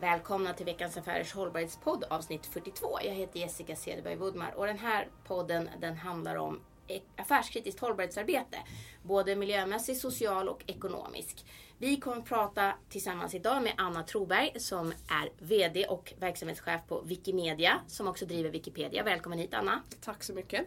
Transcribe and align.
Välkomna 0.00 0.52
till 0.54 0.66
veckans 0.66 0.96
Affärers 0.96 1.32
hållbarhetspodd 1.32 2.04
avsnitt 2.10 2.46
42. 2.46 2.98
Jag 3.04 3.12
heter 3.12 3.40
Jessica 3.40 3.76
Cederberg 3.76 4.16
Woodmar 4.16 4.54
och 4.56 4.66
den 4.66 4.78
här 4.78 5.08
podden 5.26 5.68
den 5.80 5.96
handlar 5.96 6.36
om 6.36 6.60
e- 6.88 7.00
affärskritiskt 7.16 7.80
hållbarhetsarbete. 7.80 8.58
Både 9.02 9.36
miljömässigt, 9.36 10.00
social 10.00 10.48
och 10.48 10.64
ekonomisk. 10.66 11.44
Vi 11.78 11.96
kommer 11.96 12.16
att 12.16 12.24
prata 12.24 12.74
tillsammans 12.88 13.34
idag 13.34 13.62
med 13.62 13.72
Anna 13.76 14.02
Troberg 14.02 14.60
som 14.60 14.92
är 15.08 15.30
VD 15.38 15.86
och 15.86 16.12
verksamhetschef 16.18 16.80
på 16.88 17.00
Wikimedia 17.00 17.80
som 17.86 18.08
också 18.08 18.26
driver 18.26 18.50
Wikipedia. 18.50 19.02
Välkommen 19.02 19.38
hit 19.38 19.54
Anna. 19.54 19.82
Tack 20.00 20.22
så 20.22 20.32
mycket. 20.32 20.66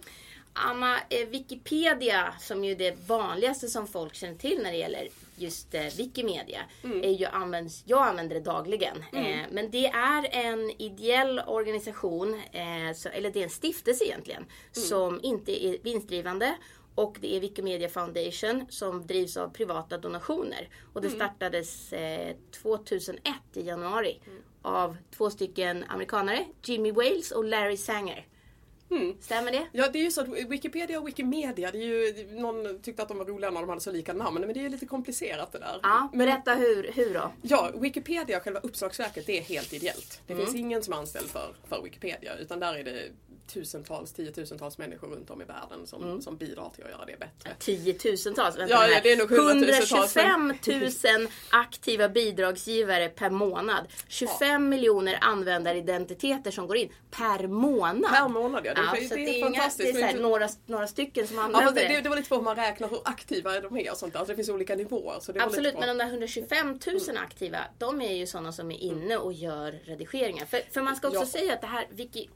Anna, 0.54 0.98
eh, 1.10 1.28
Wikipedia 1.28 2.34
som 2.40 2.64
ju 2.64 2.72
är 2.72 2.76
det 2.76 2.96
vanligaste 3.08 3.68
som 3.68 3.88
folk 3.88 4.16
känner 4.16 4.36
till 4.36 4.60
när 4.64 4.72
det 4.72 4.78
gäller 4.78 5.08
just 5.36 5.74
eh, 5.74 5.82
Wikimedia. 5.98 6.62
Mm. 6.84 7.04
Är 7.04 7.10
ju 7.12 7.26
används, 7.26 7.84
jag 7.86 8.08
använder 8.08 8.36
det 8.36 8.42
dagligen. 8.42 9.04
Eh, 9.14 9.38
men 9.52 9.72
det 9.72 9.86
är 9.88 10.28
en 10.32 10.72
ideell 10.82 11.42
organisation, 11.48 12.34
eh, 12.52 12.96
så, 12.96 13.10
eller 13.10 13.32
det 13.32 13.40
är 13.40 13.44
en 13.44 13.50
stiftelse 13.50 14.06
egentligen, 14.06 14.44
Mm. 14.44 14.88
som 14.88 15.20
inte 15.24 15.66
är 15.66 15.78
vinstdrivande. 15.84 16.56
Och 16.96 17.18
det 17.22 17.36
är 17.36 17.40
Wikimedia 17.40 17.90
Foundation 17.90 18.66
som 18.70 19.08
drivs 19.08 19.38
av 19.38 19.50
privata 19.50 19.98
donationer. 19.98 20.70
Och 20.94 21.02
Mm. 21.02 21.10
det 21.10 21.16
startades 21.16 21.94
eh, 21.94 22.36
2001 22.62 23.22
i 23.54 23.62
januari 23.62 24.20
av 24.62 24.98
två 25.18 25.30
stycken 25.30 25.84
amerikanare, 25.88 26.46
Jimmy 26.64 26.92
Wales 26.92 27.32
och 27.32 27.46
Larry 27.46 27.78
Sanger. 27.78 28.28
Mm. 28.92 29.14
Stämmer 29.22 29.52
det? 29.52 29.68
Ja, 29.72 29.88
det 29.94 30.00
är 30.00 30.04
ju 30.04 30.12
så 30.12 30.22
att 30.22 30.28
Wikipedia 30.30 31.00
och 31.00 31.08
Wikimedia, 31.08 31.72
det 31.72 31.78
är 31.78 31.82
ju, 31.82 32.28
någon 32.42 32.80
tyckte 32.82 33.02
att 33.04 33.08
de 33.08 33.18
var 33.18 33.26
roliga 33.26 33.52
när 33.52 33.60
de 33.62 33.70
hade 33.70 33.82
så 33.82 33.92
lika 33.92 34.14
namn, 34.14 34.42
men 34.42 34.54
det 34.54 34.60
är 34.60 34.62
ju 34.64 34.70
lite 34.70 34.86
komplicerat 34.86 35.52
det 35.52 35.60
där. 35.60 35.80
Ja, 35.84 36.10
berätta 36.14 36.54
hur, 36.56 36.92
hur 36.94 37.14
då? 37.14 37.32
Ja, 37.42 37.72
Wikipedia, 37.76 38.40
själva 38.40 38.60
uppslagsverket, 38.60 39.26
det 39.26 39.38
är 39.38 39.42
helt 39.42 39.74
ideellt. 39.74 40.22
Det 40.28 40.34
Mm. 40.34 40.46
finns 40.46 40.58
ingen 40.58 40.84
som 40.84 40.94
är 40.94 40.98
anställd 40.98 41.28
för, 41.30 41.56
för 41.70 41.82
Wikipedia, 41.82 42.36
utan 42.38 42.60
där 42.60 42.74
är 42.76 42.84
det 42.84 43.04
tusentals, 43.48 44.14
tiotusentals 44.14 44.78
människor 44.78 45.08
runt 45.08 45.30
om 45.30 45.42
i 45.42 45.46
världen 45.46 45.88
som, 45.88 46.04
Mm. 46.04 46.22
som 46.22 46.38
bidrar 46.38 46.70
till 46.70 46.84
att 46.84 46.90
göra 46.92 47.06
det 47.06 47.20
bättre. 47.20 47.56
Tiotusentals? 47.60 48.58
Vänta 48.58 48.74
Ja, 48.74 48.88
ja, 48.88 49.00
det 49.04 49.12
är 49.12 49.18
nog 49.18 49.30
hundratusentals, 49.32 50.16
125 50.18 51.20
000 51.22 51.28
aktiva 51.52 52.10
bidragsgivare 52.10 53.10
per 53.10 53.30
månad. 53.30 53.88
25 54.08 54.70
miljoner 54.70 55.18
användaridentiteter 55.22 56.52
som 56.52 56.68
går 56.68 56.78
in 56.78 56.90
per 57.12 57.48
månad. 57.48 58.12
Per 58.12 58.28
månad, 58.28 58.66
ja. 58.66 58.74
Det, 58.74 58.82
Ja, 58.82 58.92
det, 58.94 59.08
det, 59.16 59.16
är 59.16 59.38
inga, 59.38 59.50
det 59.50 59.56
fantastiskt. 59.58 59.90
är 59.90 59.94
så 60.00 60.06
här, 60.06 60.14
Men- 60.14 60.22
några, 60.22 60.50
några 60.66 60.88
stycken 60.88 61.28
som 61.28 61.36
Ja, 61.38 61.44
använder 61.44 61.66
fast 61.66 61.76
det, 61.76 62.02
det. 62.02 62.10
var 62.10 62.16
lite 62.16 62.28
svårt 62.28 62.38
hur 62.40 62.44
man 62.44 62.56
räknar 62.56 62.90
hur 62.90 63.00
aktiva 63.06 63.60
de 63.60 63.78
är 63.78 63.92
och 63.92 63.98
sånt 63.98 64.14
där. 64.14 64.20
Alltså 64.20 64.32
det 64.32 64.36
finns 64.36 64.50
olika 64.50 64.76
nivåer. 64.76 65.20
Så 65.20 65.32
det 65.32 65.44
Absolut, 65.44 65.80
men 65.80 65.88
de 65.88 65.98
där 65.98 66.06
125 66.12 66.80
000 67.08 67.18
aktiva, 67.18 67.58
de 67.78 68.02
är 68.02 68.14
ju 68.14 68.28
sådana 68.28 68.52
som 68.52 68.72
är 68.72 68.78
inne 68.78 69.18
och 69.18 69.34
gör 69.34 69.72
redigeringar. 69.72 70.46
För, 70.46 70.62
för 70.72 70.82
man 70.82 70.96
ska 70.96 71.08
också 71.08 71.20
Ja. 71.20 71.26
säga 71.26 71.54
att 71.54 71.62
det 71.62 71.68
här 71.68 71.88
Wiki, 71.92 72.30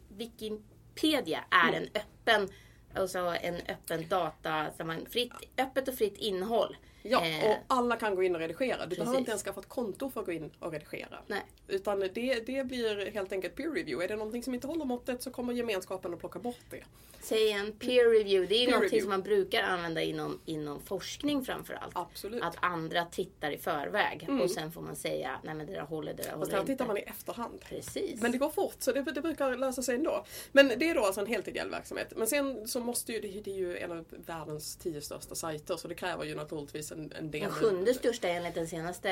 Wikipedia 1.03 1.43
är 1.49 1.73
en 1.73 1.83
öppen 1.83 2.49
Alltså 2.93 3.19
en 3.41 3.55
öppen 3.55 4.07
data, 4.07 4.71
så 4.77 4.83
man, 4.83 5.05
fritt, 5.09 5.33
öppet 5.57 5.87
och 5.87 5.95
fritt 5.95 6.17
innehåll. 6.17 6.77
Ja, 7.09 7.25
Eh, 7.25 7.49
och 7.51 7.57
alla 7.67 7.95
kan 7.95 8.15
gå 8.15 8.23
in 8.23 8.35
och 8.35 8.41
redigera. 8.41 8.85
Du 8.85 8.95
behöver 8.95 9.05
Precis. 9.05 9.19
inte 9.19 9.31
ens 9.31 9.43
skaffa 9.43 9.59
ett 9.59 9.69
konto 9.69 10.09
för 10.09 10.19
att 10.19 10.25
gå 10.25 10.31
in 10.31 10.51
och 10.59 10.71
redigera. 10.71 11.19
Nej. 11.27 11.41
Utan 11.67 11.99
det, 11.99 12.09
det 12.45 12.67
blir 12.67 13.11
helt 13.11 13.31
enkelt 13.31 13.55
peer 13.55 13.69
review. 13.71 14.03
Är 14.05 14.07
det 14.07 14.15
någonting 14.15 14.43
som 14.43 14.53
inte 14.53 14.67
håller 14.67 14.85
måttet 14.85 15.23
så 15.23 15.31
kommer 15.31 15.53
gemenskapen 15.53 16.13
att 16.13 16.19
plocka 16.19 16.39
bort 16.39 16.59
det. 16.69 16.83
Säg 17.21 17.51
en 17.51 17.71
peer 17.71 18.09
review. 18.09 18.47
Det 18.47 18.55
är 18.55 18.65
ju 18.65 18.71
någonting 18.71 18.85
review. 18.89 19.01
som 19.01 19.09
man 19.09 19.21
brukar 19.21 19.63
använda 19.63 20.01
inom, 20.01 20.39
inom 20.45 20.81
forskning 20.81 21.45
framförallt. 21.45 21.91
Absolut. 21.95 22.43
Att 22.43 22.55
andra 22.59 23.05
tittar 23.05 23.51
i 23.51 23.57
förväg 23.57 24.23
Mm. 24.29 24.41
och 24.41 24.51
sen 24.51 24.71
får 24.71 24.81
man 24.81 24.95
säga 24.95 25.39
nej 25.43 25.55
men 25.55 25.65
det 25.67 25.73
där 25.73 25.81
håller, 25.81 26.13
det 26.13 26.23
där 26.23 26.29
Fast 26.29 26.37
håller 26.37 26.51
här 26.51 26.59
inte. 26.59 26.73
tittar 26.73 26.85
man 26.87 26.97
i 26.97 27.01
efterhand. 27.01 27.59
Precis. 27.61 28.21
Men 28.21 28.31
det 28.31 28.37
går 28.37 28.49
fort 28.49 28.75
så 28.79 28.91
det, 28.91 29.01
det 29.01 29.21
brukar 29.21 29.55
lösa 29.55 29.81
sig 29.81 29.95
ändå. 29.95 30.25
Men 30.51 30.67
det 30.77 30.89
är 30.89 30.95
då 30.95 31.03
alltså 31.05 31.21
en 31.21 31.27
helt 31.27 31.47
ideell 31.47 31.69
verksamhet. 31.69 32.13
Men 32.15 32.27
sen 32.27 32.67
så 32.67 32.79
måste 32.79 33.11
ju, 33.13 33.19
det, 33.21 33.41
det 33.41 33.51
är 33.51 33.55
ju 33.57 33.77
en 33.77 33.91
av 33.91 34.05
världens 34.25 34.75
tio 34.75 35.01
största 35.01 35.35
sajter 35.35 35.77
så 35.77 35.87
det 35.87 35.95
kräver 35.95 36.25
ju 36.25 36.35
naturligtvis 36.35 36.91
en, 36.97 37.11
en 37.15 37.31
del 37.31 37.41
Den 37.41 37.51
sjunde 37.51 37.93
största 37.93 38.27
enligt 38.27 38.55
den 38.55 38.67
senaste 38.67 39.09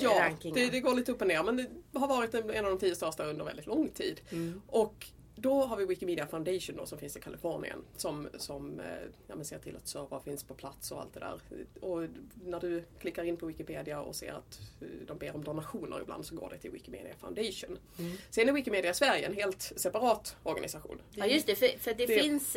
Ja, 0.00 0.18
rankingen. 0.20 0.54
det, 0.58 0.70
det 0.70 0.80
går 0.80 0.94
lite 0.94 1.12
upp 1.12 1.20
och 1.20 1.26
ner 1.28 1.42
men 1.42 1.56
det 1.56 1.98
har 1.98 2.08
varit 2.08 2.34
en, 2.34 2.50
en 2.50 2.64
av 2.64 2.70
de 2.70 2.78
tio 2.78 2.94
största 2.94 3.24
under 3.24 3.44
väldigt 3.44 3.66
lång 3.66 3.88
tid. 3.88 4.20
Mm. 4.32 4.62
Och 4.66 5.06
då 5.40 5.62
har 5.64 5.76
vi 5.76 5.84
Wikimedia 5.86 6.26
Foundation 6.26 6.76
då, 6.76 6.86
som 6.86 6.98
finns 6.98 7.16
i 7.16 7.20
Kalifornien 7.20 7.84
som, 7.96 8.28
som 8.38 8.80
eh, 8.80 8.86
ja, 9.26 9.44
ser 9.44 9.58
till 9.58 9.76
att 9.76 9.88
servrar 9.88 10.20
finns 10.20 10.44
på 10.44 10.54
plats 10.54 10.90
och 10.92 11.00
allt 11.00 11.14
det 11.14 11.20
där. 11.20 11.40
Och 11.80 12.08
när 12.44 12.60
du 12.60 12.84
klickar 13.00 13.24
in 13.24 13.36
på 13.36 13.46
Wikipedia 13.46 14.00
och 14.00 14.16
ser 14.16 14.32
att 14.32 14.60
eh, 14.80 14.86
de 15.06 15.18
ber 15.18 15.34
om 15.34 15.44
donationer 15.44 16.00
ibland 16.02 16.26
så 16.26 16.34
går 16.34 16.50
det 16.50 16.58
till 16.58 16.70
Wikimedia 16.70 17.14
Foundation. 17.20 17.78
Mm. 17.98 18.16
Sen 18.30 18.48
är 18.48 18.52
Wikimedia 18.52 18.94
Sverige 18.94 19.26
en 19.26 19.34
helt 19.34 19.62
separat 19.76 20.36
organisation. 20.42 21.00
Ja 21.14 21.26
just 21.26 21.46
det, 21.46 21.54
för, 21.54 21.68
för 21.78 21.94
det, 21.94 22.06
Det- 22.06 22.20
finns 22.20 22.56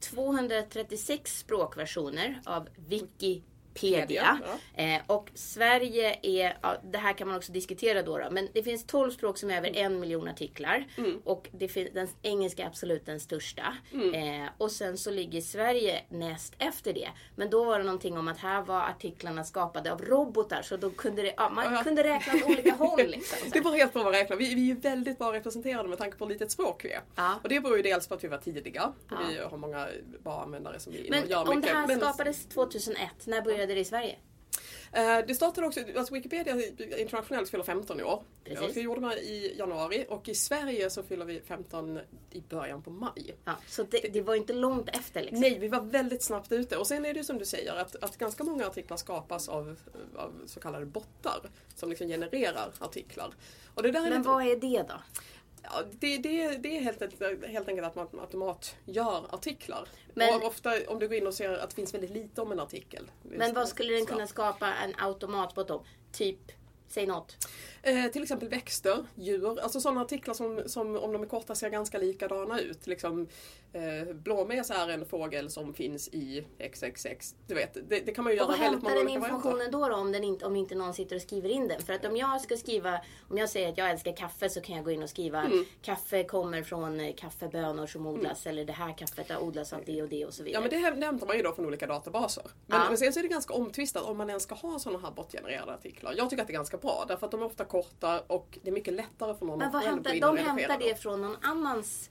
236 0.00 1.38
språkversioner 1.38 2.40
av 2.44 2.68
Wikipedia. 2.88 3.42
Pedia, 3.74 4.38
Eh, 4.74 5.00
och 5.06 5.30
Sverige 5.34 6.18
är, 6.22 6.58
ja, 6.62 6.76
det 6.92 6.98
här 6.98 7.12
kan 7.12 7.28
man 7.28 7.36
också 7.36 7.52
diskutera 7.52 8.02
då, 8.02 8.18
då 8.18 8.28
men 8.30 8.48
det 8.52 8.62
finns 8.62 8.86
12 8.86 9.10
språk 9.10 9.38
som 9.38 9.50
är 9.50 9.56
över 9.56 9.76
en 9.76 10.00
miljon 10.00 10.28
artiklar. 10.28 10.84
Mm. 10.96 11.20
Och 11.24 11.48
det 11.52 11.68
fin- 11.68 11.88
den 11.94 12.08
engelska 12.22 12.62
är 12.62 12.66
absolut 12.66 13.06
den 13.06 13.20
största. 13.20 13.76
Mm. 13.92 14.42
Eh, 14.42 14.48
och 14.58 14.70
sen 14.70 14.98
så 14.98 15.10
ligger 15.10 15.40
Sverige 15.40 16.02
näst 16.08 16.54
efter 16.58 16.92
det. 16.92 17.08
Men 17.36 17.50
då 17.50 17.64
var 17.64 17.78
det 17.78 17.84
någonting 17.84 18.18
om 18.18 18.28
att 18.28 18.38
här 18.38 18.62
var 18.62 18.80
artiklarna 18.80 19.44
skapade 19.44 19.92
av 19.92 20.02
robotar 20.02 20.62
så 20.62 20.76
då 20.76 20.90
kunde 20.90 21.22
det, 21.22 21.34
ja, 21.36 21.48
man 21.50 21.74
Ja. 21.74 21.82
kunde 21.84 22.04
räkna 22.04 22.34
åt 22.34 22.44
olika 22.44 22.72
håll. 22.72 23.06
Liksom, 23.06 23.38
Det 23.52 23.60
var 23.60 23.72
helt 23.72 23.92
bra 23.92 24.08
att 24.08 24.14
räkna. 24.14 24.36
Vi, 24.36 24.54
vi 24.54 24.70
är 24.70 24.74
väldigt 24.74 25.18
bra 25.18 25.32
representerade 25.32 25.88
med 25.88 25.98
tanke 25.98 26.16
på 26.16 26.24
hur 26.24 26.32
litet 26.32 26.50
språk 26.50 26.84
vi 26.84 26.92
är. 26.92 27.00
Ja. 27.16 27.34
Och 27.42 27.48
det 27.48 27.60
beror 27.60 27.76
ju 27.76 27.82
dels 27.82 28.06
på 28.08 28.14
att 28.14 28.24
vi 28.24 28.28
var 28.28 28.38
tidiga. 28.38 28.92
Ja. 29.10 29.16
Vi 29.30 29.38
har 29.38 29.56
många 29.58 29.88
bra 30.24 30.42
användare 30.42 30.80
som 30.80 30.92
vi 30.92 31.06
Men 31.10 31.28
gör 31.28 31.40
om 31.40 31.48
det 31.48 31.56
mycket. 31.56 31.72
här 31.72 31.86
Men- 31.86 32.00
skapades 32.00 32.46
2001, 32.46 32.98
när 33.26 33.42
började 33.42 33.61
det 33.66 33.80
i 33.80 33.84
Sverige? 33.84 34.16
Eh, 34.92 35.18
Det 35.26 35.34
startade 35.34 35.66
också, 35.66 35.80
alltså 35.96 36.14
Wikipedia 36.14 36.56
internationellt 36.98 37.50
fyller 37.50 37.64
15 37.64 38.00
i 38.00 38.02
år. 38.02 38.22
Precis. 38.44 38.76
Vi 38.76 38.80
gjorde 38.80 39.08
det 39.08 39.20
i 39.20 39.54
januari 39.58 40.06
och 40.08 40.28
i 40.28 40.34
Sverige 40.34 40.90
så 40.90 41.02
fyller 41.02 41.24
vi 41.24 41.40
15 41.40 42.00
i 42.30 42.40
början 42.40 42.82
på 42.82 42.90
maj. 42.90 43.36
Ja, 43.44 43.52
så 43.68 43.82
det, 43.82 43.98
det 44.12 44.22
var 44.22 44.34
inte 44.34 44.52
långt 44.52 44.88
efter 44.88 45.20
liksom. 45.22 45.40
Nej, 45.40 45.58
vi 45.58 45.68
var 45.68 45.80
väldigt 45.80 46.22
snabbt 46.22 46.52
ute. 46.52 46.76
Och 46.76 46.86
sen 46.86 47.04
är 47.04 47.14
det 47.14 47.24
som 47.24 47.38
du 47.38 47.44
säger 47.44 47.74
att, 47.74 47.96
att 48.04 48.16
ganska 48.16 48.44
många 48.44 48.66
artiklar 48.66 48.96
skapas 48.96 49.48
av, 49.48 49.76
av 50.16 50.32
så 50.46 50.60
kallade 50.60 50.86
bottar 50.86 51.50
som 51.74 51.90
liksom 51.90 52.08
genererar 52.08 52.72
artiklar. 52.78 53.34
Det 53.82 53.92
Men 53.92 54.04
lite, 54.04 54.18
vad 54.18 54.46
är 54.46 54.56
det 54.56 54.84
då? 54.88 54.94
Ja, 55.62 55.82
det, 56.00 56.18
det, 56.18 56.48
det 56.56 56.76
är 56.76 56.80
helt, 56.80 57.02
enkelt- 57.02 57.46
helt 57.46 57.68
enkelt 57.68 57.86
att 57.86 57.94
man 57.94 58.08
automat 58.20 58.76
gör 58.84 59.34
artiklar. 59.34 59.88
Men- 60.14 60.34
och 60.34 60.44
ofta 60.46 60.70
om 60.88 60.98
du 60.98 61.08
går 61.08 61.16
in 61.16 61.26
och 61.26 61.34
ser 61.34 61.52
att 61.52 61.70
det 61.70 61.76
finns 61.76 61.94
väldigt 61.94 62.10
lite 62.10 62.40
om 62.40 62.52
en 62.52 62.60
artikel. 62.60 63.10
Men 63.22 63.54
vad 63.54 63.68
skulle 63.68 63.92
den 63.92 64.06
kunna 64.06 64.26
skapa 64.26 64.74
en 64.74 64.94
automatbot 64.98 65.70
om? 65.70 65.84
Typ, 66.12 66.52
säg 66.88 67.06
något. 67.06 67.46
Eh, 67.82 68.06
till 68.06 68.22
exempel 68.22 68.48
växter, 68.48 69.06
djur, 69.14 69.60
alltså 69.60 69.80
sådana 69.80 70.00
artiklar 70.00 70.34
som, 70.34 70.62
som 70.66 70.96
om 70.96 71.12
de 71.12 71.22
är 71.22 71.26
korta 71.26 71.54
ser 71.54 71.68
ganska 71.70 71.98
likadana 71.98 72.60
ut. 72.60 72.86
Liksom, 72.86 73.28
eh, 73.72 74.14
blåmes 74.14 74.70
är 74.70 74.88
en 74.88 75.06
fågel 75.06 75.50
som 75.50 75.74
finns 75.74 76.08
i 76.08 76.44
XXX. 76.72 77.34
Du 77.46 77.54
vet, 77.54 77.74
det, 77.74 78.00
det 78.00 78.12
kan 78.12 78.24
man 78.24 78.32
ju 78.32 78.40
Och 78.40 78.46
göra 78.46 78.58
väldigt 78.58 78.70
hämtar 78.70 78.82
många 78.82 78.94
den 78.94 79.06
olika 79.06 79.20
varianter. 79.20 79.36
informationen 79.48 79.70
då, 79.70 79.88
då 79.88 79.94
om, 79.96 80.12
den 80.12 80.24
inte, 80.24 80.46
om 80.46 80.56
inte 80.56 80.74
någon 80.74 80.94
sitter 80.94 81.16
och 81.16 81.22
skriver 81.22 81.48
in 81.48 81.68
den? 81.68 81.82
För 81.82 81.92
att 81.92 82.04
om 82.04 82.16
jag 82.16 82.40
ska 82.40 82.56
skriva, 82.56 83.00
om 83.28 83.38
jag 83.38 83.48
säger 83.48 83.68
att 83.68 83.78
jag 83.78 83.90
älskar 83.90 84.16
kaffe 84.16 84.48
så 84.48 84.60
kan 84.60 84.76
jag 84.76 84.84
gå 84.84 84.90
in 84.90 85.02
och 85.02 85.10
skriva 85.10 85.42
Mm. 85.42 85.64
kaffe 85.82 86.24
kommer 86.24 86.62
från 86.62 87.00
eh, 87.00 87.14
kaffebönor 87.14 87.86
som 87.86 88.06
odlas 88.06 88.46
eller 88.46 88.64
det 88.64 88.72
här 88.72 88.98
kaffet 88.98 89.30
har 89.30 89.42
odlats 89.42 89.72
av 89.72 89.80
det 89.86 90.02
och 90.02 90.08
det 90.08 90.24
och 90.26 90.34
så 90.34 90.42
Ja 90.42 90.44
vidare. 90.44 90.60
men 90.60 90.70
det, 90.70 90.76
häm- 90.76 91.00
det 91.00 91.06
hämtar 91.06 91.26
man 91.26 91.36
ju 91.36 91.42
då 91.42 91.52
från 91.52 91.66
olika 91.66 91.86
databaser. 91.86 92.44
Men, 92.66 92.78
Ja. 92.80 92.84
men 92.88 92.98
sen 92.98 93.12
så 93.12 93.18
är 93.18 93.22
det 93.22 93.28
ganska 93.28 93.54
omtvistat 93.54 94.02
om 94.04 94.16
man 94.16 94.28
ens 94.28 94.42
ska 94.42 94.54
ha 94.54 94.78
sådana 94.78 94.98
här 94.98 95.10
bortgenererade 95.10 95.72
artiklar. 95.74 96.14
Jag 96.16 96.30
tycker 96.30 96.42
att 96.42 96.46
det 96.48 96.52
är 96.52 96.56
ganska 96.56 96.76
bra 96.76 97.04
därför 97.08 97.26
att 97.26 97.30
de 97.30 97.40
är 97.42 97.46
ofta 97.46 97.64
korta 97.64 98.20
och 98.26 98.58
det 98.62 98.70
är 98.70 98.74
mycket 98.74 98.94
lättare 98.94 99.34
för 99.34 99.46
någon 99.46 99.58
Men 99.58 99.68
att 99.68 99.74
själv 99.74 99.86
hämtar, 99.94 100.10
gå 100.10 100.14
in 100.16 100.20
de 100.20 100.26
och 100.26 100.36
redigera 100.36 100.52
hämtar 100.52 100.78
dem. 100.78 100.88
det 100.88 100.94
från 101.02 101.22
någon 101.22 101.36
annans 101.42 102.10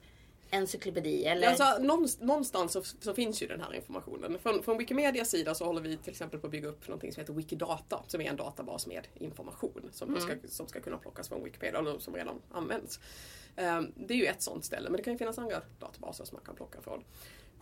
encyklopedi 0.52 1.24
eller? 1.24 1.48
Alltså, 1.48 1.82
någonst- 1.82 2.20
någonstans 2.20 2.72
så, 2.72 2.82
så 3.00 3.14
finns 3.14 3.42
ju 3.42 3.46
den 3.46 3.60
här 3.60 3.74
informationen. 3.74 4.38
Från, 4.38 4.62
från 4.62 4.78
Wikimedias 4.78 5.30
sida 5.30 5.54
så 5.54 5.64
håller 5.64 5.80
vi 5.80 5.96
till 5.96 6.10
exempel 6.10 6.40
på 6.40 6.46
att 6.46 6.50
bygga 6.50 6.68
upp 6.68 6.88
något 6.88 7.00
som 7.00 7.20
heter 7.20 7.32
Wikidata 7.32 8.02
som 8.06 8.20
är 8.20 8.24
en 8.30 8.36
databas 8.36 8.86
med 8.86 9.06
information 9.14 9.88
som, 9.92 10.20
ska, 10.20 10.32
som 10.48 10.66
ska 10.68 10.80
kunna 10.80 10.96
plockas 10.98 11.28
från 11.28 11.44
Wikipedia 11.44 11.78
eller 11.78 11.98
som 11.98 12.14
redan 12.14 12.40
används. 12.52 13.00
Ehm, 13.56 13.92
det 13.96 14.14
är 14.14 14.18
ju 14.18 14.26
ett 14.26 14.42
sånt 14.42 14.64
ställe 14.64 14.90
men 14.90 14.96
det 14.96 15.02
kan 15.02 15.12
ju 15.12 15.18
finnas 15.18 15.38
andra 15.38 15.62
databaser 15.78 16.24
som 16.24 16.36
man 16.36 16.44
kan 16.44 16.54
plocka 16.54 16.80
från. 16.82 17.04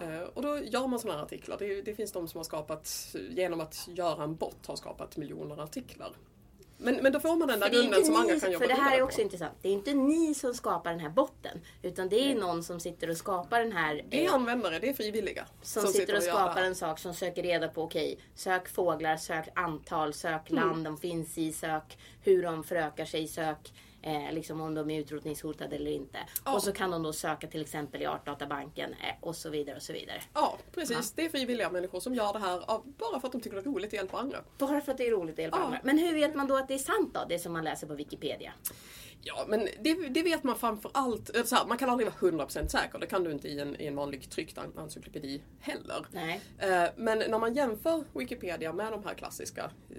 Eh, 0.00 0.20
Och 0.22 0.42
då 0.42 0.58
gör 0.64 0.86
man 0.86 0.98
sådana 0.98 1.18
här 1.18 1.24
artiklar. 1.26 1.56
Det, 1.58 1.82
det 1.82 1.94
finns 1.94 2.12
de 2.12 2.28
som 2.28 2.38
har 2.38 2.44
skapat, 2.44 3.14
genom 3.30 3.60
att 3.60 3.88
göra 3.88 4.24
en 4.24 4.34
bot, 4.36 4.66
har 4.66 4.76
skapat 4.76 5.16
miljoner 5.16 5.62
artiklar. 5.62 6.12
Men, 6.82 6.96
men 6.96 7.12
då 7.12 7.20
får 7.20 7.36
man 7.36 7.48
den 7.48 7.60
där 7.60 7.68
grunden 7.70 8.04
som 8.04 8.16
andra 8.16 8.40
kan 8.40 8.52
jobba 8.52 8.66
För 8.66 8.74
det 8.74 8.80
här 8.80 8.94
är 8.94 8.98
på. 8.98 9.04
också 9.04 9.20
intressant. 9.20 9.52
Det 9.62 9.68
är 9.68 9.72
inte 9.72 9.94
ni 9.94 10.34
som 10.34 10.54
skapar 10.54 10.90
den 10.90 11.00
här 11.00 11.08
botten. 11.08 11.60
Utan 11.82 12.08
det 12.08 12.20
är 12.20 12.26
Nej. 12.26 12.34
någon 12.34 12.62
som 12.62 12.80
sitter 12.80 13.10
och 13.10 13.16
skapar 13.16 13.60
den 13.60 13.72
här... 13.72 14.04
Det 14.08 14.24
är 14.24 14.28
eh, 14.28 14.34
användare, 14.34 14.78
det 14.78 14.88
är 14.88 14.94
frivilliga. 14.94 15.46
som, 15.62 15.86
sitter 15.86 16.02
och 16.02 16.08
gör 16.08 16.14
det 16.16 16.22
skapar 16.22 16.62
en 16.62 16.74
sak 16.74 16.98
som 16.98 17.14
söker 17.14 17.42
reda 17.42 17.68
på, 17.68 17.82
okej, 17.82 18.18
sök 18.34 18.68
fåglar, 18.68 19.16
sök 19.16 19.48
antal, 19.54 20.14
sök 20.14 20.50
Mm. 20.50 20.68
land 20.68 20.84
de 20.84 20.98
finns 20.98 21.38
i, 21.38 21.52
sök 21.52 21.98
hur 22.22 22.42
de 22.42 22.64
förökar 22.64 23.04
sig, 23.04 23.28
sök 23.28 23.72
Eh, 24.02 24.32
liksom 24.32 24.60
om 24.60 24.74
de 24.74 24.90
är 24.90 25.00
utrotningshotade 25.00 25.76
eller 25.76 25.90
inte. 25.90 26.18
Ja. 26.44 26.54
Och 26.54 26.62
så 26.62 26.72
kan 26.72 26.90
de 26.90 27.02
då 27.02 27.12
söka 27.12 27.46
till 27.46 27.60
exempel 27.60 28.02
i 28.02 28.06
Artdatabanken 28.06 28.90
eh, 28.92 29.14
och 29.20 29.36
så 29.36 29.50
vidare 29.50 29.76
och 29.76 29.82
så 29.82 29.92
vidare. 29.92 30.22
Ja, 30.34 30.58
precis. 30.74 31.12
Det 31.12 31.24
är 31.24 31.28
frivilliga 31.28 31.70
människor 31.70 32.00
som 32.00 32.14
gör 32.14 32.32
det 32.32 32.38
här 32.38 32.70
av, 32.70 32.92
bara 32.98 33.20
för 33.20 33.26
att 33.28 33.32
de 33.32 33.40
tycker 33.40 33.56
det 33.56 33.62
är 33.62 33.72
roligt 33.72 33.86
att 33.86 33.92
hjälpa 33.92 34.18
andra. 34.18 34.38
Bara 34.58 34.80
för 34.80 34.92
att 34.92 34.98
det 34.98 35.06
är 35.06 35.10
roligt 35.10 35.32
att 35.34 35.38
hjälpa 35.38 35.58
Ja. 35.58 35.64
andra. 35.64 35.80
Men 35.82 35.98
hur 35.98 36.14
vet 36.14 36.34
man 36.34 36.46
då 36.46 36.56
att 36.56 36.68
det 36.68 36.74
är 36.74 36.78
sant 36.78 37.14
då? 37.14 37.20
Det 37.28 37.38
som 37.38 37.52
man 37.52 37.64
läser 37.64 37.86
på 37.86 37.94
Wikipedia. 37.94 38.52
Ja, 39.22 39.44
men 39.48 39.68
det, 39.80 39.94
det 39.94 40.22
vet 40.22 40.42
man 40.42 40.58
framför 40.58 40.90
allt. 40.94 41.30
Så 41.44 41.54
här, 41.56 41.66
man 41.66 41.78
kan 41.78 41.90
aldrig 41.90 42.08
vara 42.20 42.32
100% 42.32 42.66
säker. 42.68 42.98
Det 42.98 43.06
kan 43.06 43.24
du 43.24 43.32
inte 43.32 43.48
i 43.48 43.60
en, 43.60 43.80
i 43.80 43.86
en 43.86 43.96
vanlig 43.96 44.30
tryckt 44.30 44.58
en- 44.58 44.78
encyklopedi 44.78 45.42
heller. 45.60 46.06
Nej. 46.10 46.40
Eh, 46.58 46.84
Men 46.96 47.18
när 47.18 47.38
man 47.38 47.54
jämför 47.54 48.04
Wikipedia 48.14 48.72
med 48.72 48.92
de 48.92 49.04
här 49.04 49.14
klassiska 49.14 49.70
eh, 49.90 49.96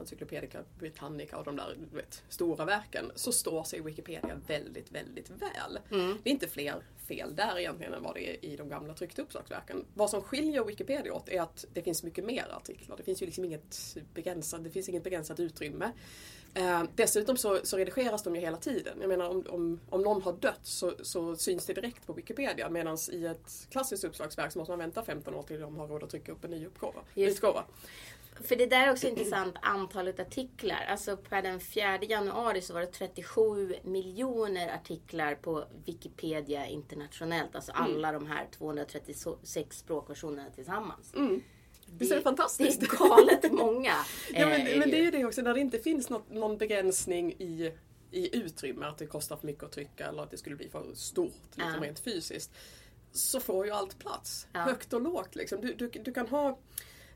Encyclopedia 0.00 0.60
Britannica 0.78 1.36
och 1.36 1.44
de 1.44 1.56
där 1.56 1.76
vet, 1.92 2.22
stora 2.28 2.64
verken 2.64 3.12
så 3.14 3.32
står 3.32 3.64
sig 3.64 3.80
Wikipedia 3.80 4.40
väldigt, 4.46 4.92
väldigt 4.92 5.30
väl. 5.30 5.78
Det 6.22 6.30
är 6.30 6.32
inte 6.32 6.48
fler 6.48 6.82
fel 7.08 7.36
där 7.36 7.58
egentligen 7.58 7.94
än 7.94 8.02
vad 8.02 8.14
det 8.14 8.30
är 8.30 8.44
i 8.44 8.56
de 8.56 8.68
gamla 8.68 8.94
tryckta 8.94 9.22
uppslagsverken. 9.22 9.84
Vad 9.94 10.10
som 10.10 10.22
skiljer 10.22 10.64
Wikipedia 10.64 11.14
åt 11.14 11.28
är 11.28 11.40
att 11.40 11.64
det 11.72 11.82
finns 11.82 12.02
mycket 12.02 12.24
mer 12.24 12.46
artiklar. 12.56 12.96
Det 12.96 13.02
finns 13.02 13.22
ju 13.22 13.26
liksom 13.26 13.44
inget 13.44 13.96
begränsat, 14.14 14.64
det 14.64 14.70
finns 14.70 14.88
inget 14.88 15.04
begränsat 15.04 15.40
utrymme. 15.40 15.92
Eh, 16.54 16.82
dessutom 16.94 17.36
så, 17.36 17.58
så 17.62 17.76
redigeras 17.76 18.22
de 18.22 18.34
ju 18.34 18.40
hela 18.40 18.56
tiden. 18.56 18.98
Jag 19.00 19.08
menar 19.08 19.28
om, 19.28 19.44
om, 19.48 19.80
om 19.88 20.02
någon 20.02 20.22
har 20.22 20.32
dött 20.32 20.60
så, 20.62 20.92
så 21.02 21.36
syns 21.36 21.66
det 21.66 21.72
direkt 21.72 22.06
på 22.06 22.12
Wikipedia 22.12 22.70
medan 22.70 22.98
i 23.12 23.26
ett 23.26 23.66
klassiskt 23.70 24.04
uppslagsverk 24.04 24.52
så 24.52 24.58
måste 24.58 24.72
man 24.72 24.78
vänta 24.78 25.02
15 25.02 25.34
år 25.34 25.42
till 25.42 25.60
de 25.60 25.76
har 25.76 25.88
råd 25.88 26.02
att 26.02 26.10
trycka 26.10 26.32
upp 26.32 26.44
en 26.44 26.50
ny 26.50 26.66
uppgåva. 26.66 27.00
Utgåva. 27.14 27.64
För 28.44 28.56
det 28.56 28.66
där 28.66 28.86
är 28.86 28.90
också 28.92 29.06
intressant, 29.08 29.54
antalet 29.62 30.20
artiklar. 30.20 30.86
Alltså 30.88 31.16
per 31.16 31.42
den 31.42 31.60
4 31.60 31.98
januari 32.02 32.60
så 32.62 32.74
var 32.74 32.80
det 32.80 32.86
37 32.86 33.74
miljoner 33.82 34.74
artiklar 34.74 35.34
på 35.34 35.64
Wikipedia 35.86 36.66
internationellt. 36.66 37.54
Alltså 37.54 37.72
Mm. 37.72 37.82
alla 37.84 38.12
de 38.12 38.26
här 38.26 38.48
236 38.58 39.78
språkversionerna 39.78 40.50
tillsammans. 40.50 41.12
Visst 41.98 42.12
är 42.12 42.16
det 42.16 42.22
fantastiskt? 42.22 42.80
Det 42.80 42.86
är 42.86 43.08
galet 43.08 43.52
många. 43.52 43.92
Ja, 44.32 44.46
men, 44.48 44.66
eh, 44.66 44.78
men 44.78 44.90
det 44.90 44.96
är 44.98 45.02
ju 45.04 45.10
det 45.10 45.24
också, 45.24 45.42
när 45.42 45.54
det 45.54 45.60
inte 45.60 45.78
finns 45.78 46.10
något, 46.10 46.30
någon 46.30 46.58
begränsning 46.58 47.32
i, 47.32 47.72
i 48.10 48.36
utrymme, 48.36 48.86
att 48.86 48.98
det 48.98 49.06
kostar 49.06 49.36
för 49.36 49.46
mycket 49.46 49.62
att 49.64 49.72
trycka 49.72 50.06
eller 50.08 50.22
att 50.22 50.30
det 50.30 50.38
skulle 50.38 50.56
bli 50.56 50.68
för 50.68 50.94
stort 50.94 51.32
liksom, 51.54 51.74
Ja. 51.80 51.86
rent 51.86 51.98
fysiskt. 52.00 52.50
Så 53.12 53.40
får 53.40 53.66
ju 53.66 53.72
allt 53.72 53.98
plats. 53.98 54.46
Ja. 54.52 54.60
Högt 54.60 54.92
och 54.92 55.00
lågt 55.00 55.34
liksom. 55.34 55.60
Du, 55.60 55.74
du, 55.74 55.88
du 55.88 56.12
kan 56.12 56.28
ha... 56.28 56.58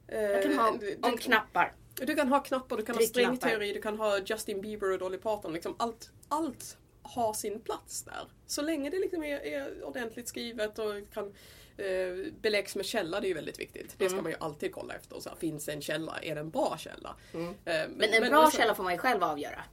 eh, 0.09 0.21
Jag 0.23 0.43
kan 0.43 0.59
ha 0.59 0.77
du, 0.81 0.99
om 1.03 1.17
knappar. 1.19 1.75
du 1.95 2.15
kan 2.15 2.29
ha 2.29 2.41
knappar, 2.41 2.77
du 2.77 2.83
kan 2.85 2.95
ha 2.95 3.01
Tryckknappar. 3.01 3.37
strängteori, 3.37 3.73
du 3.73 3.83
kan 3.83 3.99
ha 3.99 4.19
Justin 4.27 4.61
Bieber 4.61 4.93
och 4.93 4.99
Dolly 4.99 5.19
Parton. 5.19 5.53
Liksom 5.53 5.75
allt, 5.79 6.11
allt 6.29 6.77
har 7.03 7.33
sin 7.33 7.61
plats 7.61 8.03
där. 8.03 8.29
Så 8.47 8.63
länge 8.63 8.91
det 8.91 8.99
liksom 8.99 9.25
är, 9.25 9.41
är 9.47 9.85
ordentligt 9.85 10.29
skrivet 10.29 10.79
och 10.79 10.93
kan 11.15 11.35
eh, 11.77 12.33
beläggs 12.41 12.77
med 12.77 12.85
källa, 12.87 13.21
det 13.21 13.27
är 13.27 13.29
ju 13.29 13.35
väldigt 13.35 13.61
viktigt. 13.61 13.95
Det 13.99 14.05
ska 14.05 14.13
Mm. 14.15 14.23
man 14.23 14.33
ju 14.33 14.39
alltid 14.41 14.73
kolla 14.73 14.95
efter. 14.95 15.21
Så 15.21 15.29
här, 15.29 15.37
finns 15.37 15.65
det 15.67 15.73
en 15.73 15.81
källa? 15.83 16.19
Är 16.23 16.35
det 16.35 16.41
en 16.41 16.51
bra 16.51 16.77
källa? 16.79 17.17
Eh, 17.33 17.41
Mm. 17.41 17.55
Men 17.97 18.13
en 18.23 18.31
bra 18.31 18.51
så- 18.51 18.57
källa 18.57 18.75
får 18.75 18.83
man 18.85 18.93
ju 18.93 18.99
själv 18.99 19.23
avgöra. 19.25 19.65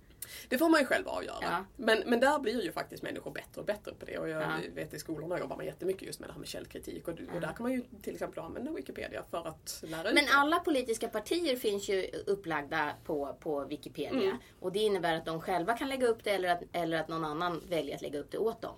Det 0.49 0.57
får 0.57 0.69
man 0.69 0.79
ju 0.79 0.85
själv 0.85 1.07
avgöra. 1.07 1.37
Ja. 1.41 1.65
Men, 1.75 2.03
men 2.05 2.19
där 2.19 2.39
blir 2.39 2.63
ju 2.63 2.71
faktiskt 2.71 3.03
människor 3.03 3.31
bättre 3.31 3.61
och 3.61 3.65
bättre 3.65 3.93
på 3.99 4.05
det. 4.05 4.17
Och 4.17 4.29
jag 4.29 4.41
Ja. 4.41 4.47
vet 4.75 4.93
i 4.93 4.99
skolorna 4.99 5.39
jobbar 5.39 5.55
man 5.55 5.65
jättemycket 5.65 6.01
just 6.01 6.19
med 6.19 6.29
det 6.29 6.33
här 6.33 6.39
med 6.39 6.47
källkritik. 6.47 7.07
Och, 7.07 7.13
och 7.33 7.41
där 7.41 7.53
kan 7.53 7.63
man 7.63 7.71
ju 7.71 7.83
till 8.01 8.13
exempel 8.13 8.43
använda 8.43 8.71
Wikipedia 8.71 9.23
för 9.31 9.47
att 9.47 9.83
lära 9.87 10.09
ut 10.09 10.15
Men 10.15 10.25
alla 10.33 10.59
politiska 10.59 11.07
partier 11.07 11.55
finns 11.55 11.89
ju 11.89 12.07
upplagda 12.25 12.93
på, 13.05 13.37
på 13.39 13.65
Wikipedia. 13.65 14.21
Mm. 14.29 14.37
Och 14.59 14.71
det 14.71 14.79
innebär 14.79 15.13
att 15.15 15.25
de 15.25 15.41
själva 15.41 15.77
kan 15.77 15.89
lägga 15.89 16.07
upp 16.07 16.23
det 16.23 16.29
eller 16.31 16.49
att, 16.49 16.61
eller 16.71 16.99
att 16.99 17.07
någon 17.07 17.25
annan 17.25 17.61
väljer 17.69 17.95
att 17.95 18.01
lägga 18.01 18.19
upp 18.19 18.31
det 18.31 18.37
åt 18.37 18.61
dem. 18.61 18.75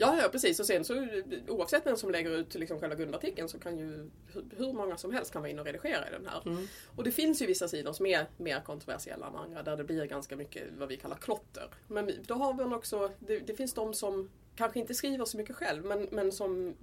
Ja, 0.00 0.18
ja 0.22 0.28
precis. 0.28 0.60
Och 0.60 0.66
sen 0.66 0.84
så 0.84 1.06
oavsett 1.48 1.86
vem 1.86 1.96
som 1.96 2.10
lägger 2.10 2.30
ut 2.30 2.54
liksom 2.54 2.80
själva 2.80 2.96
grundartikeln 2.96 3.48
så 3.48 3.58
kan 3.58 3.78
ju 3.78 4.10
hur, 4.56 4.72
många 4.72 4.96
som 4.96 5.12
helst 5.12 5.32
kan 5.32 5.42
vara 5.42 5.50
inne 5.50 5.60
och 5.60 5.66
redigera 5.66 6.08
i 6.08 6.10
den 6.10 6.26
här. 6.26 6.42
Mm. 6.46 6.66
Och 6.96 7.04
det 7.04 7.10
finns 7.10 7.42
ju 7.42 7.46
vissa 7.46 7.68
sidor 7.68 7.92
som 7.92 8.06
är 8.06 8.26
mer 8.36 8.60
kontroversiella 8.60 9.26
än 9.26 9.36
andra 9.36 9.62
där 9.62 9.76
det 9.76 9.84
blir 9.84 10.04
ganska 10.04 10.36
mycket 10.36 10.62
vad 10.78 10.88
vi 10.88 10.96
kallar 10.96 11.16
klotter. 11.16 11.70
Men 11.88 12.10
då 12.26 12.34
har 12.34 12.54
man 12.54 12.72
också, 12.72 13.10
det, 13.18 13.38
det 13.38 13.54
finns 13.54 13.74
de 13.74 13.94
som 13.94 14.30
kanske 14.56 14.78
inte 14.78 14.94
skriver 14.94 15.24
så 15.24 15.36
mycket 15.36 15.56
själv 15.56 15.84
men, 15.84 16.08
men 16.10 16.32
som 16.32 16.74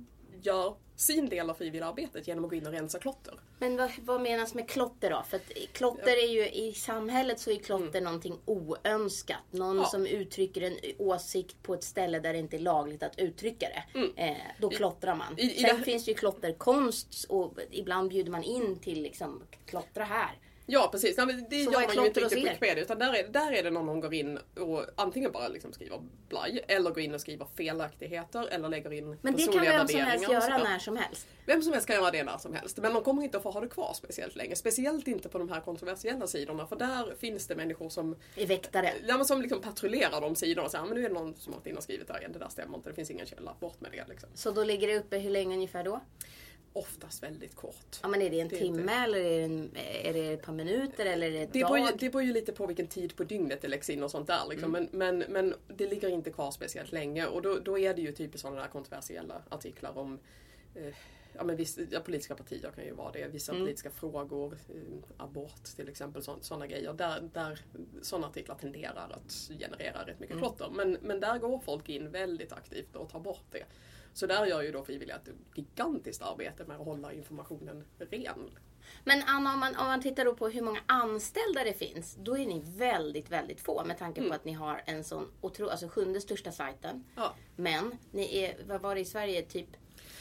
gör 0.46 0.76
sin 0.96 1.30
del 1.30 1.50
av 1.50 1.54
frivilligarbetet 1.54 2.28
genom 2.28 2.44
att 2.46 2.50
gå 2.50 2.56
in 2.56 2.68
och 2.68 2.74
rensa 2.74 3.00
klotter. 3.00 3.40
Men 3.60 3.78
vad, 3.78 3.92
vad 4.02 4.22
menas 4.22 4.54
med 4.54 4.70
klotter 4.70 5.10
då? 5.10 5.24
För 5.30 5.38
att 5.38 5.52
klotter 5.74 6.24
är 6.24 6.28
ju 6.28 6.50
i 6.50 6.74
samhället 6.74 7.40
så 7.40 7.52
är 7.52 7.56
klotter 7.56 8.02
någonting 8.02 8.40
oönskat. 8.46 9.38
Någon 9.52 9.72
Mm. 9.72 9.78
Ja. 9.84 9.86
som 9.90 10.06
uttrycker 10.06 10.62
en 10.62 10.78
åsikt 10.98 11.64
på 11.64 11.74
ett 11.74 11.84
ställe 11.84 12.20
där 12.20 12.34
det 12.34 12.40
inte 12.40 12.58
är 12.58 12.60
lagligt 12.60 13.04
att 13.04 13.20
uttrycka 13.20 13.68
det. 13.70 14.00
Eh, 14.24 14.38
då 14.60 14.70
klottrar 14.70 15.16
man. 15.16 15.28
Mm. 15.28 15.40
I- 15.40 15.44
i 15.56 15.60
Sen 15.60 15.78
det- 15.78 15.84
finns 15.84 16.06
det 16.06 16.12
ju 16.12 16.18
klotterkonst 16.18 17.24
och 17.30 17.54
ibland 17.72 18.10
bjuder 18.10 18.32
man 18.32 18.44
in 18.44 18.80
till 18.80 19.02
liksom 19.02 19.44
klottra 19.66 20.04
här. 20.04 20.32
Ja 20.68 20.90
precis, 20.92 21.18
Nej, 21.18 21.26
men 21.26 21.46
det 21.50 21.64
Så 21.64 21.72
gör 21.72 21.82
är 21.82 21.88
man 21.88 21.96
ju 21.96 22.06
inte 22.06 22.20
riktigt 22.20 22.40
på? 22.44 22.46
Wikipedia 22.50 22.84
utan 22.84 23.00
där 23.00 23.14
är, 23.14 23.28
där 23.28 23.52
är 23.52 23.64
det 23.64 23.70
någon 23.70 23.86
som 23.88 24.00
går 24.02 24.14
in 24.14 24.40
och 24.60 24.86
antingen 24.96 25.32
bara 25.32 25.48
liksom 25.48 25.74
skriver 25.74 26.00
blaj 26.30 26.64
eller 26.68 26.90
går 26.90 27.00
in 27.00 27.14
och 27.14 27.22
skriver 27.22 27.48
felaktigheter 27.58 28.48
eller 28.48 28.70
lägger 28.70 28.94
in 28.94 29.18
Men 29.22 29.36
det 29.36 29.44
kan 29.44 29.54
personliga 29.54 29.78
vem 29.78 29.88
som 29.88 30.00
helst 30.00 30.24
värderingar 30.24 30.50
göra 30.50 30.64
när 30.64 30.80
som 30.80 30.98
helst. 30.98 31.28
Vem 31.46 31.62
som 31.62 31.74
helst 31.74 31.88
kan 31.88 31.96
göra 31.96 32.12
det 32.12 32.24
när 32.24 32.38
som 32.38 32.54
helst. 32.54 32.78
Men 32.78 32.94
de 32.94 33.04
kommer 33.04 33.24
inte 33.24 33.38
att 33.38 33.44
få 33.44 33.52
ha 33.52 33.62
det 33.62 33.68
kvar 33.68 33.94
speciellt 33.94 34.36
länge. 34.36 34.56
Speciellt 34.56 35.08
inte 35.08 35.30
på 35.30 35.38
de 35.38 35.50
här 35.50 35.62
kontroversiella 35.62 36.28
sidorna. 36.28 36.68
För 36.68 36.76
där 36.76 37.16
finns 37.20 37.48
det 37.48 37.56
människor 37.56 37.90
som, 37.90 38.16
I 38.36 38.46
väktare. 38.46 38.94
ja, 39.08 39.18
men 39.18 39.26
som 39.26 39.42
liksom 39.42 39.62
patrullerar 39.62 40.22
de 40.22 40.36
sidorna 40.36 40.66
och 40.66 40.72
säger 40.72 40.84
"Ja, 40.84 40.88
men 40.88 40.98
nu 40.98 41.06
är 41.06 41.10
det 41.10 41.16
någon 41.16 41.36
som 41.36 41.54
har 41.54 41.60
varit 41.60 41.68
inne 41.68 41.78
och 41.78 41.84
skrivit 41.84 42.08
där 42.08 42.20
igen. 42.20 42.32
Det 42.32 42.40
där 42.40 42.50
stämmer 42.50 42.78
inte. 42.78 42.90
Det 42.90 42.96
finns 42.96 43.12
ingen 43.12 43.26
källa. 43.26 43.56
Bort 43.60 43.82
med 43.82 43.92
det. 43.92 44.06
Liksom. 44.10 44.30
Så 44.36 44.52
då 44.52 44.64
ligger 44.64 44.88
det 44.88 44.98
uppe 44.98 45.18
hur 45.18 45.30
länge 45.30 45.56
ungefär 45.56 45.84
då? 45.84 46.02
Oftast 46.78 47.24
väldigt 47.24 47.56
kort. 47.56 48.00
Ja 48.02 48.08
men 48.08 48.22
är 48.22 48.30
det 48.30 48.40
en 48.40 48.48
Det 48.48 48.58
timme 48.58 48.82
inte- 48.82 48.94
eller 48.94 49.18
är 49.20 49.38
det, 49.40 49.44
en, 49.44 49.72
är 50.04 50.14
det 50.14 50.34
ett 50.34 50.42
par 50.42 50.54
minuter 50.54 51.06
eller 51.06 51.28
är 51.28 51.32
det 51.32 51.42
ett 51.42 51.54
Det 51.54 51.62
dag? 51.62 51.72
beror, 51.72 51.88
ju, 51.90 51.96
det 51.98 52.10
beror 52.10 52.24
ju 52.24 52.34
lite 52.34 52.52
på 52.54 52.68
vilken 52.68 52.88
tid 52.88 53.16
på 53.16 53.24
dygnet 53.24 53.62
det 53.62 53.68
läggs 53.68 53.90
in 53.90 54.04
och 54.04 54.12
sånt 54.12 54.28
där. 54.28 54.48
Liksom. 54.50 54.76
Mm. 54.76 54.90
Men, 54.92 55.18
men, 55.18 55.32
men 55.34 55.54
det 55.78 55.88
ligger 55.90 56.10
inte 56.10 56.32
kvar 56.32 56.52
speciellt 56.52 56.92
länge. 56.92 57.26
Och 57.26 57.42
då, 57.42 57.60
då 57.60 57.80
är 57.80 57.94
det 57.94 58.02
ju 58.02 58.12
typiskt 58.12 58.42
sådana 58.42 58.62
där 58.62 58.68
kontroversiella 58.68 59.42
artiklar 59.50 59.98
om 59.98 60.20
eh, 60.76 60.94
ja, 61.34 61.44
men 61.44 61.56
viss, 61.56 61.80
ja, 61.92 62.00
politiska 62.00 62.36
partier 62.36 62.72
kan 62.76 62.84
ju 62.86 62.94
vara 62.94 63.12
det. 63.12 63.28
Vissa 63.28 63.52
Mm. 63.52 63.64
politiska 63.64 63.90
frågor, 63.90 64.54
eh, 64.70 64.82
abort 65.18 65.64
till 65.76 65.90
exempel, 65.90 66.24
sådana 66.42 66.68
grejer. 66.68 66.94
Där, 66.94 67.30
där 67.34 67.60
sådana 68.02 68.28
artiklar 68.28 68.56
tenderar 68.56 69.10
att 69.12 69.50
generera 69.60 70.00
rätt 70.00 70.08
Mm. 70.08 70.16
mycket 70.20 70.38
klotter. 70.38 70.70
Men, 70.74 70.98
men 71.02 71.20
där 71.20 71.38
går 71.40 71.60
folk 71.60 71.90
in 71.90 72.12
väldigt 72.12 72.52
aktivt 72.52 72.96
och 72.96 73.10
tar 73.10 73.20
bort 73.20 73.46
det. 73.52 73.64
Så 74.16 74.28
där 74.28 74.46
gör 74.46 74.62
ju 74.62 74.72
då 74.72 74.84
frivilliga 74.84 75.16
ett 75.16 75.30
gigantiskt 75.56 76.22
arbete 76.22 76.64
med 76.66 76.78
att 76.80 76.86
hålla 76.86 77.14
informationen 77.14 77.84
ren. 78.00 78.50
Men 79.04 79.24
Anna, 79.28 79.54
om 79.54 79.60
man, 79.60 79.76
om 79.76 79.86
man 79.86 80.02
tittar 80.02 80.26
då 80.26 80.34
på 80.36 80.48
hur 80.50 80.62
många 80.62 80.80
anställda 80.86 81.64
det 81.64 81.74
finns, 81.74 82.16
då 82.20 82.38
är 82.38 82.46
ni 82.46 82.62
väldigt, 82.66 83.30
väldigt 83.32 83.62
få 83.62 83.84
med 83.86 83.98
tanke 83.98 84.20
Mm. 84.20 84.30
på 84.30 84.36
att 84.36 84.46
ni 84.46 84.52
har 84.54 84.82
en 84.86 85.04
sån 85.04 85.32
otro, 85.42 85.70
alltså 85.70 85.88
sjunde 85.88 86.22
största 86.22 86.52
sajten. 86.52 87.04
Ja. 87.16 87.34
Men 87.56 87.98
ni 88.12 88.38
är, 88.40 88.56
vad 88.68 88.82
var 88.82 88.96
det 88.96 89.02
i 89.02 89.06
Sverige, 89.06 89.42
typ 89.42 89.68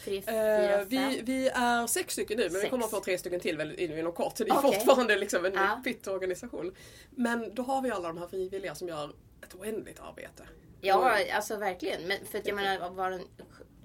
tre, 0.05 0.17
Eh, 0.17 0.23
fyra, 0.25 0.85
vi, 0.85 0.97
fem? 0.97 1.25
vi 1.25 1.49
är 1.49 1.87
sex 1.87 2.13
stycken 2.13 2.37
nu 2.37 2.43
men 2.45 2.53
vi 2.53 2.61
Sex. 2.61 2.71
kommer 2.71 2.85
att 2.85 2.91
få 2.91 3.01
tre 3.01 3.19
stycken 3.19 3.41
till 3.41 3.57
väldigt 3.57 3.81
inom 3.91 4.13
kort. 4.13 4.37
Så 4.39 4.45
det 4.45 4.51
är 4.51 4.59
Okej. 4.59 4.73
fortfarande 4.73 5.17
liksom 5.17 5.45
en 5.45 5.55
Ja. 5.55 5.81
pytteorganisation. 5.85 6.75
Men 7.11 7.55
då 7.55 7.63
har 7.63 7.83
vi 7.83 7.91
alla 7.91 8.09
de 8.09 8.19
här 8.19 8.27
frivilliga 8.27 8.75
som 8.75 8.89
gör 8.89 9.13
ett 9.43 9.55
oändligt 9.55 10.01
arbete. 10.01 10.43
Ja, 10.81 11.19
alltså 11.35 11.57
verkligen. 11.57 12.03
Men 12.09 12.19
för 12.27 12.39
att 12.39 12.47
jag 12.47 12.57
menar, 12.57 12.91
var 12.91 13.11
den 13.11 13.23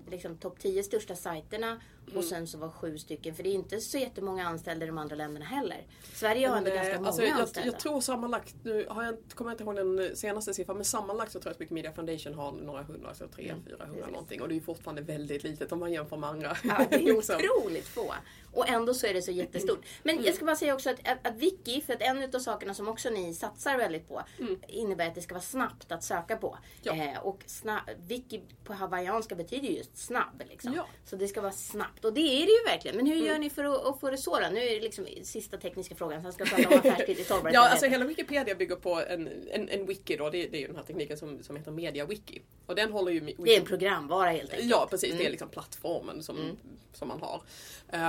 liksom 0.09 0.37
topp 0.37 0.59
10 0.59 0.83
största 0.83 1.15
sajterna 1.15 1.81
Mm. 2.09 2.17
och 2.17 2.23
sen 2.23 2.47
så 2.47 2.57
var 2.57 2.69
sju 2.69 2.97
stycken. 2.97 3.35
För 3.35 3.43
det 3.43 3.49
är 3.49 3.53
inte 3.53 3.79
så 3.79 3.97
jättemånga 3.97 4.47
anställda 4.47 4.85
i 4.85 4.87
de 4.87 4.97
andra 4.97 5.15
länderna 5.15 5.45
heller. 5.45 5.83
Sverige 6.13 6.47
har 6.47 6.57
ändå 6.57 6.69
ganska 6.71 6.89
eh, 6.91 6.95
många 6.97 7.07
alltså, 7.07 7.23
jag, 7.23 7.39
anställda. 7.39 7.71
jag 7.71 7.79
tror 7.79 8.01
sammanlagt, 8.01 8.55
nu 8.63 8.85
har 8.89 9.03
jag, 9.03 9.17
kommer 9.35 9.51
jag 9.51 9.53
inte 9.53 9.63
ihåg 9.63 9.75
den 9.97 10.15
senaste 10.15 10.53
siffran, 10.53 10.75
men 10.77 10.85
sammanlagt 10.85 11.31
så 11.31 11.39
tror 11.39 11.49
jag 11.49 11.55
att 11.55 11.61
Wikimedia 11.61 11.91
Foundation 11.91 12.33
har 12.33 12.51
några 12.51 12.83
hundra, 12.83 13.15
så 13.15 13.27
300, 13.27 13.63
400 13.65 13.85
Mm, 13.85 13.95
precis. 13.97 14.11
någonting. 14.13 14.41
Och 14.41 14.47
det 14.47 14.53
är 14.53 14.55
ju 14.55 14.61
fortfarande 14.61 15.01
väldigt 15.01 15.43
litet 15.43 15.71
om 15.71 15.79
man 15.79 15.91
jämför 15.93 16.17
med 16.17 16.29
andra. 16.29 16.57
Ja, 16.63 16.85
det 16.89 16.95
är 16.95 17.11
otroligt 17.17 17.87
få. 17.87 18.13
Och 18.53 18.69
ändå 18.69 18.93
så 18.93 19.07
är 19.07 19.13
det 19.13 19.21
så 19.21 19.31
jättestort. 19.31 19.85
Men 20.03 20.13
Mm. 20.15 20.25
jag 20.25 20.35
ska 20.35 20.45
bara 20.45 20.55
säga 20.55 20.73
också 20.73 20.89
att, 20.89 21.07
att, 21.07 21.27
att 21.27 21.35
Wiki, 21.35 21.81
för 21.81 21.93
att 21.93 22.01
en 22.01 22.35
av 22.35 22.39
sakerna 22.39 22.73
som 22.73 22.87
också 22.87 23.09
ni 23.09 23.33
satsar 23.33 23.77
väldigt 23.77 24.07
på, 24.07 24.21
innebär 24.67 25.07
att 25.07 25.15
det 25.15 25.21
ska 25.21 25.33
vara 25.35 25.41
snabbt 25.43 25.91
att 25.91 26.03
söka 26.03 26.37
på. 26.37 26.57
Mm. 26.85 26.97
Ja. 26.97 27.11
Eh, 27.13 27.19
och 27.19 27.43
sna- 27.47 27.95
Wiki 28.07 28.41
på 28.63 28.73
hawaiianska 28.73 29.35
betyder 29.35 29.67
just 29.67 29.97
snabb. 29.97 30.43
Liksom. 30.49 30.73
Ja. 30.73 30.85
Så 31.05 31.15
det 31.15 31.27
ska 31.27 31.41
vara 31.41 31.51
snabbt. 31.51 31.98
Snabbt. 31.99 32.05
Och 32.05 32.13
det 32.13 32.21
är 32.21 32.45
det 32.45 32.51
ju 32.51 32.63
verkligen. 32.65 32.97
Men 32.97 33.05
hur 33.05 33.15
Mm. 33.15 33.27
gör 33.27 33.37
ni 33.37 33.49
för 33.49 33.63
att, 33.63 33.85
att 33.85 33.99
få 33.99 34.09
det 34.09 34.17
så 34.17 34.39
då? 34.39 34.47
Nu 34.51 34.59
är 34.59 34.75
det 34.75 34.79
liksom 34.81 35.07
sista 35.23 35.57
tekniska 35.57 35.95
frågan. 35.95 36.21
Sen 36.21 36.33
ska 36.33 36.43
jag 36.43 36.49
prata 36.55 36.69
om 36.73 36.79
affärskritiskt 36.79 37.31
hållbarhet. 37.31 37.53
Ja, 37.55 37.69
alltså 37.69 37.85
hela 37.85 38.05
Wikipedia 38.05 38.55
bygger 38.55 38.75
på 38.75 39.01
en, 39.09 39.29
en, 39.51 39.69
en 39.69 39.85
wiki 39.85 40.15
då. 40.17 40.29
Det, 40.29 40.47
det 40.47 40.57
är 40.57 40.61
ju 40.61 40.67
den 40.67 40.75
här 40.75 40.83
tekniken 40.83 41.17
som, 41.17 41.43
som 41.43 41.55
heter 41.55 41.71
MediaWiki. 41.71 42.41
Och 42.65 42.75
den 42.75 42.91
håller 42.91 43.11
ju... 43.11 43.19
det 43.19 43.55
är 43.55 43.59
en 43.59 43.65
programvara 43.65 44.29
helt 44.29 44.51
enkelt. 44.51 44.69
Ja, 44.71 44.87
precis. 44.89 45.17
Det 45.17 45.25
är 45.25 45.29
liksom 45.29 45.49
plattformen 45.49 46.23
som, 46.23 46.57
som 46.93 47.07
man 47.07 47.21
har. 47.21 47.41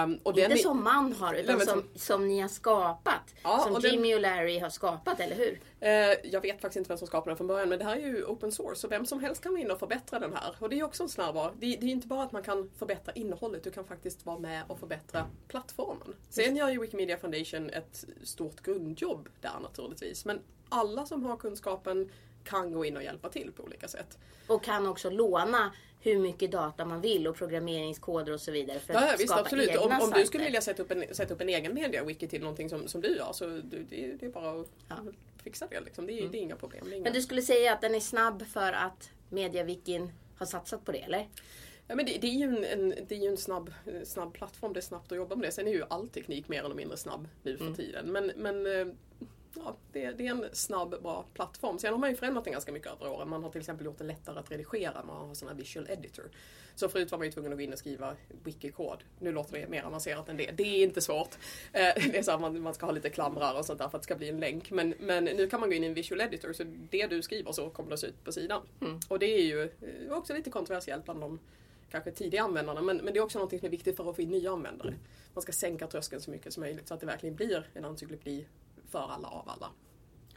Um, 0.05 0.19
och 0.23 0.39
Inte 0.39 0.57
som 0.59 0.85
man 0.85 1.13
har, 1.13 1.35
utan 1.35 1.57
Nej, 1.59 1.67
som, 1.67 1.85
som 1.97 2.29
ni 2.29 2.41
har 2.41 2.49
skapat. 2.49 3.35
Ja, 3.43 3.59
som 3.59 3.75
och 3.75 3.83
den- 3.83 3.91
Jimmy 3.93 4.15
och 4.15 4.21
Larry 4.21 4.59
har 4.59 4.71
skapat, 4.71 5.21
eller 5.21 5.37
hur? 5.37 5.61
Eh, 5.81 5.91
jag 6.33 6.41
vet 6.41 6.61
faktiskt 6.61 6.77
inte 6.77 6.89
vem 6.89 6.99
som 6.99 7.07
skapade 7.07 7.31
den 7.31 7.37
från 7.37 7.47
början 7.47 7.69
men 7.69 7.79
det 7.79 7.85
här 7.85 7.97
är 7.97 8.01
ju 8.01 8.25
open 8.25 8.53
source 8.53 8.81
så 8.81 8.89
vem 8.89 9.07
som 9.07 9.21
helst 9.21 9.43
kan 9.43 9.53
gå 9.53 9.59
in 9.59 9.71
och 9.71 9.79
förbättra 9.79 10.19
den 10.19 10.33
här. 10.33 10.55
Och 10.59 10.69
det 10.69 10.79
är 10.81 10.85
också 10.85 11.03
en 11.03 11.33
bra, 11.33 11.53
det, 11.59 11.67
det 11.67 11.77
är 11.77 11.83
ju 11.83 11.91
inte 11.91 12.07
bara 12.07 12.23
att 12.23 12.33
man 12.33 12.43
kan 12.43 12.71
förbättra 12.79 13.13
innehållet, 13.13 13.67
kan 13.81 13.89
faktiskt 13.97 14.27
vara 14.27 14.39
med 14.39 14.63
och 14.67 14.79
förbättra 14.79 15.27
plattformen. 15.49 16.15
Sen 16.29 16.57
gör 16.57 16.69
ju 16.69 16.81
Wikimedia 16.81 17.17
Foundation 17.17 17.71
ett 17.71 18.05
stort 18.23 18.63
grundjobb 18.63 19.29
där 19.41 19.61
naturligtvis. 19.63 20.25
Men 20.25 20.41
alla 20.69 21.07
som 21.07 21.25
har 21.25 21.37
kunskapen 21.37 22.11
kan 22.45 22.73
gå 22.73 22.85
in 22.85 22.97
och 22.97 23.03
hjälpa 23.03 23.29
till 23.29 23.53
på 23.53 23.63
olika 23.63 23.89
sätt. 23.89 24.19
Och 24.47 24.65
kan 24.65 24.87
också 24.87 25.11
låna 25.11 25.73
hur 26.01 26.19
mycket 26.19 26.53
data 26.53 26.85
man 26.85 27.01
vill 27.01 27.29
och 27.29 27.37
programmeringskoder 27.37 28.33
och 28.33 28.41
så 28.41 28.53
vidare 28.53 28.79
för 28.79 28.95
att 28.95 29.01
Ja, 29.01 29.07
ja 29.07 29.15
visst 29.19 29.29
skapa 29.29 29.41
absolut. 29.43 29.69
egna 29.69 29.81
Om, 29.81 30.03
om 30.03 30.11
du 30.11 30.27
skulle 30.27 30.45
vilja 30.45 30.61
sätta 30.61 30.83
upp 30.83 30.91
en, 30.91 31.05
sätta 31.15 31.35
upp 31.35 31.41
en 31.41 31.49
egen 31.49 31.79
media-wiki 31.79 32.29
till 32.29 32.41
någonting 32.41 32.69
som, 32.69 32.89
som 32.89 33.01
du 33.01 33.17
gör 33.17 33.33
så 33.33 33.47
du, 33.47 33.87
det, 33.91 34.17
det 34.21 34.27
är 34.27 34.31
bara 34.31 34.61
att 34.61 34.67
Ja. 34.89 34.97
fixa 35.43 35.67
det. 35.71 35.81
Liksom. 35.81 36.07
Det, 36.07 36.13
är, 36.13 36.29
det 36.29 36.39
är 36.39 36.43
inga 36.43 36.57
problem. 36.57 36.87
Är 36.87 36.93
inga... 36.93 37.03
Men 37.05 37.13
du 37.13 37.23
skulle 37.23 37.43
säga 37.43 37.73
att 37.73 37.81
den 37.81 37.95
är 37.95 38.01
snabb 38.01 38.47
för 38.47 38.73
att 38.73 39.11
Mediavikin 39.29 40.13
har 40.39 40.47
satsat 40.47 40.85
på 40.85 40.93
det, 40.93 40.99
eller? 40.99 41.29
Ja, 41.91 41.97
men 41.97 42.07
det, 42.07 42.19
det 42.21 42.27
är 42.27 42.31
ju 42.35 42.45
en, 42.45 42.65
en, 42.65 42.95
det 43.09 43.15
är 43.15 43.31
en 43.31 43.37
snabb, 43.37 43.73
snabb 44.05 44.33
plattform, 44.33 44.73
det 44.73 44.81
är 44.81 44.83
snabbt 44.83 45.13
att 45.13 45.19
jobba 45.19 45.37
med 45.37 45.49
det. 45.49 45.53
Sen 45.53 45.67
är 45.69 45.73
ju 45.73 45.85
all 45.91 46.09
teknik 46.09 46.49
mer 46.49 46.65
eller 46.65 46.75
mindre 46.75 46.97
snabb 46.97 47.29
nu 47.43 47.57
för 47.59 47.75
tiden. 47.75 48.13
Men, 48.13 48.33
men 48.37 48.67
eh, 48.67 48.87
ja, 49.55 49.77
det, 49.93 50.11
det 50.11 50.27
är 50.27 50.31
en 50.31 50.45
snabb, 50.53 50.91
bra 51.03 51.25
plattform. 51.35 51.79
Sen 51.79 51.93
har 51.93 51.99
man 51.99 52.11
ju 52.11 52.17
förändrat 52.17 52.45
den 52.45 52.53
ganska 52.53 52.73
mycket 52.73 52.93
över 52.93 53.11
åren. 53.11 53.29
Man 53.29 53.43
har 53.43 53.51
till 53.51 53.61
exempel 53.61 53.87
gjort 53.87 53.99
det 53.99 54.05
lättare 54.05 54.39
att 54.39 54.51
redigera. 54.51 55.05
Man 55.05 55.29
har 55.29 55.35
sån 55.35 55.49
här 55.49 55.55
visual 55.55 55.87
editor. 55.91 56.31
Så 56.75 56.89
förut 56.89 57.11
var 57.11 57.19
man 57.19 57.27
ju 57.27 57.33
tvungen 57.33 57.53
att 57.53 57.59
gå 57.59 57.63
in 57.63 57.73
och 57.73 57.79
skriva 57.79 58.17
wiki-kod. 58.45 58.99
Nu 59.19 59.33
låter 59.33 59.53
det 59.61 59.69
mer 59.69 59.83
avancerat 59.83 60.29
än 60.29 60.37
det. 60.37 60.51
Det 60.51 60.63
är 60.63 60.83
inte 60.83 61.01
svårt. 61.01 61.35
Eh, 61.73 61.81
Det 62.11 62.19
är 62.19 62.23
så 62.23 62.33
att 62.33 62.41
man, 62.41 62.61
man 62.61 62.75
ska 62.75 62.87
ha 62.87 62.93
lite 62.93 63.11
klamrar 63.11 63.59
och 63.59 63.65
sånt 63.65 63.79
där 63.79 63.89
för 63.89 63.97
att 63.99 64.03
det 64.03 64.07
ska 64.07 64.17
bli 64.17 64.29
en 64.29 64.41
länk. 64.41 64.71
Men, 64.71 64.95
men 65.01 65.25
nu 65.25 65.47
kan 65.47 65.61
man 65.61 65.69
gå 65.69 65.75
in 65.75 65.85
i 65.85 65.87
en 65.87 65.95
visual 65.95 66.21
editor 66.21 66.53
så 66.53 66.65
det 66.91 67.07
du 67.07 67.23
skriver 67.23 67.53
så 67.53 67.71
kommer 67.71 67.91
det 67.91 67.99
se 67.99 68.07
ut 68.07 68.25
på 68.25 68.33
sidan. 68.33 68.63
Och 69.09 69.19
det 69.19 69.27
är 69.27 69.43
ju 69.45 69.63
eh, 69.63 70.13
också 70.13 70.35
lite 70.35 70.51
kontroversiellt 70.51 71.05
bland 71.05 71.21
de 71.21 71.39
kanske 71.91 72.11
tidiga 72.11 72.43
användarna. 72.43 72.83
Men, 72.83 72.97
men 72.97 73.13
det 73.15 73.19
är 73.19 73.25
också 73.25 73.39
något 73.39 73.51
som 73.51 73.67
är 73.67 73.69
viktigt 73.69 73.97
för 73.97 74.11
att 74.11 74.17
få 74.17 74.23
in 74.23 74.31
nya 74.31 74.53
användare. 74.53 74.95
Man 75.35 75.43
ska 75.43 75.53
sänka 75.53 75.87
tröskeln 75.87 76.23
så 76.23 76.31
mycket 76.31 76.53
som 76.53 76.61
möjligt 76.61 76.89
så 76.89 76.95
att 76.95 77.01
det 77.01 77.07
verkligen 77.07 77.37
blir 77.37 77.71
en 77.75 77.85
encyklopedi 77.85 78.47
för 78.91 79.11
alla 79.11 79.29
av 79.29 79.49
alla. 79.49 79.71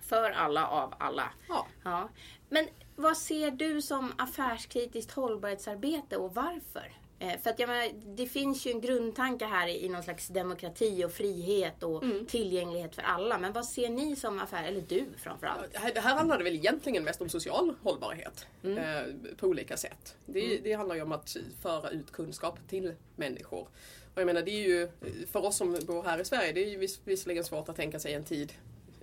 För 0.01 0.31
alla 0.31 0.67
av 0.67 0.93
alla. 0.97 1.33
Ja. 1.49 1.67
Ja. 1.83 2.09
Men 2.49 2.67
vad 2.95 3.17
ser 3.17 3.51
du 3.51 3.81
som 3.81 4.13
affärskritiskt 4.17 5.11
hållbarhetsarbete 5.11 6.17
och 6.17 6.35
varför? 6.35 7.02
Eh, 7.19 7.39
För 7.39 7.49
att 7.49 7.59
jag 7.59 7.67
menar, 7.69 7.89
det 8.15 8.25
finns 8.27 8.65
ju 8.65 8.71
en 8.71 8.81
grundtanke 8.81 9.45
här 9.45 9.67
i, 9.67 9.89
någon 9.89 10.03
slags 10.03 10.27
demokrati 10.27 11.03
och 11.05 11.11
frihet 11.11 11.83
och 11.83 12.03
Mm. 12.03 12.25
tillgänglighet 12.25 12.95
för 12.95 13.01
alla. 13.01 13.37
Men 13.39 13.53
vad 13.53 13.65
ser 13.65 13.89
ni 13.89 14.15
som 14.15 14.39
affär, 14.39 14.63
eller 14.63 14.81
du 14.81 15.05
framförallt? 15.17 15.75
Här, 15.75 15.93
här 15.95 16.15
handlar 16.15 16.37
det 16.37 16.43
väl 16.43 16.55
egentligen 16.55 17.03
mest 17.03 17.21
om 17.21 17.29
social 17.29 17.73
hållbarhet 17.83 18.47
eh, 18.63 19.35
på 19.37 19.47
olika 19.47 19.77
sätt. 19.77 20.15
Det, 20.25 20.57
det 20.57 20.73
handlar 20.73 20.95
ju 20.95 21.01
om 21.01 21.11
att 21.11 21.37
föra 21.61 21.89
ut 21.89 22.11
kunskap 22.11 22.59
till 22.69 22.93
människor. 23.15 23.67
Och 24.15 24.21
jag 24.21 24.25
menar, 24.25 24.41
det 24.41 24.51
är 24.51 24.67
ju, 24.67 24.89
för 25.31 25.45
oss 25.45 25.57
som 25.57 25.79
bor 25.87 26.03
här 26.03 26.19
i 26.21 26.25
Sverige, 26.25 26.51
det 26.51 26.63
är 26.65 26.69
ju 26.69 26.77
vis, 26.77 26.99
visserligen 27.03 27.43
svårt 27.43 27.69
att 27.69 27.75
tänka 27.75 27.99
sig 27.99 28.13
en 28.13 28.23
tid 28.23 28.53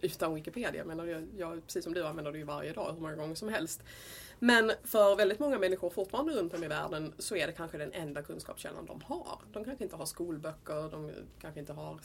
utan 0.00 0.34
Wikipedia. 0.34 0.74
Jag, 0.74 0.86
menar, 0.86 1.06
jag, 1.06 1.26
jag, 1.38 1.66
precis 1.66 1.84
som 1.84 1.94
du 1.94 2.06
använder 2.06 2.32
det 2.32 2.38
ju 2.38 2.44
varje 2.44 2.72
dag, 2.72 2.92
hur 2.92 3.00
många 3.00 3.14
gånger 3.16 3.34
som 3.34 3.48
helst. 3.48 3.80
Men 4.42 4.72
för 4.84 5.16
väldigt 5.16 5.38
många 5.38 5.58
människor 5.58 5.90
fortfarande 5.90 6.32
runt 6.32 6.54
om 6.54 6.64
i 6.64 6.68
världen 6.68 7.12
så 7.18 7.36
är 7.36 7.46
det 7.46 7.52
kanske 7.52 7.78
den 7.78 7.92
enda 7.92 8.22
kunskapskällan 8.22 8.86
de 8.86 9.02
har. 9.02 9.38
De 9.52 9.64
kanske 9.64 9.84
inte 9.84 9.96
har 9.96 10.06
skolböcker, 10.06 10.90
de 10.90 11.10
kanske 11.40 11.60
inte 11.60 11.72
har 11.72 12.00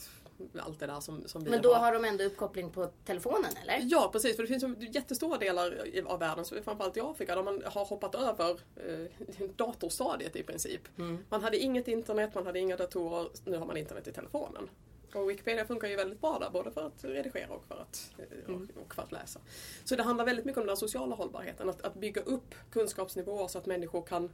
allt 0.58 0.80
det 0.80 0.86
där 0.86 1.00
som, 1.00 1.28
som 1.28 1.44
vi 1.44 1.50
Men 1.50 1.62
då 1.62 1.74
har 1.74 1.92
de 1.92 2.04
ändå 2.04 2.24
uppkoppling 2.24 2.70
på 2.70 2.90
telefonen 3.04 3.50
eller? 3.62 3.80
Ja 3.82 4.08
precis, 4.12 4.36
för 4.36 4.42
det 4.42 4.48
finns 4.48 4.94
jättestora 4.94 5.38
delar 5.38 5.74
av 6.06 6.18
världen, 6.18 6.44
framförallt 6.44 6.96
i 6.96 7.00
Afrika, 7.00 7.34
där 7.34 7.42
man 7.42 7.62
har 7.64 7.84
hoppat 7.84 8.14
över 8.14 8.50
eh, 8.76 9.48
datorstadiet 9.56 10.36
i 10.36 10.42
princip. 10.42 10.82
Man 11.28 11.42
hade 11.42 11.58
inget 11.58 11.88
internet, 11.88 12.34
man 12.34 12.46
hade 12.46 12.58
inga 12.58 12.76
datorer, 12.76 13.28
nu 13.44 13.56
har 13.56 13.66
man 13.66 13.76
internet 13.76 14.08
i 14.08 14.12
telefonen. 14.12 14.68
Och 15.16 15.30
Wikipedia 15.30 15.64
funkar 15.66 15.88
ju 15.88 15.96
väldigt 15.96 16.20
bra 16.20 16.38
där, 16.38 16.50
både 16.50 16.70
för 16.70 16.86
att 16.86 17.04
redigera 17.04 17.48
och 17.54 17.64
för 17.64 17.74
att, 17.82 18.10
eh, 18.18 18.54
och, 18.54 18.82
och 18.82 18.94
för 18.94 19.02
att 19.02 19.12
läsa. 19.12 19.40
Så 19.84 19.96
det 19.96 20.02
handlar 20.02 20.24
väldigt 20.24 20.44
mycket 20.44 20.60
om 20.60 20.66
den 20.66 20.76
sociala 20.76 21.16
hållbarheten, 21.16 21.68
att, 21.68 21.82
att 21.82 21.94
bygga 21.94 22.22
upp 22.22 22.54
kunskapsnivåer 22.70 23.48
så 23.48 23.58
att 23.58 23.66
människor 23.66 24.02
kan 24.02 24.30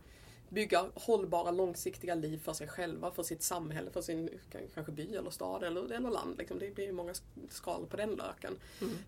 bygga 0.48 0.86
hållbara 0.94 1.50
långsiktiga 1.50 2.14
liv 2.14 2.38
för 2.44 2.52
sig 2.52 2.68
själva, 2.68 3.10
för 3.10 3.22
sitt 3.22 3.42
samhälle, 3.42 3.90
för 3.90 4.02
sin 4.02 4.30
kanske 4.74 4.92
by 4.92 5.16
eller 5.16 5.30
stad 5.30 5.62
eller, 5.62 5.92
eller 5.92 6.10
land. 6.10 6.38
Liksom. 6.38 6.58
Det 6.58 6.70
blir 6.74 6.84
ju 6.84 6.92
många 6.92 7.12
sk- 7.12 7.50
skal 7.50 7.86
på 7.86 7.96
den 7.96 8.10
löken. 8.10 8.58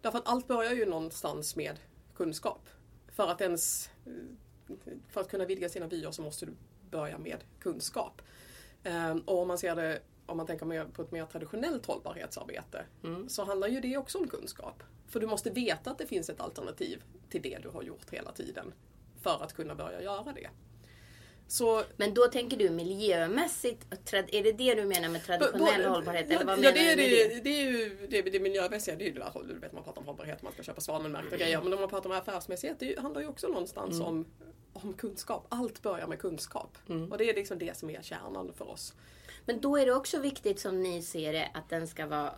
Därför 0.02 0.18
att 0.18 0.28
allt 0.28 0.46
börjar 0.48 0.72
ju 0.72 0.86
någonstans 0.86 1.56
med 1.56 1.78
kunskap. 2.14 2.68
För 3.12 3.28
att 3.28 3.40
ens 3.40 3.90
eh, 4.06 4.12
för 5.10 5.20
att 5.20 5.28
kunna 5.30 5.44
vidga 5.44 5.68
sina 5.68 5.86
vyer 5.86 6.10
så 6.10 6.22
måste 6.22 6.46
du 6.46 6.52
börja 6.90 7.18
med 7.18 7.44
kunskap. 7.60 8.22
Ehm, 8.84 9.18
Och 9.20 9.38
om 9.38 9.48
man 9.48 9.58
ser 9.58 9.76
det 9.76 10.00
om 10.26 10.36
man 10.36 10.46
tänker 10.46 10.66
mer 10.66 10.84
på 10.84 11.02
ett 11.02 11.10
mer 11.12 11.26
traditionellt 11.26 11.86
hållbarhetsarbete 11.86 12.84
så 13.28 13.44
handlar 13.44 13.68
ju 13.68 13.80
det 13.80 13.96
också 13.96 14.18
om 14.18 14.28
kunskap. 14.28 14.82
För 15.08 15.20
du 15.20 15.26
måste 15.26 15.50
veta 15.50 15.90
att 15.90 15.98
det 15.98 16.06
finns 16.06 16.30
ett 16.30 16.40
alternativ 16.40 17.02
till 17.30 17.42
det 17.42 17.58
du 17.62 17.68
har 17.68 17.82
gjort 17.82 18.10
hela 18.10 18.32
tiden 18.32 18.72
för 19.22 19.42
att 19.44 19.52
kunna 19.52 19.74
börja 19.74 20.02
göra 20.02 20.32
det. 20.32 20.48
Så 21.48 21.82
Men 21.96 22.14
då 22.14 22.26
tänker 22.26 22.56
du 22.56 22.70
miljömässigt, 22.70 23.86
är 24.10 24.42
det 24.42 24.52
det 24.52 24.74
du 24.74 24.84
menar 24.84 25.08
med 25.08 25.24
traditionell 25.24 25.76
Både- 25.82 25.88
hållbarhet? 25.88 26.26
Ja, 26.28 26.34
Eller 26.36 26.44
vad 26.46 26.58
ja, 26.58 26.60
menar 26.60 26.72
det, 26.72 26.92
är 26.92 26.96
du 26.96 27.02
med 27.02 27.10
det, 27.10 27.34
det? 27.34 27.40
det 27.40 27.50
är 27.50 27.70
ju 27.70 28.06
det, 28.10 28.22
det 28.22 28.40
miljömässiga, 28.40 28.96
det 28.96 29.04
är 29.04 29.06
ju 29.06 29.12
det 29.12 29.20
där, 29.20 29.42
du 29.48 29.58
vet 29.58 29.72
man 29.72 29.84
pratar 29.84 30.00
om 30.00 30.06
hållbarhet, 30.06 30.42
man 30.42 30.52
ska 30.52 30.62
köpa 30.62 30.80
svanenmärkta 30.80 31.36
grejer. 31.36 31.60
Men 31.62 31.72
om 31.72 31.80
man 31.80 31.88
pratar 31.88 32.10
om 32.10 32.16
affärsmässighet, 32.16 32.80
det 32.80 32.98
handlar 32.98 33.20
ju 33.20 33.26
också 33.28 33.48
någonstans 33.48 34.00
om, 34.00 34.24
om 34.72 34.92
kunskap. 34.92 35.46
Allt 35.48 35.82
börjar 35.82 36.06
med 36.06 36.18
kunskap. 36.18 36.78
Och 37.10 37.18
det 37.18 37.30
är 37.30 37.34
liksom 37.34 37.58
det 37.58 37.76
som 37.76 37.90
är 37.90 38.02
kärnan 38.02 38.52
för 38.56 38.68
oss. 38.70 38.94
Men 39.46 39.60
då 39.60 39.76
är 39.78 39.86
det 39.86 39.92
också 39.94 40.18
viktigt 40.18 40.60
som 40.60 40.82
ni 40.82 41.02
ser 41.02 41.32
det 41.32 41.50
att 41.54 41.68
den 41.68 41.86
ska 41.88 42.06
vara 42.06 42.32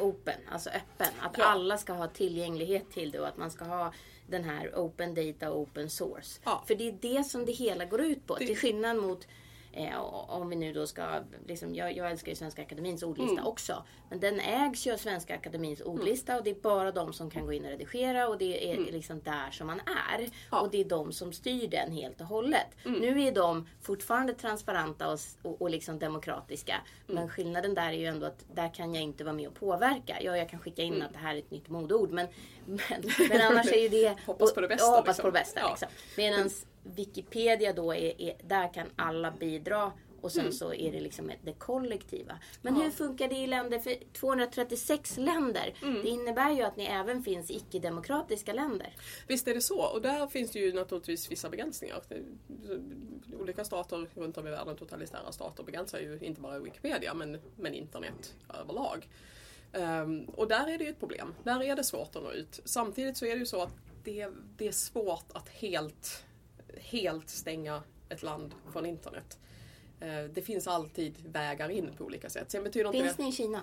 open, 0.00 0.34
alltså 0.52 0.70
öppen. 0.70 1.14
Att 1.20 1.38
Ja. 1.38 1.44
alla 1.44 1.78
ska 1.78 1.92
ha 1.92 2.08
tillgänglighet 2.08 2.90
till 2.92 3.10
det 3.10 3.20
och 3.20 3.28
att 3.28 3.36
man 3.36 3.50
ska 3.50 3.64
ha 3.64 3.92
den 4.26 4.44
här 4.44 4.72
open 4.76 5.14
data, 5.14 5.52
open 5.52 5.90
source. 5.90 6.40
Ja. 6.44 6.64
För 6.66 6.74
det 6.74 6.88
är 6.88 6.98
det 7.00 7.24
som 7.24 7.44
det 7.44 7.52
hela 7.52 7.84
går 7.84 8.00
ut 8.00 8.26
på. 8.26 8.34
Det- 8.36 8.46
Till 8.46 8.56
skillnad 8.58 8.96
mot 8.96 9.26
Eh, 9.72 10.00
om 10.30 10.48
vi 10.48 10.56
nu 10.56 10.72
då 10.72 10.86
ska, 10.86 11.20
liksom, 11.46 11.74
jag, 11.74 11.96
jag 11.96 12.10
älskar 12.10 12.28
ju 12.32 12.36
Svenska 12.36 12.62
Akademins 12.62 13.02
ordlista 13.02 13.32
Mm. 13.32 13.46
också. 13.46 13.84
Men 14.08 14.20
den 14.20 14.40
ägs 14.40 14.86
ju 14.86 14.92
av 14.92 14.96
Svenska 14.96 15.34
Akademins 15.34 15.80
ordlista 15.80 16.36
och 16.36 16.44
det 16.44 16.50
är 16.50 16.54
bara 16.54 16.92
de 16.92 17.12
som 17.12 17.30
kan 17.30 17.46
gå 17.46 17.52
in 17.52 17.64
och 17.64 17.70
redigera 17.70 18.28
och 18.28 18.38
det 18.38 18.72
är 18.72 18.76
liksom 18.76 19.20
där 19.20 19.50
som 19.50 19.66
man 19.66 19.80
är. 19.80 20.18
Mm. 20.18 20.30
Ja. 20.50 20.56
Mm. 20.56 20.64
Och 20.64 20.70
det 20.70 20.80
är 20.80 20.84
de 20.84 21.12
som 21.12 21.32
styr 21.32 21.68
den 21.68 21.92
helt 21.92 22.20
och 22.20 22.26
hållet. 22.26 22.66
Nu 22.84 23.22
är 23.22 23.32
de 23.32 23.68
fortfarande 23.82 24.34
transparenta 24.34 25.12
och, 25.12 25.18
och, 25.42 25.62
och 25.62 25.70
liksom 25.70 25.98
demokratiska. 25.98 26.72
Mm. 26.72 27.14
Men 27.20 27.28
skillnaden 27.28 27.74
där 27.74 27.88
är 27.88 27.92
ju 27.98 28.06
ändå 28.06 28.26
att 28.26 28.44
där 28.54 28.74
kan 28.74 28.94
jag 28.94 29.02
inte 29.04 29.24
vara 29.24 29.34
med 29.34 29.48
och 29.48 29.54
påverka. 29.54 30.16
Ja, 30.20 30.36
jag 30.36 30.48
kan 30.48 30.60
skicka 30.60 30.82
Mm. 30.82 30.94
in 30.96 31.02
att 31.02 31.12
det 31.12 31.18
här 31.18 31.34
är 31.34 31.38
ett 31.38 31.50
nytt 31.50 31.68
modeord. 31.68 32.10
Men, 32.10 32.26
men, 32.66 32.80
men 33.28 33.40
annars 33.40 33.72
är 33.72 33.82
ju 33.82 33.88
det... 33.88 34.16
Hoppas 34.26 34.54
på 34.54 34.60
det 34.60 34.68
bästa, 34.68 34.86
hoppas 34.86 35.06
liksom. 35.06 35.22
på 35.22 35.28
det 35.28 35.40
bästa. 35.40 35.60
Ja. 35.60 35.70
Liksom. 35.70 35.88
Medan 36.16 36.50
Wikipedia 36.82 37.72
då 37.72 37.94
är, 37.94 38.20
är, 38.20 38.36
där 38.44 38.74
kan 38.74 38.86
alla 38.96 39.30
bidra 39.30 39.92
och 40.20 40.32
sen 40.32 40.52
så 40.52 40.74
är 40.74 40.92
det 40.92 41.00
liksom 41.00 41.32
det 41.44 41.52
kollektiva. 41.52 42.38
Men 42.62 42.72
Mm. 42.72 42.82
Ja. 42.82 42.84
hur 42.88 42.96
funkar 42.96 43.28
det 43.28 43.36
i 43.36 43.46
länder? 43.46 43.78
För 43.78 43.94
236 44.12 45.16
länder. 45.16 45.74
Mm. 45.82 46.02
Det 46.02 46.08
innebär 46.08 46.50
ju 46.50 46.62
att 46.62 46.76
ni 46.76 46.84
även 46.84 47.22
finns 47.22 47.50
i 47.50 47.56
icke-demokratiska 47.56 48.52
länder. 48.52 48.94
Visst 49.28 49.48
är 49.48 49.54
det 49.54 49.60
så. 49.60 49.80
Och 49.82 50.02
där 50.02 50.26
finns 50.26 50.50
det 50.50 50.58
ju 50.58 50.72
naturligtvis 50.72 51.30
vissa 51.30 51.48
begränsningar. 51.50 52.00
Olika 53.40 53.64
stater 53.64 54.06
runt 54.14 54.38
om 54.38 54.46
i 54.46 54.50
världen, 54.50 54.76
totalitära 54.76 55.32
stater, 55.32 55.62
begränsar 55.62 55.98
ju 55.98 56.18
inte 56.22 56.40
bara 56.40 56.58
Wikipedia 56.58 57.14
men, 57.14 57.38
men 57.56 57.74
internet 57.74 58.34
överlag. 58.60 59.08
Ehm, 59.72 60.24
och 60.24 60.48
där 60.48 60.66
är 60.68 60.78
det 60.78 60.84
ju 60.84 60.90
ett 60.90 61.00
problem. 61.00 61.34
Där 61.44 61.62
är 61.62 61.76
det 61.76 61.84
svårt 61.84 62.16
att 62.16 62.22
nå 62.22 62.32
ut. 62.32 62.60
Samtidigt 62.64 63.16
så 63.16 63.26
är 63.26 63.30
det 63.34 63.38
ju 63.38 63.46
så 63.46 63.62
att 63.62 63.74
det, 64.04 64.28
det 64.56 64.68
är 64.68 64.72
svårt 64.72 65.24
att 65.32 65.48
helt, 65.48 66.24
helt 66.78 67.28
stänga 67.28 67.82
ett 68.08 68.22
land 68.22 68.54
från 68.72 68.86
internet. 68.86 69.38
Eh, 70.00 70.24
Det 70.24 70.42
finns 70.42 70.66
alltid 70.66 71.14
vägar 71.26 71.68
in 71.68 71.90
på 71.98 72.04
olika 72.04 72.30
sätt. 72.30 72.50
Sen 72.50 72.64
betyder 72.64 72.86
inte 72.86 72.98
Finns 73.02 73.16
det... 73.16 73.22
ni 73.22 73.28
i 73.28 73.32
Kina? 73.32 73.62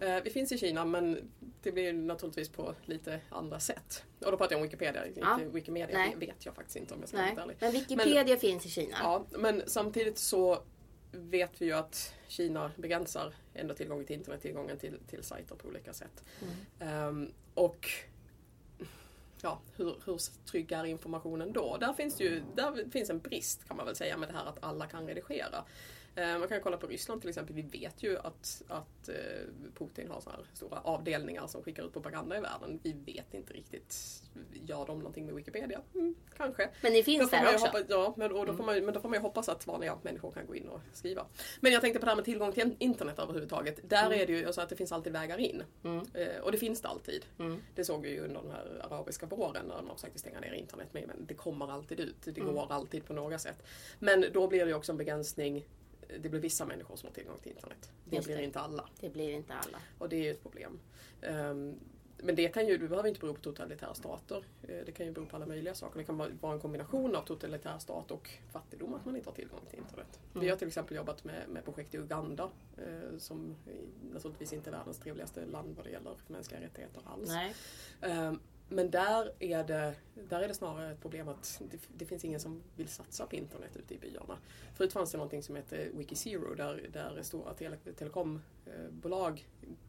Eh, 0.00 0.22
Vi 0.24 0.30
finns 0.30 0.52
i 0.52 0.58
Kina 0.58 0.84
men 0.84 1.30
det 1.62 1.72
blir 1.72 1.92
naturligtvis 1.92 2.48
på 2.48 2.74
lite 2.84 3.20
andra 3.30 3.60
sätt. 3.60 4.04
Och 4.24 4.30
då 4.30 4.36
pratar 4.36 4.52
jag 4.52 4.60
om 4.60 4.62
Wikipedia, 4.62 5.02
Ja. 5.16 5.34
inte 5.40 5.48
Wikimedia. 5.54 5.98
Nej. 5.98 6.10
Det 6.20 6.26
vet 6.26 6.46
jag 6.46 6.54
faktiskt 6.54 6.76
inte 6.76 6.94
om 6.94 7.00
jag 7.00 7.08
ska 7.08 7.18
vara 7.18 7.28
ärlig. 7.42 7.56
Men 7.60 7.72
Wikipedia 7.72 8.36
finns 8.36 8.66
i 8.66 8.70
Kina. 8.70 8.96
Ja, 9.02 9.24
men 9.30 9.62
samtidigt 9.66 10.18
så 10.18 10.62
vet 11.12 11.62
vi 11.62 11.66
ju 11.66 11.72
att 11.72 12.14
Kina 12.28 12.70
begränsar 12.76 13.34
ändå 13.54 13.74
tillgången 13.74 14.06
till 14.06 14.16
internet, 14.16 14.42
tillgången 14.42 14.78
till, 14.78 14.98
till 15.10 15.22
sajter 15.22 15.54
på 15.54 15.68
olika 15.68 15.92
sätt. 15.92 16.24
Um, 16.80 17.32
och 17.54 17.88
ja, 19.42 19.60
hur, 19.76 19.96
hur 20.04 20.18
trygg 20.50 20.72
är 20.72 20.84
informationen 20.84 21.52
då? 21.52 21.76
Där 21.80 21.92
finns 21.92 22.20
ju 22.20 22.42
där 22.56 22.90
finns 22.90 23.10
en 23.10 23.18
brist 23.18 23.68
kan 23.68 23.76
man 23.76 23.86
väl 23.86 23.96
säga 23.96 24.16
med 24.16 24.28
det 24.28 24.32
här 24.32 24.46
att 24.46 24.64
alla 24.64 24.86
kan 24.86 25.06
redigera. 25.06 25.64
Eh, 26.14 26.38
man 26.38 26.48
kan 26.48 26.60
kolla 26.60 26.76
på 26.76 26.86
Ryssland 26.86 27.20
till 27.20 27.28
exempel. 27.28 27.54
Vi 27.54 27.62
vet 27.62 28.02
ju 28.02 28.18
att, 28.18 28.62
att 28.68 29.08
eh, 29.08 29.14
Putin 29.74 30.10
har 30.10 30.20
såna 30.20 30.36
här 30.36 30.44
stora 30.54 30.80
avdelningar 30.80 31.46
som 31.46 31.62
skickar 31.62 31.86
ut 31.86 31.92
propaganda 31.92 32.36
i 32.36 32.40
världen. 32.40 32.80
Vi 32.82 32.92
vet 32.92 33.34
inte 33.34 33.52
riktigt. 33.52 34.22
Gör 34.52 34.86
de 34.86 34.98
någonting 34.98 35.26
med 35.26 35.34
Wikipedia? 35.34 35.80
Mm, 35.94 36.14
kanske. 36.36 36.68
Men 36.82 36.92
det 36.92 37.02
finns 37.02 37.30
där 37.30 37.54
också? 37.54 37.66
Hoppas, 37.66 37.82
ja, 37.88 38.14
men, 38.16 38.32
och 38.32 38.46
då 38.46 38.54
får 38.54 38.64
man, 38.64 38.84
men 38.84 38.94
då 38.94 39.00
får 39.00 39.08
man 39.08 39.18
ju 39.18 39.22
hoppas 39.22 39.48
att 39.48 39.66
vanliga 39.66 39.98
människor 40.02 40.30
kan 40.30 40.46
gå 40.46 40.54
in 40.54 40.68
och 40.68 40.80
skriva. 40.92 41.26
Men 41.60 41.72
jag 41.72 41.80
tänkte 41.80 42.00
på 42.00 42.04
det 42.06 42.10
här 42.10 42.16
med 42.16 42.24
tillgång 42.24 42.52
till 42.52 42.76
internet 42.78 43.18
överhuvudtaget. 43.18 43.90
Där 43.90 44.06
mm. 44.06 44.20
är 44.20 44.26
det 44.26 44.32
ju 44.32 44.46
alltså 44.46 44.60
att 44.60 44.68
det 44.68 44.76
finns 44.76 44.92
alltid 44.92 45.12
vägar 45.12 45.38
in. 45.38 45.62
Mm. 45.84 46.06
Eh, 46.14 46.40
och 46.42 46.52
det 46.52 46.58
finns 46.58 46.80
det 46.80 46.88
alltid. 46.88 47.24
Mm. 47.38 47.62
Det 47.74 47.84
såg 47.84 48.02
vi 48.02 48.10
ju 48.10 48.20
under 48.20 48.42
den 48.42 48.50
här 48.50 48.86
arabiska 48.90 49.26
våren 49.26 49.66
när 49.66 49.76
de 49.76 49.96
försökte 49.96 50.18
stänga 50.18 50.40
ner 50.40 50.52
internet. 50.52 50.88
Men 50.92 51.26
det 51.26 51.34
kommer 51.34 51.72
alltid 51.72 52.00
ut. 52.00 52.16
Det 52.24 52.40
mm. 52.40 52.54
går 52.54 52.72
alltid 52.72 53.04
på 53.04 53.12
några 53.12 53.38
sätt. 53.38 53.62
Men 53.98 54.24
då 54.32 54.46
blir 54.46 54.64
det 54.64 54.70
ju 54.70 54.74
också 54.74 54.92
en 54.92 54.98
begränsning 54.98 55.64
det 56.20 56.28
blir 56.28 56.40
vissa 56.40 56.66
människor 56.66 56.96
som 56.96 57.06
har 57.06 57.14
tillgång 57.14 57.38
till 57.38 57.52
internet. 57.52 57.90
Det 58.04 58.24
blir 58.24 58.40
inte 58.40 58.60
alla. 58.60 58.88
Det 59.00 59.10
blir 59.10 59.30
inte 59.30 59.54
alla. 59.54 59.78
Och 59.98 60.08
det 60.08 60.16
är 60.16 60.22
ju 60.22 60.30
ett 60.30 60.42
problem. 60.42 60.80
Um, 61.22 61.78
men 62.22 62.34
det 62.34 62.48
kan 62.48 62.66
ju, 62.66 62.78
det 62.78 62.88
behöver 62.88 63.08
inte 63.08 63.20
bero 63.20 63.34
på 63.34 63.40
totalitära 63.40 63.94
stater. 63.94 64.44
Eh, 64.62 64.84
det 64.86 64.92
kan 64.92 65.06
ju 65.06 65.12
bero 65.12 65.26
på 65.26 65.36
alla 65.36 65.46
möjliga 65.46 65.74
saker. 65.74 65.98
Det 65.98 66.04
kan 66.04 66.16
vara 66.40 66.52
en 66.52 66.60
kombination 66.60 67.16
av 67.16 67.22
totalitär 67.22 67.78
stat 67.78 68.10
och 68.10 68.30
fattigdom, 68.52 68.94
att 68.94 69.04
man 69.04 69.16
inte 69.16 69.28
har 69.28 69.34
tillgång 69.34 69.60
till 69.70 69.78
internet. 69.78 70.20
Mm. 70.32 70.44
Vi 70.44 70.48
har 70.50 70.56
till 70.56 70.68
exempel 70.68 70.96
jobbat 70.96 71.24
med, 71.24 71.48
med 71.48 71.64
projekt 71.64 71.94
i 71.94 71.98
Uganda 71.98 72.50
eh, 72.76 73.18
som 73.18 73.56
naturligtvis 74.12 74.52
inte 74.52 74.70
är 74.70 74.72
världens 74.72 74.98
trevligaste 74.98 75.46
land 75.46 75.76
vad 75.76 75.86
det 75.86 75.90
gäller 75.90 76.16
mänskliga 76.26 76.60
rättigheter 76.60 77.02
alls. 77.06 77.30
Men 78.68 78.90
där 78.90 79.32
är, 79.38 79.64
det, 79.64 79.94
där 80.28 80.40
är 80.40 80.48
det 80.48 80.54
snarare 80.54 80.92
ett 80.92 81.00
problem 81.00 81.28
att 81.28 81.62
det, 81.70 81.78
det, 81.96 82.04
finns 82.04 82.24
ingen 82.24 82.40
som 82.40 82.62
vill 82.76 82.88
satsa 82.88 83.26
på 83.26 83.36
internet 83.36 83.76
ute 83.76 83.94
i 83.94 83.98
byarna. 83.98 84.38
Förut 84.74 84.92
fanns 84.92 85.10
det 85.12 85.18
någonting 85.18 85.42
som 85.42 85.56
hette 85.56 85.88
Wikizero 85.94 86.54
där, 86.54 86.90
där 86.92 87.22
stora 87.22 87.54
tele, 87.54 87.76
telekombolag 87.98 89.46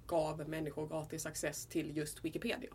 gav 0.08 0.50
människor 0.50 0.88
gratis 0.88 1.26
access 1.26 1.66
till 1.66 1.98
just 1.98 2.26
Wikipedia. 2.26 2.70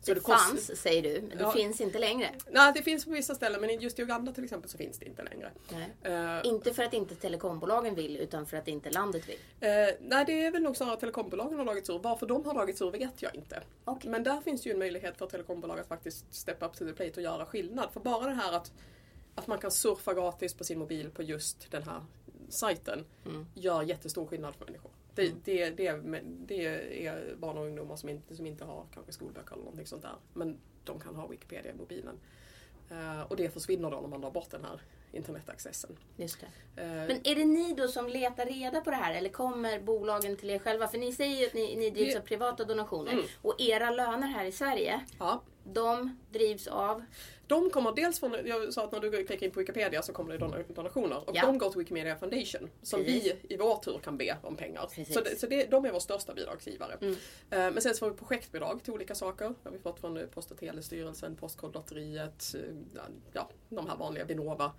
Så 0.00 0.14
det, 0.14 0.20
det 0.20 0.20
fanns, 0.20 0.80
säger 0.80 1.02
du, 1.02 1.20
men 1.20 1.38
det 1.38 1.44
ja, 1.44 1.52
finns 1.52 1.80
inte 1.80 1.98
längre? 1.98 2.30
Nej, 2.50 2.72
det 2.74 2.82
finns 2.82 3.04
på 3.04 3.10
vissa 3.10 3.34
ställen, 3.34 3.60
men 3.60 3.80
just 3.80 3.98
i 3.98 4.02
Uganda 4.02 4.32
till 4.32 4.44
exempel 4.44 4.70
så 4.70 4.78
finns 4.78 4.98
det 4.98 5.06
inte 5.06 5.22
längre. 5.22 5.50
Uh, 6.06 6.46
inte 6.46 6.74
för 6.74 6.82
att 6.82 6.94
inte 6.94 7.14
telekombolagen 7.14 7.94
vill, 7.94 8.16
utan 8.16 8.46
för 8.46 8.56
att 8.56 8.68
inte 8.68 8.90
landet 8.90 9.28
vill? 9.28 9.34
Uh, 9.34 9.94
nej, 10.00 10.24
det 10.26 10.46
är 10.46 10.50
väl 10.50 10.62
nog 10.62 10.76
snarare 10.76 10.94
att 10.94 11.00
telekombolagen 11.00 11.58
har 11.58 11.64
dragits 11.64 11.90
ur. 11.90 11.98
Varför 11.98 12.26
de 12.26 12.46
har 12.46 12.54
dragits 12.54 12.82
ur 12.82 12.90
vet 12.90 13.22
jag 13.22 13.34
inte. 13.34 13.62
Okay. 13.84 14.10
Men 14.10 14.22
där 14.22 14.40
finns 14.40 14.66
ju 14.66 14.70
en 14.70 14.78
möjlighet 14.78 15.18
för 15.18 15.26
telekombolag 15.26 15.80
att 15.80 15.88
faktiskt 15.88 16.34
steppa 16.34 16.66
up 16.66 16.76
to 16.76 16.84
the 16.84 16.92
plate 16.92 17.12
och 17.16 17.22
göra 17.22 17.46
skillnad. 17.46 17.88
För 17.92 18.00
bara 18.00 18.26
det 18.26 18.34
här 18.34 18.52
att, 18.52 18.72
att 19.34 19.46
man 19.46 19.58
kan 19.58 19.70
surfa 19.70 20.14
gratis 20.14 20.54
på 20.54 20.64
sin 20.64 20.78
mobil 20.78 21.10
på 21.10 21.22
just 21.22 21.70
den 21.70 21.82
här 21.82 22.04
sajten 22.48 23.04
mm. 23.26 23.46
gör 23.54 23.82
jättestor 23.82 24.26
skillnad 24.26 24.54
för 24.56 24.64
människor. 24.64 24.90
Det, 25.18 25.26
mm. 25.26 25.40
det, 25.44 25.70
det, 25.70 26.22
det, 26.46 26.66
är 27.06 27.34
barn 27.36 27.58
och 27.58 27.64
ungdomar 27.64 27.96
som 27.96 28.08
inte, 28.08 28.36
som 28.36 28.46
inte 28.46 28.64
har 28.64 28.84
kanske 28.94 29.12
skolböcker 29.12 29.52
eller 29.52 29.64
någonting 29.64 29.86
sånt 29.86 30.02
där. 30.02 30.14
Men 30.34 30.58
de 30.84 31.00
kan 31.00 31.14
ha 31.14 31.26
Wikipedia 31.26 31.72
i 31.72 31.74
mobilen. 31.74 32.20
Uh, 32.92 33.22
och 33.22 33.36
det 33.36 33.50
försvinner 33.50 33.90
då 33.90 34.00
när 34.00 34.08
man 34.08 34.20
drar 34.20 34.30
bort 34.30 34.50
den 34.50 34.64
här 34.64 34.80
internetaccessen. 35.12 35.96
Just 36.16 36.40
det. 36.40 36.82
Uh, 36.82 36.88
Men 36.88 37.20
är 37.24 37.34
det 37.34 37.44
ni 37.44 37.74
då 37.74 37.88
som 37.88 38.08
letar 38.08 38.46
reda 38.46 38.80
på 38.80 38.90
det 38.90 38.96
här 38.96 39.14
eller 39.14 39.30
kommer 39.30 39.80
bolagen 39.80 40.36
till 40.36 40.50
er 40.50 40.58
själva? 40.58 40.88
För 40.88 40.98
ni 40.98 41.12
säger 41.12 41.36
ju 41.40 41.46
att 41.46 41.54
ni, 41.54 41.76
ni 41.76 41.90
drivs 41.90 42.16
av 42.16 42.20
privata 42.20 42.64
donationer. 42.64 43.12
Mm. 43.12 43.24
Och 43.42 43.60
era 43.60 43.90
löner 43.90 44.26
här 44.26 44.44
i 44.44 44.52
Sverige, 44.52 45.00
ja. 45.18 45.42
de 45.64 46.18
drivs 46.30 46.66
av? 46.66 47.04
De 47.48 47.70
kommer 47.70 47.92
dels 47.92 48.20
från, 48.20 48.36
jag 48.44 48.72
sa 48.72 48.84
att 48.84 48.92
när 48.92 49.00
du 49.00 49.10
klickar 49.10 49.46
in 49.46 49.52
på 49.52 49.60
Wikipedia 49.60 50.02
så 50.02 50.12
kommer 50.12 50.38
det 50.38 50.74
donationer. 50.74 51.28
Och 51.28 51.36
ja. 51.36 51.46
de 51.46 51.58
går 51.58 51.70
till 51.70 51.78
Wikimedia 51.78 52.16
Foundation. 52.16 52.70
Som 52.82 53.04
Precis. 53.04 53.34
vi 53.42 53.54
i 53.54 53.56
vår 53.56 53.76
tur 53.76 53.98
kan 54.04 54.16
be 54.16 54.36
om 54.42 54.56
pengar. 54.56 54.82
Precis. 54.82 55.14
Så, 55.14 55.20
det, 55.20 55.40
så 55.40 55.46
det, 55.46 55.64
de 55.64 55.84
är 55.84 55.92
vår 55.92 56.00
största 56.00 56.34
bidragsgivare. 56.34 56.96
Mm. 57.00 57.12
Uh, 57.12 57.18
men 57.50 57.80
sen 57.80 57.94
så 57.94 57.98
får 57.98 58.10
vi 58.10 58.16
projektbidrag 58.16 58.82
till 58.82 58.92
olika 58.92 59.14
saker. 59.14 59.44
Det 59.44 59.54
har 59.68 59.72
vi 59.72 59.78
fått 59.78 60.00
från 60.00 60.28
Post 60.34 60.50
och 60.50 60.58
telestyrelsen, 60.58 61.36
Postkodlotteriet, 61.36 62.54
uh, 62.54 63.00
ja, 63.32 63.50
de 63.68 63.88
här 63.88 63.96
vanliga 63.96 64.24
Vinnova. 64.24 64.72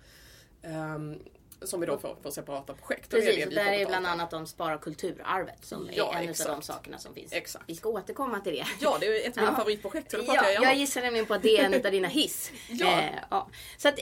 Som 1.62 1.80
vi 1.80 1.86
då 1.86 1.98
får, 1.98 2.16
får 2.22 2.30
separata 2.30 2.74
projekt. 2.74 3.10
Precis, 3.10 3.36
det 3.36 3.42
är 3.42 3.46
det 3.46 3.54
där 3.54 3.72
är 3.72 3.86
bland 3.86 4.06
annat 4.06 4.30
de 4.30 4.46
Spara 4.46 4.78
kulturarvet 4.78 5.64
som 5.64 5.88
ja, 5.92 6.14
är 6.14 6.22
en 6.22 6.28
exakt. 6.28 6.50
av 6.50 6.56
de 6.56 6.62
sakerna 6.62 6.98
som 6.98 7.14
finns. 7.14 7.32
Exakt. 7.32 7.64
Vi 7.66 7.74
ska 7.74 7.88
återkomma 7.88 8.40
till 8.40 8.52
det. 8.52 8.66
Ja, 8.80 8.96
det 9.00 9.06
är 9.06 9.28
ett 9.28 9.38
av 9.38 9.44
mina 9.44 9.56
favoritprojekt. 9.56 10.12
Ja, 10.12 10.50
jag, 10.52 10.64
jag 10.64 10.76
gissar 10.76 11.02
nämligen 11.02 11.26
på 11.26 11.34
att 11.34 11.42
det 11.42 11.58
är 11.58 11.64
en 11.64 11.86
av 11.86 11.92
dina 11.92 12.08
hiss. 12.08 12.52
ja. 12.68 13.00
Eh, 13.00 13.14
ja. 13.30 13.48
Så 13.76 13.88
att, 13.88 13.98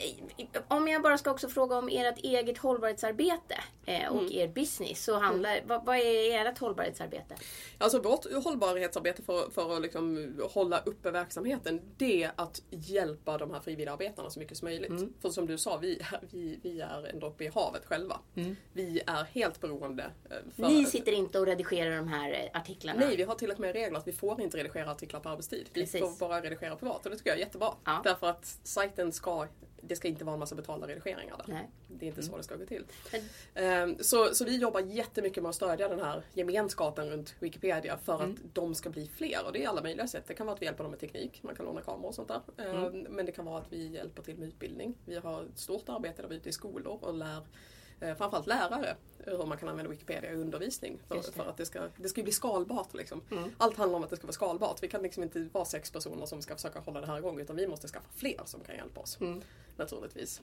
om 0.68 0.88
jag 0.88 1.02
bara 1.02 1.18
ska 1.18 1.30
också 1.30 1.48
fråga 1.48 1.78
om 1.78 1.88
ert 1.88 2.18
eget 2.18 2.58
hållbarhetsarbete 2.58 3.60
eh, 3.86 4.08
och 4.08 4.20
mm. 4.20 4.32
er 4.32 4.48
business. 4.48 5.04
Så 5.04 5.18
handlar, 5.18 5.56
mm. 5.56 5.68
vad, 5.68 5.84
vad, 5.84 5.96
är 5.96 6.46
ert 6.46 6.58
hållbarhetsarbete? 6.58 7.34
Alltså 7.78 7.98
vårt 7.98 8.44
hållbarhetsarbete 8.44 9.22
för, 9.22 9.50
för 9.50 9.76
att 9.76 9.82
liksom 9.82 10.34
hålla 10.52 10.78
uppe 10.78 11.10
verksamheten 11.10 11.80
det 11.96 12.22
är 12.22 12.32
att 12.36 12.62
hjälpa 12.70 13.38
de 13.38 13.50
här 13.50 13.60
frivilligarbetarna 13.60 14.30
så 14.30 14.40
mycket 14.40 14.58
som 14.58 14.66
möjligt. 14.66 14.90
Mm. 14.90 15.12
För 15.20 15.30
som 15.30 15.46
du 15.46 15.58
sa, 15.58 15.76
vi, 15.76 16.02
vi, 16.30 16.58
vi 16.62 16.80
är 16.80 17.10
ändå 17.12 17.26
uppe 17.26 17.44
i 17.48 17.50
havet 17.54 17.86
själva. 17.86 18.20
Mm. 18.34 18.56
Vi 18.72 19.00
är 19.06 19.24
helt 19.24 19.60
beroende. 19.60 20.10
Eh, 20.30 20.36
för... 20.56 20.68
Ni 20.68 20.84
sitter 20.84 21.12
inte 21.12 21.38
och 21.38 21.46
redigerar 21.46 21.96
de 21.96 22.08
här 22.08 22.32
eh, 22.32 22.60
artiklarna? 22.60 23.00
Nej, 23.00 23.16
vi 23.16 23.22
har 23.22 23.34
till 23.34 23.50
och 23.50 23.60
med 23.60 23.72
regler 23.72 23.98
att 23.98 24.08
vi 24.08 24.12
får 24.12 24.40
inte 24.40 24.56
redigera 24.56 24.90
artiklar 24.90 25.20
på 25.20 25.28
arbetstid. 25.28 25.68
Precis. 25.72 25.94
Vi 25.94 26.00
får 26.00 26.18
bara 26.18 26.40
redigera 26.40 26.76
privat 26.76 27.04
och 27.04 27.10
det 27.10 27.16
tycker 27.16 27.30
jag 27.30 27.36
är 27.36 27.40
jättebra. 27.40 27.74
Ja. 27.84 28.00
Därför 28.04 28.26
att 28.26 28.58
sajten 28.62 29.12
ska 29.12 29.46
det 29.88 29.96
ska 29.96 30.08
inte 30.08 30.24
vara 30.24 30.34
en 30.34 30.40
massa 30.40 30.54
betalda 30.54 30.86
redigeringar 30.86 31.36
där. 31.36 31.54
Nej. 31.54 31.70
Det 31.88 32.06
är 32.06 32.08
inte 32.08 32.22
så 32.22 32.28
mm. 32.28 32.38
det 32.38 32.44
ska 32.44 32.56
gå 32.56 32.66
till. 32.66 32.84
Mm. 33.54 33.96
Så, 34.00 34.34
så 34.34 34.44
vi 34.44 34.56
jobbar 34.56 34.80
jättemycket 34.80 35.42
med 35.42 35.50
att 35.50 35.56
stödja 35.56 35.88
den 35.88 36.00
här 36.00 36.22
gemenskapen 36.32 37.10
runt 37.10 37.34
Wikipedia 37.38 37.98
för 37.98 38.14
mm. 38.14 38.30
att 38.30 38.54
de 38.54 38.74
ska 38.74 38.90
bli 38.90 39.08
fler. 39.08 39.46
Och 39.46 39.52
det 39.52 39.64
är 39.64 39.68
alla 39.68 39.82
möjliga 39.82 40.06
sätt. 40.06 40.24
Det 40.26 40.34
kan 40.34 40.46
vara 40.46 40.54
att 40.54 40.62
vi 40.62 40.66
hjälper 40.66 40.84
dem 40.84 40.90
med 40.90 41.00
teknik, 41.00 41.42
man 41.42 41.54
kan 41.54 41.66
låna 41.66 41.80
kameror 41.80 42.08
och 42.08 42.14
sånt 42.14 42.28
där. 42.28 42.40
Mm. 42.56 42.84
Ehm, 42.84 43.00
men 43.10 43.26
det 43.26 43.32
kan 43.32 43.44
vara 43.44 43.58
att 43.58 43.72
vi 43.72 43.86
hjälper 43.86 44.22
till 44.22 44.38
med 44.38 44.48
utbildning. 44.48 44.94
Vi 45.04 45.16
har 45.16 45.42
ett 45.42 45.58
stort 45.58 45.88
arbete 45.88 46.22
där 46.22 46.28
vi 46.28 46.34
är 46.34 46.38
ute 46.38 46.48
i 46.48 46.52
skolor 46.52 46.98
och 47.00 47.14
lär 47.14 47.42
framförallt 48.00 48.46
lärare 48.46 48.96
hur 49.24 49.46
man 49.46 49.58
kan 49.58 49.68
använda 49.68 49.90
Wikipedia 49.90 50.32
i 50.32 50.34
undervisning. 50.34 50.98
För, 51.08 51.32
för, 51.32 51.46
att 51.46 51.56
det 51.56 51.66
ska, 51.66 51.88
det 51.96 52.08
ska 52.08 52.22
bli 52.22 52.32
skalbart. 52.32 52.94
Liksom. 52.94 53.22
Mm. 53.30 53.50
Allt 53.58 53.76
handlar 53.76 53.96
om 53.96 54.04
att 54.04 54.10
det 54.10 54.16
ska 54.16 54.26
vara 54.26 54.32
skalbart. 54.32 54.82
Vi 54.82 54.88
kan 54.88 55.02
liksom 55.02 55.22
inte 55.22 55.48
vara 55.52 55.64
sex 55.64 55.90
personer 55.90 56.26
som 56.26 56.42
ska 56.42 56.54
försöka 56.54 56.80
hålla 56.80 57.00
det 57.00 57.06
här 57.06 57.18
igång 57.18 57.40
utan 57.40 57.56
vi 57.56 57.66
måste 57.66 57.88
skaffa 57.88 58.08
fler 58.16 58.40
som 58.44 58.60
kan 58.60 58.76
hjälpa 58.76 59.00
oss. 59.00 59.20
Mm. 59.20 59.42
Naturligtvis. 59.76 60.42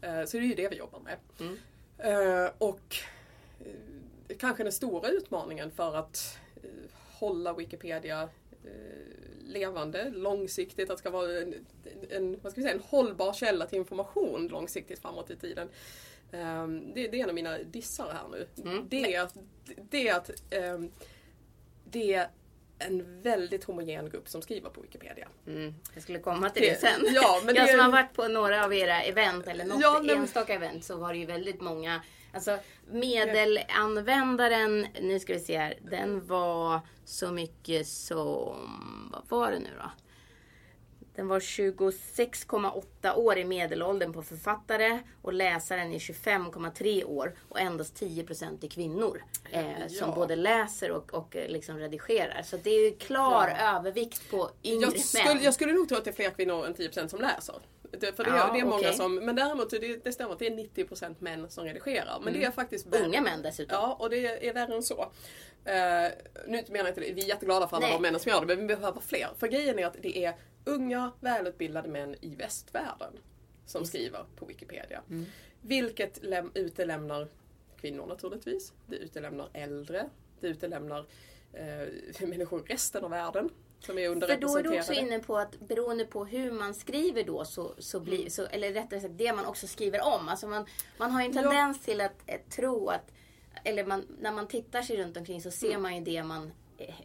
Eh, 0.00 0.24
så 0.24 0.36
det 0.36 0.42
är 0.42 0.46
ju 0.46 0.54
det 0.54 0.68
vi 0.68 0.76
jobbar 0.76 1.00
med. 1.00 1.16
Mm. 1.40 1.58
Eh, 1.98 2.50
och 2.58 2.96
kanske 4.38 4.62
den 4.62 4.72
stora 4.72 5.08
utmaningen 5.08 5.70
för 5.70 5.96
att 5.96 6.38
hålla 7.12 7.52
Wikipedia 7.52 8.28
levande 9.52 10.10
långsiktigt, 10.10 10.90
att 10.90 10.96
det 10.96 11.00
ska 11.00 11.10
vara 11.10 11.40
en, 11.40 11.66
en, 12.10 12.40
vad 12.42 12.52
ska 12.52 12.60
vi 12.60 12.62
säga, 12.62 12.74
en 12.74 12.82
hållbar 12.86 13.32
källa 13.32 13.66
till 13.66 13.78
information 13.78 14.48
långsiktigt 14.48 14.98
framåt 14.98 15.30
i 15.30 15.36
tiden. 15.36 15.68
Um, 16.32 16.92
det, 16.94 17.08
det, 17.08 17.18
är 17.18 17.22
en 17.22 17.28
av 17.28 17.34
mina 17.34 17.58
dissar 17.58 18.12
här 18.12 18.28
nu. 18.30 18.70
Mm. 18.70 18.88
Det, 18.88 19.14
är 19.14 19.22
att, 19.22 19.34
det 19.90 20.08
är 20.08 20.14
att 20.14 20.30
um, 20.74 20.90
det 21.84 22.14
är 22.14 22.28
en 22.78 23.22
väldigt 23.22 23.64
homogen 23.64 24.10
grupp 24.10 24.28
som 24.28 24.42
skriver 24.42 24.70
på 24.70 24.80
Wikipedia. 24.80 25.28
Mm. 25.46 25.74
Jag 25.94 26.02
skulle 26.02 26.18
komma 26.18 26.50
till 26.50 26.62
det, 26.62 26.68
det 26.68 26.76
sen. 26.76 27.14
Ja, 27.14 27.42
men 27.44 27.54
jag 27.54 27.70
som 27.70 27.80
har 27.80 27.92
varit 27.92 28.12
på 28.12 28.28
några 28.28 28.64
av 28.64 28.74
era 28.74 29.02
event 29.02 29.46
eller 29.46 29.64
något 29.64 29.80
ja, 29.82 30.04
enstaka 30.08 30.54
event 30.54 30.84
så 30.84 30.96
var 30.96 31.12
det 31.12 31.18
ju 31.18 31.26
väldigt 31.26 31.60
många 31.60 32.02
Alltså 32.32 32.58
medelanvändaren, 32.86 34.86
nu 35.00 35.20
ska 35.20 35.32
vi 35.32 35.40
se 35.40 35.58
här, 35.58 35.78
den 35.90 36.26
var 36.26 36.80
så 37.04 37.32
mycket 37.32 37.86
som, 37.86 39.10
vad 39.12 39.22
var 39.28 39.50
det 39.50 39.58
nu 39.58 39.70
då? 39.78 39.90
Den 41.14 41.28
var 41.28 41.40
26,8 41.40 43.14
år 43.14 43.38
i 43.38 43.44
medelåldern 43.44 44.12
på 44.12 44.22
författare 44.22 44.98
och 45.22 45.32
läsaren 45.32 45.92
är 45.92 45.98
25,3 45.98 47.04
år 47.04 47.34
och 47.48 47.60
endast 47.60 48.02
10% 48.02 48.64
är 48.64 48.68
kvinnor. 48.68 49.24
Eh, 49.50 49.80
ja. 49.80 49.88
Som 49.88 50.14
både 50.14 50.36
läser 50.36 50.90
och, 50.90 51.14
och 51.14 51.36
eh, 51.36 51.48
liksom 51.48 51.78
redigerar. 51.78 52.42
Så 52.42 52.56
det 52.56 52.70
är 52.70 52.90
ju 52.90 52.96
klar 52.96 53.56
ja. 53.58 53.78
övervikt 53.78 54.30
på 54.30 54.50
yngre 54.64 54.82
jag 54.82 55.00
skulle, 55.00 55.34
män. 55.34 55.42
Jag 55.42 55.54
skulle 55.54 55.72
nog 55.72 55.88
tro 55.88 55.98
att 55.98 56.04
det 56.04 56.10
är 56.10 56.14
fler 56.14 56.30
kvinnor 56.30 56.66
än 56.66 56.74
10% 56.74 57.08
som 57.08 57.20
läser. 57.20 57.56
Det, 58.00 58.16
för 58.16 58.24
det, 58.24 58.30
ja, 58.30 58.50
det 58.52 58.60
är 58.60 58.64
många 58.64 58.78
okay. 58.78 58.92
som, 58.92 59.14
men 59.14 59.36
däremot 59.36 59.70
det, 59.70 60.04
det 60.04 60.12
stämmer 60.12 60.32
att 60.32 60.38
det 60.38 60.46
är 60.46 60.50
90% 60.50 61.14
män 61.18 61.50
som 61.50 61.64
redigerar. 61.64 62.18
Men 62.18 62.28
mm. 62.28 62.40
det 62.40 62.46
är 62.46 62.50
faktiskt 62.50 62.86
värre. 62.86 63.04
Unga 63.04 63.20
män 63.20 63.42
dessutom. 63.42 63.74
Ja, 63.80 63.96
och 64.00 64.10
det 64.10 64.48
är 64.48 64.54
värre 64.54 64.74
än 64.74 64.82
så. 64.82 65.00
Uh, 65.02 65.06
nu 66.46 66.64
menar 66.68 66.68
jag 66.68 66.88
inte 66.88 67.00
det, 67.00 67.12
vi 67.12 67.22
är 67.22 67.28
jätteglada 67.28 67.68
för 67.68 67.76
alla 67.76 67.88
de 67.88 68.02
männen 68.02 68.20
som 68.20 68.30
gör 68.30 68.40
det, 68.40 68.46
men 68.46 68.66
vi 68.66 68.76
behöver 68.76 69.00
fler. 69.00 69.28
För 69.38 69.46
grejen 69.46 69.78
är 69.78 69.86
att 69.86 69.96
det 70.02 70.24
är 70.24 70.34
unga, 70.64 71.12
välutbildade 71.20 71.88
män 71.88 72.16
i 72.20 72.34
västvärlden 72.34 73.18
som 73.66 73.80
Just. 73.80 73.92
skriver 73.92 74.24
på 74.36 74.46
Wikipedia. 74.46 75.02
Mm. 75.10 75.26
Vilket 75.60 76.20
utelämnar 76.54 77.28
kvinnor 77.80 78.06
naturligtvis. 78.06 78.72
Det 78.86 78.96
utelämnar 78.96 79.48
äldre. 79.52 80.08
Det 80.40 80.46
utelämnar 80.46 81.06
eh, 81.52 81.88
människor 82.28 82.60
i 82.60 82.72
resten 82.72 83.04
av 83.04 83.10
världen 83.10 83.50
som 83.84 83.98
är 83.98 84.02
För 84.02 84.08
då 84.08 84.12
underrepresenterade. 84.12 84.68
är 84.68 84.72
du 84.72 84.78
också 84.80 84.92
inne 84.92 85.18
på 85.18 85.38
att 85.38 85.60
beroende 85.60 86.04
på 86.04 86.24
hur 86.24 86.52
man 86.52 86.74
skriver 86.74 87.24
då 87.24 87.44
så, 87.44 87.74
så 87.78 88.00
blir, 88.00 88.18
Mm. 88.18 88.30
så, 88.30 88.46
eller 88.46 88.72
rättare 88.72 89.00
sagt 89.00 89.18
det 89.18 89.32
man 89.32 89.46
också 89.46 89.66
skriver 89.66 90.02
om. 90.06 90.28
Alltså 90.28 90.46
man, 90.46 90.66
man 90.98 91.10
har 91.10 91.20
ju 91.20 91.26
en 91.26 91.32
tendens 91.32 91.80
till 91.80 92.00
att 92.00 92.22
eh, 92.26 92.40
tro 92.50 92.88
att, 92.88 93.12
eller 93.64 93.84
man, 93.84 94.06
när 94.20 94.32
man 94.32 94.48
tittar 94.48 94.82
sig 94.82 94.96
runt 94.96 95.16
omkring 95.16 95.42
så 95.42 95.50
ser 95.50 95.78
man 95.78 95.96
ju 95.96 96.04
det 96.04 96.22
man 96.24 96.52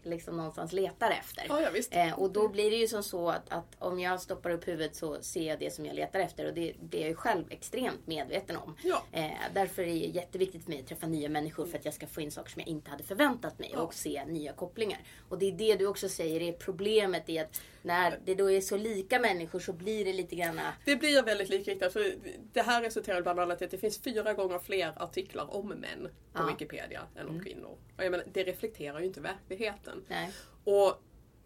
liksom 0.04 0.38
någonstans 0.38 0.74
letar 0.74 1.12
efter. 1.12 1.46
Ja, 1.50 1.62
ja. 1.62 2.00
Eh, 2.00 2.20
och 2.20 2.32
då 2.32 2.48
blir 2.48 2.72
det 2.72 2.78
ju 2.78 2.88
som 2.88 3.04
så 3.04 3.30
att, 3.30 3.50
att 3.50 3.76
om 3.80 4.00
jag 4.00 4.22
stoppar 4.22 4.50
upp 4.50 4.68
huvudet 4.68 4.96
så 4.96 5.22
ser 5.22 5.48
jag 5.48 5.60
det 5.60 5.74
som 5.74 5.86
jag 5.86 5.96
letar 5.96 6.20
efter 6.20 6.48
och 6.48 6.54
det, 6.54 6.74
det 6.80 6.98
är 6.98 7.02
jag 7.02 7.10
ju 7.10 7.16
själv 7.16 7.44
extremt 7.50 8.08
medveten 8.08 8.58
om. 8.58 8.76
Ja. 8.84 9.04
Eh, 9.12 9.32
därför 9.54 9.82
är 9.82 9.86
det 9.86 9.94
jätteviktigt 9.94 10.64
för 10.64 10.70
mig 10.70 10.80
att 10.80 10.88
träffa 10.88 11.08
nya 11.08 11.30
människor 11.30 11.66
för 11.66 11.78
att 11.78 11.86
jag 11.86 11.94
ska 11.94 12.08
få 12.08 12.22
in 12.22 12.32
saker 12.32 12.52
som 12.52 12.60
jag 12.60 12.68
inte 12.68 12.92
hade 12.92 13.04
förväntat 13.04 13.60
mig 13.60 13.76
och 13.78 13.94
se 13.94 14.26
nya 14.26 14.54
kopplingar. 14.54 15.00
Och 15.30 15.38
det 15.38 15.46
är 15.46 15.52
det 15.52 15.76
du 15.76 15.88
också 15.88 16.10
säger 16.10 16.42
är 16.42 16.52
problemet 16.52 17.30
i 17.30 17.40
att 17.40 17.62
när 17.88 18.20
det 18.26 18.36
då 18.36 18.52
är 18.52 18.62
så 18.62 18.78
lika 18.78 19.20
människor 19.20 19.60
så 19.60 19.74
blir 19.74 20.06
det 20.06 20.14
lite 20.14 20.36
granna 20.36 20.74
Det 20.86 20.96
blir 20.96 21.24
väldigt 21.24 21.50
likriktat. 21.50 21.94
För 21.94 22.16
det 22.54 22.62
här 22.62 22.82
resulterar 22.82 23.22
bland 23.22 23.40
annat 23.40 23.62
i 23.62 23.66
att 23.66 23.72
det 23.72 23.78
finns 23.78 23.98
fyra 23.98 24.34
gånger 24.34 24.60
fler 24.60 24.94
artiklar 25.04 25.56
om 25.56 25.68
män 25.68 26.04
på 26.04 26.10
Ja. 26.34 26.40
Mm. 26.40 26.54
Wikipedia 26.54 27.02
än 27.16 27.28
om 27.28 27.44
kvinnor. 27.44 27.78
Och 27.98 28.04
jag 28.04 28.12
menar, 28.12 28.26
det 28.34 28.44
reflekterar 28.44 29.00
ju 29.00 29.06
inte 29.06 29.22
verkligheten. 29.22 30.04
Nej. 30.08 30.32
Och, 30.64 31.04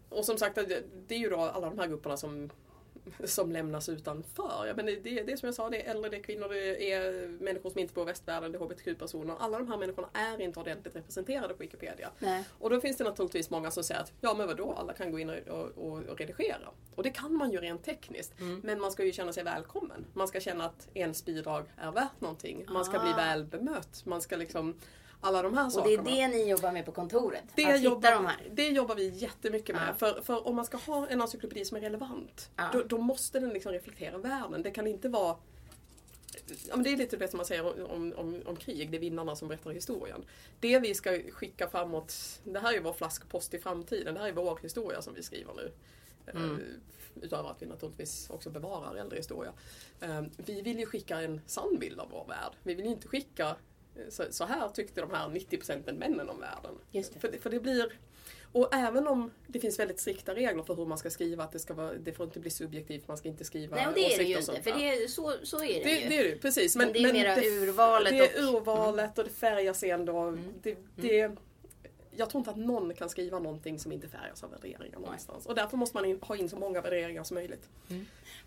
och 0.08 0.24
som 0.24 0.38
sagt, 0.38 0.54
det, 0.54 0.82
det 1.06 1.14
är 1.14 1.18
ju 1.18 1.30
då 1.30 1.40
alla 1.40 1.70
de 1.70 1.78
här 1.78 1.86
grupperna 1.86 2.16
som, 2.16 2.50
som 3.24 3.52
lämnas 3.52 3.88
utanför. 3.88 4.66
Ja, 4.66 4.74
men 4.76 4.86
det, 4.86 4.96
det, 5.00 5.36
som 5.36 5.46
jag 5.46 5.54
sa, 5.54 5.70
det 5.70 5.86
är 5.86 5.90
äldre, 5.90 6.10
det 6.10 6.16
är 6.16 6.22
kvinnor, 6.22 6.48
det 6.48 6.92
är 6.92 7.28
människor 7.28 7.70
som 7.70 7.78
inte 7.80 7.94
bor 7.94 8.04
i 8.04 8.06
västvärlden, 8.06 8.52
det 8.52 8.58
är 8.58 8.60
HBTQ-personer. 8.60 9.34
Alla 9.38 9.58
de 9.58 9.68
här 9.68 9.76
människorna 9.76 10.08
är 10.12 10.40
inte 10.40 10.60
ordentligt 10.60 10.96
representerade 10.96 11.54
på 11.54 11.62
Wikipedia. 11.62 12.10
Nej. 12.18 12.44
Och 12.58 12.70
då 12.70 12.80
finns 12.80 12.96
det 12.96 13.04
naturligtvis 13.04 13.50
många 13.50 13.70
som 13.70 13.84
säger 13.84 14.00
att 14.00 14.12
ja 14.20 14.34
men 14.34 14.46
vadå, 14.46 14.72
alla 14.78 14.92
kan 14.92 15.12
gå 15.12 15.18
in 15.18 15.30
och, 15.30 15.66
och, 15.76 15.98
och 16.02 16.18
redigera. 16.18 16.68
Och 16.94 17.02
det 17.02 17.10
kan 17.10 17.34
man 17.34 17.50
ju 17.50 17.58
rent 17.58 17.84
tekniskt. 17.84 18.40
Mm. 18.40 18.60
Men 18.64 18.80
man 18.80 18.92
ska 18.92 19.04
ju 19.04 19.12
känna 19.12 19.32
sig 19.32 19.44
välkommen. 19.44 20.04
Man 20.12 20.28
ska 20.28 20.40
känna 20.40 20.64
att 20.64 20.88
ens 20.94 21.24
bidrag 21.24 21.64
är 21.76 21.90
värt 21.92 22.20
någonting. 22.20 22.64
Man 22.68 22.84
ska 22.84 22.98
Ah. 22.98 23.02
bli 23.02 23.12
väl 23.12 23.44
bemött. 23.44 24.02
Man 24.04 24.20
ska 24.20 24.36
liksom, 24.36 24.74
alla 25.24 25.42
de 25.42 25.54
här 25.56 25.64
Och 25.78 25.84
det 25.84 25.92
är 25.94 25.96
sakerna. 25.96 26.16
det 26.16 26.28
ni 26.28 26.50
jobbar 26.50 26.72
med 26.72 26.84
på 26.86 26.92
kontoret? 26.92 27.44
Det 27.54 27.64
att 27.64 27.82
jobbar, 27.82 27.96
hitta 28.08 28.10
de 28.14 28.26
här? 28.26 28.48
det 28.52 28.68
jobbar 28.68 28.94
vi 28.94 29.08
jättemycket 29.08 29.74
med. 29.76 29.88
Ja. 29.88 29.94
För, 29.94 30.22
för 30.22 30.46
om 30.48 30.56
man 30.56 30.64
ska 30.64 30.76
ha 30.76 31.08
en 31.08 31.20
encyklopedi 31.20 31.64
som 31.64 31.76
är 31.76 31.80
relevant, 31.80 32.50
Ja. 32.56 32.68
då, 32.72 32.82
då 32.82 32.98
måste 32.98 33.40
den 33.40 33.50
liksom 33.50 33.72
reflektera 33.72 34.18
världen. 34.18 34.62
Det 34.62 34.70
kan 34.70 34.86
inte 34.86 35.08
vara 35.08 35.36
Ja, 36.68 36.76
men 36.76 36.82
det 36.82 36.92
är 36.92 36.96
lite 36.96 37.16
det 37.16 37.28
som 37.28 37.36
man 37.36 37.46
säger 37.46 37.90
om, 37.92 38.12
om, 38.16 38.42
om 38.46 38.56
krig, 38.56 38.90
det 38.90 38.96
är 38.96 39.00
vinnarna 39.00 39.36
som 39.36 39.48
berättar 39.48 39.70
historien. 39.70 40.24
Det 40.60 40.78
vi 40.78 40.94
ska 40.94 41.18
skicka 41.32 41.68
framåt, 41.68 42.14
det 42.44 42.58
här 42.60 42.74
är 42.76 42.80
vår 42.80 42.92
flaskpost 42.92 43.54
i 43.54 43.58
framtiden, 43.58 44.14
det 44.14 44.20
här 44.20 44.28
är 44.28 44.32
vår 44.32 44.58
historia 44.62 45.02
som 45.02 45.14
vi 45.14 45.22
skriver 45.22 45.54
nu. 45.54 45.72
Mm. 46.34 46.50
Eh, 46.52 46.58
Utöver 47.22 47.50
att 47.50 47.62
vi 47.62 47.66
naturligtvis 47.66 48.30
också 48.30 48.50
bevarar 48.50 48.94
äldre 48.96 49.16
historia. 49.16 49.52
Eh, 50.00 50.22
Vi 50.36 50.62
vill 50.62 50.78
ju 50.78 50.86
skicka 50.86 51.20
en 51.20 51.40
sann 51.46 51.78
bild 51.78 52.00
av 52.00 52.10
vår 52.10 52.24
värld. 52.28 52.52
Vi 52.62 52.74
vill 52.74 52.84
ju 52.84 52.90
inte 52.92 53.08
skicka 53.08 53.56
så, 54.08 54.24
så 54.30 54.44
här 54.44 54.68
tyckte 54.68 55.00
de 55.00 55.10
här 55.10 55.28
90 55.28 55.56
procenten 55.56 55.96
männen 55.96 56.28
om 56.28 56.40
världen. 56.40 56.74
Just 56.90 57.12
det. 57.14 57.18
För, 57.20 57.28
det- 57.32 57.38
för 57.38 57.50
det 57.50 57.60
blir... 57.60 57.98
Och 58.54 58.74
även 58.74 59.06
om 59.06 59.30
det 59.46 59.60
finns 59.60 59.78
väldigt 59.78 60.00
strikta 60.00 60.34
regler 60.34 60.62
för 60.62 60.74
hur 60.74 60.86
man 60.86 60.98
ska 60.98 61.10
skriva, 61.10 61.44
att 61.44 61.52
det, 61.52 61.58
ska 61.58 61.74
vara, 61.74 61.94
det 61.94 62.12
får 62.12 62.26
inte 62.26 62.40
bli 62.40 62.50
subjektivt, 62.50 63.08
man 63.08 63.16
ska 63.16 63.28
inte 63.28 63.44
skriva 63.44 63.76
Nej, 63.76 63.86
och 63.86 63.94
det 63.94 64.14
är 64.14 64.18
det 64.18 64.24
ju 64.24 64.34
och 64.36 64.40
inte. 64.40 64.62
För 64.62 64.70
det 64.78 64.88
är, 64.88 65.08
så, 65.08 65.34
så 65.42 65.56
är 65.56 65.66
det, 65.66 65.84
Det, 65.84 66.00
ju. 66.00 66.08
det 66.08 66.18
är 66.18 66.24
det, 66.24 66.36
precis. 66.36 66.76
Men 66.76 66.92
det 66.92 66.98
är 66.98 67.12
mera 67.12 67.36
urvalet 67.36 68.10
Det 68.12 68.18
är 68.18 68.22
och- 68.22 68.38
Mm. 68.48 68.54
urvalet 68.54 69.18
och 69.18 69.24
det 69.24 69.30
färgar 69.30 69.72
sen 69.72 70.04
då. 70.04 70.38
Det, 70.62 70.76
det, 70.96 71.30
jag 72.16 72.30
tror 72.30 72.40
inte 72.40 72.50
att 72.50 72.56
någon 72.56 72.94
kan 72.94 73.08
skriva 73.08 73.38
någonting 73.38 73.78
som 73.78 73.92
inte 73.92 74.08
färgas 74.08 74.44
av 74.44 74.50
värderingar 74.50 74.98
någonstans. 74.98 75.46
Och 75.46 75.54
därför 75.54 75.76
måste 75.76 75.96
man 75.96 76.04
in, 76.04 76.18
ha 76.22 76.36
in 76.36 76.48
så 76.48 76.56
många 76.56 76.80
värderingar 76.80 77.24
som 77.24 77.34
möjligt. 77.34 77.68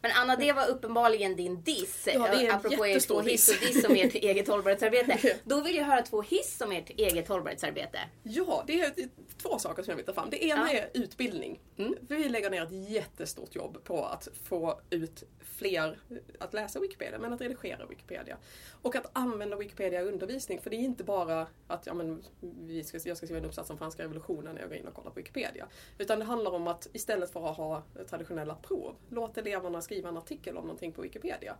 Men 0.02 0.12
Anna, 0.16 0.36
det 0.36 0.54
var 0.54 0.68
uppenbarligen 0.68 1.36
din 1.36 1.62
diss. 1.62 2.08
Ja, 2.14 2.28
det 2.32 2.46
är 2.46 2.50
en 2.50 2.56
apropå 2.56 2.88
jättestor 2.88 3.22
två 3.22 3.30
hiss 3.30 3.50
och 3.50 3.68
diss 3.68 3.86
om 3.86 3.96
ert 3.96 4.16
eget 4.16 4.48
hållbarhetsarbete. 4.48 5.38
Då 5.44 5.62
vill 5.62 5.76
jag 5.76 5.84
höra 5.84 6.02
två 6.02 6.22
hiss 6.22 6.62
om 6.62 6.72
ert 6.72 6.90
eget 6.90 7.28
hållbarhetsarbete. 7.28 8.00
Ja, 8.24 8.64
det 8.68 8.82
är 8.82 8.94
två 9.38 9.60
saker 9.60 9.84
som 9.84 9.92
jag 9.92 9.96
vill 9.98 10.06
ta 10.06 10.14
fram. 10.14 10.30
Det 10.30 10.44
ena 10.46 10.74
Ja. 10.74 10.80
är 10.80 10.90
utbildning. 10.94 11.60
Mm. 11.78 11.96
Vi 12.02 12.30
lägger 12.30 12.50
ner 12.50 12.64
ett 12.64 12.90
jättestort 12.90 13.56
jobb 13.56 13.84
på 13.84 14.06
att 14.06 14.28
få 14.44 14.80
ut 14.90 15.24
fler 15.56 16.00
att 16.40 16.54
läsa 16.54 16.80
Wikipedia, 16.80 17.20
men 17.20 17.34
att 17.34 17.42
redigera 17.42 17.86
Wikipedia. 17.86 18.38
Och 18.86 18.96
att 18.96 19.10
använda 19.14 19.58
Wikipedia 19.58 20.02
i 20.02 20.04
undervisning. 20.04 20.62
För 20.62 20.70
det 20.70 20.76
är 20.76 20.80
inte 20.80 21.04
bara 21.04 21.48
att 21.68 21.86
ja, 21.86 21.94
men, 21.94 22.24
vi 22.42 22.84
ska, 22.84 23.00
jag 23.06 23.18
ska 23.18 23.26
skriva 23.26 23.40
en 23.40 23.46
uppsats 23.46 23.70
om 23.70 23.78
franska 23.78 24.04
revolutionen 24.04 24.56
när 24.56 24.62
jag 24.62 24.70
går 24.70 24.78
in 24.78 24.88
och 24.88 24.94
kollar 24.94 25.12
på 25.12 25.16
Wikipedia. 25.16 25.68
Utan 25.98 26.20
det 26.20 26.26
handlar 26.26 26.52
om 26.52 26.68
att 26.68 26.88
istället 26.94 27.32
för 27.32 27.50
att 27.50 27.58
ha 27.58 27.84
traditionella 28.10 28.56
prov, 28.56 28.96
låt 29.10 29.38
eleverna 29.38 29.82
skriva 29.82 30.10
en 30.10 30.18
artikel 30.18 30.58
om 30.58 30.64
någonting 30.64 30.92
på 30.92 31.02
Wikipedia. 31.02 31.56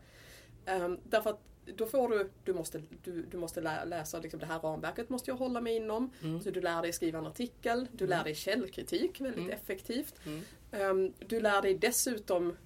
Ehm, 0.66 1.00
därför 1.04 1.30
att 1.30 1.40
då 1.66 1.86
får 1.86 2.10
du, 2.10 2.30
du 2.44 2.54
måste, 2.54 2.82
du, 3.04 3.22
du 3.24 3.38
måste 3.38 3.62
lä, 3.62 3.86
läsa 3.86 4.20
liksom 4.20 4.40
det 4.40 4.46
här 4.46 4.60
ramverket 4.60 5.10
måste 5.10 5.32
jag 5.32 5.36
hålla 5.36 5.62
mig 5.62 5.76
inom. 5.76 6.10
Så 6.44 6.52
du 6.52 6.62
lär 6.62 6.82
dig 6.82 6.94
skriva 6.94 7.20
en 7.20 7.28
artikel, 7.28 7.88
du 7.92 8.08
lär 8.08 8.24
dig 8.24 8.36
källkritik 8.36 9.22
väldigt 9.22 9.50
effektivt. 9.50 10.16
Ehm, 10.72 11.14
du 11.20 11.42
lär 11.42 11.62
dig 11.62 11.74
dessutom 11.74 12.58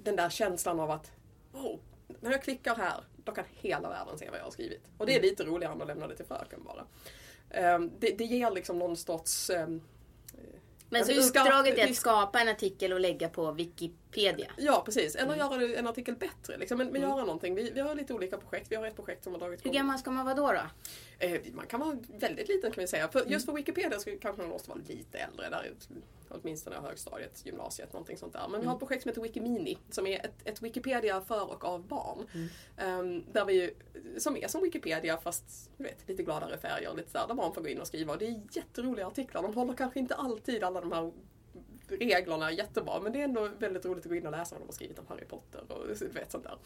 den 0.00 0.16
där 0.16 0.30
känslan 0.30 0.80
av 0.80 0.90
att 0.90 1.12
oh, 1.52 1.78
när 2.20 2.30
jag 2.30 2.42
klickar 2.42 2.74
här, 2.74 3.04
då 3.26 3.32
kan 3.32 3.44
hela 3.54 3.88
världen 3.88 4.18
se 4.18 4.30
vad 4.30 4.38
jag 4.38 4.44
har 4.44 4.50
skrivit. 4.50 4.82
Och 4.98 5.06
det 5.06 5.16
är 5.16 5.22
lite 5.22 5.44
roligare 5.44 5.72
än 5.72 5.80
att 5.82 5.88
lämna 5.88 6.06
det 6.08 6.16
till 6.16 6.26
fröken 6.26 6.62
bara. 6.64 6.84
Ehm, 7.50 7.90
det, 7.98 8.10
det 8.18 8.24
ger 8.24 8.50
liksom 8.50 8.78
någon 8.78 8.96
sorts 8.96 9.50
ehm, 9.50 9.80
Men 10.90 11.00
Ja, 11.00 11.22
så 11.22 11.28
uppdraget 11.28 11.78
är 11.78 11.84
att 11.84 11.94
ska- 11.94 12.00
skapa 12.10 12.40
en 12.40 12.48
artikel 12.48 12.92
och 12.92 13.00
lägga 13.00 13.28
på 13.28 13.52
Wikipedia. 13.52 14.50
Ja, 14.56 14.82
precis. 14.84 15.16
Mm. 15.16 15.30
Eller 15.30 15.44
göra 15.44 15.56
det- 15.58 15.74
en 15.76 15.86
artikel 15.86 16.14
bättre. 16.16 16.56
Liksom. 16.58 16.78
Men, 16.78 16.86
men 16.88 17.02
göra 17.02 17.16
någonting. 17.24 17.54
Vi, 17.54 17.70
vi 17.70 17.80
har 17.80 17.94
lite 17.94 18.14
olika 18.14 18.38
projekt. 18.38 18.66
Vi 18.72 18.76
har 18.76 18.86
ett 18.86 18.96
projekt 18.96 19.24
som 19.24 19.32
har 19.32 19.40
dragit 19.40 19.60
Hur 19.60 19.66
igång. 19.70 19.76
gammal 19.76 19.98
ska 19.98 20.10
man 20.10 20.24
vara 20.24 20.34
då? 20.34 20.52
då? 20.52 20.60
Eh, 21.26 21.40
man 21.52 21.66
kan 21.66 21.80
vara 21.80 21.96
väldigt 22.08 22.48
liten 22.48 22.70
kan 22.72 22.80
vi 22.82 22.88
säga. 22.88 23.08
För, 23.08 23.20
Mm. 23.20 23.32
just 23.32 23.46
för 23.46 23.52
Wikipedia 23.52 23.98
så 23.98 24.10
kanske 24.20 24.42
man 24.42 24.50
måste 24.50 24.68
vara 24.70 24.80
lite 24.88 25.18
äldre. 25.18 25.48
Där, 25.50 25.72
åtminstone 26.30 26.76
högstadiet, 26.76 27.46
gymnasiet, 27.46 27.92
någonting 27.92 28.16
sånt 28.16 28.32
där. 28.32 28.40
Men 28.40 28.48
Mm. 28.48 28.60
vi 28.60 28.66
har 28.66 28.74
ett 28.74 28.78
projekt 28.80 29.02
som 29.02 29.08
heter 29.08 29.22
Wikimini. 29.22 29.78
Som 29.90 30.06
är 30.06 30.24
ett, 30.26 30.34
ett 30.44 30.62
Wikipedia 30.62 31.20
för 31.20 31.50
och 31.50 31.64
av 31.64 31.86
barn. 31.86 32.26
Mm. 32.34 32.48
Ehm, 32.76 33.24
där 33.32 33.44
vi, 33.44 33.74
som 34.18 34.36
är 34.36 34.48
som 34.48 34.62
Wikipedia 34.62 35.16
fast 35.18 35.70
vet, 35.76 36.08
lite 36.08 36.22
gladare 36.22 36.58
färger. 36.58 36.94
Lite 36.94 37.18
där, 37.18 37.26
där 37.26 37.34
barn 37.34 37.54
får 37.54 37.62
gå 37.62 37.68
in 37.68 37.80
och 37.80 37.86
skriva. 37.86 38.12
Och 38.12 38.18
det 38.18 38.26
är 38.26 38.40
jätteroliga 38.52 39.06
artiklar. 39.06 39.42
De 39.42 39.54
håller 39.54 39.74
kanske 39.74 39.98
inte 39.98 40.14
alltid 40.14 40.64
alla 40.64 40.80
de 40.80 40.92
här 40.92 41.12
reglerna 41.88 42.52
jättebra. 42.52 43.00
Men 43.00 43.12
det 43.12 43.20
är 43.20 43.24
ändå 43.24 43.48
väldigt 43.58 43.84
roligt 43.84 44.04
att 44.04 44.10
gå 44.10 44.14
in 44.16 44.26
och 44.26 44.32
läsa 44.32 44.54
vad 44.54 44.62
de 44.62 44.66
har 44.66 44.72
skrivit 44.72 44.98
om 44.98 45.06
Harry 45.08 45.24
Potter 45.24 45.60
och 45.72 45.90
vet 46.16 46.32
sånt 46.32 46.44
där. 46.44 46.58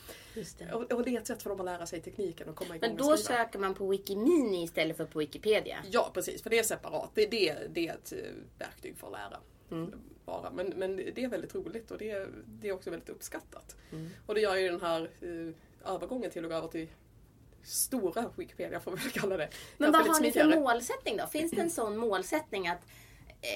Det. 0.59 0.73
Och, 0.73 0.93
och 0.93 1.05
det 1.05 1.17
är 1.17 1.21
ett 1.21 1.27
sätt 1.27 1.43
för 1.43 1.51
dem 1.51 1.61
att 1.61 1.67
lära 1.67 1.87
sig 1.87 2.01
tekniken 2.01 2.49
och 2.49 2.57
komma 2.57 2.77
igång 2.77 2.89
Men 2.89 2.97
då 2.97 3.17
söker 3.17 3.59
man 3.59 3.75
på 3.75 3.87
Wikimini 3.89 4.63
istället 4.63 4.97
för 4.97 5.05
på 5.05 5.19
Wikipedia. 5.19 5.79
Ja, 5.91 6.11
precis. 6.15 6.43
För 6.43 6.51
det 6.51 6.59
är 6.59 6.63
separat. 6.63 7.11
Det, 7.15 7.27
det, 7.27 7.57
det 7.71 7.89
är 7.89 7.95
ett 7.95 8.13
eh, 8.13 8.19
verktyg 8.59 8.97
för 8.97 9.07
att 9.07 9.13
lära. 9.13 9.41
Mm. 9.71 9.93
Bara. 10.25 10.51
Men, 10.51 10.67
men 10.77 10.97
det 10.97 11.19
är 11.25 11.29
väldigt 11.29 11.55
roligt 11.55 11.91
och 11.91 11.99
det, 11.99 12.11
är- 12.11 12.29
det 12.47 12.69
är 12.69 12.73
också 12.73 12.91
väldigt 12.91 13.09
uppskattat. 13.09 13.77
Mm. 13.93 14.11
Och 14.27 14.35
det 14.35 14.41
gör 14.41 14.57
ju 14.57 14.69
den 14.69 14.81
här 14.81 15.11
eh, 15.21 15.95
övergången 15.95 16.31
till 16.31 16.45
att 16.45 16.51
gå 16.51 16.57
över 16.57 16.69
till 16.69 16.89
stora 17.63 18.31
Wikipedia, 18.37 18.81
får 18.81 18.91
vi 18.91 18.97
väl 19.03 19.11
kalla 19.11 19.37
det. 19.37 19.49
Men 19.79 19.93
Kanske 19.93 20.09
vad 20.09 20.17
har 20.17 20.23
ni 20.23 20.33
för 20.33 20.61
målsättning 20.61 21.17
då? 21.17 21.27
Finns 21.27 21.51
det 21.51 21.61
en 21.61 21.71
sån 21.71 21.97
målsättning 21.97 22.69
att 22.69 22.81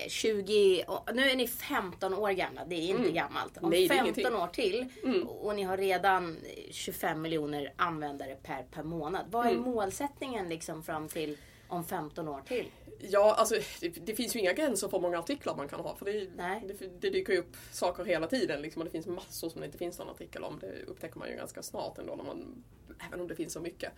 20, 0.08 0.84
och- 0.88 1.10
nu 1.14 1.30
är 1.30 1.36
ni 1.36 1.46
15 1.48 2.14
år 2.14 2.30
gamla, 2.30 2.64
det 2.64 2.74
är 2.74 2.80
inte 2.88 3.02
Mm. 3.02 3.14
gammalt. 3.14 3.58
Om 3.58 3.70
Nej, 3.70 3.78
det 3.88 3.94
är 3.94 3.98
15 3.98 4.06
ingenting. 4.22 4.40
år 4.42 4.46
till 4.48 4.86
Mm. 5.02 5.28
och 5.28 5.56
ni 5.56 5.62
har 5.62 5.76
redan 5.76 6.36
eh, 6.36 6.72
25 6.72 7.22
miljoner 7.22 7.72
användare 7.76 8.36
per, 8.42 8.62
per 8.70 8.82
månad. 8.82 9.26
Vad 9.30 9.46
är 9.46 9.50
Mm. 9.50 9.62
målsättningen 9.62 10.48
liksom 10.48 10.82
fram 10.82 11.08
till 11.08 11.38
om 11.68 11.84
15 11.84 12.28
år 12.28 12.40
till? 12.48 12.66
Ja, 13.00 13.34
alltså 13.34 13.54
det, 13.80 13.88
det 13.88 14.14
finns 14.14 14.36
ju 14.36 14.40
inga 14.40 14.52
gränser 14.52 14.88
för 14.88 14.96
hur 14.96 15.02
många 15.02 15.18
artiklar 15.18 15.56
man 15.56 15.68
kan 15.68 15.80
ha. 15.80 15.96
För 15.96 16.04
det, 16.04 16.12
det, 16.12 16.88
det 17.00 17.10
dyker 17.10 17.32
ju 17.32 17.38
upp 17.38 17.56
saker 17.72 18.04
hela 18.04 18.26
tiden 18.26 18.62
liksom, 18.62 18.80
och 18.82 18.84
det 18.84 18.90
finns 18.90 19.06
massor 19.06 19.48
som 19.48 19.60
det 19.60 19.66
inte 19.66 19.78
finns 19.78 19.98
någon 19.98 20.08
artikel 20.10 20.44
om. 20.44 20.58
Det 20.60 20.82
upptäcker 20.86 21.18
man 21.18 21.28
ju 21.28 21.36
ganska 21.36 21.62
snart 21.62 21.98
ändå, 21.98 22.14
när 22.16 22.24
man, 22.24 22.64
även 23.08 23.20
om 23.20 23.28
det 23.28 23.34
finns 23.34 23.52
så 23.52 23.60
mycket. 23.60 23.92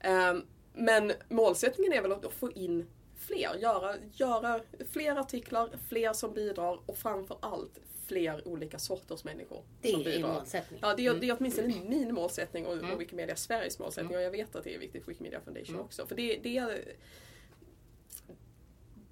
Ehm, 0.00 0.42
men 0.74 1.12
målsättningen 1.28 1.92
är 1.92 2.02
väl 2.02 2.12
att 2.12 2.32
få 2.32 2.52
in 2.52 2.86
fler, 3.26 3.54
göra, 3.58 3.94
göra 4.12 4.60
fler 4.90 5.16
artiklar, 5.16 5.70
fler 5.88 6.12
som 6.12 6.34
bidrar 6.34 6.78
och 6.86 6.98
framför 6.98 7.36
allt 7.40 7.80
fler 8.06 8.48
olika 8.48 8.78
sorters 8.78 9.24
människor 9.24 9.62
Det 9.80 9.90
som 9.90 10.00
är 10.00 10.04
bidrar. 10.04 10.34
målsättningen. 10.34 10.88
Ja, 10.88 10.94
det 10.96 11.06
är, 11.06 11.10
Mm. 11.10 11.20
det 11.20 11.28
är 11.28 11.36
åtminstone 11.38 11.68
min 11.88 12.14
målsättning 12.14 12.66
och, 12.66 12.72
Mm. 12.72 12.90
och 12.90 13.00
Wikimedia 13.00 13.36
Sveriges 13.36 13.78
målsättning. 13.78 14.16
Och 14.16 14.22
jag 14.22 14.30
vet 14.30 14.56
att 14.56 14.64
det 14.64 14.74
är 14.74 14.78
viktigt 14.78 15.04
för 15.04 15.10
Wikimedia 15.12 15.40
Foundation 15.40 15.74
Mm. 15.74 15.86
också. 15.86 16.06
För 16.06 16.14
det, 16.14 16.36
det 16.42 16.56
är 16.58 16.84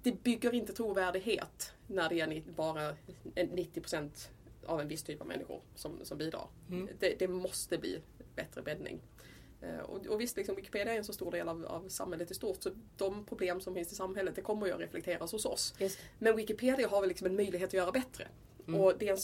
det 0.03 0.23
bygger 0.23 0.53
inte 0.53 0.73
trovärdighet 0.73 1.73
när 1.87 2.09
det 2.09 2.19
är 2.21 2.41
bara 2.55 2.95
en 3.35 3.49
90% 3.49 4.29
av 4.65 4.81
en 4.81 4.87
viss 4.87 5.03
typ 5.03 5.21
av 5.21 5.27
människor 5.27 5.61
som, 5.75 5.99
som 6.03 6.17
bidrar. 6.17 6.47
Mm. 6.69 6.89
Det, 6.99 7.15
det 7.19 7.27
måste 7.27 7.77
bli 7.77 8.01
bättre 8.35 8.61
bäddning. 8.61 8.99
Eh, 9.63 9.79
och, 9.79 10.07
och 10.07 10.21
visst, 10.21 10.37
liksom, 10.37 10.55
Wikipedia 10.55 10.93
är 10.93 10.97
en 10.97 11.03
så 11.03 11.13
stor 11.13 11.31
del 11.31 11.49
av, 11.49 11.65
av 11.65 11.89
samhället 11.89 12.31
i 12.31 12.33
stort 12.33 12.63
så 12.63 12.69
de 12.97 13.25
problem 13.25 13.61
som 13.61 13.73
finns 13.73 13.91
i 13.91 13.95
samhället 13.95 14.35
det 14.35 14.41
kommer 14.41 14.67
ju 14.67 14.73
att 14.73 14.79
reflekteras 14.79 15.31
hos 15.31 15.45
oss. 15.45 15.73
Just. 15.77 15.99
Men 16.19 16.35
Wikipedia 16.35 16.87
har 16.87 17.01
väl 17.01 17.07
liksom 17.07 17.27
en 17.27 17.35
möjlighet 17.35 17.67
att 17.67 17.73
göra 17.73 17.91
bättre. 17.91 18.27
Mm. 18.67 18.81
Och 18.81 18.93
det 18.97 19.07
är, 19.07 19.11
en, 19.11 19.17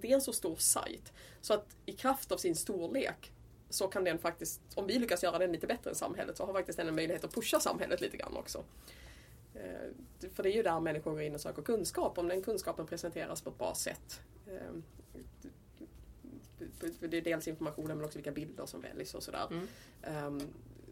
det 0.00 0.10
är 0.10 0.14
en 0.14 0.20
så 0.20 0.32
stor 0.32 0.56
sajt. 0.56 1.12
Så 1.40 1.54
att 1.54 1.76
i 1.86 1.92
kraft 1.92 2.32
av 2.32 2.36
sin 2.36 2.56
storlek 2.56 3.32
så 3.70 3.88
kan 3.88 4.04
den 4.04 4.18
faktiskt, 4.18 4.60
om 4.74 4.86
vi 4.86 4.98
lyckas 4.98 5.22
göra 5.22 5.38
den 5.38 5.52
lite 5.52 5.66
bättre 5.66 5.90
än 5.90 5.96
samhället 5.96 6.36
så 6.36 6.46
har 6.46 6.52
faktiskt 6.52 6.78
den 6.78 6.88
en 6.88 6.94
möjlighet 6.94 7.24
att 7.24 7.34
pusha 7.34 7.60
samhället 7.60 8.00
lite 8.00 8.16
grann 8.16 8.36
också. 8.36 8.64
Eh, 9.54 10.28
För 10.34 10.42
det 10.42 10.50
är 10.50 10.54
ju 10.54 10.62
där 10.62 10.80
människor 10.80 11.10
går 11.10 11.22
in 11.22 11.34
och 11.34 11.40
söker 11.40 11.62
kunskap. 11.62 12.18
Om 12.18 12.28
den 12.28 12.42
kunskapen 12.42 12.86
presenteras 12.86 13.42
på 13.42 13.50
ett 13.50 13.58
bra 13.58 13.74
sätt. 13.74 14.20
eh, 14.46 14.52
det- 16.80 17.06
Det 17.08 17.16
är 17.16 17.20
dels 17.22 17.48
informationen 17.48 17.96
men 17.96 18.06
också 18.06 18.18
vilka 18.18 18.32
bilder 18.32 18.66
som 18.66 18.80
väljs 18.80 19.14
och 19.14 19.22
sådär. 19.22 19.48
Mm. 19.50 19.68
Eh, 20.40 20.46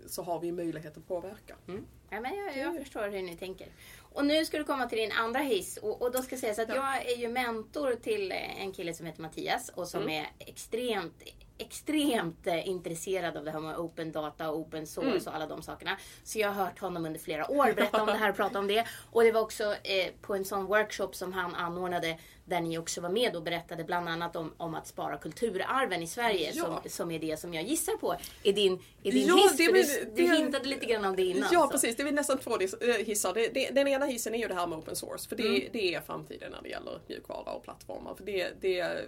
Så 0.09 0.23
har 0.23 0.41
vi 0.41 0.53
möjlighet 0.53 0.97
att 0.97 1.09
påverka. 1.09 1.57
Mm. 1.69 1.87
Ja, 2.11 2.21
men 2.21 2.37
jag, 2.39 2.57
jag 2.59 2.79
förstår 2.79 3.09
hur 3.09 3.23
ni 3.23 3.37
tänker. 3.37 3.67
Och 4.13 4.27
nu 4.27 4.45
ska 4.47 4.59
du 4.59 4.65
komma 4.65 4.89
till 4.89 4.99
din 4.99 5.13
andra 5.13 5.41
hiss. 5.41 5.77
Och, 5.77 6.03
och 6.03 6.13
då 6.13 6.23
ska 6.23 6.33
jag 6.35 6.41
säga 6.41 6.55
så 6.55 6.63
att 6.63 6.69
Ja. 6.69 6.75
jag 6.75 7.07
är 7.13 7.17
ju 7.17 7.29
mentor 7.29 7.95
till 7.95 8.33
en 8.33 8.73
kille 8.73 8.95
som 8.95 9.07
heter 9.07 9.23
Mattias 9.23 9.69
och 9.69 9.89
som 9.89 10.03
Mm. 10.03 10.13
är 10.25 10.27
extremt 10.39 11.23
extremt 11.59 12.47
eh, 12.47 12.69
intresserad 12.69 13.37
av 13.37 13.45
det 13.45 13.51
här 13.51 13.61
med 13.61 13.77
open 13.79 14.13
data 14.13 14.51
och 14.51 14.59
open 14.59 14.87
source 14.87 15.11
Mm. 15.11 15.23
och 15.27 15.35
alla 15.35 15.47
de 15.47 15.63
sakerna. 15.63 15.97
Så 16.25 16.39
jag 16.39 16.49
har 16.49 16.65
hört 16.65 16.79
honom 16.79 17.07
under 17.07 17.21
flera 17.21 17.51
år 17.51 17.73
berätta 17.77 18.01
om 18.01 18.07
det 18.07 18.13
här 18.13 18.31
och 18.31 18.37
prata 18.37 18.59
om 18.59 18.67
det. 18.67 18.85
Och 19.13 19.23
det 19.23 19.33
var 19.33 19.41
också 19.41 19.65
eh, 19.65 20.13
på 20.23 20.35
en 20.35 20.45
sån 20.45 20.65
workshop 20.67 21.09
som 21.13 21.33
han 21.33 21.55
anordnade 21.55 22.19
där 22.45 22.61
ni 22.61 22.79
också 22.79 23.01
var 23.01 23.09
med 23.09 23.37
och 23.37 23.43
berättade 23.43 23.85
bland 23.85 24.09
annat 24.09 24.37
om, 24.37 24.53
om 24.57 24.75
att 24.75 24.87
spara 24.87 25.19
kulturarven 25.19 26.03
i 26.03 26.07
Sverige 26.07 26.51
Ja. 26.55 26.65
som, 26.65 26.91
som 26.91 27.11
är 27.11 27.19
det 27.19 27.37
som 27.41 27.55
jag 27.55 27.65
gissar 27.65 27.93
på 27.97 28.15
är 28.43 28.53
din, 28.53 28.79
är 29.03 29.13
din 29.13 29.27
Ja, 29.27 29.35
hiss. 29.37 29.57
det 29.57 29.67
du, 29.67 29.83
det- 29.83 30.17
du 30.17 30.37
hintade 30.37 30.69
lite 30.69 30.87
grann 30.87 31.05
om 31.05 31.17
det 31.17 31.23
innan. 31.23 31.49
Ja 31.53 31.63
så. 31.63 31.69
precis, 31.69 31.97
det 31.97 32.03
är 32.03 32.13
nästan 32.13 32.39
två 32.39 32.59
eh, 32.61 33.07
hissar. 33.07 33.35
Det, 33.35 33.49
det, 33.49 33.71
den 33.71 33.89
ena 33.89 34.07
hissen 34.07 34.35
är 34.35 34.39
ju 34.39 34.49
det 34.49 34.55
här 34.55 34.67
med 34.67 34.79
open 34.79 34.97
source. 34.97 35.29
För 35.29 35.37
det, 35.37 35.47
Mm. 35.49 35.69
det 35.73 35.95
är 35.95 36.01
framtiden 36.01 36.53
när 36.53 36.63
det 36.63 36.69
gäller 36.69 37.01
mjukvara 37.09 37.53
och 37.53 37.63
plattformar. 37.65 38.15
För 38.15 38.25
det, 38.25 38.53
det, 38.61 39.05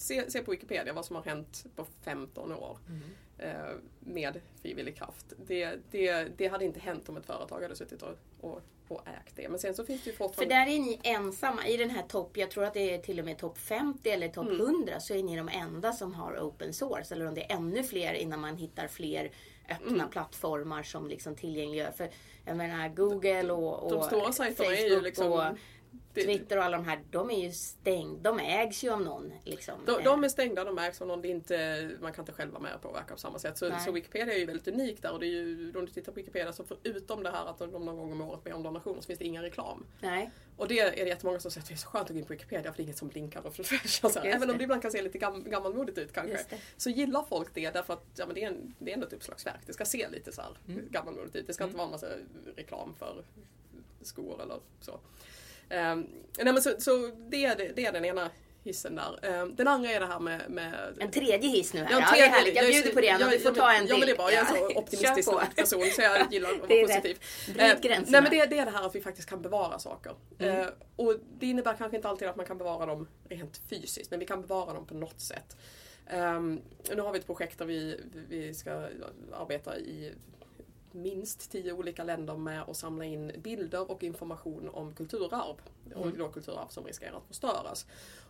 se, 0.00 0.30
se 0.30 0.42
på 0.42 0.50
Wikipedia 0.50 0.92
vad 0.92 1.04
som 1.04 1.16
har 1.16 1.22
hänt 1.22 1.64
på 1.76 1.86
15 2.04 2.52
år 2.52 2.78
Mm. 2.88 3.00
eh, 3.38 3.74
med 4.00 4.40
frivillig 4.62 4.96
kraft. 4.96 5.26
Det, 5.46 5.78
det, 5.90 6.24
det 6.36 6.48
hade 6.48 6.64
inte 6.64 6.80
hänt 6.80 7.08
om 7.08 7.16
ett 7.16 7.26
företag 7.26 7.62
hade 7.62 7.76
suttit 7.76 8.02
och, 8.02 8.14
och, 8.40 8.60
och 8.88 9.08
ägt 9.08 9.36
det. 9.36 9.48
Men 9.48 9.58
sen 9.58 9.74
så 9.74 9.84
finns 9.84 10.04
det 10.04 10.10
ju 10.10 10.16
För 10.16 10.24
fortfarande... 10.24 10.54
där 10.54 10.62
är 10.66 10.78
ni 10.78 11.00
ensamma 11.02 11.66
i 11.66 11.76
den 11.76 11.90
här 11.90 12.02
topp, 12.02 12.36
jag 12.36 12.50
tror 12.50 12.64
att 12.64 12.74
det 12.74 12.94
är 12.94 12.98
till 12.98 13.18
och 13.18 13.24
med 13.24 13.38
topp 13.38 13.58
50 13.58 14.10
eller 14.10 14.28
topp 14.28 14.46
Mm. 14.46 14.60
100 14.60 15.00
så 15.00 15.14
är 15.14 15.22
ni 15.22 15.36
de 15.36 15.48
enda 15.48 15.92
som 15.92 16.14
har 16.14 16.38
open 16.38 16.72
source. 16.72 17.14
Eller 17.14 17.26
om 17.28 17.34
det 17.34 17.50
är 17.52 17.56
ännu 17.56 17.82
fler 17.82 18.14
innan 18.14 18.40
man 18.40 18.56
hittar 18.56 18.88
fler 18.88 19.30
öppna 19.70 19.94
Mm. 19.94 20.08
plattformar 20.10 20.82
som 20.82 21.08
liksom 21.08 21.34
tillgängliggör. 21.36 21.90
För 21.90 22.10
jag 22.44 22.56
menar 22.56 22.88
Google 22.88 23.52
och, 23.52 23.82
och 23.82 23.90
de 23.92 24.02
stora 24.02 24.32
Facebook 24.54 25.02
liksom... 25.02 25.32
och 25.32 25.42
Twitter 26.14 26.56
och 26.58 26.64
alla 26.64 26.76
de 26.76 26.86
här, 26.86 27.00
de 27.10 27.30
är 27.30 27.44
ju 27.44 27.52
stängda. 27.52 28.32
De 28.32 28.38
ägs 28.40 28.84
ju 28.84 28.90
av 28.90 29.02
någon. 29.02 29.32
Liksom. 29.44 29.74
De, 29.86 30.04
de 30.04 30.24
är 30.24 30.28
stängda, 30.28 30.64
de 30.64 30.78
ägs 30.78 31.00
av 31.00 31.08
någon. 31.08 31.22
Det 31.22 31.28
inte, 31.28 31.90
man 32.00 32.12
kan 32.12 32.22
inte 32.22 32.32
själv 32.32 32.52
vara 32.52 32.62
med 32.62 32.74
och 32.74 32.82
påverka 32.82 33.14
på 33.14 33.20
samma 33.20 33.38
sätt. 33.38 33.58
Så, 33.58 33.72
så 33.84 33.92
Wikipedia 33.92 34.34
är 34.34 34.38
ju 34.38 34.46
väldigt 34.46 34.68
unik 34.68 35.02
där. 35.02 35.12
Och 35.12 35.20
det 35.20 35.26
är 35.26 35.28
ju, 35.28 35.72
om 35.76 35.86
du 35.86 35.92
tittar 35.92 36.12
på 36.12 36.16
Wikipedia 36.16 36.52
så 36.52 36.64
förutom 36.64 37.22
det 37.22 37.30
här 37.30 37.46
att 37.46 37.58
de 37.58 37.70
någon 37.70 37.96
gång 37.96 38.12
om 38.12 38.20
året 38.20 38.44
ber 38.44 38.52
om 38.52 38.62
donationer 38.62 39.00
så 39.00 39.06
finns 39.06 39.18
det 39.18 39.24
ingen 39.24 39.42
reklam. 39.42 39.86
Nej. 40.00 40.30
Och 40.56 40.68
det 40.68 40.78
är 40.78 41.04
det 41.04 41.08
jättemånga 41.08 41.40
som 41.40 41.50
säger 41.50 41.62
att 41.62 41.68
det 41.68 41.74
är 41.74 41.78
så 41.78 41.88
skönt 41.88 42.04
att 42.04 42.12
gå 42.12 42.18
in 42.18 42.24
på 42.24 42.32
Wikipedia 42.32 42.72
för 42.72 42.76
det 42.76 42.82
är 42.82 42.84
inget 42.84 42.98
som 42.98 43.08
blinkar 43.08 43.46
och 43.46 43.54
flashar. 43.66 44.26
Även 44.26 44.50
om 44.50 44.58
det 44.58 44.64
ibland 44.64 44.82
kan 44.82 44.90
se 44.90 45.02
lite 45.02 45.18
gam, 45.18 45.44
gammalmodigt 45.44 45.98
ut 45.98 46.12
kanske. 46.12 46.38
Så 46.76 46.90
gillar 46.90 47.22
folk 47.28 47.54
det 47.54 47.70
därför 47.70 47.92
att 47.94 48.04
ja, 48.16 48.26
men 48.26 48.34
det, 48.34 48.44
är 48.44 48.48
en, 48.48 48.74
det 48.78 48.90
är 48.90 48.94
ändå 48.94 49.06
ett 49.06 49.12
uppslagsverk. 49.12 49.60
Det 49.66 49.72
ska 49.72 49.84
se 49.84 50.08
lite 50.08 50.32
så 50.32 50.42
här 50.42 50.50
Mm. 50.68 50.88
gammalmodigt 50.90 51.36
ut. 51.36 51.46
Det 51.46 51.54
ska 51.54 51.64
inte 51.64 51.76
vara 51.76 51.84
en 51.86 51.90
massa 51.90 52.06
reklam 52.56 52.94
för 52.98 53.24
skor 54.02 54.42
eller 54.42 54.58
så. 54.80 55.00
Um, 55.70 56.08
nej 56.38 56.52
men 56.52 56.62
så, 56.62 56.74
så 56.78 57.10
det, 57.30 57.44
är, 57.44 57.72
det, 57.74 57.86
är 57.86 57.92
den 57.92 58.04
ena 58.04 58.30
hissen 58.64 58.94
där. 58.94 59.40
Um, 59.42 59.56
den 59.56 59.68
andra 59.68 59.90
är 59.90 60.00
det 60.00 60.06
här 60.06 60.20
med... 60.20 60.50
med 60.50 60.74
En 60.98 61.10
tredje 61.10 61.50
hiss 61.50 61.74
nu 61.74 61.80
här. 61.80 61.90
Ja, 61.90 61.98
Ja, 62.00 62.00
det 62.00 62.06
är 62.06 62.10
tredje- 62.12 62.28
härligt. 62.28 62.54
Jag 62.56 62.64
jag- 62.64 62.72
bjuder 62.72 62.92
på 62.92 63.00
det 63.00 63.08
Anna. 63.08 63.24
ja, 63.24 63.30
Du 63.30 63.38
får 63.38 63.56
ja, 63.56 63.62
ta 63.62 63.72
en 63.72 63.80
till. 63.80 63.90
Ja 63.90 63.96
men 63.98 64.06
det 64.06 64.12
är 64.12 64.16
bra, 64.16 64.32
jag 64.32 64.50
är 64.50 64.54
så 64.54 64.78
optimistisk 64.78 65.30
person 65.56 65.90
så 65.96 66.02
jag 66.02 66.32
gillar 66.32 66.50
att 66.52 66.58
vara 66.58 66.82
positiv. 66.86 67.18
Bryt 67.46 67.80
gränserna. 67.82 68.20
Nej 68.20 68.22
men 68.22 68.30
det, 68.30 68.46
det 68.46 68.58
är 68.58 68.64
det 68.64 68.70
här 68.70 68.86
att 68.86 68.94
vi 68.94 69.00
faktiskt 69.00 69.28
kan 69.28 69.42
bevara 69.42 69.78
saker. 69.78 70.12
Mm. 70.38 70.60
Eh, 70.60 70.66
och 70.96 71.14
det 71.38 71.46
innebär 71.46 71.74
kanske 71.76 71.96
inte 71.96 72.08
alltid 72.08 72.28
att 72.28 72.36
man 72.36 72.46
kan 72.46 72.58
bevara 72.58 72.86
dem 72.86 73.08
rent 73.28 73.60
fysiskt, 73.70 74.10
men 74.10 74.20
vi 74.20 74.26
kan 74.26 74.40
bevara 74.40 74.72
dem 74.74 74.86
på 74.86 74.94
något 74.94 75.20
sätt. 75.20 75.56
Ehm, 76.06 76.60
nu 76.94 77.00
har 77.02 77.12
vi 77.12 77.18
ett 77.18 77.26
projekt 77.26 77.58
där 77.58 77.66
vi, 77.66 78.00
vi 78.28 78.54
ska 78.54 78.88
arbeta 79.32 79.78
i 79.78 80.12
minst 80.94 81.50
tio 81.52 81.72
olika 81.72 82.04
länder 82.04 82.36
med 82.36 82.62
att 82.62 82.76
samla 82.76 83.04
in 83.04 83.32
bilder 83.38 83.90
och 83.90 84.02
information 84.02 84.68
om 84.72 84.94
kulturarv. 84.94 85.56
Och 85.94 86.06
Mm. 86.06 86.18
då 86.18 86.28
kulturarv 86.28 86.68
som 86.68 86.84
riskerar 86.84 87.16
att 87.16 87.26
förstöras. 87.28 87.86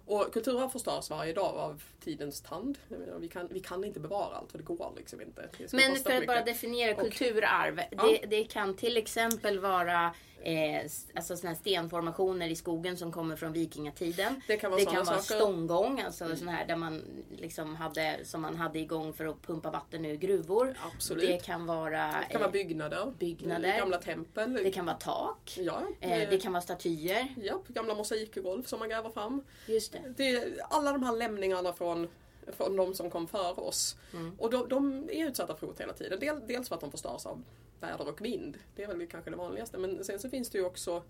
Och 0.07 0.33
kulturarv 0.33 0.69
förstörs 0.69 1.11
varje 1.11 1.33
dag 1.33 1.57
av 1.57 1.83
tidens 2.01 2.41
tand. 2.41 2.79
Vi 3.21 3.29
kan, 3.29 3.49
vi 3.51 3.61
kan 3.61 3.85
inte 3.85 4.01
bevara 4.01 4.37
allt, 4.37 4.51
för 4.51 4.59
det 4.59 4.65
går 4.65 4.93
liksom 4.97 5.21
inte. 5.21 5.49
Men 5.73 5.97
för 5.97 6.11
att 6.13 6.27
bara 6.27 6.37
mycket. 6.41 6.47
definiera 6.47 6.95
Och- 6.95 7.01
kulturarv. 7.01 7.81
Ja. 7.91 8.03
Det, 8.03 8.27
det 8.27 8.45
kan 8.45 8.77
till 8.77 8.97
exempel 8.97 9.59
vara 9.59 10.15
eh, 10.43 10.83
alltså 11.15 11.37
såna 11.37 11.49
här 11.51 11.57
stenformationer 11.57 12.49
i 12.49 12.57
skogen 12.57 12.97
som 12.97 13.13
kommer 13.13 13.37
från 13.37 13.53
vikingatiden. 13.53 14.41
Det 14.47 14.57
kan 14.57 14.71
vara 14.71 14.81
Det 14.81 14.85
kan 14.87 15.05
vara 15.05 15.19
saker. 15.19 15.35
stånggång, 15.41 16.01
alltså 16.01 16.37
sån 16.37 16.49
här 16.49 16.67
där 16.67 16.77
man 16.77 17.03
liksom 17.31 17.77
hade, 17.77 18.19
som 18.25 18.43
man 18.43 18.57
hade 18.57 18.79
igång 18.79 19.13
för 19.13 19.27
att 19.27 19.43
pumpa 19.43 19.71
vatten 19.71 20.05
ur 20.05 20.17
gruvor. 20.17 20.77
Absolut. 20.95 21.27
Det 21.27 21.45
kan 21.45 21.67
vara, 21.67 22.07
Det 22.07 22.33
kan 22.33 22.41
vara 22.41 22.49
eh, 22.49 22.53
byggnader, 22.53 23.13
byggnader. 23.19 23.79
gamla 23.79 23.99
tempel. 23.99 24.53
det 24.55 24.71
kan 24.71 24.87
vara 24.87 24.97
tak. 24.97 25.55
ja, 25.59 25.83
Eh, 26.01 26.31
det 26.31 26.39
kan 26.43 26.53
vara 26.53 26.63
statyer. 26.63 27.35
ja, 27.43 27.61
gamla 27.69 27.95
mosaikgolv 27.95 28.63
som 28.63 28.79
man 28.79 28.89
gräver 28.89 29.11
fram. 29.11 29.43
Just 29.67 29.93
det. 29.93 30.15
Det 30.17 30.61
alla 30.71 30.93
de 30.93 31.03
här 31.03 31.17
lämningarna 31.17 31.73
från, 31.73 32.09
från 32.57 32.77
de 32.77 32.95
som 32.95 33.11
kom 33.11 33.29
före 33.29 33.55
oss. 33.61 33.97
Mm. 34.13 34.33
Och 34.39 34.51
de, 34.51 34.69
de 34.69 35.11
är 35.13 35.27
utsatta 35.27 35.57
för 35.57 35.67
hot 35.67 35.81
hela 35.81 35.93
tiden. 35.93 36.21
Del, 36.21 36.41
dels 36.47 36.69
för 36.69 36.75
att 36.75 36.81
de 36.81 36.91
förstörs 36.91 37.27
av 37.27 37.43
väder 37.81 38.09
och 38.09 38.21
vind. 38.25 38.59
Det 38.77 38.83
är 38.83 38.89
väl 38.89 39.07
kanske 39.07 39.31
det 39.31 39.37
vanligaste. 39.37 39.79
Men 39.79 40.05
sen 40.05 40.19
så 40.19 40.31
finns 40.31 40.51
det 40.51 40.59
ju 40.59 40.65
också, 40.65 41.03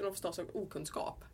eh, 0.00 0.06
av 0.06 0.50
okunskap. 0.52 1.24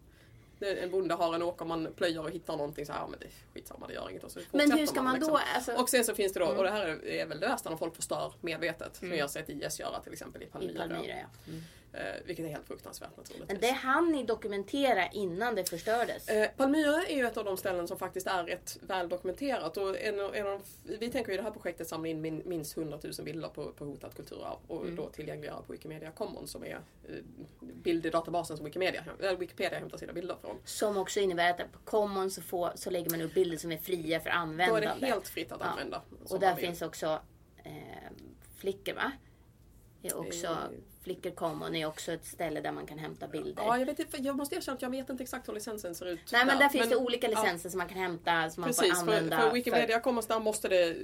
En 0.61 0.91
bonde 0.91 1.15
har 1.15 1.35
en 1.35 1.43
åker, 1.43 1.65
man 1.65 1.89
plöjer 1.97 2.21
och 2.23 2.31
hittar 2.31 2.57
någonting 2.57 2.87
så 2.87 2.93
här, 2.93 3.07
men 3.09 3.19
det 3.21 3.27
är 3.27 3.31
skitsamma, 3.55 3.87
det 3.87 3.95
gör 3.95 4.11
inget. 4.11 4.25
Och 4.25 4.31
så 4.31 4.41
Men 4.53 4.73
hur 4.73 4.87
ska 4.87 5.03
man 5.03 5.15
liksom. 5.15 5.33
då... 5.33 5.41
Alltså, 5.55 5.73
Och 5.73 5.89
sen 5.89 6.05
så 6.05 6.15
finns 6.15 6.33
det 6.33 6.41
då, 6.41 6.47
Mm. 6.47 6.59
och 6.59 6.65
det 6.65 6.71
här 6.71 6.87
är, 6.87 7.07
är 7.07 7.27
väl 7.27 7.41
det 7.41 7.47
värsta 7.49 7.71
när 7.71 7.77
folk 7.77 7.97
förstör 7.97 8.33
medvetet. 8.41 8.97
Som 8.97 9.07
Mm. 9.07 9.19
jag 9.19 9.25
har 9.25 9.29
sett 9.29 9.49
IS 9.49 9.81
göra 9.81 10.01
till 10.01 10.13
exempel 10.13 10.43
i 10.43 10.47
Palmyra. 10.47 10.73
I 10.85 10.89
Palmyra, 10.89 11.17
ja. 11.17 11.27
Mm. 11.53 11.63
Eh, 11.97 12.01
vilket 12.27 12.45
är 12.47 12.49
helt 12.51 12.67
fruktansvärt 12.67 13.17
naturligtvis. 13.17 13.49
Men 13.49 13.61
det 13.61 13.71
hann 13.71 14.13
ni 14.13 14.25
dokumentera 14.25 15.07
innan 15.09 15.55
det 15.55 15.69
förstördes. 15.71 16.29
Eh, 16.29 16.51
Palmyra 16.57 17.05
är 17.07 17.17
ju 17.17 17.27
ett 17.27 17.37
av 17.37 17.45
de 17.45 17.57
ställen 17.57 17.89
som 17.89 17.99
faktiskt 17.99 18.27
är 18.27 18.45
rätt 18.45 18.79
väl 18.83 19.09
dokumenterat. 19.09 19.77
Och 19.77 19.99
en, 20.01 20.21
en 20.21 20.47
av, 20.47 20.63
vi 20.83 21.11
tänker 21.11 21.33
i 21.33 21.37
det 21.37 21.43
här 21.43 21.51
projektet 21.51 21.89
samla 21.89 22.09
in 22.09 22.21
min, 22.21 22.43
minst 22.45 22.77
100 22.79 22.99
000 23.05 23.13
bilder 23.25 23.49
på, 23.49 23.73
på 23.73 23.85
hotat 23.85 24.15
kulturarv 24.15 24.57
och 24.69 24.83
Mm. 24.85 24.97
då 24.97 25.09
tillgängliggöra 25.09 25.63
på 25.63 25.73
Wikimedia 25.73 26.11
Commons 26.11 26.51
som 26.51 26.65
är 26.65 26.81
eh, 27.09 27.15
bilddatabasen 27.61 28.57
som 28.57 28.65
Wikimedia, 28.67 29.05
äh, 29.23 29.33
Wikipedia 29.37 29.79
hämtar 29.79 29.99
sina 29.99 30.13
bilder 30.13 30.37
från. 30.41 30.57
Som 30.65 30.97
också 30.97 31.21
innebär 31.21 31.51
att 31.51 31.57
på 31.73 31.79
Common 31.85 32.31
så, 32.31 32.43
får, 32.43 32.73
så 32.75 32.91
lägger 32.91 33.11
man 33.11 33.21
upp 33.23 33.35
bilder 33.35 33.57
som 33.57 33.73
är 33.73 33.79
fria 33.79 34.21
för 34.21 34.31
Då 34.31 34.37
är 34.37 34.39
användande. 34.39 34.95
det 35.01 35.07
helt 35.07 35.29
fritt 35.29 35.53
att 35.53 35.61
Ja. 35.61 35.67
använda. 35.67 36.03
Och 36.23 36.29
som 36.29 36.41
där 36.41 36.55
finns 36.55 36.83
också 36.83 37.21
eh, 37.65 37.73
Flickr 38.57 38.93
va? 38.95 39.13
Är 40.03 40.17
också, 40.17 40.57
Flickr 41.05 41.31
Common 41.31 41.75
är 41.75 41.87
också 41.87 42.13
ett 42.13 42.25
ställe 42.27 42.61
där 42.61 42.73
man 42.73 42.87
kan 42.87 42.99
hämta 42.99 43.29
bilder. 43.29 43.63
Ja, 43.63 43.79
jag, 43.79 43.87
vet, 43.87 43.99
inte- 43.99 44.17
jag 44.23 44.37
måste 44.37 44.55
erkänna 44.57 44.77
att 44.77 44.83
jag 44.83 44.91
vet 44.91 45.11
inte 45.11 45.23
exakt 45.23 45.49
hur 45.49 45.53
licensen 45.55 45.95
ser 45.95 46.07
ut. 46.07 46.33
Nej 46.33 46.47
men 46.47 46.59
där 46.59 46.69
finns 46.69 46.89
det 46.89 46.95
Men- 46.95 47.05
olika 47.05 47.31
ja. 47.31 47.41
licenser 47.43 47.71
som 47.71 47.79
man 47.79 47.89
kan 47.89 47.99
hämta, 47.99 48.51
som 48.51 48.61
man 48.61 48.69
Precis, 48.69 48.89
får 48.89 48.95
för, 48.95 49.01
använda. 49.01 49.41
för 49.41 49.53
Wikimedia 49.53 50.01
Commons 50.01 50.27
där 50.27 50.41
måste 50.41 50.69
det 50.69 50.97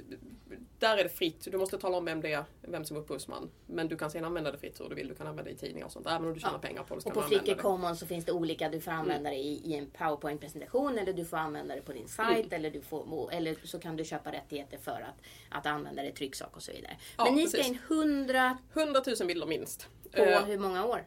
där 0.79 0.97
är 0.97 1.03
det 1.03 1.09
fritt. 1.09 1.47
Du 1.51 1.57
måste 1.57 1.77
tala 1.77 1.97
om 1.97 2.05
vem 2.05 2.21
det 2.21 2.33
är, 2.33 2.43
vem 2.61 2.85
som 2.85 2.97
är 2.97 3.01
upphovsman. 3.01 3.49
Men 3.65 3.87
du 3.87 3.97
kan 3.97 4.11
sen 4.11 4.25
använda 4.25 4.51
det 4.51 4.57
fritt 4.57 4.79
hur 4.79 4.89
du 4.89 4.95
vill. 4.95 5.07
Du 5.07 5.15
kan 5.15 5.27
använda 5.27 5.51
det 5.51 5.55
i 5.55 5.57
tidningar 5.57 5.85
och 5.85 5.91
sånt. 5.91 6.07
Även 6.07 6.27
om 6.27 6.33
du 6.33 6.39
tjänar 6.39 6.53
Ja. 6.53 6.59
pengar 6.59 6.83
på 6.83 6.95
det 6.95 7.05
och 7.05 7.13
på 7.13 7.37
det. 7.45 7.55
Commons 7.55 7.99
så 7.99 8.05
finns 8.05 8.25
det 8.25 8.31
olika. 8.31 8.69
Du 8.69 8.81
får 8.81 8.91
använda 8.91 9.29
det 9.29 9.35
i, 9.35 9.61
i 9.65 9.73
en 9.75 9.89
powerpoint-presentation 9.91 10.97
eller 10.97 11.13
du 11.13 11.25
får 11.25 11.37
använda 11.37 11.75
det 11.75 11.81
på 11.81 11.91
din 11.93 12.07
sajt. 12.07 12.37
Mm. 12.45 12.53
Eller, 12.53 12.69
du 12.71 12.81
får, 12.81 13.29
eller 13.33 13.55
så 13.63 13.79
kan 13.79 13.95
du 13.97 14.05
köpa 14.05 14.31
rättigheter 14.31 14.77
för 14.77 14.91
att, 14.91 15.25
att 15.49 15.65
använda 15.65 16.01
det 16.01 16.09
i 16.09 16.11
trycksak 16.11 16.55
och 16.55 16.63
så 16.63 16.71
vidare. 16.71 16.97
Ja, 17.17 17.23
Men 17.25 17.35
ni 17.35 17.47
ska 17.47 17.57
precis. 17.57 17.71
in 17.73 17.79
100 17.87 18.57
100 18.73 19.01
000 19.19 19.27
bilder 19.27 19.45
minst. 19.47 19.87
På 20.11 20.21
Eh, 20.21 20.45
hur 20.45 20.57
många 20.57 20.85
år? 20.85 21.05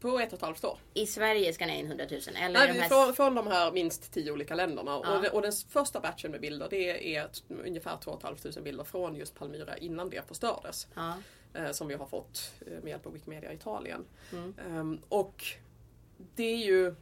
på 0.00 0.18
ett 0.20 0.32
och 0.32 0.36
ett 0.38 0.42
halvt 0.42 0.64
år. 0.64 0.78
I 0.94 1.06
Sverige 1.06 1.52
ska 1.52 1.66
ni 1.66 1.78
in 1.78 1.86
100 1.86 2.04
000? 2.10 2.20
Eller 2.36 2.58
Nej, 2.58 2.72
de 2.72 2.80
här... 2.80 2.88
från, 2.88 3.14
från 3.14 3.34
de 3.34 3.46
här 3.46 3.72
minst 3.72 4.12
tio 4.12 4.32
olika 4.32 4.54
länderna. 4.54 5.00
Ja. 5.04 5.16
Och, 5.16 5.22
det, 5.22 5.28
och 5.30 5.42
den 5.42 5.52
första 5.68 6.00
batchen 6.00 6.30
med 6.30 6.40
bilder 6.40 6.66
det 6.70 7.16
är 7.16 7.28
ungefär 7.48 7.96
2 7.96 8.18
500 8.22 8.60
bilder 8.62 8.84
från 8.84 9.16
just 9.16 9.34
Palmyra 9.34 9.76
innan 9.76 10.10
det 10.10 10.28
förstördes. 10.28 10.88
Ja. 10.94 11.14
eh, 11.54 11.70
som 11.70 11.88
vi 11.88 11.94
har 11.94 12.06
fått 12.06 12.54
eh, 12.66 12.72
med 12.82 12.88
hjälp 12.90 13.06
av 13.06 13.12
Wikimedia 13.12 13.52
Italien. 13.52 14.04
Mm. 14.32 14.54
Ehm, 14.66 15.00
och 15.08 15.44
det 16.34 16.44
är 16.52 16.56
ju 16.66 16.94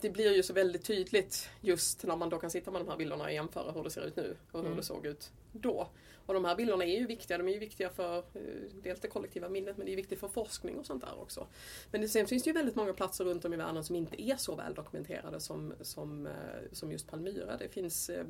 det 0.00 0.10
blir 0.10 0.32
ju 0.36 0.42
så 0.42 0.52
väldigt 0.52 0.84
tydligt 0.84 1.48
just 1.60 2.02
när 2.04 2.16
man 2.16 2.28
då 2.30 2.38
kan 2.38 2.50
sitta 2.50 2.70
med 2.70 2.80
de 2.80 2.88
här 2.88 2.96
bilderna 2.96 3.24
och 3.24 3.32
jämföra 3.32 3.72
hur 3.72 3.84
det 3.84 3.90
ser 3.90 4.00
ut 4.06 4.16
nu 4.16 4.36
och 4.52 4.60
hur 4.60 4.66
Mm. 4.66 4.76
det 4.76 4.82
såg 4.82 5.06
ut 5.06 5.30
då. 5.52 5.88
Och 6.32 6.42
de 6.42 6.48
här 6.48 6.56
bilderna 6.56 6.84
är 6.84 6.98
ju 6.98 7.06
viktiga. 7.06 7.38
De 7.38 7.48
är 7.48 7.52
ju 7.52 7.58
viktiga 7.58 7.90
för 7.90 8.18
eh, 8.18 8.42
dels 8.82 9.00
det 9.00 9.08
kollektiva 9.08 9.48
minnet 9.48 9.76
men 9.76 9.86
det 9.86 9.92
är 9.92 9.96
viktigt 9.96 10.20
för 10.20 10.28
forskning 10.28 10.78
och 10.78 10.86
sånt 10.86 11.02
där 11.02 11.20
också. 11.20 11.46
Men 11.90 12.08
sen 12.08 12.26
finns 12.26 12.42
det 12.42 12.50
ju 12.50 12.54
väldigt 12.54 12.74
många 12.74 12.92
platser 12.92 13.24
runt 13.24 13.44
om 13.44 13.52
i 13.52 13.56
världen 13.56 13.84
som 13.84 13.96
inte 13.96 14.22
är 14.22 14.36
så 14.36 14.54
väl 14.54 14.74
dokumenterade 14.74 15.40
som, 15.40 15.74
som, 15.80 16.26
eh, 16.26 16.32
som 16.72 16.92
just 16.92 17.10
Palmyra. 17.10 17.56
Det 17.56 17.68
finns 17.68 18.10
eh, 18.10 18.24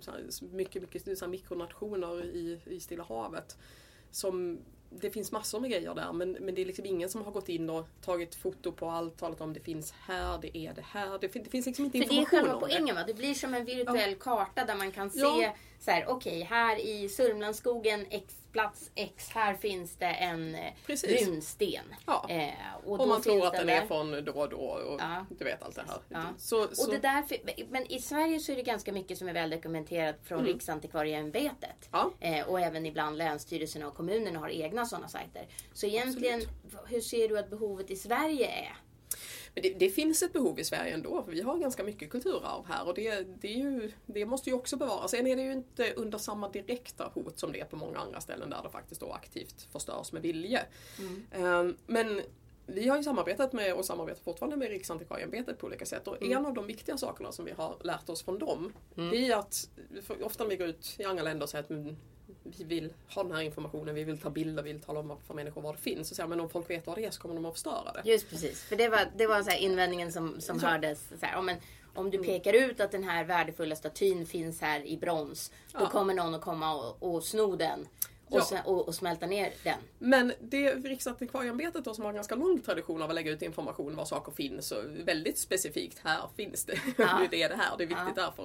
så 0.00 0.10
här, 0.10 0.46
mycket, 0.52 0.82
mycket 0.82 1.18
så 1.18 1.24
här 1.24 1.30
mikronationer 1.30 2.24
i, 2.24 2.60
i 2.64 2.80
Stilla 2.80 3.04
havet. 3.04 3.58
Som, 4.10 4.58
det 4.90 5.10
finns 5.10 5.32
massor 5.32 5.60
med 5.60 5.70
grejer 5.70 5.94
där 5.94 6.12
men, 6.12 6.32
men 6.32 6.54
det 6.54 6.60
är 6.62 6.66
liksom 6.66 6.86
ingen 6.86 7.08
som 7.08 7.24
har 7.24 7.32
gått 7.32 7.48
in 7.48 7.70
och 7.70 7.88
tagit 8.04 8.34
foto 8.34 8.72
på 8.72 8.90
allt, 8.90 9.18
talat 9.18 9.40
om 9.40 9.52
det 9.52 9.60
finns 9.60 9.92
här, 10.06 10.38
det 10.42 10.58
är 10.58 10.72
det 10.74 10.84
här. 10.92 11.18
Det, 11.20 11.28
fin- 11.28 11.42
det 11.42 11.50
finns 11.50 11.66
liksom 11.66 11.84
inte 11.84 11.98
För 11.98 12.04
det 12.08 12.14
är 12.14 12.18
information 12.18 12.40
själva 12.40 12.54
om 12.54 12.60
det. 12.60 12.74
poängen 12.74 12.94
va? 12.96 13.04
Det 13.06 13.14
blir 13.14 13.34
som 13.34 13.54
en 13.54 13.64
virtuell 13.64 14.14
karta 14.14 14.64
där 14.64 14.74
man 14.74 14.92
kan 14.92 15.10
se 15.10 15.20
Ja. 15.20 15.54
så 15.80 15.90
här, 15.90 16.04
okej 16.08 16.42
här 16.42 16.76
i 16.80 17.08
Sörmlandsskogen 17.08 18.06
X, 18.10 18.34
plats 18.52 18.90
X, 18.94 19.28
här 19.30 19.54
finns 19.54 19.96
det 19.96 20.06
en 20.06 20.54
eh, 20.54 20.72
Precis. 20.86 21.26
runsten. 21.28 21.84
Ja. 22.06 22.26
Eh, 22.28 22.50
och 22.84 23.00
Och 23.00 23.08
man 23.08 23.22
tror 23.22 23.46
att 23.46 23.52
den 23.52 23.68
är 23.68 23.86
från 23.86 24.24
då 24.24 24.32
och 24.32 24.48
då 24.48 24.56
och 24.56 25.00
Ja. 25.00 25.26
du 25.38 25.44
vet 25.44 25.62
allt 25.62 25.74
det 25.74 25.84
här. 25.88 25.98
Ja. 26.08 26.22
Så, 26.38 26.68
så, 26.72 26.84
Och 26.86 26.92
det 26.92 26.98
där, 26.98 27.24
men 27.70 27.92
i 27.92 27.98
Sverige 28.00 28.40
så 28.40 28.52
är 28.52 28.56
det 28.56 28.62
ganska 28.62 28.92
mycket 28.92 29.18
som 29.18 29.28
är 29.28 29.32
väl 29.32 29.50
dokumenterat 29.50 30.16
från 30.24 30.38
Mm. 30.38 30.52
Riksantikvarieämbetet. 30.52 31.88
Ja. 31.92 32.10
Eh, 32.20 32.48
och 32.48 32.60
även 32.60 32.86
ibland 32.86 33.16
länsstyrelserna 33.18 33.88
och 33.88 33.94
kommunerna 33.94 34.38
har 34.38 34.48
egna 34.48 34.75
sådana 34.84 35.08
sajter. 35.08 35.48
Så 35.72 35.86
egentligen, 35.86 36.40
hur 36.86 37.00
ser 37.00 37.28
du 37.28 37.38
att 37.38 37.50
behovet 37.50 37.90
i 37.90 37.96
Sverige 37.96 38.46
är? 38.46 38.76
Men 39.54 39.62
det, 39.62 39.74
det 39.78 39.88
finns 39.90 40.22
ett 40.22 40.32
behov 40.32 40.60
i 40.60 40.64
Sverige 40.64 40.94
ändå, 40.94 41.22
för 41.22 41.32
vi 41.32 41.40
har 41.40 41.58
ganska 41.58 41.84
mycket 41.84 42.10
kulturarv 42.10 42.66
här 42.66 42.88
och 42.88 42.94
det, 42.94 43.26
det, 43.40 43.48
ju, 43.48 43.92
det 44.06 44.26
måste 44.26 44.50
ju 44.50 44.56
också 44.56 44.76
bevaras. 44.76 45.10
Sen 45.10 45.26
är 45.26 45.36
det 45.36 45.42
ju 45.42 45.52
inte 45.52 45.92
under 45.92 46.18
samma 46.18 46.48
direkta 46.48 47.10
hot 47.14 47.38
som 47.38 47.52
det 47.52 47.60
är 47.60 47.64
på 47.64 47.76
många 47.76 47.98
andra 47.98 48.20
ställen 48.20 48.50
där 48.50 48.62
det 48.62 48.70
faktiskt 48.70 49.00
då 49.00 49.12
aktivt 49.12 49.68
förstörs 49.72 50.12
med 50.12 50.22
vilje. 50.22 50.62
Ehm, 51.32 51.76
Men 51.86 52.20
vi 52.66 52.88
har 52.88 52.96
ju 52.96 53.02
samarbetat 53.02 53.52
med 53.52 53.74
och 53.74 53.84
samarbetar 53.84 54.22
fortfarande 54.22 54.56
med 54.56 54.68
Riksantikvarieämbetet 54.68 55.58
på 55.58 55.66
olika 55.66 55.86
sätt 55.86 56.08
och 56.08 56.22
en 56.22 56.46
av 56.46 56.54
de 56.54 56.66
viktiga 56.66 56.96
sakerna 56.96 57.32
som 57.32 57.44
vi 57.44 57.52
har 57.52 57.76
lärt 57.80 58.08
oss 58.08 58.22
från 58.24 58.38
dem 58.38 58.72
det 58.94 59.28
är 59.28 59.36
att 59.36 59.70
ofta 60.22 60.44
när 60.44 60.50
vi 60.50 60.56
går 60.56 60.68
ut 60.68 60.96
i 60.98 61.04
andra 61.04 61.22
länder 61.22 61.42
och 61.44 61.50
säger 61.50 61.64
att 61.64 61.70
mm, 61.70 61.96
vi 62.58 62.64
vill 62.64 62.92
ha 63.14 63.22
den 63.22 63.32
här 63.32 63.42
informationen, 63.42 63.94
vi 63.94 64.04
vill 64.04 64.18
ta 64.18 64.30
bilder, 64.30 64.62
vi 64.62 64.72
vill 64.72 64.82
tala 64.82 65.00
om 65.00 65.16
för 65.26 65.34
människor 65.34 65.62
var 65.62 65.72
det 65.72 65.78
finns. 65.78 66.10
Och 66.10 66.16
säga, 66.16 66.26
men 66.26 66.40
om 66.40 66.48
folk 66.50 66.70
vet 66.70 66.86
vad 66.86 66.96
det 66.96 67.04
är 67.04 67.10
så 67.10 67.20
kommer 67.20 67.34
de 67.34 67.44
att 67.46 67.52
förstöra 67.52 67.92
det. 67.92 68.10
Just 68.10 68.30
precis, 68.30 68.62
för 68.62 68.76
det 68.76 68.88
var, 68.88 69.00
det 69.16 69.26
var 69.26 69.42
så 69.42 69.50
invändningen 69.50 70.12
som, 70.12 70.40
som 70.40 70.58
Ja. 70.62 70.68
hördes. 70.68 71.08
Så 71.20 71.26
här, 71.26 71.38
om, 71.38 71.48
en, 71.48 71.56
om 71.94 72.06
Mm. 72.06 72.10
du 72.20 72.26
pekar 72.28 72.52
ut 72.52 72.80
att 72.80 72.90
den 72.92 73.04
här 73.04 73.24
värdefulla 73.24 73.76
statyn 73.76 74.26
finns 74.26 74.60
här 74.60 74.86
i 74.86 74.96
brons, 74.96 75.52
då 75.72 75.78
Ja. 75.80 75.88
kommer 75.88 76.14
någon 76.14 76.34
att 76.34 76.40
komma 76.40 76.74
och, 76.74 77.14
och 77.14 77.24
sno 77.24 77.56
den. 77.56 77.86
Och, 78.28 78.38
Ja. 78.38 78.44
sen, 78.44 78.58
och, 78.64 78.88
och 78.88 78.94
smälta 78.94 79.26
ner 79.26 79.52
den. 79.64 79.78
Men 79.98 80.32
det 80.40 80.74
Riksantikvarieämbetet 80.74 81.84
då 81.84 81.94
som 81.94 82.04
har 82.04 82.08
en 82.10 82.14
ganska 82.14 82.34
lång 82.34 82.60
tradition 82.60 83.02
av 83.02 83.08
att 83.08 83.14
lägga 83.14 83.30
ut 83.30 83.42
information 83.42 83.96
var 83.96 84.04
saker 84.04 84.32
finns 84.32 84.72
och 84.72 84.84
väldigt 85.04 85.38
specifikt 85.38 85.98
här 86.04 86.20
finns 86.36 86.64
det. 86.64 86.78
Ja. 86.98 87.20
det 87.30 87.42
är 87.42 87.48
det 87.48 87.56
här, 87.56 87.76
det 87.76 87.84
är 87.84 87.88
viktigt 87.88 88.06
Ja. 88.16 88.22
därför. 88.36 88.42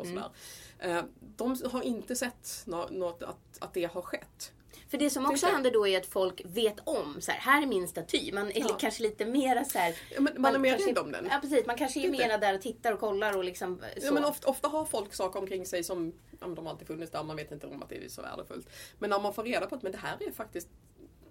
Och 0.00 0.06
sådär. 0.06 0.30
Eh, 0.78 1.04
De 1.20 1.56
har 1.72 1.82
inte 1.82 2.16
sett 2.16 2.62
nå- 2.66 2.88
något 2.90 3.22
att, 3.22 3.58
att 3.60 3.74
det 3.74 3.84
har 3.84 4.02
skett. 4.02 4.52
För 4.88 4.98
det 4.98 5.10
som 5.10 5.26
också 5.26 5.46
händer 5.46 5.70
då 5.70 5.86
är 5.86 5.98
att 5.98 6.06
folk 6.06 6.42
vet 6.44 6.80
om, 6.84 7.20
så 7.20 7.30
här, 7.30 7.38
här 7.40 7.62
är 7.62 7.66
min 7.66 7.88
staty. 7.88 8.32
Man 8.32 8.50
är 8.50 8.60
Ja. 8.60 8.76
kanske 8.80 9.02
lite 9.02 9.24
mera 9.24 9.64
så 9.64 9.78
här, 9.78 9.94
Ja, 10.14 10.20
men 10.20 10.42
man 10.42 10.54
är 10.54 10.58
mer 10.58 10.78
rädd 10.78 10.98
om 10.98 11.12
den. 11.12 11.28
Ja 11.30 11.38
precis, 11.42 11.66
man 11.66 11.76
kanske 11.76 12.06
är 12.06 12.10
mera 12.10 12.38
där 12.38 12.54
och 12.54 12.60
tittar 12.62 12.92
och 12.92 13.00
kollar 13.00 13.36
och 13.36 13.44
liksom 13.44 13.78
så. 13.78 14.06
Ja, 14.06 14.12
men 14.12 14.24
ofta, 14.24 14.48
ofta 14.48 14.68
har 14.68 14.84
folk 14.84 15.14
saker 15.14 15.40
omkring 15.40 15.66
sig 15.66 15.84
som 15.84 16.12
ja, 16.40 16.46
de 16.46 16.66
har 16.66 16.72
alltid 16.72 16.86
funnits 16.86 17.12
där, 17.12 17.22
man 17.22 17.36
vet 17.36 17.52
inte 17.52 17.66
om 17.66 17.82
att 17.82 17.88
det 17.88 18.04
är 18.04 18.08
så 18.08 18.22
värdefullt. 18.22 18.68
Men 18.98 19.10
när 19.10 19.20
man 19.20 19.34
får 19.34 19.42
reda 19.44 19.66
på 19.66 19.74
att 19.74 19.82
men 19.82 19.92
det 19.92 19.98
här 19.98 20.16
är 20.28 20.32
faktiskt 20.32 20.68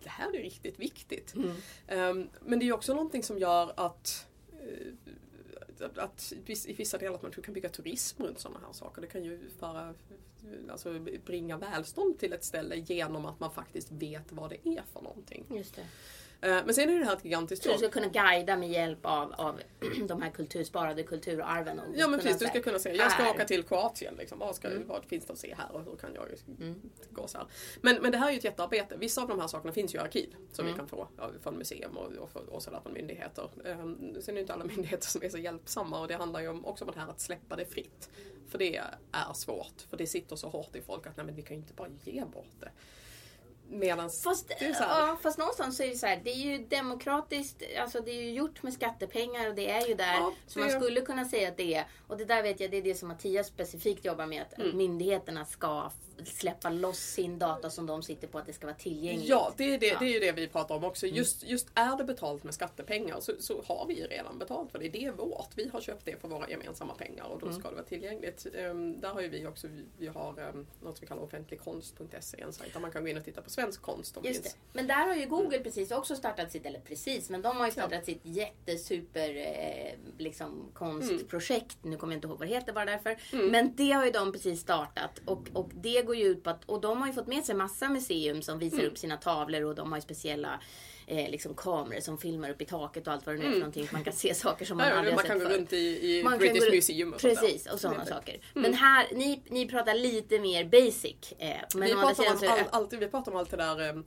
det 0.04 0.10
här 0.10 0.36
är 0.36 0.42
riktigt 0.44 0.80
viktigt. 0.80 1.36
Mm. 1.36 1.56
Ehm, 1.88 2.30
men 2.42 2.60
det 2.60 2.68
är 2.68 2.74
också 2.74 2.94
någonting 2.94 3.24
som 3.24 3.38
gör 3.40 3.74
att 3.76 4.26
eh, 4.52 4.88
att 5.82 6.34
i 6.46 6.52
i 6.66 6.74
vissa 6.74 6.98
delar 6.98 7.16
att 7.16 7.22
man 7.22 7.32
kan 7.32 7.54
bygga 7.54 7.70
turism 7.70 8.24
runt 8.24 8.40
sådana 8.40 8.60
här 8.66 8.74
saker. 8.74 9.02
Det 9.02 9.08
kan 9.08 9.24
ju 9.24 9.50
föra, 9.60 9.94
alltså 10.72 11.00
bringa 11.26 11.58
välstånd 11.58 12.20
till 12.20 12.34
ett 12.34 12.44
ställe 12.44 12.76
genom 12.76 13.26
att 13.26 13.40
man 13.40 13.52
faktiskt 13.52 13.92
vet 13.92 14.32
vad 14.32 14.50
det 14.50 14.68
är 14.68 14.84
för 14.94 15.02
någonting. 15.02 15.46
Just 15.50 15.76
det. 15.76 15.86
Eh, 16.42 16.50
Men 16.66 16.74
sen 16.74 16.90
är 16.90 17.00
det 17.00 17.06
här 17.06 17.16
ett 17.16 17.26
gigantiskt 17.26 17.64
Så 17.64 17.70
du 17.70 17.74
jobb. 17.74 17.80
ska 17.80 17.90
kunna 17.90 18.08
guida 18.08 18.58
med 18.58 18.70
hjälp 18.70 19.00
av, 19.06 19.34
av 19.34 19.60
de 20.08 20.22
här 20.22 20.30
kultursparade 20.30 21.04
kulturarven. 21.04 21.80
Och 21.80 21.86
Ja 21.96 22.08
men 22.08 22.20
precis, 22.20 22.40
du 22.40 22.46
ska 22.46 22.62
kunna 22.62 22.80
säga 22.80 22.96
jag 22.96 23.12
ska 23.12 23.30
åka 23.32 23.46
till 23.46 23.64
Kroatien. 23.64 24.16
Liksom. 24.18 24.40
Vad, 24.40 24.56
ska, 24.56 24.68
Mm. 24.68 24.88
vad 24.88 25.06
finns 25.06 25.26
det 25.26 25.34
att 25.34 25.40
se 25.40 25.56
här 25.58 25.72
och 25.72 25.84
hur 25.84 25.96
kan 25.96 26.10
jag 26.14 26.26
gå 27.10 27.28
så 27.28 27.38
här. 27.38 27.48
Men, 27.82 27.96
men 28.02 28.12
det 28.12 28.18
här 28.18 28.28
är 28.28 28.32
ju 28.32 28.38
ett 28.38 28.44
jättearbete. 28.44 28.98
Vissa 28.98 29.22
av 29.22 29.28
de 29.28 29.40
här 29.40 29.48
sakerna 29.48 29.74
finns 29.74 29.94
ju 29.96 29.98
i 29.98 30.02
arkiv 30.02 30.36
som 30.52 30.66
Mm. 30.66 30.74
vi 30.74 30.78
kan 30.80 30.88
få 30.88 31.08
från 31.44 31.58
museum 31.58 31.98
och, 31.98 32.12
och, 32.12 32.36
och 32.50 32.64
sådär 32.64 32.80
från 32.84 32.94
myndigheter. 32.94 33.50
Um, 33.66 34.16
sen 34.22 34.34
är 34.34 34.36
det 34.36 34.42
inte 34.42 34.54
alla 34.54 34.66
myndigheter 34.76 35.08
som 35.08 35.24
är 35.24 35.30
så 35.30 35.38
hjälpsamma 35.38 36.00
och 36.02 36.08
det 36.08 36.16
handlar 36.16 36.40
ju 36.40 36.50
också 36.50 36.86
om 36.86 36.92
det 36.94 37.00
här 37.00 37.08
att 37.10 37.20
släppa 37.20 37.56
det 37.56 37.66
fritt. 37.66 38.10
För 38.48 38.58
det 38.58 38.78
är 39.12 39.34
svårt. 39.34 39.82
För 39.90 39.98
det 39.98 40.08
sitter 40.08 40.36
så 40.36 40.50
hårt 40.50 40.76
i 40.76 40.82
folk 40.82 41.08
att 41.08 41.18
nej, 41.18 41.26
men 41.26 41.36
vi 41.36 41.42
kan 41.42 41.56
ju 41.58 41.62
inte 41.62 41.74
bara 41.74 41.90
ge 42.04 42.26
bort 42.26 42.54
det. 42.60 42.72
Medan 43.72 44.10
Fast, 44.10 44.52
är 44.52 44.74
så 44.74 44.84
här, 44.84 45.08
ja, 45.08 45.18
fast 45.22 45.38
någonstans 45.38 45.78
så 45.78 45.84
är 45.84 45.88
det 45.88 45.96
så 45.96 46.06
här, 46.08 46.22
det 46.24 46.30
är 46.32 46.36
ju 46.36 46.58
demokratiskt, 46.58 47.64
alltså 47.80 48.00
det 48.02 48.12
är 48.12 48.22
ju 48.22 48.32
gjort 48.32 48.64
med 48.64 48.74
skattepengar 48.74 49.50
och 49.50 49.56
det 49.56 49.70
är 49.70 49.88
ju 49.88 49.94
där. 49.94 50.14
Ja, 50.14 50.34
Så 50.48 50.60
man 50.60 50.70
skulle 50.70 51.02
kunna 51.02 51.26
säga 51.26 51.50
att 51.50 51.58
det 51.58 51.76
är, 51.76 51.86
och 52.08 52.18
det 52.18 52.26
där 52.26 52.44
vet 52.44 52.60
jag, 52.60 52.72
det 52.72 52.78
är 52.78 52.82
det 52.82 52.96
som 52.96 53.08
Mattias 53.08 53.48
specifikt 53.48 54.06
jobbar 54.06 54.26
med, 54.26 54.42
att 54.42 54.60
Mm. 54.60 54.78
myndigheterna 54.78 55.46
ska 55.46 55.92
släppa 56.26 56.70
loss 56.70 57.00
sin 57.00 57.40
data 57.40 57.70
som 57.70 57.86
de 57.86 58.04
sitter 58.04 58.28
på, 58.28 58.38
att 58.38 58.46
det 58.46 58.54
ska 58.54 58.68
vara 58.68 58.76
tillgängligt. 58.78 59.30
Ja, 59.30 59.54
det 59.58 59.74
är, 59.74 59.78
det, 59.80 59.86
Ja. 59.88 59.92
Mm. 59.98 60.06
det 60.06 60.12
är 60.12 60.14
ju 60.14 60.20
det 60.20 60.32
vi 60.32 60.48
pratar 60.48 60.76
om 60.76 60.84
också. 60.84 61.08
Just, 61.08 61.44
just 61.44 61.68
är 61.74 61.98
det 61.98 62.04
betalt 62.04 62.44
med 62.44 62.54
skattepengar 62.54 63.20
så, 63.20 63.34
så 63.40 63.64
har 63.68 63.86
vi 63.88 63.94
ju 64.00 64.08
redan 64.08 64.40
betalt 64.40 64.72
för 64.72 64.80
det. 64.80 64.90
Det 64.90 65.06
är 65.06 65.12
vårt. 65.12 65.50
Vi 65.56 65.68
har 65.74 65.82
köpt 65.82 66.06
det 66.06 66.22
för 66.22 66.28
våra 66.28 66.50
gemensamma 66.50 66.94
pengar 66.94 67.24
och 67.24 67.40
då 67.40 67.46
Mm. 67.46 67.60
ska 67.60 67.70
det 67.70 67.76
vara 67.76 67.86
tillgängligt. 67.86 68.46
Ehm, 68.56 69.00
där 69.02 69.10
har 69.10 69.22
ju 69.22 69.28
vi 69.28 69.48
också, 69.48 69.68
vi, 69.68 69.84
vi 69.98 70.08
har 70.08 70.50
um, 70.54 70.68
något 70.84 71.02
vi 71.04 71.08
kallar 71.08 71.22
offentligkonst.se, 71.24 72.42
en 72.42 72.54
sajt 72.54 72.74
där 72.74 72.80
man 72.80 72.92
kan 72.92 73.04
gå 73.04 73.10
in 73.10 73.18
och 73.18 73.26
titta 73.26 73.42
på 73.42 73.50
svensk 73.50 73.82
konst. 73.82 74.14
som 74.14 74.24
Just 74.26 74.42
finns. 74.44 74.54
det. 74.54 74.60
Men 74.74 74.88
där 74.88 75.08
har 75.08 75.16
ju 75.16 75.26
Google 75.26 75.60
precis 75.60 75.92
också 75.92 76.16
startat 76.16 76.52
sitt, 76.52 76.66
eller 76.66 76.80
precis, 76.80 77.30
men 77.30 77.42
de 77.42 77.58
har 77.58 77.66
ju 77.66 77.72
startat 77.72 78.06
sitt 78.06 78.22
jättesuper 78.24 79.36
eh, 79.36 79.94
liksom, 80.18 80.72
konstprojekt. 80.74 81.78
Nu 81.82 81.98
kommer 81.98 82.14
jag 82.14 82.18
inte 82.18 82.28
ihåg 82.28 82.40
vad 82.40 82.48
det 82.48 82.54
heter 82.56 82.74
bara 82.74 82.86
därför. 82.86 83.18
Men 83.52 83.76
det 83.76 83.92
har 83.92 84.06
ju 84.06 84.12
de 84.12 84.32
precis 84.32 84.62
startat. 84.62 85.22
Och, 85.26 85.48
och 85.54 85.70
det 85.74 86.02
går 86.10 86.16
ju 86.16 86.26
ut 86.26 86.44
på 86.44 86.50
att, 86.50 86.66
och 86.66 86.82
de 86.82 87.00
har 87.02 87.08
ju 87.08 87.14
fått 87.14 87.28
med 87.28 87.46
sig 87.46 87.56
massa 87.56 87.90
museum 87.90 88.42
som 88.42 88.60
visar 88.60 88.84
upp 88.84 88.98
sina 88.98 89.18
tavlor 89.18 89.64
och 89.64 89.76
de 89.76 89.92
har 89.92 89.98
ju 89.98 90.02
speciella 90.02 90.60
eh, 91.08 91.30
liksom 91.32 91.54
kameror 91.56 92.00
som 92.02 92.18
filmar 92.18 92.50
upp 92.50 92.62
i 92.62 92.66
taket 92.66 93.08
och 93.08 93.14
allt 93.14 93.26
vad 93.26 93.36
det 93.36 93.40
nu 93.40 93.46
är 93.48 93.52
för 93.52 93.60
någonting. 93.60 93.88
Man 93.92 94.04
kan 94.04 94.14
se 94.14 94.34
saker 94.34 94.66
som 94.66 94.78
man 94.78 94.88
Ja, 94.88 94.94
aldrig 94.94 95.14
har 95.14 95.16
man 95.16 95.26
sett 95.26 95.32
kan 95.32 95.50
gå 95.50 95.56
runt 95.58 95.74
i, 95.74 95.78
i 96.18 96.24
Man 96.24 96.38
British 96.40 96.66
gå- 96.66 96.72
Museum 96.76 97.14
och 97.14 97.22
sånt. 97.22 97.40
Precis, 97.40 97.68
och 97.68 97.80
sådana 97.80 98.06
saker. 98.06 98.38
Men 98.54 98.74
här, 98.74 99.08
ni, 99.14 99.42
ni 99.48 99.68
pratar 99.68 99.94
lite 99.94 100.40
mer 100.40 100.64
basic. 100.66 101.34
Eh, 101.40 101.56
men 101.76 101.88
vi, 101.88 101.94
pratar 101.94 102.24
om 102.32 102.50
all, 102.50 102.60
alltid, 102.82 103.00
vi 103.00 103.08
pratar 103.08 103.32
om 103.32 103.38
allt 103.38 103.52
det 103.52 103.58
där 103.58 103.90
um, 103.90 104.06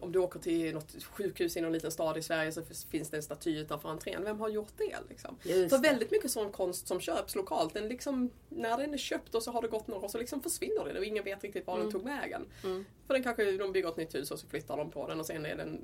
om 0.00 0.12
du 0.12 0.18
åker 0.18 0.40
till 0.40 0.74
något 0.74 1.04
sjukhus 1.04 1.56
i 1.56 1.60
någon 1.60 1.72
liten 1.72 1.90
stad 1.90 2.16
i 2.16 2.22
Sverige 2.22 2.52
så 2.52 2.62
finns 2.90 3.10
det 3.10 3.16
en 3.16 3.22
staty 3.22 3.58
utanför 3.58 3.88
entrén. 3.88 4.24
Vem 4.24 4.40
har 4.40 4.48
gjort 4.48 4.72
det? 4.76 4.96
Liksom? 5.08 5.38
Just 5.42 5.74
För 5.74 5.82
det. 5.82 5.88
väldigt 5.88 6.10
mycket 6.10 6.30
sån 6.30 6.52
konst 6.52 6.88
som 6.88 7.00
köps 7.00 7.34
lokalt, 7.34 7.74
den 7.74 7.88
liksom, 7.88 8.30
när 8.48 8.78
den 8.78 8.94
är 8.94 8.98
köpt 8.98 9.34
och 9.34 9.42
så 9.42 9.50
har 9.50 9.62
det 9.62 9.68
gått 9.68 9.86
några 9.86 10.04
år 10.04 10.08
så 10.08 10.18
liksom 10.18 10.42
försvinner 10.42 10.84
den 10.84 10.96
och 10.96 11.04
ingen 11.04 11.24
vet 11.24 11.42
riktigt 11.42 11.66
var 11.66 11.78
den 11.78 11.92
tog 11.92 12.04
vägen. 12.04 12.46
Mm. 12.64 12.84
För 13.06 13.14
den 13.14 13.22
kanske, 13.22 13.52
de 13.52 13.72
bygger 13.72 13.88
ett 13.88 13.96
nytt 13.96 14.14
hus 14.14 14.30
och 14.30 14.38
så 14.38 14.46
flyttar 14.46 14.76
de 14.76 14.90
på 14.90 15.08
den 15.08 15.20
och 15.20 15.26
sen 15.26 15.46
är 15.46 15.56
den 15.56 15.80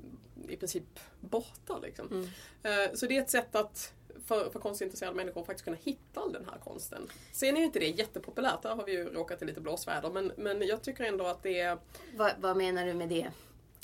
i 0.49 0.55
princip 0.55 0.99
borta. 1.19 1.79
Liksom. 1.79 2.07
Mm. 2.11 2.23
Eh, 2.63 2.93
Så 2.93 3.05
det 3.07 3.17
är 3.17 3.21
ett 3.21 3.29
sätt 3.29 3.55
att 3.55 3.93
för, 4.25 4.49
för 4.49 4.59
konstintresserade 4.59 5.15
människor 5.15 5.41
att 5.41 5.47
faktiskt 5.47 5.65
kunna 5.65 5.77
hitta 5.83 6.19
all 6.21 6.33
den 6.33 6.45
här 6.45 6.59
konsten. 6.63 7.07
Sen 7.31 7.55
är 7.55 7.59
ju 7.59 7.65
inte 7.65 7.79
det 7.79 7.87
jättepopulärt, 7.87 8.61
där 8.61 8.75
har 8.75 8.85
vi 8.85 8.91
ju 8.91 9.03
råkat 9.05 9.41
i 9.41 9.45
lite 9.45 9.61
blåsväder. 9.61 10.09
Men, 10.09 10.31
men 10.37 10.67
jag 10.67 10.81
tycker 10.81 11.03
ändå 11.03 11.25
att 11.25 11.43
det 11.43 11.59
är... 11.59 11.77
Vad, 12.15 12.31
vad 12.39 12.57
menar 12.57 12.85
du 12.85 12.93
med 12.93 13.09
det? 13.09 13.31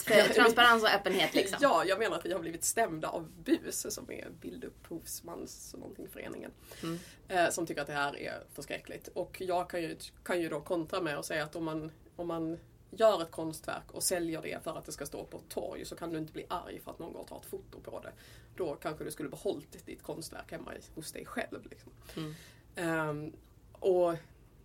Transparens 0.05 0.83
och 0.83 0.89
öppenhet 0.89 1.35
liksom? 1.35 1.59
Ja, 1.61 1.85
jag 1.85 1.99
menar 1.99 2.17
att 2.17 2.25
vi 2.25 2.33
har 2.33 2.39
blivit 2.39 2.63
stämda 2.63 3.09
av 3.09 3.31
BUS 3.43 3.93
som 3.93 4.11
är 4.11 4.29
Bildupphovsmans 4.41 5.75
någonting 5.77 6.07
föreningen. 6.07 6.51
Mm. 6.83 6.99
Eh, 7.27 7.49
som 7.49 7.65
tycker 7.65 7.81
att 7.81 7.87
det 7.87 7.93
här 7.93 8.17
är 8.17 8.43
förskräckligt. 8.53 9.07
Och 9.07 9.41
jag 9.41 9.69
kan 9.69 9.81
ju, 9.81 9.97
kan 10.23 10.41
ju 10.41 10.49
då 10.49 10.61
kontra 10.61 11.01
med 11.01 11.17
att 11.17 11.25
säga 11.25 11.43
att 11.43 11.55
om 11.55 11.63
man, 11.63 11.91
om 12.15 12.27
man 12.27 12.57
gör 12.91 13.21
ett 13.21 13.31
konstverk 13.31 13.91
och 13.91 14.03
säljer 14.03 14.41
det 14.41 14.63
för 14.63 14.77
att 14.77 14.85
det 14.85 14.91
ska 14.91 15.05
stå 15.05 15.23
på 15.25 15.37
ett 15.37 15.49
torg 15.49 15.85
så 15.85 15.95
kan 15.95 16.09
du 16.09 16.17
inte 16.17 16.33
bli 16.33 16.45
arg 16.49 16.79
för 16.83 16.91
att 16.91 16.99
någon 16.99 17.13
går 17.13 17.19
och 17.19 17.27
tar 17.27 17.37
ett 17.37 17.45
foto 17.45 17.79
på 17.79 17.99
det. 17.99 18.11
Då 18.55 18.75
kanske 18.75 19.03
du 19.03 19.11
skulle 19.11 19.29
behållit 19.29 19.85
ditt 19.85 20.03
konstverk 20.03 20.51
hemma 20.51 20.71
hos 20.95 21.11
dig 21.11 21.25
själv. 21.25 21.67
Liksom. 21.69 21.91
Mm. 22.15 22.35
Ehm, 22.75 23.33
och 23.71 24.15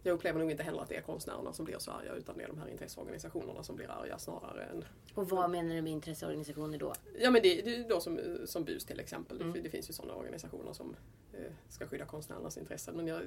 jag 0.06 0.14
upplever 0.14 0.40
nog 0.40 0.50
inte 0.50 0.62
heller 0.62 0.82
att 0.82 0.88
det 0.88 0.96
är 0.96 1.02
konstnärerna 1.02 1.52
som 1.52 1.64
blir 1.64 1.78
så 1.78 1.90
arga 1.90 2.14
utan 2.14 2.36
det 2.38 2.44
är 2.44 2.48
de 2.48 2.58
här 2.58 2.68
intresseorganisationerna 2.68 3.62
som 3.62 3.76
blir 3.76 3.90
arga 3.90 4.18
snarare 4.18 4.64
än... 4.64 4.84
Och 5.14 5.28
vad 5.30 5.50
menar 5.50 5.74
du 5.74 5.82
med 5.82 5.92
intresseorganisationer 5.92 6.78
då? 6.78 6.92
Ja 7.18 7.30
men 7.30 7.42
det, 7.42 7.62
det 7.62 7.76
är 7.76 7.88
då 7.88 8.00
som, 8.00 8.20
som 8.46 8.64
BUS 8.64 8.84
till 8.84 9.00
exempel. 9.00 9.40
Mm. 9.40 9.62
Det 9.62 9.70
finns 9.70 9.88
ju 9.90 9.92
sådana 9.92 10.14
organisationer 10.14 10.72
som 10.72 10.96
eh, 11.32 11.52
ska 11.68 11.86
skydda 11.86 12.04
konstnärernas 12.04 12.58
intressen 12.58 12.96
men 12.96 13.06
jag 13.06 13.22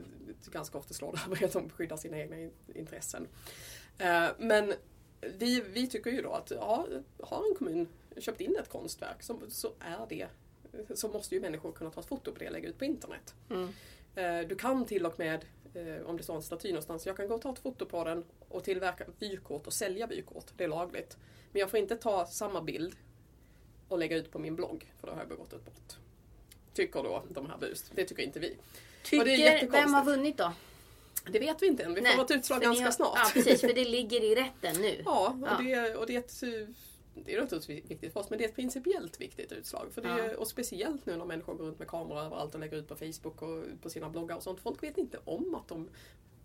ganska 0.52 0.78
ofta 0.78 0.94
slår 0.94 1.12
det 1.12 1.20
över 1.26 1.46
att 1.46 1.54
de 1.54 1.70
skyddar 1.70 1.98
sina 1.98 2.18
egna 2.20 2.50
intressen. 2.76 3.28
Eh, 3.98 4.28
men 4.38 4.74
vi, 5.38 5.62
vi 5.62 5.88
tycker 5.88 6.12
ju 6.12 6.22
då 6.22 6.32
att 6.32 6.52
ja, 6.52 6.88
har 7.20 7.44
en 7.50 7.56
kommun 7.56 7.88
köpt 8.18 8.42
in 8.42 8.56
ett 8.56 8.70
konstverk 8.70 9.24
så, 9.24 9.40
så 9.50 9.72
är 9.80 10.06
det 10.10 10.28
så 10.96 11.08
måste 11.08 11.36
ju 11.36 11.42
människor 11.42 11.72
kunna 11.72 11.92
ta 11.92 12.00
ett 12.00 12.08
foto 12.08 12.32
på 12.32 12.40
det 12.40 12.46
och 12.46 12.52
lägga 12.52 12.70
ut 12.70 12.78
på 12.78 12.86
internet. 12.86 13.36
Mm. 13.50 13.70
Eh, 14.18 14.48
du 14.48 14.56
kan 14.56 14.86
till 14.86 15.06
och 15.06 15.20
med, 15.20 15.46
eh, 15.74 16.06
om 16.06 16.18
det 16.18 16.24
står 16.24 16.36
en 16.36 16.44
staty 16.44 16.68
någonstans, 16.68 17.06
jag 17.06 17.18
kan 17.18 17.28
gå 17.28 17.36
och 17.36 17.42
ta 17.42 17.54
ett 17.54 17.60
foto 17.60 17.86
på 17.86 18.04
den 18.04 18.24
och 18.50 18.64
tillverka 18.64 19.06
vykort 19.20 19.68
och 19.68 19.74
sälja 19.74 20.08
vykort. 20.08 20.46
Det 20.58 20.64
är 20.64 20.68
lagligt. 20.68 21.18
Men 21.52 21.60
jag 21.60 21.70
får 21.70 21.80
inte 21.80 21.96
ta 21.96 22.26
samma 22.26 22.62
bild 22.62 22.96
och 23.88 24.00
lägga 24.00 24.18
ut 24.18 24.32
på 24.32 24.40
min 24.40 24.56
blogg, 24.56 24.94
för 25.00 25.08
då 25.08 25.14
har 25.14 25.20
jag 25.20 25.30
begått 25.30 25.54
ett 25.54 25.66
brott. 25.66 25.98
Tycker 26.74 27.04
då 27.04 27.24
de 27.30 27.50
här 27.50 27.58
bus. 27.58 27.92
Det 27.96 28.06
tycker 28.06 28.24
inte 28.24 28.40
vi. 28.40 28.58
Tycker, 29.04 29.72
vem 29.72 29.94
har 29.94 30.06
vunnit 30.06 30.38
då? 30.38 30.54
Det 31.32 31.40
vet 31.40 31.62
vi 31.62 31.68
inte 31.68 31.84
än. 31.84 31.94
Vi 31.94 32.02
får 32.02 32.18
något 32.18 32.32
utslag 32.32 32.62
ganska 32.62 32.86
har, 32.86 32.92
snart. 32.92 33.20
Ja, 33.24 33.30
precis. 33.34 33.62
För 33.62 33.74
det 33.74 33.86
ligger 33.86 34.24
i 34.24 34.36
rätten 34.36 34.82
nu. 34.82 35.02
Ja, 35.06 35.36
och, 35.42 35.48
ja. 35.48 35.58
Det, 35.64 35.96
och 35.96 36.08
det 36.08 36.16
är 36.16 36.20
ett 36.20 36.32
det 37.26 37.36
är 37.36 37.42
naturligtvis 37.42 37.92
viktigt 37.92 38.14
för 38.14 38.20
oss, 38.20 38.30
men 38.30 38.40
det 38.40 38.46
är 38.46 38.50
ett 38.50 38.56
principiellt 38.56 39.22
viktigt 39.22 39.52
utslag. 39.52 39.88
För 39.92 40.02
det 40.02 40.10
är, 40.10 40.32
ja. 40.32 40.38
Och 40.38 40.48
speciellt 40.48 41.06
nu 41.06 41.18
när 41.18 41.26
människor 41.26 41.54
går 41.54 41.66
runt 41.66 41.80
med 41.80 41.88
kameror 41.88 42.20
överallt 42.20 42.54
och 42.54 42.60
lägger 42.60 42.78
ut 42.78 42.88
på 42.88 42.96
Facebook 42.96 43.42
och 43.42 43.64
på 43.82 43.90
sina 43.90 44.10
bloggar 44.10 44.36
och 44.36 44.44
sånt. 44.44 44.60
Folk 44.60 44.84
vet 44.84 44.98
inte 44.98 45.20
om 45.26 45.56
att 45.56 45.68
de 45.68 45.90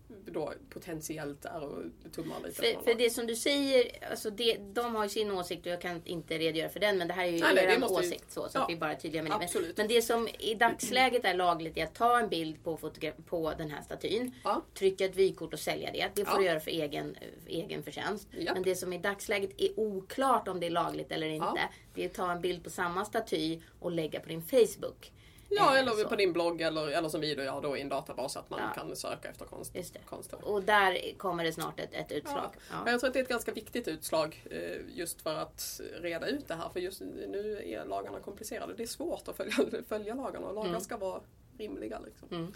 då 0.07 0.53
potentiellt 0.69 1.45
är 1.45 1.63
och 1.63 1.83
tummar 2.15 2.39
lite. 2.39 2.61
För, 2.61 2.83
för 2.83 2.93
det 2.93 3.09
som 3.09 3.27
du 3.27 3.35
säger, 3.35 4.09
alltså 4.11 4.29
det, 4.29 4.57
de 4.73 4.95
har 4.95 5.03
ju 5.03 5.09
sin 5.09 5.31
åsikt 5.31 5.65
och 5.65 5.71
jag 5.71 5.81
kan 5.81 6.01
inte 6.05 6.37
redogöra 6.37 6.69
för 6.69 6.79
den 6.79 6.97
men 6.97 7.07
det 7.07 7.13
här 7.13 7.25
är 7.25 7.31
ju 7.31 7.39
nej, 7.39 7.57
er 7.57 7.83
åsikt 7.91 8.31
så, 8.31 8.49
så 8.49 8.57
ja, 8.57 8.63
att 8.63 8.69
vi 8.69 8.75
bara 8.75 8.91
är 8.91 8.95
tydliga 8.95 9.23
med 9.23 9.31
det. 9.31 9.49
Men, 9.53 9.73
men, 9.77 9.87
det 9.87 10.01
som 10.01 10.27
i 10.39 10.55
dagsläget 10.55 11.25
är 11.25 11.33
lagligt 11.33 11.77
är 11.77 11.83
att 11.83 11.95
ta 11.95 12.19
en 12.19 12.29
bild 12.29 12.63
på, 12.63 12.77
på 13.25 13.53
den 13.57 13.71
här 13.71 13.81
statyn, 13.81 14.35
ja. 14.43 14.61
trycka 14.73 15.05
ett 15.05 15.15
vykort 15.15 15.53
och 15.53 15.59
sälja 15.59 15.91
det. 15.91 16.09
Det 16.15 16.25
får 16.25 16.33
ja. 16.33 16.39
du 16.39 16.45
göra 16.45 16.59
för 16.59 16.71
egen, 16.71 17.17
egen 17.47 17.83
förtjänst. 17.83 18.27
Ja. 18.31 18.53
Men 18.53 18.63
det 18.63 18.75
som 18.75 18.93
i 18.93 18.97
dagsläget 18.97 19.51
är 19.57 19.79
oklart 19.79 20.47
om 20.47 20.59
det 20.59 20.65
är 20.65 20.71
lagligt 20.71 21.11
eller 21.11 21.27
inte, 21.27 21.69
det 21.93 22.03
är 22.03 22.09
att 22.09 22.13
ta 22.13 22.31
en 22.31 22.41
bild 22.41 22.63
på 22.63 22.69
samma 22.69 23.05
staty 23.05 23.59
och 23.79 23.91
lägga 23.91 24.19
på 24.19 24.29
din 24.29 24.41
Facebook. 24.41 25.11
Ja, 25.57 25.77
eller 25.77 25.91
så. 25.91 26.09
på 26.09 26.15
din 26.15 26.33
blogg 26.33 26.61
eller, 26.61 26.87
eller 26.87 27.09
som 27.09 27.21
vi 27.21 27.35
då 27.35 27.43
gör 27.43 27.61
då 27.61 27.77
i 27.77 27.81
en 27.81 27.89
databas 27.89 28.37
att 28.37 28.49
man 28.49 28.59
ja. 28.59 28.81
kan 28.81 28.95
söka 28.95 29.29
efter 29.29 29.45
konst. 29.45 29.75
Just 29.75 29.93
det. 29.93 29.99
konst 30.05 30.33
och 30.33 30.63
där 30.63 31.17
kommer 31.17 31.43
det 31.43 31.53
snart 31.53 31.79
ett, 31.79 31.93
ett 31.93 32.11
utslag. 32.11 32.51
Ja. 32.53 32.75
ja. 32.85 32.91
Jag 32.91 32.99
tror 32.99 33.07
att 33.07 33.13
det 33.13 33.19
är 33.19 33.23
ett 33.23 33.29
ganska 33.29 33.51
viktigt 33.51 33.87
utslag 33.87 34.43
eh, 34.51 34.97
just 34.97 35.21
för 35.21 35.35
att 35.35 35.81
reda 36.01 36.27
ut 36.27 36.47
det 36.47 36.55
här. 36.55 36.69
För 36.69 36.79
just 36.79 37.01
nu 37.01 37.61
är 37.65 37.85
lagarna 37.85 38.19
komplicerade. 38.19 38.73
Det 38.73 38.83
är 38.83 38.87
svårt 38.87 39.27
att 39.27 39.37
följa, 39.37 39.53
följa 39.89 40.13
lagarna 40.13 40.47
och 40.47 40.55
lagar 40.55 40.69
mm. 40.69 40.81
ska 40.81 40.97
vara 40.97 41.21
rimliga. 41.57 41.99
Liksom. 41.99 42.27
Mm. 42.31 42.53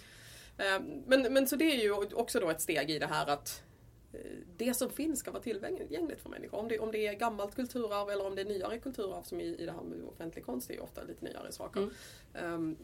Eh, 0.58 1.02
men, 1.06 1.34
men 1.34 1.48
så 1.48 1.56
det 1.56 1.66
är 1.66 1.84
ju 1.84 1.91
också 1.93 2.39
då 2.39 2.50
ett 2.50 2.62
steg 2.62 2.91
i 2.91 3.00
det 3.00 3.08
här 3.08 3.28
att 3.28 3.64
eh, 3.70 3.76
det 4.58 4.74
som 4.74 4.89
finns 4.89 5.20
ska 5.20 5.32
vara 5.32 5.43
tillgängligt 5.43 6.22
för 6.22 6.30
människor. 6.30 6.60
Om 6.60 6.68
det, 6.68 6.80
om 6.80 6.91
det 6.91 7.08
är 7.08 7.14
gammalt 7.14 7.55
kulturarv 7.55 8.10
eller 8.10 8.26
om 8.26 8.36
det 8.36 8.41
är 8.41 8.45
nyare 8.45 8.80
kulturarv 8.80 9.24
som 9.24 9.39
i, 9.41 9.43
i 9.43 9.66
det 9.66 9.72
här 9.72 9.82
med 9.82 10.03
offentlig 10.03 10.45
konst 10.45 10.70
är 10.70 10.74
ju 10.74 10.80
ofta 10.80 11.03
lite 11.03 11.26
nyare 11.26 11.51
saker. 11.51 11.89
Mm. 12.34 12.53
Um, 12.53 12.78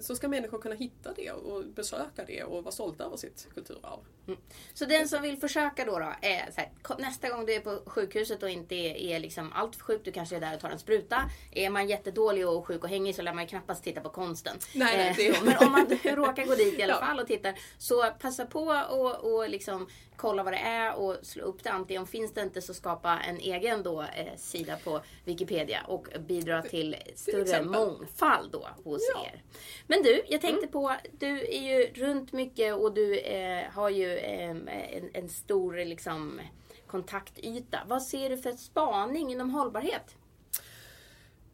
så 0.00 0.16
ska 0.16 0.28
människor 0.28 0.58
kunna 0.58 0.74
hitta 0.74 1.12
det 1.16 1.30
och 1.30 1.64
besöka 1.64 2.24
det 2.26 2.44
och 2.44 2.64
vara 2.64 2.72
stolta 2.72 3.04
över 3.04 3.16
sitt 3.16 3.48
kulturarv. 3.54 4.00
Mm. 4.26 4.40
Så 4.74 4.84
den 4.84 5.08
som 5.08 5.22
vill 5.22 5.36
försöka 5.36 5.84
då, 5.84 5.98
då 5.98 6.12
är 6.20 6.50
så 6.50 6.60
här, 6.60 6.70
nästa 6.98 7.28
gång 7.28 7.46
du 7.46 7.54
är 7.54 7.60
på 7.60 7.82
sjukhuset 7.86 8.42
och 8.42 8.50
inte 8.50 8.74
är, 8.74 8.94
är 8.94 9.20
liksom 9.20 9.52
allt 9.52 9.76
för 9.76 9.84
sjuk, 9.84 10.00
du 10.04 10.12
kanske 10.12 10.36
är 10.36 10.40
där 10.40 10.54
och 10.54 10.60
tar 10.60 10.70
en 10.70 10.78
spruta. 10.78 11.30
Är 11.52 11.70
man 11.70 11.88
jättedålig 11.88 12.48
och 12.48 12.66
sjuk 12.66 12.82
och 12.82 12.88
hängig 12.88 13.14
så 13.14 13.22
lär 13.22 13.32
man 13.32 13.44
ju 13.44 13.48
knappast 13.48 13.84
titta 13.84 14.00
på 14.00 14.08
konsten. 14.08 14.56
Nej, 14.74 14.96
nej, 14.96 15.14
det... 15.16 15.28
eh, 15.28 15.42
men 15.44 15.66
om 15.66 15.72
man 15.72 15.86
råkar 16.16 16.46
gå 16.46 16.54
dit 16.54 16.78
i 16.78 16.82
alla 16.82 17.00
fall 17.00 17.20
och 17.20 17.26
tittar 17.26 17.54
så 17.78 18.10
passa 18.20 18.46
på 18.46 18.84
och, 18.90 19.34
och 19.34 19.48
liksom 19.48 19.88
kolla 20.16 20.42
vad 20.42 20.52
det 20.52 20.58
är 20.58 20.94
och 20.94 21.16
slå 21.22 21.44
upp 21.44 21.64
det. 21.64 21.70
Antingen 21.70 22.06
finns 22.06 22.34
det 22.34 22.42
inte 22.42 22.62
så 22.62 22.74
skapa 22.74 23.20
en 23.20 23.36
egen 23.36 23.82
då, 23.82 24.02
eh, 24.02 24.36
sida 24.36 24.76
på 24.84 25.00
Wikipedia 25.24 25.80
och 25.88 26.08
bidra 26.28 26.62
till 26.62 26.96
större 27.14 27.44
till 27.44 27.62
mångfald 27.62 28.52
då 28.52 28.68
hos 28.84 29.02
ja. 29.14 29.26
er. 29.26 29.42
Men 29.86 30.02
du, 30.02 30.24
jag 30.28 30.40
tänkte 30.40 30.66
mm. 30.66 30.72
på, 30.72 30.92
du 31.18 31.40
är 31.40 31.62
ju 31.62 31.92
runt 32.04 32.32
mycket 32.32 32.74
och 32.74 32.94
du 32.94 33.18
eh, 33.18 33.70
har 33.70 33.90
ju 33.90 34.16
eh, 34.16 34.50
en, 34.50 35.10
en, 35.14 35.28
stor 35.28 35.84
liksom, 35.84 36.40
kontaktyta. 36.86 37.78
Vad 37.86 38.02
ser 38.02 38.30
du 38.30 38.38
för 38.38 38.52
spaning 38.52 39.32
inom 39.32 39.50
hållbarhet? 39.50 40.16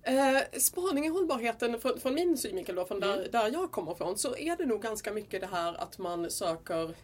Eh, 0.02 0.60
spaning 0.60 1.06
i 1.06 1.08
hållbarheten 1.08 1.80
från, 1.80 2.00
från 2.00 2.14
min 2.14 2.36
synvinkel 2.36 2.74
då, 2.74 2.84
från 2.84 3.02
mm. 3.02 3.18
där, 3.18 3.28
där 3.32 3.50
jag 3.52 3.70
kommer 3.70 3.92
ifrån, 3.92 4.18
så 4.18 4.36
är 4.36 4.56
det 4.56 4.66
nog 4.66 4.82
ganska 4.82 5.12
mycket 5.12 5.40
det 5.40 5.46
här 5.46 5.74
att 5.74 5.98
man 5.98 6.30
söker 6.30 6.94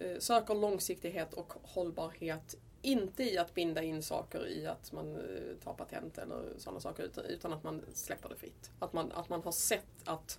Eh, 0.00 0.18
söker 0.18 0.54
långsiktighet 0.54 1.34
och 1.34 1.52
hållbarhet 1.62 2.54
inte 2.82 3.22
i 3.22 3.38
att 3.38 3.54
binda 3.54 3.82
in 3.82 4.02
saker 4.02 4.48
i 4.48 4.66
att 4.66 4.92
man 4.92 5.16
eh, 5.16 5.56
tar 5.64 5.74
patent 5.74 6.18
eller 6.18 6.42
sådana 6.58 6.80
saker 6.80 7.10
utan 7.28 7.52
att 7.52 7.64
man 7.64 7.82
släpper 7.94 8.28
det 8.28 8.36
fritt. 8.36 8.70
Att 8.78 8.92
man, 8.92 9.12
att 9.12 9.28
man 9.28 9.42
har 9.42 9.52
sett 9.52 9.86
att 10.04 10.38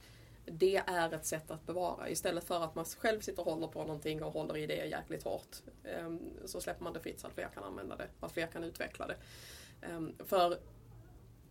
det 0.52 0.78
är 0.78 1.14
ett 1.14 1.26
sätt 1.26 1.52
att 1.52 1.66
bevara. 1.66 2.10
Istället 2.10 2.44
för 2.44 2.64
att 2.64 2.76
man 2.76 2.86
själv 2.86 3.20
sitter 3.20 3.48
och 3.48 3.54
håller 3.54 3.68
på 3.68 3.80
någonting 3.80 4.24
och 4.24 4.34
håller 4.34 4.58
i 4.58 4.68
det 4.68 4.86
jäkligt 4.86 5.24
hårt. 5.24 5.56
Ehm, 5.84 6.20
så 6.46 6.62
släpper 6.62 6.84
man 6.84 6.94
det 6.94 7.00
fritt 7.00 7.20
så 7.20 7.28
att 7.28 7.34
fler 7.34 7.50
kan 7.54 7.64
använda 7.64 7.96
det, 7.96 8.08
att 8.20 8.32
fler 8.32 8.48
kan 8.48 8.64
utveckla 8.64 9.08
det. 9.08 9.16
Ehm, 9.82 10.16
för 10.26 10.58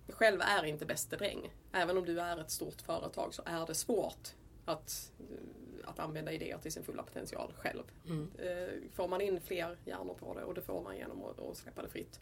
själv 0.09 0.41
är 0.41 0.65
inte 0.65 0.87
bäste 0.87 1.17
dräng. 1.17 1.53
Även 1.73 1.99
om 1.99 2.05
du 2.05 2.21
är 2.21 2.41
ett 2.41 2.51
stort 2.51 2.83
företag 2.83 3.35
så 3.35 3.43
är 3.47 3.67
det 3.67 3.75
svårt 3.75 4.35
att 4.65 5.13
att 5.87 5.99
använda 5.99 6.33
idéer 6.33 6.59
till 6.59 6.73
sin 6.73 6.85
fulla 6.85 7.03
potential 7.03 7.53
själv. 7.57 7.83
Mm. 8.07 8.31
Eh, 8.39 8.91
får 8.95 9.09
man 9.09 9.21
in 9.21 9.41
fler 9.41 9.77
hjärnor 9.85 10.15
på 10.15 10.35
det 10.35 10.45
och 10.45 10.55
det 10.55 10.63
får 10.63 10.83
man 10.83 10.97
genom 10.97 11.25
att, 11.25 11.57
släppa 11.57 11.83
det 11.83 11.89
fritt 11.89 12.21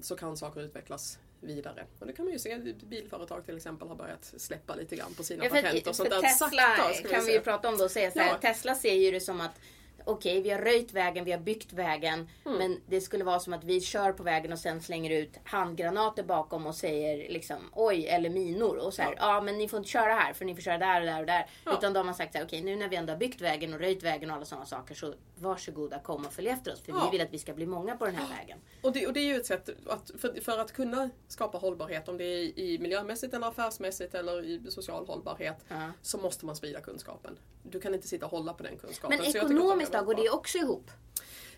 så 0.00 0.16
kan 0.16 0.36
saker 0.36 0.60
utvecklas 0.60 1.18
vidare. 1.40 1.86
Och 1.98 2.06
det 2.06 2.12
kan 2.12 2.24
man 2.24 2.32
ju 2.32 2.38
se, 2.38 2.58
bilföretag 2.88 3.46
till 3.46 3.56
exempel 3.56 3.88
har 3.88 3.96
börjat 3.96 4.34
släppa 4.36 4.74
lite 4.74 4.96
grann 4.96 5.14
på 5.14 5.22
sina 5.22 5.44
ja, 5.44 5.50
patent 5.50 5.86
och 5.86 5.96
sånt 5.96 6.10
där. 6.10 6.20
Tesla 6.20 6.48
sakta, 6.48 7.08
kan 7.08 7.20
vi, 7.20 7.26
vi 7.26 7.32
ju 7.32 7.40
prata 7.40 7.68
om 7.68 7.76
då 7.76 7.84
och 7.84 7.90
säga 7.90 8.10
så 8.10 8.18
här, 8.18 8.28
ja. 8.28 8.38
Tesla 8.38 8.74
ser 8.74 8.94
ju 8.94 9.10
det 9.10 9.20
som 9.20 9.40
att 9.40 9.60
okej, 10.04 10.32
okay, 10.32 10.42
vi 10.42 10.50
har 10.50 10.58
röjt 10.58 10.92
vägen, 10.92 11.24
vi 11.24 11.32
har 11.32 11.38
byggt 11.38 11.72
vägen. 11.72 12.28
Mm. 12.46 12.58
Men 12.58 12.80
det 12.86 13.00
skulle 13.00 13.24
vara 13.24 13.40
som 13.40 13.52
att 13.52 13.64
vi 13.64 13.80
kör 13.80 14.12
på 14.12 14.22
vägen 14.22 14.52
och 14.52 14.58
sen 14.58 14.82
slänger 14.82 15.10
ut 15.10 15.38
handgranater 15.44 16.22
bakom 16.22 16.66
och 16.66 16.74
säger 16.74 17.32
liksom 17.32 17.56
oj, 17.72 18.06
eller 18.06 18.30
minor. 18.30 18.76
Och 18.76 18.94
så 18.94 19.02
här, 19.02 19.14
ja. 19.16 19.34
ja 19.34 19.40
men 19.40 19.58
ni 19.58 19.68
får 19.68 19.76
inte 19.76 19.90
köra 19.90 20.14
här 20.14 20.32
för 20.32 20.44
ni 20.44 20.54
får 20.54 20.62
köra 20.62 20.78
där 20.78 21.00
och 21.00 21.06
där 21.06 21.20
och 21.20 21.26
där. 21.26 21.46
Ja. 21.64 21.78
Utan 21.78 21.92
då 21.92 22.00
har 22.00 22.04
man 22.04 22.14
sagt 22.14 22.34
okej 22.34 22.44
okay, 22.44 22.62
nu 22.62 22.76
när 22.76 22.88
vi 22.88 22.96
ändå 22.96 23.12
har 23.12 23.18
byggt 23.18 23.40
vägen 23.40 23.74
och 23.74 23.80
röjt 23.80 24.02
vägen 24.02 24.30
och 24.30 24.36
alla 24.36 24.44
sådana 24.44 24.66
saker 24.66 24.94
så 24.94 25.14
varsågoda 25.34 25.98
kom 25.98 26.26
och 26.26 26.32
följ 26.32 26.48
efter 26.48 26.72
oss. 26.72 26.80
För 26.80 26.92
ja. 26.92 27.04
vi 27.04 27.18
vill 27.18 27.26
att 27.26 27.32
vi 27.32 27.38
ska 27.38 27.54
bli 27.54 27.66
många 27.66 27.96
på 27.96 28.06
den 28.06 28.14
här 28.14 28.28
vägen. 28.38 28.58
Och 28.82 28.92
det, 28.92 29.06
och 29.06 29.12
det 29.12 29.20
är 29.20 29.24
ju 29.24 29.36
ett 29.36 29.46
sätt 29.46 29.68
att, 29.86 30.10
för, 30.18 30.40
för, 30.40 30.58
att 30.58 30.72
kunna 30.72 31.10
skapa 31.28 31.58
hållbarhet, 31.58 32.08
om 32.08 32.16
det 32.16 32.24
är 32.24 32.58
i 32.58 32.78
miljömässigt 32.78 33.34
eller 33.34 33.46
affärsmässigt 33.46 34.14
eller 34.14 34.44
i 34.44 34.70
social 34.70 35.06
hållbarhet, 35.06 35.56
så 36.02 36.18
måste 36.18 36.46
man 36.46 36.56
sprida 36.56 36.80
kunskapen. 36.80 37.38
Du 37.62 37.80
kan 37.80 37.94
inte 37.94 38.08
sitta 38.08 38.26
och 38.26 38.32
hålla 38.32 38.54
på 38.54 38.62
den 38.62 38.78
kunskapen. 38.78 39.18
Men 39.18 39.36
ekonomiskt 39.36 39.93
då, 39.98 40.04
går 40.04 40.14
det 40.14 40.30
också 40.30 40.58
ihop? 40.58 40.90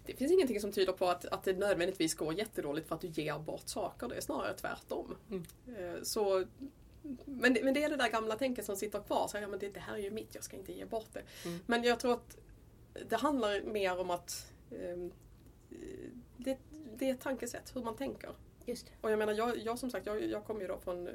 Det 0.07 0.15
finns 0.15 0.33
ingenting 0.33 0.61
som 0.61 0.73
tyder 0.73 0.93
på 0.93 1.09
att, 1.09 1.25
att 1.25 1.45
det 1.45 1.53
nödvändigtvis 1.53 2.15
går 2.15 2.35
jättedåligt 2.35 2.89
för 2.89 2.95
att 2.95 3.01
du 3.01 3.09
ger 3.09 3.39
bort 3.39 3.69
saker. 3.69 4.09
Det 4.09 4.17
är 4.17 4.21
snarare 4.21 4.55
tvärtom. 4.55 5.17
Mm. 5.31 5.45
Eh, 5.77 6.03
så, 6.03 6.45
men, 7.25 7.57
men 7.63 7.75
det 7.75 7.85
är 7.85 7.91
det 7.91 7.97
där 7.97 8.11
gamla 8.11 8.37
tänket 8.37 8.65
som 8.65 8.77
sitter 8.77 9.01
kvar. 9.01 9.29
Så, 9.29 9.37
ja, 9.37 9.49
men 9.49 9.59
det, 9.59 9.69
det 9.69 9.81
här 9.81 9.95
är 9.95 9.99
ju 9.99 10.11
mitt, 10.11 10.35
jag 10.35 10.45
ska 10.45 10.57
inte 10.57 10.73
ge 10.73 10.85
bort 10.85 11.09
det. 11.13 11.23
Mm. 11.45 11.59
Men 11.67 11.83
jag 11.83 12.01
tror 12.01 12.13
att 12.13 12.37
det 13.09 13.17
handlar 13.17 13.63
mer 13.63 14.01
om 14.01 14.11
att 14.11 14.53
eh, 14.71 15.11
det, 16.37 16.59
det 16.97 17.11
är 17.11 17.15
ett 17.15 17.21
tankesätt, 17.21 17.77
hur 17.77 17.83
man 17.83 17.97
tänker. 17.97 18.31
Just. 18.67 18.87
Och 19.01 19.11
jag 19.11 19.19
menar, 19.19 19.33
jag, 19.33 19.59
jag 19.59 19.79
som 19.79 19.91
sagt, 19.91 20.07
jag, 20.07 20.25
jag 20.25 20.45
kommer 20.45 20.61
ju 20.61 20.67
då 20.67 20.79
från, 20.85 21.09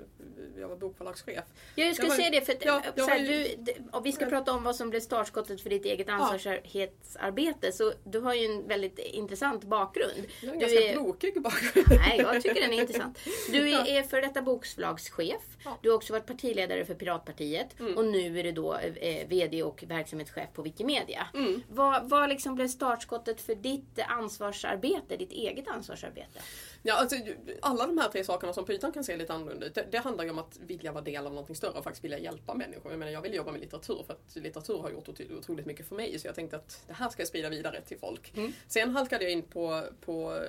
jag 0.60 0.68
var 0.68 0.76
bokförlagschef. 0.76 1.44
Ja, 1.76 1.86
jag 1.86 1.96
skulle 1.96 2.12
säga 2.12 2.30
det, 2.30 2.42
för 2.42 2.56
ja, 2.62 2.82
så 2.98 3.06
här, 3.06 3.20
ju, 3.20 3.56
du, 3.58 3.74
och 3.92 4.06
vi 4.06 4.12
ska 4.12 4.26
men, 4.26 4.30
prata 4.30 4.54
om 4.54 4.64
vad 4.64 4.76
som 4.76 4.90
blev 4.90 5.00
startskottet 5.00 5.62
för 5.62 5.70
ditt 5.70 5.86
eget 5.86 6.10
ansvarsarbete. 6.10 7.68
Ja. 7.68 7.72
Så 7.72 7.94
du 8.04 8.20
har 8.20 8.34
ju 8.34 8.46
en 8.46 8.68
väldigt 8.68 9.00
intressant 9.00 9.64
bakgrund. 9.64 10.26
Jag 10.42 10.50
har 10.50 10.54
en 10.54 10.60
ganska 10.60 10.80
är, 10.80 10.94
brokig 10.94 11.42
bakgrund. 11.42 11.88
Nej, 11.90 12.20
jag 12.20 12.42
tycker 12.42 12.62
den 12.62 12.74
är 12.74 12.82
intressant. 12.82 13.20
Du 13.52 13.70
är, 13.74 13.88
är 13.88 14.04
för 14.04 14.22
detta 14.22 14.42
bokförlagschef. 14.42 15.42
Ja. 15.66 15.78
Du 15.82 15.90
har 15.90 15.96
också 15.96 16.14
varit 16.14 16.26
partiledare 16.26 16.86
för 16.86 16.94
Piratpartiet. 16.94 17.80
Mm. 17.80 17.98
Och 17.98 18.06
nu 18.06 18.40
är 18.40 18.44
du 18.44 18.52
då 18.52 18.78
eh, 18.78 19.28
VD 19.28 19.64
och 19.64 19.84
verksamhetschef 19.88 20.50
på 20.54 20.62
Wikimedia. 20.62 21.28
Mm. 21.34 21.62
Vad, 21.70 22.10
vad 22.10 22.30
liksom 22.30 22.56
blev 22.56 22.68
startskottet 22.68 23.42
för 23.42 23.56
ditt 23.56 24.00
ansvarsarbete, 24.08 25.18
ditt 25.18 25.32
eget 25.32 25.68
ansvarsarbete? 25.68 26.40
Ja, 26.84 26.94
alltså, 26.94 27.16
alla 27.62 27.88
de 27.88 27.98
här 27.98 28.10
tre 28.10 28.24
sakerna 28.24 28.54
som 28.54 28.66
på 28.66 28.74
ytan 28.74 28.92
kan 28.92 29.04
se 29.04 29.18
lite 29.18 29.34
annorlunda 29.34 29.66
ut, 29.66 29.76
det, 29.76 29.88
det 29.92 29.98
handlar 29.98 30.24
ju 30.24 30.30
om 30.30 30.40
att 30.40 30.60
vilja 30.60 30.92
vara 30.92 31.04
del 31.04 31.26
av 31.26 31.32
någonting 31.34 31.56
större 31.56 31.78
och 31.78 31.84
faktiskt 31.84 32.04
vilja 32.04 32.20
hjälpa 32.20 32.54
människor. 32.54 32.92
Jag 32.92 33.00
menar, 33.00 33.12
jag 33.12 33.22
vill 33.22 33.34
jobba 33.34 33.52
med 33.52 33.62
litteratur 33.62 34.04
för 34.08 34.14
att 34.14 34.36
litteratur 34.36 34.78
har 34.78 34.90
gjort 34.90 35.08
otro- 35.08 35.38
otroligt 35.38 35.66
mycket 35.66 35.88
för 35.88 35.96
mig 35.96 36.20
så 36.20 36.28
jag 36.28 36.36
tänkte 36.36 36.56
att 36.56 36.84
det 36.88 36.94
här 36.94 37.10
ska 37.10 37.22
jag 37.22 37.28
sprida 37.28 37.50
vidare 37.50 37.82
till 37.82 37.98
folk. 38.00 38.38
Mm. 38.38 38.54
Sen 38.68 38.90
halkade 38.90 39.24
jag 39.24 39.32
in 39.32 39.44
på, 39.44 39.84
på 40.06 40.44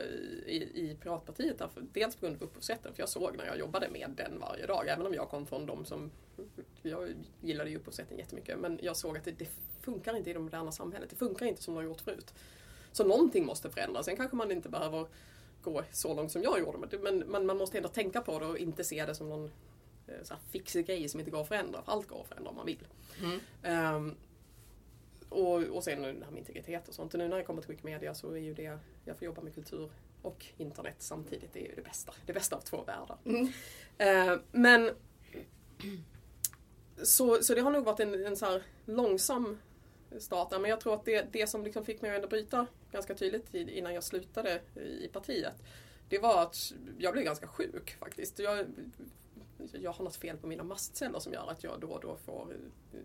i, 0.46 0.56
i 0.56 0.96
Piratpartiet, 1.02 1.58
därför, 1.58 1.82
dels 1.92 2.16
på 2.16 2.26
grund 2.26 2.36
av 2.36 2.48
upphovsrätten, 2.48 2.94
för 2.94 3.02
jag 3.02 3.08
såg 3.08 3.36
när 3.36 3.46
jag 3.46 3.58
jobbade 3.58 3.88
med 3.88 4.10
den 4.16 4.38
varje 4.38 4.66
dag, 4.66 4.88
även 4.88 5.06
om 5.06 5.14
jag 5.14 5.28
kom 5.28 5.46
från 5.46 5.66
de 5.66 5.84
som 5.84 6.10
jag 6.82 7.08
gillade 7.40 7.70
ju 7.70 7.76
upphovsrätten 7.76 8.18
jättemycket, 8.18 8.58
men 8.58 8.78
jag 8.82 8.96
såg 8.96 9.18
att 9.18 9.24
det, 9.24 9.32
det 9.32 9.48
funkar 9.80 10.16
inte 10.16 10.30
i 10.30 10.32
det 10.32 10.38
moderna 10.38 10.72
samhället. 10.72 11.10
Det 11.10 11.16
funkar 11.16 11.46
inte 11.46 11.62
som 11.62 11.74
det 11.74 11.80
har 11.80 11.84
gjort 11.84 12.00
förut. 12.00 12.34
Så 12.92 13.04
någonting 13.04 13.46
måste 13.46 13.70
förändras. 13.70 14.06
Sen 14.06 14.16
kanske 14.16 14.36
man 14.36 14.50
inte 14.50 14.68
behöver 14.68 15.06
gå 15.62 15.82
så 15.92 16.14
långt 16.14 16.32
som 16.32 16.42
jag 16.42 16.60
gjorde, 16.60 16.98
men, 17.02 17.18
men, 17.18 17.46
man 17.46 17.56
måste 17.56 17.76
ändå 17.76 17.88
tänka 17.88 18.20
på 18.20 18.38
det 18.38 18.46
och 18.46 18.58
inte 18.58 18.84
se 18.84 19.06
det 19.06 19.14
som 19.14 19.28
någon 19.28 19.50
eh, 20.06 20.22
så 20.22 20.34
fixig 20.50 20.86
grej 20.86 21.08
som 21.08 21.20
inte 21.20 21.30
går 21.30 21.40
att 21.40 21.48
förändra. 21.48 21.82
För 21.82 21.92
allt 21.92 22.08
går 22.08 22.20
att 22.20 22.28
förändra 22.28 22.50
om 22.50 22.56
man 22.56 22.66
vill. 22.66 22.86
Mm. 23.20 23.40
Ehm, 23.62 24.14
och, 25.28 25.62
och 25.62 25.84
sen 25.84 26.02
det 26.02 26.24
här 26.24 26.30
med 26.30 26.38
integritet 26.38 26.88
och 26.88 26.94
sånt. 26.94 27.14
Och 27.14 27.18
nu 27.18 27.28
när 27.28 27.36
jag 27.36 27.46
kommer 27.46 27.62
till 27.62 27.70
Wikimedia 27.70 28.14
så 28.14 28.30
är 28.30 28.38
ju 28.38 28.54
det, 28.54 28.78
jag 29.04 29.16
får 29.18 29.26
jobba 29.26 29.42
med 29.42 29.54
kultur 29.54 29.90
och 30.22 30.46
internet 30.56 30.96
samtidigt. 30.98 31.52
Det 31.52 31.60
är 31.60 31.68
ju 31.68 31.74
det 31.74 31.82
bästa. 31.82 32.14
Det 32.26 32.32
bästa 32.32 32.56
av 32.56 32.60
två 32.60 32.84
världar. 32.84 33.18
Mm. 33.24 33.48
Eh, 33.98 34.38
men 34.52 34.90
så, 37.02 37.42
så 37.42 37.54
det 37.54 37.60
har 37.60 37.70
nog 37.70 37.84
varit 37.84 38.00
en, 38.00 38.26
en 38.26 38.36
så 38.36 38.46
här 38.46 38.62
långsam 38.84 39.58
start. 40.18 40.50
Men 40.50 40.64
jag 40.64 40.80
tror 40.80 40.94
att 40.94 41.04
det, 41.04 41.26
det 41.32 41.46
som 41.46 41.64
liksom 41.64 41.84
fick 41.84 42.02
mig 42.02 42.10
att 42.10 42.16
ändå 42.16 42.28
bryta 42.28 42.66
ganska 42.92 43.14
tydligt 43.14 43.54
innan 43.54 43.94
jag 43.94 44.04
slutade 44.04 44.60
i 45.00 45.08
partiet. 45.12 45.54
Det 46.08 46.18
var 46.18 46.42
att 46.42 46.72
jag 46.98 47.12
blev 47.12 47.24
ganska 47.24 47.46
sjuk 47.46 47.96
faktiskt. 48.00 48.38
Jag, 48.38 48.66
jag 49.72 49.92
har 49.92 50.04
något 50.04 50.16
fel 50.16 50.36
på 50.36 50.46
mina 50.46 50.62
mastceller 50.62 51.18
som 51.18 51.32
gör 51.32 51.50
att 51.50 51.64
jag 51.64 51.80
då 51.80 51.88
och 51.88 52.00
då 52.00 52.16
får 52.16 52.56
eh, 52.92 53.00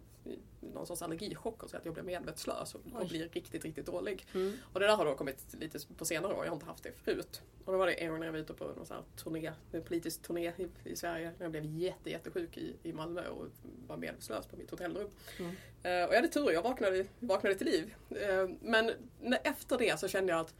någon 0.74 0.88
sorts 0.88 1.01
allergichock 1.01 1.64
och 1.64 1.70
så 1.70 1.78
att 1.78 1.86
jag 1.86 1.93
blir 1.93 2.03
medvetslös 2.03 2.76
och, 2.76 2.82
och 2.93 3.08
blir 3.08 3.30
riktigt, 3.30 3.66
riktigt 3.66 3.86
dålig. 3.86 4.26
Mm. 4.34 4.53
Och 4.74 4.80
det 4.80 4.86
där 4.86 4.95
har 4.95 5.05
då 5.05 5.16
kommit 5.16 5.55
lite 5.60 5.80
på 5.97 6.05
senare 6.05 6.34
år, 6.34 6.45
jag 6.45 6.51
har 6.51 6.55
inte 6.55 6.66
haft 6.66 6.84
det 6.84 6.91
förut. 7.03 7.41
Och 7.66 7.72
då 7.74 7.80
var 7.80 7.88
det 7.88 7.93
en 7.93 8.10
gång 8.10 8.20
när 8.20 8.28
jag 8.28 8.34
var 8.34 8.39
ute 8.39 8.53
på 8.53 8.66
någon 8.66 8.86
sån 8.86 9.03
turné, 9.24 9.51
en 9.72 9.84
politisk 9.84 10.22
turné 10.22 10.53
i, 10.58 10.68
i 10.84 10.95
Sverige, 10.95 11.34
när 11.38 11.45
jag 11.45 11.51
blev 11.51 11.66
jätte, 11.66 12.10
jättesjuk 12.10 12.58
i, 12.58 12.76
i 12.84 12.93
Malmö 12.93 13.28
och 13.28 13.47
var 13.88 13.97
medvetslös 13.97 14.45
på 14.45 14.58
mitt 14.58 14.72
hotellrum. 14.72 15.10
Mm. 15.39 15.51
Eh, 15.84 16.08
och 16.08 16.14
jag 16.14 16.16
hade 16.16 16.28
tur, 16.28 16.51
jag 16.51 16.62
vaknade, 16.62 17.05
vaknade 17.20 17.55
till 17.55 17.68
liv. 17.68 17.95
Eh, 18.10 18.49
men 18.62 18.91
när, 19.22 19.39
efter 19.43 19.78
det 19.78 19.99
så 19.99 20.08
kände 20.08 20.32
jag 20.32 20.39
att 20.39 20.53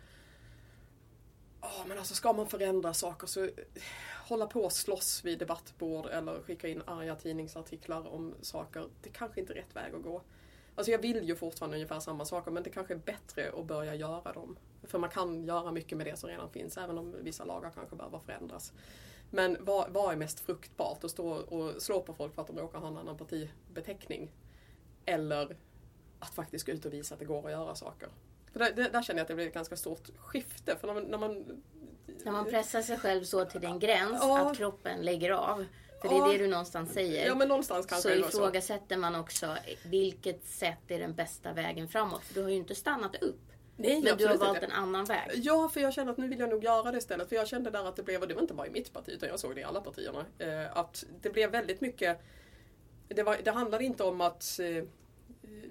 Ja 1.62 1.86
men 1.88 1.98
alltså 1.98 2.14
ska 2.14 2.34
man 2.34 2.48
förändra 2.48 2.94
saker 2.94 3.28
så 3.28 3.44
eh, 3.44 3.50
hålla 4.28 4.48
på 4.48 4.62
och 4.62 4.72
slåss 4.72 5.26
vid 5.26 5.40
debattbord 5.40 6.06
eller 6.06 6.42
skicka 6.42 6.68
in 6.68 6.82
arga 6.86 7.16
tidningsartiklar 7.16 8.08
om 8.08 8.36
saker, 8.42 8.88
det 9.02 9.10
kanske 9.10 9.40
inte 9.40 9.54
är 9.54 9.56
rätt 9.56 9.76
väg 9.76 9.96
att 9.96 10.04
gå. 10.04 10.22
Alltså 10.76 10.92
jag 10.92 11.00
vill 11.00 11.24
ju 11.24 11.36
fortfarande 11.36 11.78
ungefär 11.78 12.00
samma 12.00 12.26
saker 12.26 12.52
men 12.52 12.64
det 12.64 12.70
kanske 12.70 12.94
är 12.94 12.98
bättre 12.98 13.52
att 13.58 13.66
börja 13.66 13.96
göra 13.96 14.34
dem. 14.34 14.58
För 14.84 15.00
man 15.00 15.10
kan 15.10 15.44
göra 15.44 15.72
mycket 15.72 15.98
med 15.98 16.08
det 16.08 16.18
som 16.18 16.30
redan 16.30 16.50
finns 16.50 16.78
även 16.78 16.98
om 16.98 17.16
vissa 17.22 17.46
lagar 17.46 17.72
kanske 17.72 17.96
behöver 17.96 18.20
förändras. 18.20 18.74
Men 19.30 19.58
vad, 19.60 19.90
vad 19.90 20.14
är 20.14 20.18
mest 20.18 20.40
fruktbart? 20.40 21.04
Att 21.04 21.12
stå 21.12 21.30
och 21.30 21.82
slå 21.82 22.02
på 22.02 22.14
folk 22.14 22.36
för 22.36 22.42
att 22.42 22.48
de 22.48 22.58
råkar 22.58 22.80
ha 22.80 22.88
en 22.88 22.98
annan 22.98 23.18
partibeteckning? 23.18 24.32
Eller 25.06 25.58
att 26.20 26.36
faktiskt 26.36 26.66
gå 26.66 26.72
ut 26.72 26.86
och 26.86 26.94
visa 26.94 27.14
att 27.14 27.20
det 27.20 27.26
går 27.26 27.46
att 27.46 27.52
göra 27.52 27.76
saker? 27.76 28.10
För 28.52 28.60
där, 28.60 28.74
där, 28.74 28.90
där 28.90 29.02
känner 29.02 29.20
jag 29.20 29.24
att 29.24 29.28
det 29.28 29.36
blir 29.36 29.48
ett 29.48 29.54
ganska 29.54 29.78
stort 29.78 30.10
skifte. 30.18 30.76
För 30.76 30.88
när 30.88 30.94
man, 30.94 31.04
när 31.04 31.18
man, 31.18 31.62
när 32.24 32.32
man 32.32 32.46
pressar 32.46 32.82
sig 32.82 32.98
själv 32.98 33.24
så 33.24 33.46
till 33.46 33.62
den 33.62 33.80
gräns 33.80 34.18
Ja. 34.22 34.40
att 34.52 34.58
kroppen 34.58 35.02
lägger 35.02 35.32
av. 35.32 35.66
För 36.02 36.10
det 36.10 36.16
Ja. 36.16 36.28
är 36.30 36.38
det 36.38 36.44
du 36.44 36.48
någonstans 36.48 36.94
säger. 36.94 37.26
ja 37.28 37.36
men 37.36 37.48
någonstans 37.48 37.86
så 37.86 37.90
kanske 37.90 38.22
så. 38.22 38.28
ifrågasätter 38.28 38.98
man 38.98 39.16
också 39.16 39.58
vilket 39.86 40.46
sätt 40.46 40.80
är 40.88 41.00
den 41.00 41.16
bästa 41.16 41.54
vägen 41.54 41.88
framåt. 41.88 42.24
För 42.24 42.34
du 42.34 42.42
har 42.44 42.50
ju 42.50 42.56
inte 42.56 42.76
stannat 42.76 43.16
upp. 43.24 43.40
Nej, 43.80 44.02
Men 44.04 44.18
du 44.18 44.28
har 44.28 44.38
valt 44.38 44.56
inte. 44.58 44.66
en 44.66 44.72
annan 44.72 45.06
väg. 45.06 45.32
Ja, 45.34 45.70
för 45.70 45.80
jag 45.80 45.94
känner 45.94 46.12
att 46.12 46.18
nu 46.18 46.28
vill 46.28 46.40
jag 46.40 46.50
nog 46.50 46.64
göra 46.64 46.92
det 46.92 46.98
istället. 46.98 47.30
För 47.30 47.36
jag 47.36 47.48
kände 47.48 47.70
där 47.70 47.86
att 47.88 47.96
det 47.96 48.04
blev, 48.04 48.22
och 48.22 48.28
det 48.28 48.34
var 48.34 48.42
inte 48.42 48.54
bara 48.54 48.68
i 48.68 48.70
mitt 48.70 48.94
parti 48.94 49.10
utan 49.10 49.30
jag 49.30 49.40
såg 49.40 49.56
det 49.56 49.62
i 49.62 49.64
alla 49.64 49.82
partierna, 49.82 50.26
eh, 50.40 50.78
att 50.78 51.06
det 51.22 51.30
blev 51.30 51.52
väldigt 51.52 51.82
mycket 51.82 52.22
det, 53.08 53.24
var, 53.24 53.38
det 53.44 53.52
handlade 53.52 53.84
inte 53.84 54.04
om 54.04 54.22
att 54.22 54.60
eh, 54.60 54.84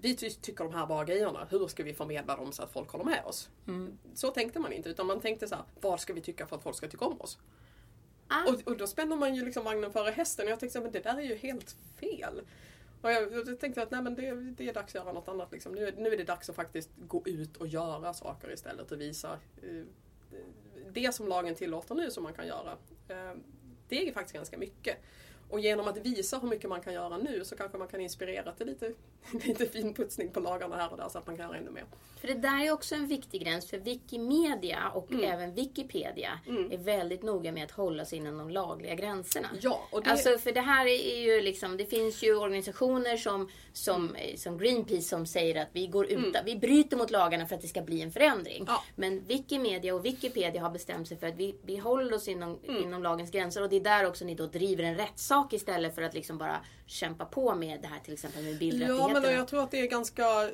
vi 0.00 0.16
ty- 0.16 0.30
tycker 0.30 0.64
de 0.64 0.74
här 0.74 0.86
bra 0.86 1.04
grejerna, 1.04 1.46
hur 1.50 1.68
ska 1.68 1.82
vi 1.82 1.94
förmedla 1.94 2.36
dem 2.36 2.52
så 2.52 2.62
att 2.62 2.72
folk 2.72 2.90
håller 2.90 3.04
med 3.04 3.24
oss? 3.24 3.50
Mm. 3.68 3.98
Så 4.14 4.30
tänkte 4.30 4.58
man 4.58 4.72
inte, 4.72 4.88
utan 4.88 5.06
man 5.06 5.20
tänkte 5.20 5.48
så 5.48 5.54
här, 5.54 5.64
vad 5.80 6.00
ska 6.00 6.12
vi 6.12 6.20
tycka 6.20 6.46
för 6.46 6.56
att 6.56 6.62
folk 6.62 6.76
ska 6.76 6.88
tycka 6.88 7.04
om 7.04 7.20
oss? 7.20 7.38
Ah. 8.28 8.50
Och, 8.50 8.72
och 8.72 8.76
då 8.76 8.86
spänner 8.86 9.16
man 9.16 9.34
ju 9.34 9.44
liksom 9.44 9.64
vagnen 9.64 9.92
före 9.92 10.10
hästen 10.10 10.46
och 10.46 10.52
jag 10.52 10.60
tänkte 10.60 10.80
men 10.80 10.92
det 10.92 11.00
där 11.00 11.18
är 11.18 11.22
ju 11.22 11.34
helt 11.34 11.76
fel. 12.00 12.40
Och 13.02 13.12
jag, 13.12 13.32
jag 13.32 13.60
tänkte 13.60 13.82
att 13.82 13.90
nej, 13.90 14.02
men 14.02 14.14
det, 14.14 14.34
det 14.34 14.68
är 14.68 14.74
dags 14.74 14.94
att 14.96 15.04
göra 15.04 15.12
något 15.12 15.28
annat. 15.28 15.52
Liksom. 15.52 15.72
Nu, 15.72 15.94
nu 15.96 16.12
är 16.12 16.16
det 16.16 16.24
dags 16.24 16.50
att 16.50 16.56
faktiskt 16.56 16.90
gå 16.96 17.22
ut 17.24 17.56
och 17.56 17.66
göra 17.66 18.14
saker 18.14 18.52
istället 18.52 18.92
och 18.92 19.00
visa 19.00 19.38
eh, 19.62 19.84
det 20.92 21.14
som 21.14 21.28
lagen 21.28 21.54
tillåter 21.54 21.94
nu 21.94 22.10
som 22.10 22.22
man 22.22 22.32
kan 22.32 22.46
göra. 22.46 22.76
Eh, 23.08 23.32
det 23.88 24.08
är 24.08 24.12
faktiskt 24.12 24.34
ganska 24.34 24.58
mycket. 24.58 24.96
Och 25.50 25.60
genom 25.60 25.88
att 25.88 25.96
visa 25.96 26.38
hur 26.38 26.48
mycket 26.48 26.68
man 26.70 26.80
kan 26.80 26.92
göra 26.92 27.16
nu 27.18 27.44
så 27.44 27.56
kanske 27.56 27.78
man 27.78 27.88
kan 27.88 28.00
inspirera 28.00 28.52
till 28.52 28.66
lite, 28.66 28.92
lite 29.46 29.66
finputsning 29.66 30.28
på 30.30 30.40
lagarna 30.40 30.76
här 30.76 30.90
och 30.90 30.96
där 30.96 31.08
så 31.08 31.18
att 31.18 31.26
man 31.26 31.36
kan 31.36 31.46
göra 31.46 31.58
ännu 31.58 31.70
mer. 31.70 31.84
För 32.20 32.28
det 32.28 32.34
där 32.34 32.64
är 32.66 32.70
också 32.72 32.94
en 32.94 33.06
viktig 33.06 33.42
gräns. 33.44 33.70
För 33.70 33.78
Wikimedia 33.78 34.88
och 34.94 35.12
även 35.24 35.54
Wikipedia 35.54 36.40
Mm. 36.48 36.72
är 36.72 36.78
väldigt 36.78 37.22
noga 37.22 37.52
med 37.52 37.64
att 37.64 37.70
hålla 37.70 38.04
sig 38.04 38.18
inom 38.18 38.38
de 38.38 38.50
lagliga 38.50 38.94
gränserna. 38.94 39.48
Ja, 39.60 39.82
och 39.90 40.02
det, 40.02 40.10
Alltså 40.10 40.38
för 40.38 40.52
det 40.52 40.60
här 40.60 40.86
är 40.86 41.20
ju 41.22 41.40
liksom, 41.40 41.76
det 41.76 41.86
finns 41.86 42.22
ju 42.22 42.36
organisationer 42.36 43.16
som, 43.16 43.48
som, 43.72 44.08
Mm. 44.08 44.16
eh, 44.16 44.36
som 44.36 44.58
Greenpeace 44.58 45.02
som 45.08 45.26
säger 45.26 45.62
att 45.62 45.68
vi 45.72 45.86
går 45.86 46.06
ut, 46.06 46.36
vi 46.44 46.56
bryter 46.56 46.96
mot 46.96 47.10
lagarna 47.10 47.46
för 47.46 47.54
att 47.54 47.62
det 47.62 47.68
ska 47.68 47.82
bli 47.82 48.02
en 48.02 48.12
förändring. 48.12 48.64
Ja. 48.66 48.82
Men 48.96 49.24
Wikimedia 49.24 49.94
och 49.94 50.04
Wikipedia 50.04 50.62
har 50.62 50.70
bestämt 50.70 51.08
sig 51.08 51.16
för 51.16 51.26
att 51.26 51.36
vi, 51.36 51.54
vi 51.62 51.76
håller 51.76 52.14
oss 52.16 52.28
inom, 52.28 52.58
Mm. 52.68 52.82
inom 52.82 53.02
lagens 53.02 53.30
gränser 53.30 53.62
och 53.62 53.68
det 53.68 53.76
är 53.76 53.80
där 53.80 54.06
också 54.06 54.24
ni 54.24 54.34
då 54.34 54.46
driver 54.46 54.84
en 54.84 54.96
rättssak 54.96 55.35
istället 55.52 55.94
för 55.94 56.02
att 56.02 56.14
liksom 56.14 56.38
bara 56.38 56.60
kämpa 56.86 57.24
på 57.24 57.54
med 57.54 57.82
det 57.82 57.88
här 57.88 58.00
till 58.00 58.12
exempel 58.12 58.42
med 58.42 58.52
Ja, 58.52 58.58
bildrättigheterna. 58.58 59.20
men 59.20 59.32
jag 59.34 59.48
tror 59.48 59.62
att 59.62 59.70
det 59.70 59.80
är 59.80 59.86
ganska... 59.86 60.50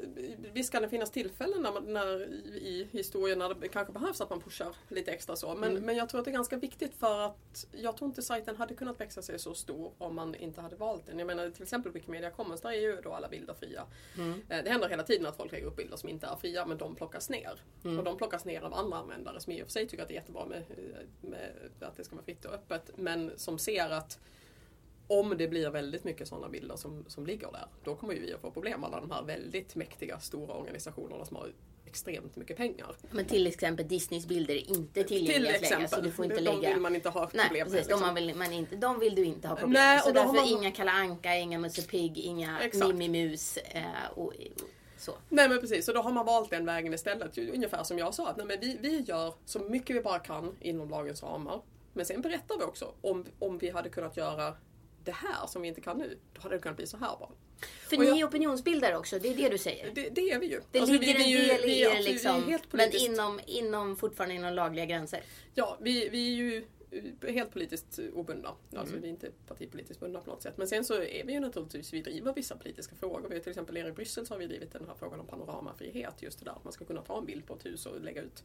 Visst 0.53 0.73
kan 0.73 0.83
det 0.83 0.89
finnas 0.89 1.11
tillfällen 1.11 1.63
när, 1.63 1.73
man, 1.73 1.93
när, 1.93 2.21
i 2.57 2.89
historien 2.93 3.39
när 3.39 3.55
det 3.55 3.69
kanske 3.69 3.93
behövs 3.93 4.21
att 4.21 4.31
man 4.31 4.41
pushar 4.41 4.75
lite 4.89 5.11
extra 5.13 5.37
så. 5.37 5.55
Men, 5.55 5.71
Mm. 5.71 5.83
men 5.87 5.97
jag 5.97 6.09
tror 6.09 6.19
att 6.19 6.25
det 6.25 6.31
är 6.31 6.33
ganska 6.33 6.57
viktigt 6.57 6.95
för 6.99 7.21
att 7.21 7.67
jag 7.73 7.97
tror 7.97 8.09
inte 8.09 8.23
sajten 8.23 8.57
hade 8.57 8.75
kunnat 8.75 9.01
växa 9.01 9.23
sig 9.23 9.39
så 9.39 9.55
stor 9.55 9.93
om 9.99 10.15
man 10.15 10.35
inte 10.35 10.61
hade 10.61 10.77
valt 10.77 11.07
den. 11.07 11.19
Jag 11.19 11.27
menar 11.27 11.51
till 11.51 11.63
exempel 11.63 11.93
Wikimedia 11.93 12.31
Commons, 12.31 12.61
där 12.61 12.71
är 12.71 12.81
ju 12.81 13.01
då 13.03 13.13
alla 13.13 13.29
bilder 13.29 13.55
fria. 13.55 13.83
Mm. 14.19 14.43
Eh, 14.49 14.65
Det 14.65 14.71
händer 14.71 14.89
hela 14.89 15.03
tiden 15.03 15.27
att 15.27 15.37
folk 15.37 15.53
lägger 15.53 15.67
upp 15.67 15.77
bilder 15.77 15.97
som 15.97 16.09
inte 16.09 16.27
är 16.27 16.37
fria 16.37 16.67
men 16.67 16.79
de 16.79 16.95
plockas 16.95 17.31
ner. 17.31 17.61
Mm. 17.85 17.99
Och 17.99 18.05
de 18.05 18.17
plockas 18.17 18.45
ner 18.45 18.63
av 18.63 18.75
andra 18.75 18.97
användare 18.97 19.41
som 19.41 19.53
i 19.53 19.63
och 19.63 19.67
för 19.67 19.73
sig 19.73 19.89
tycker 19.89 20.03
att 20.03 20.09
det 20.09 20.15
är 20.15 20.21
jättebra 20.21 20.47
med, 20.47 20.63
med 21.21 21.51
att 21.81 21.97
det 21.97 22.05
ska 22.05 22.15
vara 22.15 22.25
fritt 22.25 22.45
och 22.45 22.55
öppet. 22.55 22.91
Men 22.97 23.31
som 23.37 23.59
ser 23.59 23.91
att 23.91 24.19
om 25.21 25.35
det 25.39 25.49
blir 25.49 25.71
väldigt 25.71 26.05
mycket 26.05 26.29
sådana 26.29 26.49
bilder 26.49 26.77
som, 26.77 27.05
som 27.09 27.27
ligger 27.27 27.53
där, 27.53 27.67
då 27.85 27.97
kommer 27.97 28.15
ju 28.15 28.21
vi 28.21 28.33
att 28.35 28.41
få 28.41 28.51
problem. 28.51 28.85
Alla 28.85 29.01
de 29.01 29.11
här 29.11 29.23
väldigt 29.23 29.75
mäktiga, 29.75 30.21
stora 30.21 30.55
organisationerna 30.55 31.25
som 31.25 31.37
har 31.37 31.53
extremt 31.87 32.37
mycket 32.37 32.57
pengar. 32.57 32.97
Men 33.11 33.25
till 33.25 33.47
exempel 33.47 33.89
Disneys 33.89 34.27
bilder 34.27 34.55
är 34.55 34.71
inte 34.71 35.05
tillgängliga 35.05 35.55
att 35.55 35.71
lägga. 35.71 35.89
Så 35.89 36.01
du 36.01 36.11
får 36.11 36.25
inte 36.25 36.37
de 36.37 36.43
lägga... 36.43 36.73
vill 36.73 36.81
man 36.81 36.95
inte 36.95 37.09
ha 37.09 37.31
Nej, 37.33 37.47
problem 37.47 37.67
precis. 37.67 37.89
med. 37.89 37.97
De, 37.97 38.01
man 38.01 38.15
vill, 38.15 38.35
man 38.35 38.53
inte, 38.53 38.77
de 38.77 39.01
vill 39.01 39.15
du 39.15 39.25
inte 39.25 39.49
ha 39.49 39.57
problem 39.57 39.73
Nej, 39.73 39.95
med. 39.97 40.03
Så 40.03 40.09
och 40.09 40.15
därför 40.15 40.33
man- 40.33 40.47
inga 40.47 40.71
Kalle 40.71 40.91
Anka, 40.91 41.37
inga 41.37 41.59
Musse 41.59 41.83
Pigg, 41.83 42.19
inga 42.19 42.61
Exakt. 42.61 42.95
Mimmi 42.95 43.09
Mus 43.09 43.57
eh, 43.57 43.83
och, 44.15 44.27
och 44.27 44.35
så. 44.97 45.13
Nej 45.29 45.49
men 45.49 45.61
precis, 45.61 45.87
så 45.87 45.93
då 45.93 46.01
har 46.01 46.13
man 46.13 46.27
valt 46.27 46.51
den 46.51 46.67
vägen 46.67 46.95
istället. 46.95 47.39
Ungefär 47.39 47.83
som 47.83 47.99
jag 47.99 48.15
sa, 48.15 48.29
att 48.29 48.37
nej, 48.37 48.47
men 48.47 48.61
vi, 48.61 48.79
vi 48.81 49.01
gör 49.01 49.35
så 49.45 49.59
mycket 49.59 49.97
vi 49.97 50.01
bara 50.01 50.19
kan 50.19 50.57
inom 50.61 50.91
lagens 50.91 51.23
ramar. 51.23 51.63
Men 51.93 52.07
sen 52.07 52.21
berättar 52.21 52.59
vi 52.59 52.65
också 52.65 52.93
om, 53.01 53.25
om 53.39 53.59
vi 53.59 53.71
hade 53.71 53.89
kunnat 53.89 54.17
göra 54.17 54.55
det 55.05 55.13
här 55.13 55.47
som 55.47 55.63
vi 55.63 55.69
inte 55.69 55.81
kan 55.81 55.99
nu, 55.99 56.19
då 56.35 56.41
hade 56.41 56.55
det 56.55 56.59
kunnat 56.63 56.77
bli 56.77 56.87
så 56.87 56.97
här 56.97 57.17
bra. 57.17 57.31
För 57.89 57.97
Och 57.97 58.03
ni 58.03 58.09
jag- 58.09 58.19
är 58.21 58.27
opinionsbildare 58.27 58.97
också, 58.97 59.19
det 59.19 59.29
är 59.29 59.37
det 59.37 59.49
du 59.49 59.59
säger. 59.59 59.91
Det, 59.95 60.09
det 60.09 60.31
är 60.31 60.39
vi 60.39 60.47
ju. 60.47 60.61
Det 60.73 60.79
Alltså, 60.81 60.93
ligger 60.99 61.19
vi, 61.19 61.25
vi, 61.25 61.51
en 61.51 61.57
del 61.57 61.71
i 61.71 61.81
er 61.81 62.03
liksom, 62.03 62.59
men 62.71 62.91
inom, 62.97 63.41
inom, 63.47 63.97
fortfarande 63.97 64.35
inom 64.35 64.55
lagliga 64.55 64.85
gränser. 64.87 65.23
Ja, 65.55 65.79
vi, 65.81 66.09
vi 66.09 66.33
är 66.33 66.37
ju 66.37 66.65
eh, 67.23 67.33
helt 67.35 67.53
politiskt 67.53 67.99
obundna. 68.15 68.49
Alltså 68.77 68.93
Mm. 68.95 69.03
vi 69.03 69.09
är 69.09 69.11
inte 69.11 69.31
partipolitiskt 69.49 70.01
bundna 70.01 70.21
på 70.21 70.31
något 70.31 70.43
sätt. 70.43 70.57
Men 70.57 70.69
sen 70.69 70.85
så 70.85 70.95
är 71.03 71.25
vi 71.25 71.33
ju 71.33 71.41
naturligtvis, 71.41 71.93
vi 71.93 72.01
driver 72.03 72.35
vissa 72.35 72.57
politiska 72.57 72.97
frågor. 72.97 73.29
Vi 73.29 73.35
har 73.35 73.41
till 73.43 73.51
exempel 73.51 73.75
nere 73.75 73.89
i 73.89 73.93
Bryssel 73.93 74.27
så 74.27 74.35
har 74.35 74.39
vi 74.39 74.47
drivit 74.47 74.73
den 74.73 74.85
här 74.87 74.95
frågan 74.99 75.21
om 75.21 75.27
panoramafrihet. 75.27 76.23
Just 76.23 76.39
det 76.39 76.45
där 76.45 76.53
att 76.53 76.65
man 76.65 76.73
ska 76.73 76.85
kunna 76.85 77.03
ta 77.03 77.19
en 77.19 77.25
bild 77.27 77.47
på 77.47 77.55
ett 77.55 77.67
hus 77.67 77.87
och 77.87 78.01
lägga 78.01 78.23
ut 78.23 78.43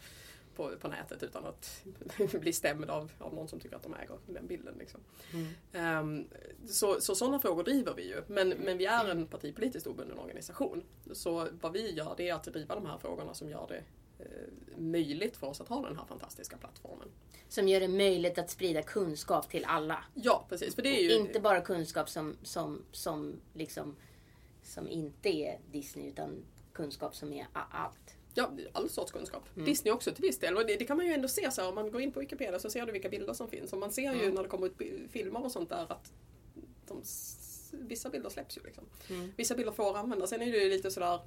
på, 0.58 0.72
på 0.82 0.88
nätet 0.88 1.24
utan 1.24 1.46
att 1.46 1.86
bli 2.42 2.54
stämd 2.54 2.90
av, 2.90 3.12
av 3.20 3.34
någon 3.34 3.48
som 3.48 3.60
tycker 3.60 3.76
att 3.76 3.84
de 3.84 3.94
äger 3.94 4.18
den 4.26 4.48
bilden. 4.48 4.76
Liksom. 4.80 5.00
Ehm, 5.74 6.28
så, 6.68 7.02
så 7.02 7.16
sådana 7.16 7.40
frågor 7.40 7.64
driver 7.64 7.94
vi 7.94 8.08
ju. 8.08 8.24
Men, 8.28 8.50
men 8.50 8.78
vi 8.78 8.86
är 8.86 9.10
en 9.10 9.28
partipolitiskt 9.28 9.88
obunden 9.88 10.20
organisation. 10.20 10.84
Så 11.12 11.48
vad 11.62 11.74
vi 11.74 11.92
gör 11.92 12.14
det 12.18 12.30
är 12.30 12.34
att 12.34 12.44
driva 12.44 12.76
de 12.76 12.86
här 12.86 12.98
frågorna 12.98 13.34
som 13.34 13.50
gör 13.50 13.68
det 13.68 13.84
eh, 14.24 14.78
möjligt 14.78 15.38
för 15.38 15.48
oss 15.48 15.62
att 15.62 15.68
ha 15.68 15.82
den 15.82 15.98
här 15.98 16.06
fantastiska 16.06 16.58
plattformen. 16.58 17.08
Som 17.50 17.68
gör 17.68 17.80
det 17.80 17.88
möjligt 17.88 18.38
att 18.38 18.50
sprida 18.50 18.82
kunskap 18.82 19.50
till 19.50 19.66
alla. 19.66 20.04
Ja, 20.14 20.46
precis. 20.50 20.76
För 20.76 20.82
det 20.82 21.00
är 21.00 21.04
ju... 21.04 21.14
Inte 21.14 21.40
bara 21.40 21.62
kunskap 21.62 22.10
som, 22.10 22.38
som, 22.44 22.82
som, 22.92 23.42
liksom, 23.54 23.96
som 24.64 24.88
inte 24.88 25.30
är 25.30 25.60
Disney 25.72 26.08
utan 26.08 26.46
kunskap 26.74 27.16
som 27.16 27.34
är 27.34 27.48
allt. 27.54 28.17
Ja, 28.38 28.52
all 28.74 28.90
sorts 28.90 29.12
kunskap. 29.12 29.44
Mm. 29.56 29.66
Disney 29.66 29.94
också 29.94 30.12
till 30.12 30.22
viss 30.22 30.40
del. 30.40 30.58
Och 30.58 30.66
det, 30.66 30.76
det 30.76 30.86
kan 30.86 30.98
man 30.98 31.06
ju 31.06 31.14
ändå 31.14 31.28
se 31.28 31.52
så 31.52 31.62
här, 31.62 31.70
om 31.70 31.76
man 31.76 31.92
går 31.92 32.02
in 32.02 32.12
på 32.12 32.20
Wikipedia 32.20 32.60
så 32.60 32.70
ser 32.70 32.86
du 32.86 32.92
vilka 32.92 33.10
bilder 33.10 33.34
som 33.34 33.48
finns. 33.48 33.74
Och 33.74 33.80
man 33.80 33.92
ser 33.92 34.14
ju 34.14 34.22
Mm. 34.22 34.34
när 34.34 34.44
det 34.44 34.50
kommer 34.50 34.68
ut 34.68 34.74
filmer 35.12 35.46
och 35.46 35.52
sånt 35.52 35.70
där 35.70 35.86
att 35.92 36.12
de, 36.88 37.02
vissa 37.72 38.10
bilder 38.10 38.30
släpps 38.30 38.58
ju 38.58 38.62
liksom. 38.66 38.84
Mm. 39.10 39.32
Vissa 39.38 39.56
bilder 39.56 39.72
får 39.72 39.98
användas. 39.98 40.30
Sen 40.30 40.42
är 40.42 40.52
det 40.52 40.58
ju 40.58 40.70
lite 40.70 40.92
sådär 40.92 41.20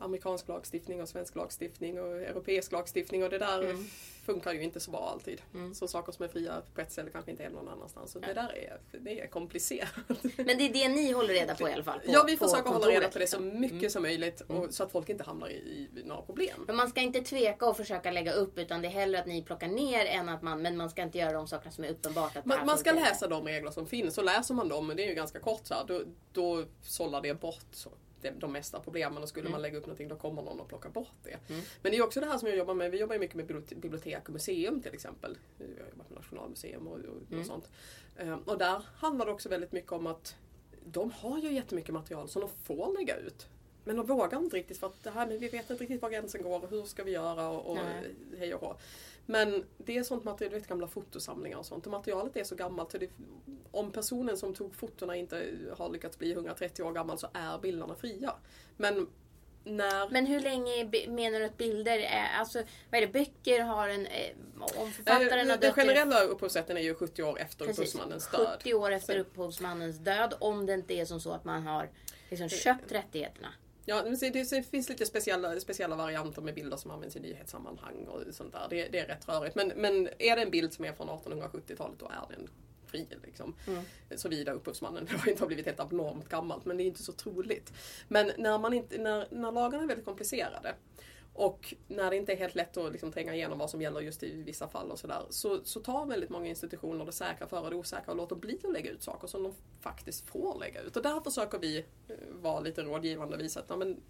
amerikansk 0.00 0.48
lagstiftning 0.48 1.02
och 1.02 1.08
svensk 1.08 1.36
lagstiftning 1.36 2.00
och 2.00 2.16
europeisk 2.16 2.72
lagstiftning 2.72 3.24
och 3.24 3.30
det 3.30 3.38
där 3.38 3.60
Mm. 3.60 3.84
funkar 4.24 4.52
ju 4.52 4.62
inte 4.62 4.80
så 4.80 4.90
bra 4.90 5.08
alltid. 5.12 5.42
Mm. 5.54 5.74
Så 5.74 5.88
saker 5.88 6.12
som 6.12 6.24
är 6.24 6.28
fria 6.28 6.62
på 6.74 6.80
ett 6.80 6.92
ställe 6.92 7.10
kanske 7.10 7.30
inte 7.30 7.44
är 7.44 7.50
någon 7.50 7.68
annanstans. 7.68 8.12
Så 8.12 8.18
det 8.18 8.32
där 8.32 8.52
är, 8.56 8.80
det 8.98 9.20
är 9.20 9.26
komplicerat. 9.26 9.88
Men 10.36 10.46
det 10.58 10.68
är 10.68 10.72
det 10.72 10.88
ni 10.88 11.12
håller 11.12 11.34
reda 11.34 11.54
på 11.54 11.68
i 11.68 11.72
alla 11.72 11.84
fall? 11.84 11.98
På, 12.00 12.12
ja, 12.12 12.24
vi 12.26 12.36
försöker 12.36 12.70
hålla 12.70 12.86
reda 12.86 13.08
på 13.08 13.18
det 13.18 13.26
så 13.26 13.38
liksom. 13.40 13.60
mycket 13.60 13.92
som 13.92 14.02
möjligt 14.02 14.40
och, 14.40 14.74
så 14.74 14.82
att 14.82 14.92
folk 14.92 15.08
inte 15.08 15.24
hamnar 15.24 15.48
i, 15.48 15.88
i 15.96 16.02
några 16.04 16.22
problem. 16.22 16.64
Men 16.66 16.76
man 16.76 16.90
ska 16.90 17.00
inte 17.00 17.20
tveka 17.20 17.66
och 17.66 17.76
försöka 17.76 18.10
lägga 18.10 18.32
upp 18.32 18.58
utan 18.58 18.82
det 18.82 18.88
är 18.88 18.92
hellre 18.92 19.20
att 19.20 19.26
ni 19.26 19.42
plockar 19.42 19.68
ner 19.68 20.06
än 20.06 20.28
att 20.28 20.42
man, 20.42 20.62
men 20.62 20.76
man 20.76 20.90
ska 20.90 21.02
inte 21.02 21.18
göra 21.18 21.32
de 21.32 21.48
sakerna 21.48 21.70
som 21.70 21.84
är 21.84 21.88
uppenbart 21.90 22.36
att 22.36 22.46
Man, 22.46 22.66
man 22.66 22.78
ska 22.78 22.92
läsa 22.92 23.28
de 23.28 23.46
regler 23.46 23.70
som 23.70 23.86
finns 23.86 24.18
och 24.18 24.24
läser 24.24 24.54
man 24.54 24.68
dem, 24.68 24.86
men 24.86 24.96
det 24.96 25.04
är 25.04 25.08
ju 25.08 25.14
ganska 25.14 25.40
kort 25.40 25.60
så 25.66 25.74
här, 25.74 25.84
då, 25.86 26.02
då 26.32 26.64
sållar 26.82 27.20
det 27.20 27.40
bort 27.40 27.66
så, 27.72 27.90
de, 28.38 28.52
mesta 28.52 28.80
problemen 28.80 29.22
och 29.22 29.28
skulle 29.28 29.42
Mm. 29.42 29.52
man 29.52 29.62
lägga 29.62 29.78
upp 29.78 29.86
någonting 29.86 30.08
då 30.08 30.16
kommer 30.16 30.42
någon 30.42 30.60
att 30.60 30.68
plocka 30.68 30.88
bort 30.88 31.12
det. 31.22 31.36
Men 31.82 31.92
det 31.92 31.98
är 31.98 32.02
också 32.04 32.20
det 32.20 32.26
här 32.26 32.38
som 32.38 32.48
jag 32.48 32.56
jobbar 32.56 32.74
med, 32.74 32.90
vi 32.90 32.98
jobbar 33.00 33.14
ju 33.14 33.18
mycket 33.20 33.36
med 33.36 33.46
bibliotek- 33.76 34.24
och 34.26 34.30
museum 34.32 34.82
till 34.82 34.94
exempel. 34.94 35.38
Vi 35.58 35.64
har 35.64 35.88
jobbat 35.90 36.10
med 36.10 36.16
Nationalmuseum 36.18 36.86
och, 36.86 36.98
och, 36.98 37.04
Mm. 37.30 37.40
och 37.40 37.46
sånt. 37.46 37.70
Eh, 38.16 38.38
Och 38.44 38.58
där 38.58 38.82
handlar 38.96 39.26
det 39.26 39.32
också 39.32 39.48
väldigt 39.48 39.72
mycket 39.72 39.92
om 39.92 40.06
att 40.06 40.36
de 40.84 41.10
har 41.10 41.38
ju 41.38 41.52
jättemycket 41.52 41.94
material 41.94 42.28
som 42.28 42.40
de 42.40 42.50
får 42.64 42.98
lägga 42.98 43.16
ut. 43.16 43.46
Men 43.84 43.96
de 43.96 44.06
vågar 44.06 44.38
inte 44.38 44.56
riktigt 44.56 44.78
för 44.78 44.86
att 44.86 45.02
det 45.02 45.10
här, 45.10 45.26
men 45.26 45.38
vi 45.38 45.48
vet 45.48 45.70
inte 45.70 45.82
riktigt 45.82 46.02
var 46.02 46.10
gränsen 46.10 46.42
går 46.42 46.64
och 46.64 46.70
hur 46.70 46.82
ska 46.84 47.04
vi 47.04 47.10
göra 47.12 47.48
och, 47.48 47.70
och 47.70 47.78
hej 48.38 48.54
och 48.54 48.60
hå. 48.60 48.76
Men 49.30 49.64
det 49.78 49.96
är 49.96 50.02
sånt 50.02 50.24
material, 50.24 50.52
du 50.52 50.58
vet 50.58 50.68
gamla 50.68 50.86
fotosamlingar 50.88 51.58
och 51.58 51.66
sånt. 51.66 51.86
Och 51.86 51.92
materialet 51.92 52.36
är 52.36 52.44
så 52.44 52.54
gammalt 52.54 52.92
så 52.92 52.98
det, 52.98 53.10
om 53.70 53.92
personen 53.92 54.36
som 54.36 54.54
tog 54.54 54.74
fotona 54.74 55.16
inte 55.16 55.50
har 55.78 55.90
lyckats 55.90 56.18
bli 56.18 56.32
130 56.32 56.82
år 56.82 56.92
gammal 56.92 57.18
så 57.18 57.28
är 57.32 57.58
bilderna 57.58 57.94
fria. 57.94 58.34
Men 58.76 59.08
när... 59.64 60.10
Men 60.10 60.26
hur 60.26 60.40
länge 60.40 60.84
menar 61.08 61.40
du 61.40 61.44
att 61.44 61.56
bilder 61.56 61.98
är, 61.98 62.38
alltså 62.38 62.62
vad 62.90 63.02
är 63.02 63.06
det, 63.06 63.12
böcker 63.12 63.60
har 63.60 63.88
en, 63.88 64.06
eh, 64.06 64.36
om 64.76 64.92
författaren 64.92 65.46
Eh, 65.46 65.50
har 65.50 65.58
den 65.58 65.72
generella 65.72 66.22
upphovsrätten 66.22 66.76
är 66.76 66.80
ju 66.80 66.94
70 66.94 67.22
år 67.22 67.40
efter 67.40 67.64
Precis. 67.66 67.78
upphovsmannens 67.78 68.30
död. 68.30 68.58
70 68.58 68.74
år 68.74 68.90
efter 68.90 69.14
Så- 69.14 69.20
upphovsmannens 69.20 69.98
död 69.98 70.34
om 70.38 70.66
det 70.66 70.74
inte 70.74 70.94
är 70.94 71.04
som 71.04 71.20
så 71.20 71.32
att 71.32 71.44
man 71.44 71.62
har 71.66 71.90
liksom 72.30 72.48
köpt 72.48 72.92
rättigheterna. 72.92 73.48
Ja, 73.84 74.02
det, 74.02 74.64
finns 74.70 74.88
lite 74.88 75.06
speciella, 75.06 75.60
speciella 75.60 75.96
varianter 75.96 76.42
med 76.42 76.54
bilder 76.54 76.76
som 76.76 76.90
används 76.90 77.16
i 77.16 77.20
nyhetssammanhang 77.20 78.06
och 78.06 78.34
sånt 78.34 78.52
där. 78.52 78.66
Det, 78.70 78.88
det 78.88 78.98
är 78.98 79.06
rätt 79.06 79.28
rörigt. 79.28 79.54
Men, 79.54 79.72
men 79.76 80.08
är 80.18 80.36
det 80.36 80.42
en 80.42 80.50
bild 80.50 80.72
som 80.72 80.84
är 80.84 80.92
från 80.92 81.08
1870-talet 81.08 81.98
då 81.98 82.06
är 82.06 82.36
den 82.36 82.48
fri. 82.90 83.06
Liksom. 83.24 83.54
Mm. 83.66 83.82
Såvida 84.16 84.52
upphovsmannen 84.52 85.08
inte 85.28 85.42
har 85.42 85.46
blivit 85.46 85.66
helt 85.66 85.80
abnormt 85.80 86.28
gammalt, 86.28 86.64
men 86.64 86.76
det 86.76 86.82
är 86.82 86.86
inte 86.86 87.02
så 87.02 87.12
troligt. 87.12 87.72
Men 88.08 88.32
när, 88.38 88.58
man 88.58 88.72
inte, 88.72 88.98
när, 88.98 89.26
när 89.30 89.52
lagarna 89.52 89.82
är 89.82 89.88
väldigt 89.88 90.06
komplicerade 90.06 90.74
och 91.32 91.74
när 91.88 92.10
det 92.10 92.16
inte 92.16 92.32
är 92.32 92.36
helt 92.36 92.54
lätt 92.54 92.76
att 92.76 92.92
liksom 92.92 93.12
tränga 93.12 93.34
igenom 93.34 93.58
vad 93.58 93.70
som 93.70 93.82
gäller 93.82 94.00
just 94.00 94.22
i 94.22 94.42
vissa 94.42 94.68
fall 94.68 94.90
och 94.90 94.98
sådär. 94.98 95.22
Så, 95.30 95.60
så 95.64 95.80
tar 95.80 96.06
väldigt 96.06 96.30
många 96.30 96.46
institutioner 96.46 97.06
det 97.06 97.12
säkra 97.12 97.46
före 97.46 97.70
det 97.70 97.76
osäkra 97.76 98.10
och 98.10 98.16
låter 98.16 98.36
bli 98.36 98.58
att 98.64 98.72
lägga 98.72 98.90
ut 98.90 99.02
saker 99.02 99.28
som 99.28 99.42
de 99.42 99.54
faktiskt 99.80 100.26
får 100.28 100.58
lägga 100.58 100.80
ut. 100.80 100.96
Och 100.96 101.02
där 101.02 101.20
försöker 101.20 101.58
vi 101.58 101.78
eh, 101.78 102.14
vara 102.32 102.60
lite 102.60 102.82
rådgivande 102.82 103.36
och 103.36 103.42
visa 103.42 103.60
att 103.60 103.66
ja, 103.68 103.76
men, 103.76 104.00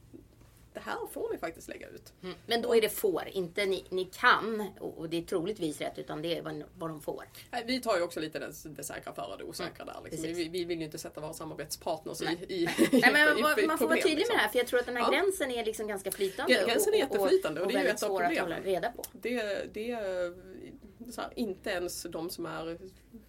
det 0.73 0.81
här 0.81 1.07
får 1.13 1.31
ni 1.33 1.39
faktiskt 1.39 1.69
lägga 1.69 1.89
ut. 1.89 2.13
Men 2.47 2.63
då 2.63 2.75
är 2.77 2.81
det 2.81 2.89
får, 2.89 3.23
inte 3.33 3.67
ni, 3.67 3.85
ni 3.91 4.05
kan 4.05 4.67
och 4.81 4.99
och 4.99 5.09
det 5.11 5.17
är 5.17 5.23
troligtvis 5.23 5.81
rätt 5.81 5.99
utan 5.99 6.23
det 6.23 6.39
är 6.39 6.43
vad, 6.43 6.63
vad 6.79 6.91
de 6.91 7.01
får. 7.01 7.25
Nej, 7.51 7.65
Vi 7.67 7.81
tar 7.81 7.97
ju 7.97 8.03
också 8.03 8.21
lite 8.21 8.39
det, 8.39 8.53
det 8.65 8.83
säkra 8.85 9.13
före 9.15 9.37
det 9.37 9.45
osäkra 9.45 9.85
där. 9.85 9.97
Liksom. 10.05 10.23
Vi, 10.23 10.49
vi 10.49 10.65
vill 10.65 10.79
ju 10.79 10.85
inte 10.85 10.99
sätta 10.99 11.21
våra 11.21 11.33
samarbetspartners 11.33 12.23
i, 12.23 12.25
Nej. 12.25 12.47
i, 12.49 12.65
Nej, 12.93 13.11
men 13.13 13.39
i- 13.39 13.43
man, 13.43 13.61
i 13.61 13.67
man 13.67 13.79
får 13.79 13.87
vara 13.89 13.97
tydlig 13.97 14.17
liksom. 14.19 14.33
med 14.35 14.39
det 14.39 14.43
här 14.43 14.49
för 14.49 14.59
jag 14.59 14.67
tror 14.67 14.81
att 14.81 14.87
den 14.87 14.97
här 14.97 15.03
Ja. 15.03 15.11
gränsen 15.11 15.51
är 15.51 15.65
liksom 15.65 15.87
ganska 15.87 16.11
flytande. 16.11 16.65
Gränsen 16.67 16.95
är 16.95 16.99
jätteflytande 16.99 17.61
och 17.61 17.69
det 17.69 17.75
är 17.79 17.83
ju 17.83 17.89
ett 17.89 18.03
av 18.03 18.07
svår 18.07 18.23
att 18.23 18.29
problemen. 18.29 18.53
hålla 18.53 18.61
reda 18.67 18.93
på. 18.93 19.05
Det, 19.13 19.75
det 19.75 19.91
är 19.91 20.35
här, 21.17 21.33
inte 21.37 21.71
ens 21.71 22.03
de 22.03 22.31
som 22.31 22.47
är 22.47 22.79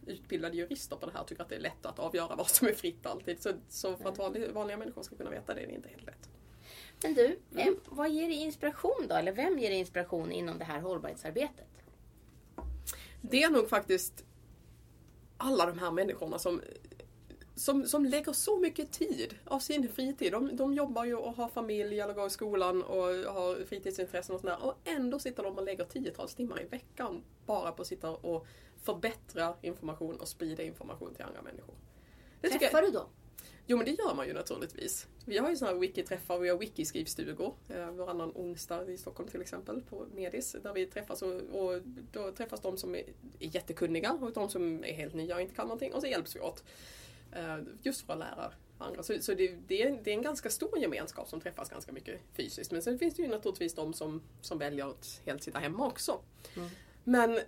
utbildade 0.08 0.58
jurister 0.58 0.96
på 0.96 1.06
det 1.06 1.12
här 1.12 1.24
tycker 1.24 1.44
att 1.44 1.50
det 1.50 1.56
är 1.56 1.60
lätt 1.60 1.86
att 1.86 2.00
avgöra 2.00 2.36
vad 2.36 2.50
som 2.50 2.68
är 2.68 2.74
fritt 2.74 3.06
alltid. 3.06 3.42
Så, 3.42 3.52
så 3.70 3.98
för 3.98 4.10
att 4.10 4.18
vanliga, 4.18 4.52
vanliga 4.52 4.78
människor 4.78 5.04
ska 5.04 5.16
kunna 5.16 5.30
veta 5.30 5.54
det, 5.54 5.62
är 5.62 5.68
det 5.68 5.74
inte 5.74 5.90
helt 5.90 6.06
lätt. 6.06 6.30
Men 7.04 7.14
du, 7.14 7.40
Mm. 7.52 7.68
eh, 7.68 7.74
vad 7.86 8.10
ger 8.12 8.28
dig 8.28 8.38
inspiration 8.38 9.06
då? 9.10 9.16
Eller 9.16 9.32
vem 9.32 9.60
ger 9.60 9.70
dig 9.70 9.80
inspiration 9.80 10.32
inom 10.32 10.58
det 10.58 10.66
här 10.66 10.80
hållbarhetsarbetet? 10.82 11.68
Det 13.22 13.44
är 13.44 13.50
nog 13.50 13.70
faktiskt 13.70 14.24
alla 15.38 15.66
de 15.66 15.80
här 15.80 15.92
människorna 15.92 16.40
som, 16.40 16.62
som, 17.56 17.86
som 17.88 18.06
lägger 18.06 18.34
så 18.34 18.60
mycket 18.60 18.92
tid 18.92 19.36
av 19.46 19.60
sin 19.60 19.90
fritid. 19.90 20.32
De, 20.32 20.56
de 20.56 20.74
jobbar 20.74 21.06
ju 21.06 21.16
och 21.16 21.34
har 21.36 21.48
familj 21.48 22.00
eller 22.00 22.14
går 22.14 22.28
i 22.28 22.30
skolan 22.30 22.84
och 22.84 23.04
har 23.34 23.66
fritidsintressen 23.66 24.36
och 24.36 24.42
sådär. 24.42 24.58
Och 24.66 24.74
ändå 24.84 25.20
sitter 25.20 25.44
de 25.44 25.58
och 25.58 25.64
lägger 25.64 25.86
tiotals 25.86 26.36
timmar 26.36 26.62
i 26.62 26.66
veckan 26.66 27.24
bara 27.46 27.72
på 27.72 27.82
att 27.82 27.88
sitta 27.88 28.10
och 28.12 28.48
förbättra 28.84 29.56
information 29.62 30.16
och 30.16 30.28
sprida 30.28 30.64
information 30.64 31.14
till 31.16 31.26
andra 31.26 31.42
människor. 31.42 31.76
Det 32.42 32.50
tycker 32.50 32.66
jag- 32.66 32.72
Träffar 32.72 32.86
du 32.88 32.92
dem? 32.92 33.08
Jo 33.68 33.78
men 33.78 33.86
det 33.86 33.92
gör 33.92 34.16
man 34.16 34.28
ju 34.28 34.34
naturligtvis. 34.34 35.08
Vi 35.26 35.38
har 35.38 35.50
ju 35.50 35.56
sådana 35.56 35.74
här 35.74 35.82
wiki-träffar, 35.82 36.40
vi 36.40 36.50
har 36.50 36.58
wiki-skrivstugor 36.58 37.54
eh, 37.70 37.92
varannan 37.92 38.32
onsdag 38.36 38.92
i 38.92 38.98
Stockholm 38.98 39.30
till 39.30 39.42
exempel 39.42 39.82
på 39.82 40.06
Medis. 40.16 40.56
Där 40.64 40.74
vi 40.74 40.86
träffas 40.86 41.22
och, 41.22 41.34
och 41.34 41.82
då 42.12 42.32
träffas 42.32 42.62
de 42.62 42.78
som 42.78 42.96
är, 42.96 43.04
är 43.40 43.56
jättekunniga 43.56 44.12
och 44.12 44.34
de 44.34 44.50
som 44.50 44.84
är 44.84 44.94
helt 44.94 45.14
nya 45.14 45.36
och 45.36 45.42
inte 45.42 45.56
kan 45.56 45.68
någonting 45.68 45.94
och 45.94 46.02
så 46.02 46.08
hjälps 46.08 46.36
vi 46.36 46.40
åt. 46.40 46.64
Eh, 47.32 47.58
just 47.84 48.06
för 48.06 48.14
att 48.14 48.20
lära 48.20 48.52
andra. 48.78 49.04
Så, 49.04 49.22
så 49.22 49.34
det, 49.34 49.56
det, 49.68 49.84
är, 49.84 50.00
det 50.04 50.12
är 50.12 50.16
en 50.16 50.22
ganska 50.22 50.50
stor 50.50 50.80
gemenskap 50.80 51.30
som 51.30 51.42
träffas 51.42 51.70
ganska 51.70 51.92
mycket 51.92 52.22
fysiskt. 52.34 52.72
Men 52.72 52.82
sen 52.82 53.00
finns 53.00 53.16
det 53.16 53.22
ju 53.22 53.28
naturligtvis 53.28 53.76
de 53.76 53.94
som, 53.94 54.22
som 54.42 54.58
väljer 54.58 54.90
att 54.90 55.22
helt 55.26 55.44
sitta 55.44 55.60
hemma 55.60 55.88
också. 55.88 56.20
Mm. 56.56 56.70
Men 57.04 57.40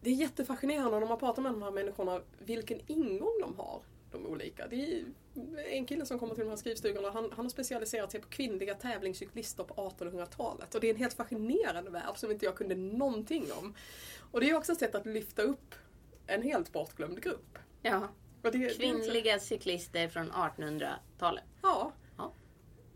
det 0.00 0.10
är 0.10 0.14
jättefascinerande 0.14 1.00
när 1.00 1.06
man 1.06 1.18
pratar 1.18 1.42
med 1.42 1.52
de 1.52 1.62
här 1.62 1.70
människorna 1.70 2.20
vilken 2.38 2.80
ingång 2.86 3.40
de 3.40 3.54
har. 3.56 3.82
De 4.10 4.26
olika. 4.26 4.66
Det 4.66 4.76
är 4.76 5.04
en 5.70 5.86
kille 5.86 6.06
som 6.06 6.18
kommer 6.18 6.34
till 6.34 6.44
de 6.44 6.50
här 6.50 6.56
skrivstugorna, 6.56 7.10
han, 7.10 7.32
han 7.36 7.44
har 7.44 7.50
specialiserat 7.50 8.10
sig 8.10 8.20
på 8.20 8.28
kvinnliga 8.28 8.74
tävlingscyklister 8.74 9.64
på 9.64 9.74
1800-talet. 9.74 10.74
Och 10.74 10.80
det 10.80 10.86
är 10.86 10.90
en 10.90 11.00
helt 11.00 11.14
fascinerande 11.14 11.90
värld 11.90 12.16
som 12.16 12.30
inte 12.30 12.44
jag 12.44 12.56
kunde 12.56 12.74
någonting 12.74 13.46
om. 13.60 13.74
Och 14.30 14.40
det 14.40 14.50
är 14.50 14.54
också 14.54 14.72
ett 14.72 14.78
sätt 14.78 14.94
att 14.94 15.06
lyfta 15.06 15.42
upp 15.42 15.74
en 16.26 16.42
helt 16.42 16.72
bortglömd 16.72 17.22
grupp. 17.22 17.58
Ja. 17.82 18.08
Det, 18.42 18.50
det 18.50 18.76
Kvinnliga 18.76 19.38
cyklister 19.38 20.08
från 20.08 20.30
1800-talet. 20.30 21.44
Ja. 21.62 21.92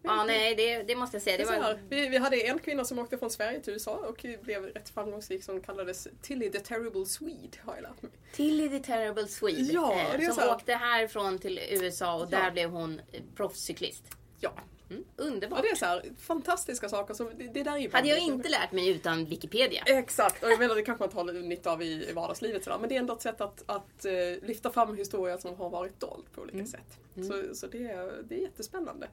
Ja. 0.04 0.16
Ja, 0.16 0.24
nej, 0.24 0.54
det, 0.54 0.82
det 0.82 0.96
måste 0.96 1.16
jag 1.16 1.22
säga. 1.22 1.36
Det 1.36 1.44
var, 1.44 1.78
vi, 1.88 2.08
vi 2.08 2.16
hade 2.16 2.36
en 2.36 2.58
kvinna 2.58 2.84
som 2.84 2.98
åkte 2.98 3.18
från 3.18 3.30
Sverige 3.30 3.60
till 3.60 3.72
USA 3.72 3.94
och 3.96 4.26
blev 4.42 4.62
rätt 4.64 4.88
framgångsrik 4.88 5.44
som 5.44 5.60
kallades 5.60 6.08
Tilly 6.22 6.50
the 6.50 6.58
Terrible 6.60 7.06
Swede 7.06 7.58
har 7.64 7.74
jag 7.74 7.82
lärt 7.82 8.02
mig. 8.02 8.12
Tilly 8.32 8.68
the 8.68 8.78
Terrible 8.78 9.26
Swede. 9.28 9.60
Ja, 9.72 9.92
eh, 9.92 10.06
det 10.18 10.24
är 10.24 10.26
som 10.26 10.34
så 10.34 10.40
här- 10.40 10.54
åkte 10.54 10.74
härifrån 10.74 11.38
till 11.38 11.60
USA 11.70 12.14
och 12.14 12.22
Ja. 12.30 12.38
där 12.38 12.50
blev 12.50 12.70
hon 12.70 13.00
eh, 13.12 13.20
proffscyklist. 13.36 14.04
Ja, 14.40 14.52
Mm, 14.90 15.04
underbart. 15.16 15.62
det 15.62 15.68
är 15.68 15.74
så 15.76 15.84
här, 15.84 16.04
fantastiska 16.20 16.88
saker. 16.88 17.14
Som, 17.14 17.30
det, 17.38 17.44
det 17.54 17.62
där 17.62 17.76
är 17.76 17.90
Hade 17.92 18.08
jag 18.08 18.18
inte 18.18 18.48
lärt 18.48 18.72
mig 18.72 18.88
utan 18.88 19.24
Wikipedia. 19.24 19.82
Exakt, 19.86 20.42
och 20.44 20.50
jag 20.50 20.58
menar 20.58 20.74
det 20.74 20.82
kanske 20.82 21.02
man 21.04 21.10
tar 21.26 21.32
nytta 21.32 21.72
av 21.72 21.82
i 21.82 22.12
vardagslivet 22.12 22.64
sådär. 22.64 22.78
Men 22.78 22.88
det 22.88 22.94
är 22.94 22.98
ändå 22.98 23.14
ett 23.14 23.22
sätt 23.22 23.40
att, 23.40 23.62
att 23.66 24.04
eh, 24.04 24.12
lyfta 24.42 24.70
fram 24.70 24.96
historier 24.96 25.36
som 25.38 25.56
har 25.56 25.70
varit 25.70 26.00
dold 26.00 26.24
på 26.34 26.40
olika 26.40 26.54
Mm. 26.54 26.66
sätt. 26.66 26.98
Så, 27.14 27.54
så 27.54 27.66
det, 27.66 27.84
är, 27.90 28.12
det 28.28 28.34
är 28.34 28.38
jättespännande. 28.42 29.08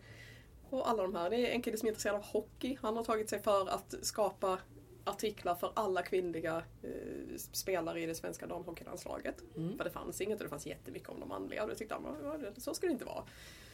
Och 0.71 0.89
alla 0.89 1.03
de 1.03 1.15
här, 1.15 1.29
det 1.29 1.37
är 1.37 1.51
en 1.51 1.61
kille 1.61 1.77
som 1.77 1.85
är 1.85 1.89
intresserad 1.89 2.15
av 2.15 2.23
hockey. 2.23 2.77
Han 2.81 2.97
har 2.97 3.03
tagit 3.03 3.29
sig 3.29 3.41
för 3.41 3.69
att 3.69 3.95
skapa 4.01 4.59
artiklar 5.03 5.55
för 5.55 5.71
alla 5.75 6.01
kvinnliga 6.01 6.63
eh, 6.83 7.37
spelare 7.37 8.01
i 8.01 8.05
det 8.05 8.15
svenska 8.15 8.47
damhockeylandslaget. 8.47 9.35
Mm. 9.57 9.77
För 9.77 9.83
det 9.83 9.89
fanns 9.89 10.21
inget 10.21 10.39
och 10.39 10.43
det 10.43 10.49
fanns 10.49 10.65
jättemycket 10.65 11.09
om 11.09 11.19
de 11.19 11.29
manliga 11.29 11.63
och 11.63 11.69
det 11.69 11.75
tyckte 11.75 11.93
han 11.93 12.03
var, 12.03 12.17
"Ja, 12.23 12.51
så 12.57 12.73
ska 12.73 12.87
det 12.87 12.93
inte 12.93 13.05
vara. 13.05 13.23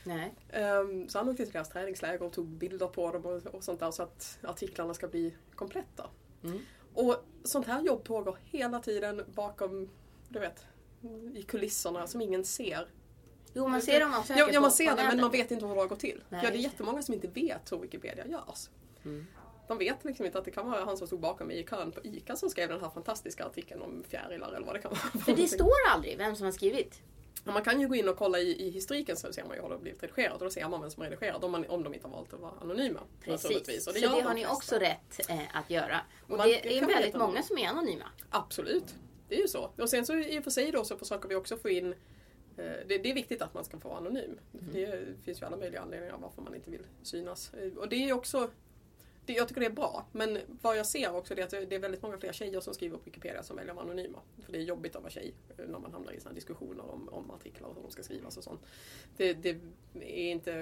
Nej. 0.04 0.34
Ehm, 0.50 1.10
så 1.10 1.18
han 1.18 1.30
åkte 1.30 1.44
till 1.44 1.54
deras 1.54 1.70
träningsläger 1.70 2.24
och 2.24 2.34
tog 2.34 2.48
bilder 2.48 2.88
på 2.88 3.12
dem 3.12 3.26
och, 3.26 3.46
och 3.46 3.64
sånt 3.64 3.80
där 3.80 3.92
så 3.92 4.04
att 4.04 4.40
artiklarna 4.44 4.94
ska 4.94 5.08
bli 5.08 5.36
kompletta. 5.56 6.10
Mm. 6.44 6.60
Och 6.94 7.16
sånt 7.44 7.68
här 7.68 7.82
jobb 7.82 8.04
pågår 8.04 8.38
hela 8.44 8.80
tiden 8.80 9.22
bakom, 9.36 9.90
du 10.30 10.40
vet, 10.40 10.66
i 11.34 11.44
kulisserna 11.44 12.08
som 12.08 12.22
ingen 12.22 12.46
ser. 12.46 12.88
Jo, 13.58 13.68
man 13.68 13.82
ser 13.82 14.04
om 14.04 14.12
man 14.12 14.24
söker 14.24 14.40
Ja, 14.42 14.50
ja 14.52 14.60
man 14.62 14.72
ser 14.72 14.96
det 14.96 15.04
men 15.04 15.22
man 15.22 15.32
vet 15.32 15.52
inte 15.52 15.66
hur 15.66 15.76
det 15.76 15.88
går 15.88 15.96
till. 15.96 16.24
Nej, 16.30 16.42
ja, 16.44 16.50
det 16.50 16.56
är 16.56 16.58
det. 16.58 16.64
jättemånga 16.64 17.02
som 17.02 17.14
inte 17.14 17.28
vet 17.28 17.72
hur 17.72 17.78
Wikipedia 17.78 18.28
görs. 18.28 18.70
Mm. 19.06 19.26
de 19.68 19.78
vet 19.78 20.06
liksom 20.06 20.26
inte 20.26 20.38
att 20.40 20.46
det 20.46 20.52
kan 20.52 20.72
vara 20.72 20.86
han 20.86 20.98
som 20.98 21.08
stod 21.08 21.20
bakom 21.20 21.48
mig 21.48 21.60
i 21.60 21.64
kön 21.64 21.92
på 21.92 22.00
ICA 22.04 22.36
som 22.36 22.50
skrev 22.50 22.70
den 22.70 22.82
här 22.82 22.90
fantastiska 22.90 23.46
artikeln 23.46 23.82
om 23.82 24.04
fjärilar 24.10 24.48
eller 24.54 24.66
vad 24.66 24.76
det 24.76 24.80
kan 24.82 24.92
vara. 24.92 25.24
För 25.26 25.36
det 25.36 25.48
står 25.48 25.74
aldrig 25.94 26.18
vem 26.18 26.36
som 26.36 26.46
har 26.46 26.52
skrivit. 26.52 27.02
Men 27.44 27.54
man 27.54 27.64
kan 27.64 27.82
ju 27.82 27.88
gå 27.88 27.96
in 27.96 28.10
och 28.10 28.18
kolla 28.18 28.40
i, 28.40 28.68
i 28.68 28.70
historiken 28.70 29.18
så 29.18 29.34
ser 29.34 29.44
man 29.44 29.56
ju 29.56 29.62
hur 29.62 29.70
det 29.70 29.76
har 29.76 29.82
blivit 29.82 30.04
redigerat 30.04 30.34
och 30.34 30.44
då 30.44 30.50
ser 30.50 30.70
man 30.70 30.82
vem 30.82 30.92
som 30.92 31.04
har 31.04 31.10
redigerat 31.10 31.44
om, 31.44 31.52
man, 31.52 31.66
om 31.70 31.84
de 31.84 31.94
inte 31.94 32.08
har 32.08 32.16
valt 32.16 32.34
att 32.34 32.40
vara 32.40 32.54
anonyma. 32.62 33.00
Precis, 33.24 33.88
Och 33.88 33.94
så 33.94 34.00
gör 34.00 34.10
det 34.10 34.16
de 34.16 34.28
har 34.28 34.34
ni 34.34 34.48
också 34.48 34.76
rätt 34.76 35.30
eh, 35.30 35.58
att 35.58 35.70
göra. 35.70 36.00
Och 36.28 36.38
Man 36.38 36.48
det 36.48 36.56
kan 36.56 36.72
är 36.72 36.88
väldigt 36.88 37.16
många 37.16 37.38
det. 37.42 37.44
som 37.44 37.58
är 37.58 37.68
anonyma. 37.68 38.06
Absolut, 38.30 38.96
det 39.30 39.36
är 39.36 39.42
ju 39.42 39.48
så. 39.48 39.72
Och 39.78 39.90
sen 39.90 40.06
så 40.06 40.14
i 40.18 40.40
och 40.40 40.44
för 40.44 40.52
sig 40.52 40.72
då 40.72 40.84
så 40.84 40.98
försöker 40.98 41.30
vi 41.30 41.36
också 41.36 41.58
få 41.58 41.70
in 41.70 41.96
det, 42.64 42.98
det 43.04 43.10
är 43.10 43.14
viktigt 43.14 43.42
att 43.42 43.54
man 43.54 43.66
ska 43.66 43.80
få 43.80 43.90
vara 43.90 43.98
anonym. 44.00 44.40
Mm. 44.54 44.74
Det 44.74 45.24
finns 45.24 45.42
ju 45.42 45.46
alla 45.46 45.58
möjliga 45.58 45.82
anledningar 45.82 46.18
varför 46.22 46.42
man 46.42 46.56
inte 46.56 46.72
vill 46.72 46.86
synas. 47.04 47.54
Eh, 47.54 47.74
Och 47.78 47.90
det 47.90 47.96
är 47.96 48.14
också 48.14 48.50
det, 49.26 49.34
jag 49.34 49.48
tycker 49.48 49.62
det 49.62 49.68
är 49.68 49.72
bra, 49.72 50.06
men 50.12 50.40
vad 50.62 50.78
jag 50.78 50.86
ser 50.86 51.16
också 51.16 51.34
är 51.38 51.44
att 51.44 51.50
det 51.50 51.76
är 51.76 51.80
väldigt 51.80 52.02
många 52.02 52.18
fler 52.18 52.32
tjejer 52.32 52.60
som 52.60 52.74
skriver 52.74 52.98
på 52.98 53.04
Wikipedia 53.04 53.44
som 53.44 53.56
väljer 53.56 53.72
att 53.72 53.76
vara 53.76 53.86
anonyma. 53.86 54.20
För 54.46 54.52
det 54.52 54.58
är 54.58 54.62
jobbigt 54.62 54.96
att 54.96 55.02
vara 55.02 55.12
tjej 55.12 55.34
eh, 55.58 55.66
när 55.68 55.80
man 55.80 55.92
hamnar 55.92 56.12
i 56.12 56.20
såna 56.20 56.36
diskussioner 56.36 56.92
om, 56.92 57.10
om 57.10 57.32
artiklar 57.32 57.68
och 57.70 57.76
hur 57.76 57.82
de 57.82 57.92
ska 57.92 58.04
skrivas 58.04 58.38
och 58.38 58.44
sånt. 58.44 58.62
Det, 59.18 59.34
det 59.34 59.50
är 59.96 60.32
inte, 60.32 60.54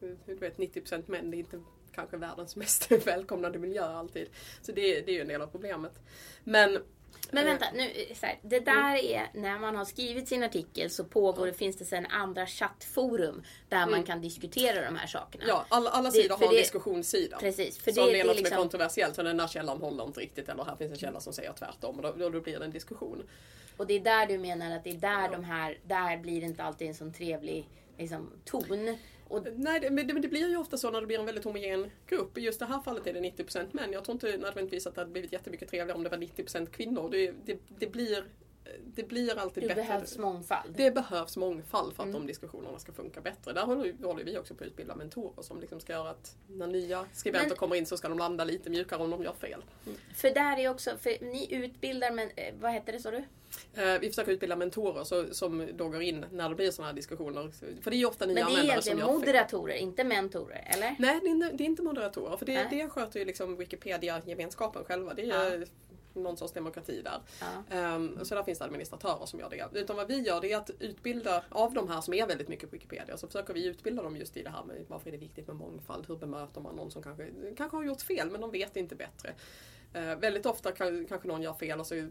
eh, 0.00 0.10
du 0.26 0.34
vet 0.34 0.56
90% 0.56 1.02
män, 1.06 1.30
det 1.30 1.36
är 1.36 1.38
inte 1.38 1.60
kanske 1.92 2.16
världens 2.16 2.56
mest 2.56 2.90
välkomnande 3.06 3.58
miljö 3.58 3.84
alltid. 3.84 4.28
Så 4.62 4.72
det, 4.72 5.00
det 5.00 5.12
är 5.12 5.14
ju 5.14 5.20
en 5.20 5.28
del 5.28 5.42
av 5.42 5.46
problemet. 5.46 5.92
Men 6.44 6.78
Men 7.30 7.46
eh, 7.46 7.50
vänta, 7.50 7.66
nu, 7.74 7.90
så 8.20 8.26
här, 8.26 8.38
det 8.42 8.60
där 8.60 8.96
är 8.96 9.26
när 9.34 9.58
man 9.58 9.76
har 9.76 9.84
skrivit 9.84 10.28
sin 10.28 10.42
artikel 10.42 10.90
så 10.90 11.04
pågår 11.04 11.46
det, 11.46 11.52
finns 11.52 11.76
det 11.76 11.84
sen 11.84 12.06
andra 12.06 12.46
chattforum 12.46 13.42
där 13.68 13.86
man 13.86 14.02
kan 14.02 14.20
diskutera 14.20 14.84
de 14.84 14.96
här 14.96 15.06
sakerna. 15.06 15.44
Ja, 15.48 15.64
alla, 15.68 15.90
alla 15.90 16.10
Det- 16.10 16.14
sidor 16.22 16.36
för 16.36 16.44
har 16.44 16.52
en 16.52 16.56
det- 16.56 16.60
diskussionssida. 16.62 17.38
Precis, 17.38 17.78
för 17.78 17.92
så 17.92 18.00
det- 18.00 18.06
om 18.06 18.06
det 18.06 18.12
det 18.12 18.20
är 18.20 18.24
något 18.24 18.36
som 18.36 18.42
liksom- 18.44 18.58
är 18.58 18.62
kontroversiellt 18.62 19.14
så 19.14 19.22
den 19.22 19.36
där 19.36 19.46
källan 19.48 19.80
håller 19.80 20.04
inte 20.04 20.20
riktigt 20.20 20.48
eller 20.48 20.64
här 20.64 20.76
finns 20.76 20.92
en 20.92 20.98
källa 20.98 21.20
som 21.20 21.32
säger 21.32 21.52
tvärtom 21.52 21.96
och 22.00 22.18
då, 22.18 22.28
då, 22.28 22.40
blir 22.40 22.58
det 22.58 22.64
en 22.64 22.70
diskussion. 22.70 23.22
Och 23.76 23.86
det 23.86 23.94
är 23.94 24.00
där 24.00 24.26
du 24.26 24.38
menar 24.38 24.76
att 24.76 24.84
det 24.84 24.90
är 24.90 24.94
där 24.94 25.28
de 25.32 25.44
här, 25.44 25.78
där 25.86 26.16
blir 26.16 26.40
det 26.40 26.46
inte 26.46 26.62
alltid 26.64 26.88
en 26.88 26.94
sån 26.94 27.12
trevlig 27.12 27.68
liksom, 27.98 28.30
ton. 28.44 28.98
Och, 29.32 29.46
Nej, 29.56 29.80
det, 29.80 29.90
men 29.90 30.06
det, 30.06 30.12
men 30.12 30.22
det 30.22 30.28
blir 30.28 30.48
ju 30.48 30.56
ofta 30.56 30.76
så 30.76 30.90
när 30.90 31.00
det 31.00 31.06
blir 31.06 31.18
en 31.18 31.26
väldigt 31.26 31.44
homogen 31.44 31.90
grupp. 32.06 32.38
I 32.38 32.40
just 32.40 32.58
det 32.58 32.66
här 32.66 32.80
fallet 32.80 33.06
är 33.06 33.12
det 33.12 33.20
90% 33.20 33.66
män. 33.72 33.92
Jag 33.92 34.04
tror 34.04 34.14
inte 34.14 34.36
nödvändigtvis 34.36 34.86
att 34.86 34.94
det 34.94 35.00
hade 35.00 35.12
blivit 35.12 35.32
jättemycket 35.32 35.70
trevligare 35.70 35.96
om 35.96 36.02
det 36.02 36.10
var 36.10 36.18
90% 36.18 36.66
kvinnor. 36.66 37.08
Det, 37.10 37.34
det, 37.44 37.58
det, 37.78 37.86
blir, 37.86 38.24
det 38.94 39.08
blir 39.08 39.38
alltid 39.38 39.62
det 39.62 39.68
bättre. 39.68 39.82
behövs 39.82 40.18
mångfald. 40.18 40.74
Det 40.76 40.90
behövs 40.90 41.36
mångfald 41.36 41.94
för 41.96 42.02
att 42.02 42.08
Mm. 42.08 42.20
de 42.20 42.26
diskussionerna 42.26 42.78
ska 42.78 42.92
funka 42.92 43.20
bättre. 43.20 43.52
Där 43.52 43.62
håller, 43.66 43.94
håller 44.04 44.24
vi 44.24 44.38
också 44.38 44.54
på 44.54 44.64
att 44.64 44.68
utbilda 44.68 44.94
mentorer 44.94 45.42
som 45.42 45.60
liksom 45.60 45.80
ska 45.80 45.92
göra 45.92 46.10
att 46.10 46.36
när 46.48 46.66
nya 46.66 47.06
skribenter 47.12 47.48
Men- 47.48 47.56
kommer 47.56 47.76
in 47.76 47.86
så 47.86 47.96
ska 47.96 48.08
de 48.08 48.18
landa 48.18 48.44
lite 48.44 48.70
mjukare 48.70 49.02
om 49.02 49.10
de 49.10 49.22
gör 49.24 49.32
fel. 49.32 49.64
För 50.16 50.30
där 50.30 50.58
är 50.58 50.68
också, 50.70 50.90
för 51.00 51.24
ni 51.24 51.54
utbildar, 51.54 52.10
men 52.10 52.30
eh, 52.36 52.54
vad 52.60 52.72
heter 52.72 52.92
det 52.92 52.98
sa 53.00 53.10
du? 53.10 53.24
Eh, 53.74 53.98
vi 54.00 54.08
försöker 54.08 54.32
utbilda 54.32 54.56
mentorer 54.56 55.04
så, 55.04 55.34
som 55.34 55.68
då 55.74 55.88
går 55.88 56.02
in 56.02 56.24
när 56.32 56.48
det 56.48 56.54
blir 56.54 56.70
sådana 56.70 56.88
här 56.88 56.96
diskussioner. 56.96 57.50
För 57.82 57.90
det 57.90 57.96
är 57.96 58.06
ofta 58.06 58.26
nya 58.26 58.34
Men 58.34 58.54
det 58.54 58.60
är 58.60 58.62
som 58.62 58.70
egentligen 58.70 58.98
moderatorer, 59.18 59.74
inte 59.74 60.04
mentorer, 60.04 60.64
eller? 60.76 60.96
Nej, 60.98 61.20
det 61.22 61.26
är, 61.26 61.30
inte- 61.30 61.50
det 61.52 61.64
är 61.64 61.66
inte 61.66 61.82
moderatorer. 61.82 62.36
För 62.36 62.46
det, 62.46 62.66
det 62.70 62.88
sköter 62.88 63.18
ju 63.20 63.24
liksom 63.24 63.56
Wikipedia-gemenskapen 63.56 64.84
själva. 64.84 65.14
Det 65.14 65.30
är 65.30 65.66
någon 66.14 66.36
sorts 66.36 66.52
demokrati 66.52 67.02
där. 67.02 67.20
Ja. 67.40 67.76
Ehm, 67.76 68.24
så 68.24 68.34
där 68.34 68.42
finns 68.42 68.58
det 68.58 68.64
administratörer 68.64 69.26
som 69.26 69.40
gör 69.40 69.50
det. 69.50 69.80
Utan 69.80 69.96
vad 69.96 70.08
vi 70.08 70.20
gör 70.20 70.40
det 70.40 70.52
är 70.52 70.56
att 70.56 70.70
utbilda 70.78 71.44
av 71.48 71.72
de 71.74 71.88
här 71.88 72.00
som 72.00 72.14
är 72.14 72.26
väldigt 72.26 72.48
mycket 72.48 72.70
på 72.70 72.74
Wikipedia. 72.76 73.16
Så 73.16 73.26
försöker 73.26 73.54
vi 73.54 73.66
utbilda 73.66 74.02
dem 74.02 74.16
just 74.16 74.36
i 74.36 74.42
det 74.42 74.50
här 74.50 74.64
med 74.64 74.84
varför 74.88 75.08
är 75.08 75.12
det 75.12 75.18
viktigt 75.18 75.46
med 75.46 75.56
mångfald? 75.56 76.04
Hur 76.08 76.16
bemöter 76.16 76.60
man 76.60 76.76
någon 76.76 76.90
som 76.90 77.02
kanske, 77.02 77.30
kanske 77.56 77.76
har 77.76 77.84
gjort 77.84 78.02
fel 78.02 78.30
men 78.30 78.40
de 78.40 78.50
vet 78.50 78.76
inte 78.76 78.94
bättre. 78.94 79.32
Eh, 79.94 80.16
väldigt 80.16 80.46
ofta 80.46 80.72
kan, 80.72 81.06
kanske 81.06 81.28
någon 81.28 81.42
gör 81.42 81.54
fel 81.54 81.80
och 81.80 81.86
så 81.86 82.08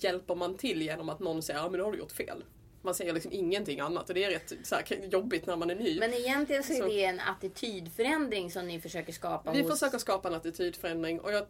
hjälper 0.00 0.34
man 0.34 0.56
till 0.56 0.82
genom 0.82 1.08
att 1.08 1.20
någon 1.20 1.42
säger 1.42 1.60
ja 1.60 1.68
men 1.70 1.78
då 1.78 1.84
har 1.86 1.92
du 1.92 1.98
gjort 1.98 2.12
fel. 2.12 2.44
Man 2.82 2.94
säger 2.94 3.12
liksom 3.12 3.32
ingenting 3.32 3.80
annat 3.80 4.08
och 4.08 4.14
det 4.14 4.24
är 4.24 4.30
rätt 4.30 4.52
så 4.62 4.74
här, 4.74 5.08
jobbigt 5.12 5.46
när 5.46 5.56
man 5.56 5.70
är 5.70 5.74
ny. 5.74 5.98
Men 6.00 6.14
egentligen 6.14 6.62
så 6.62 6.72
är 6.72 6.78
Så- 6.78 6.86
det 6.86 7.04
en 7.04 7.20
attitydförändring 7.20 8.50
som 8.50 8.66
ni 8.66 8.80
försöker 8.80 9.12
skapa 9.12 9.52
Vi 9.52 9.62
hos... 9.62 9.70
försöker 9.70 9.98
skapa 9.98 10.28
en 10.28 10.34
attitydförändring 10.34 11.20
och 11.20 11.32
jag 11.32 11.46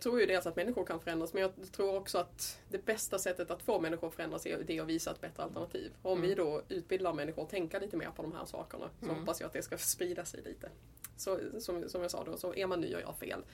tror 0.00 0.20
ju 0.20 0.26
dels 0.26 0.46
att 0.46 0.56
människor 0.56 0.84
kan 0.84 1.00
förändras 1.00 1.32
men 1.32 1.42
jag 1.42 1.72
tror 1.72 1.96
också 1.96 2.18
att 2.18 2.60
det 2.68 2.84
bästa 2.84 3.18
sättet 3.18 3.50
att 3.50 3.62
få 3.62 3.80
människor 3.80 4.08
att 4.08 4.14
förändras 4.14 4.46
är 4.46 4.62
det 4.66 4.80
att 4.80 4.86
visa 4.86 5.10
ett 5.10 5.20
bättre 5.20 5.42
alternativ. 5.42 5.92
Och 6.02 6.12
om 6.12 6.18
Mm. 6.18 6.28
vi 6.28 6.34
då 6.34 6.62
utbildar 6.68 7.12
människor 7.12 7.42
att 7.42 7.50
tänka 7.50 7.78
lite 7.78 7.96
mer 7.96 8.10
på 8.10 8.22
de 8.22 8.32
här 8.32 8.44
sakerna 8.44 8.90
så 9.00 9.04
Mm. 9.06 9.18
hoppas 9.18 9.40
jag 9.40 9.46
att 9.46 9.52
det 9.52 9.62
ska 9.62 9.78
sprida 9.78 10.24
sig 10.24 10.42
lite. 10.42 10.70
Så, 11.16 11.38
som, 11.60 11.88
som 11.88 12.02
jag 12.02 12.10
sa 12.10 12.24
då, 12.24 12.36
så 12.36 12.54
är 12.54 12.66
man 12.66 12.80
ny 12.80 12.94
och 12.94 13.00
gör 13.00 13.12
fel 13.12 13.44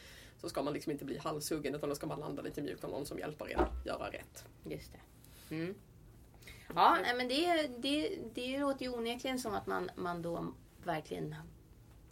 så 0.40 0.48
ska 0.48 0.62
man 0.62 0.72
liksom 0.72 0.92
inte 0.92 1.04
bli 1.04 1.18
halshuggen 1.18 1.74
utan 1.74 1.88
då 1.88 1.94
ska 1.94 2.06
man 2.06 2.20
landa 2.20 2.42
lite 2.42 2.62
mjukt 2.62 2.84
av 2.84 2.90
någon 2.90 3.06
som 3.06 3.18
hjälper 3.18 3.46
en 3.46 3.66
göra 3.86 4.10
rätt. 4.10 4.44
Just 4.64 4.92
det. 4.92 5.54
Mm. 5.54 5.74
Ja, 6.74 6.98
men 7.16 7.28
det, 7.28 7.66
det, 7.78 8.18
det 8.34 8.58
låter 8.58 8.82
ju 8.84 8.92
onekligen 8.92 9.38
som 9.38 9.54
att 9.54 9.66
man, 9.66 9.90
man 9.96 10.22
då 10.22 10.52
verkligen 10.84 11.34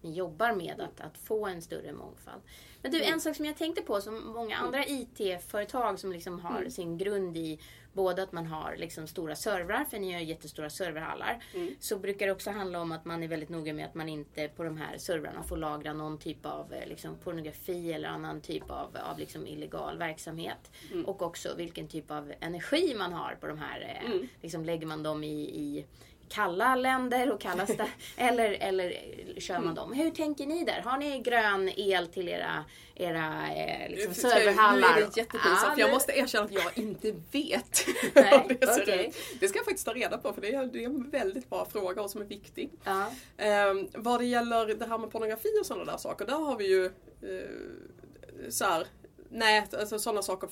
jobbar 0.03 0.53
med 0.55 0.81
att, 0.81 1.01
att 1.01 1.19
få 1.19 1.47
en 1.47 1.63
större 1.63 1.93
mångfald. 1.93 2.43
Men 2.83 2.93
du, 2.93 3.03
en 3.03 3.21
sak 3.21 3.37
som 3.37 3.45
jag 3.45 3.57
tänkte 3.57 3.83
på 3.83 4.01
som 4.01 4.27
många 4.33 4.57
andra 4.57 4.85
IT-företag 4.87 5.99
som 5.99 6.13
liksom 6.13 6.41
har 6.41 6.59
Mm. 6.59 6.71
sin 6.71 6.99
grund 6.99 7.37
i 7.37 7.59
både 7.93 8.23
att 8.23 8.33
man 8.33 8.47
har 8.47 8.77
liksom 8.77 9.07
stora 9.07 9.37
servrar, 9.37 9.85
för 9.85 9.99
ni 9.99 10.13
har 10.13 10.21
jättestora 10.21 10.71
serverhallar, 10.71 11.45
Mm. 11.55 11.75
så 11.81 11.99
brukar 11.99 12.27
det 12.27 12.33
också 12.33 12.51
handla 12.51 12.81
om 12.81 12.93
att 12.93 13.05
man 13.05 13.23
är 13.23 13.29
väldigt 13.29 13.49
noga 13.49 13.75
med 13.75 13.85
att 13.87 13.95
man 13.95 14.09
inte 14.09 14.49
på 14.49 14.65
de 14.65 14.77
här 14.77 14.99
servrarna 14.99 15.43
får 15.43 15.57
lagra 15.57 15.93
någon 15.93 16.19
typ 16.19 16.47
av 16.47 16.73
eh, 16.73 16.89
liksom, 16.89 17.17
pornografi 17.19 17.93
eller 17.93 18.09
annan 18.09 18.41
typ 18.41 18.71
av, 18.71 18.97
av 19.11 19.19
liksom 19.19 19.47
illegal 19.47 19.99
verksamhet. 19.99 20.71
Mm. 20.93 21.05
Och 21.05 21.23
också 21.23 21.55
vilken 21.57 21.89
typ 21.89 22.11
av 22.11 22.33
energi 22.41 22.95
man 22.99 23.13
har 23.13 23.37
på 23.41 23.47
de 23.47 23.59
här. 23.59 23.81
eh, 24.05 24.11
Mm. 24.11 24.29
Liksom 24.41 24.65
lägger 24.65 24.87
man 24.87 25.03
dem 25.03 25.25
i, 25.25 25.41
i 25.41 25.87
kalla 26.31 26.75
länder 26.77 27.33
och 27.33 27.41
kalla 27.41 27.67
eller, 28.17 28.51
eller 28.61 28.95
kör 29.41 29.55
Mm. 29.55 29.67
man 29.67 29.75
dem? 29.75 29.93
Hur 29.93 30.11
tänker 30.11 30.47
ni 30.47 30.65
där? 30.65 30.81
Har 30.85 30.99
ni 30.99 31.19
grön 31.19 31.69
el 31.77 32.07
till 32.07 32.29
era, 32.29 32.65
era 32.95 33.49
eh, 33.55 33.91
liksom 33.91 34.15
Ska 34.15 34.29
jag- 34.29 34.37
serverhallar? 34.39 34.95
Nu 34.97 35.01
är 35.03 35.07
det 35.07 35.17
jättepinsamt 35.17 35.79
jag 35.79 35.87
nu- 35.89 35.95
måste 35.95 36.13
erkänna 36.13 36.45
att 36.45 36.53
jag 36.53 36.79
inte 36.79 37.13
vet. 37.33 37.87
Nej, 38.15 38.57
det, 38.61 38.67
ser 38.67 39.07
ut. 39.07 39.17
det 39.41 39.49
ska 39.49 39.59
jag 39.59 39.65
faktiskt 39.65 39.87
ta 39.87 39.95
reda 39.95 40.19
på 40.19 40.33
för 40.33 40.41
det 40.41 40.55
är, 40.55 40.67
det 40.67 40.83
är 40.85 40.87
en 40.87 41.11
väldigt 41.11 41.51
bra 41.51 41.65
fråga 41.73 42.03
och 42.03 42.11
som 42.11 42.21
är 42.21 42.25
viktig. 42.25 42.71
Ja. 42.85 43.07
Eh, 43.37 43.75
vad 43.95 44.21
det 44.21 44.27
gäller 44.27 44.67
det 44.67 44.87
här 44.87 44.99
med 44.99 45.11
pornografi 45.11 45.49
och 45.61 45.67
sådana 45.67 45.85
där 45.93 45.99
saker, 45.99 46.27
där 46.27 46.35
har 46.35 46.57
vi 46.57 46.67
ju 46.69 46.85
eh, 46.87 48.51
så 48.51 48.65
här, 48.65 48.87
nät, 49.31 49.75
alltså 49.75 49.99
sådana 49.99 50.23
saker 50.23 50.49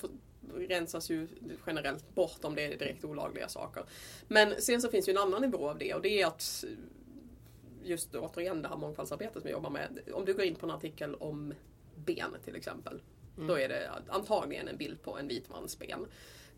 rensas 0.55 1.09
ju 1.11 1.27
generellt 1.67 2.15
bort 2.15 2.39
om 2.45 2.55
det 2.55 2.65
är 2.73 2.77
direkt 2.77 3.05
olagliga 3.05 3.47
saker. 3.47 3.83
Men 4.27 4.61
sen 4.61 4.81
så 4.81 4.89
finns 4.89 5.09
ju 5.09 5.11
en 5.11 5.17
annan 5.17 5.41
nivå 5.41 5.69
av 5.69 5.77
det 5.77 5.93
och 5.93 6.01
det 6.01 6.21
är 6.21 6.27
att 6.27 6.63
just 7.83 8.15
återigen 8.15 8.61
det 8.61 8.67
här 8.69 8.77
mångfaldsarbetet 8.77 9.33
som 9.33 9.43
vi 9.43 9.51
jobbar 9.51 9.69
med. 9.69 9.99
Om 10.13 10.25
du 10.25 10.33
går 10.33 10.43
in 10.45 10.55
på 10.55 10.65
en 10.65 10.71
artikel 10.71 11.15
om 11.15 11.53
ben 11.95 12.35
till 12.45 12.55
exempel. 12.55 13.01
Då 13.47 13.59
är 13.59 13.69
det 13.69 13.91
antagligen 14.07 14.67
en 14.67 14.77
bild 14.77 15.01
på 15.01 15.17
en 15.17 15.27
vit 15.27 15.49
mans 15.49 15.79
ben. 15.79 16.05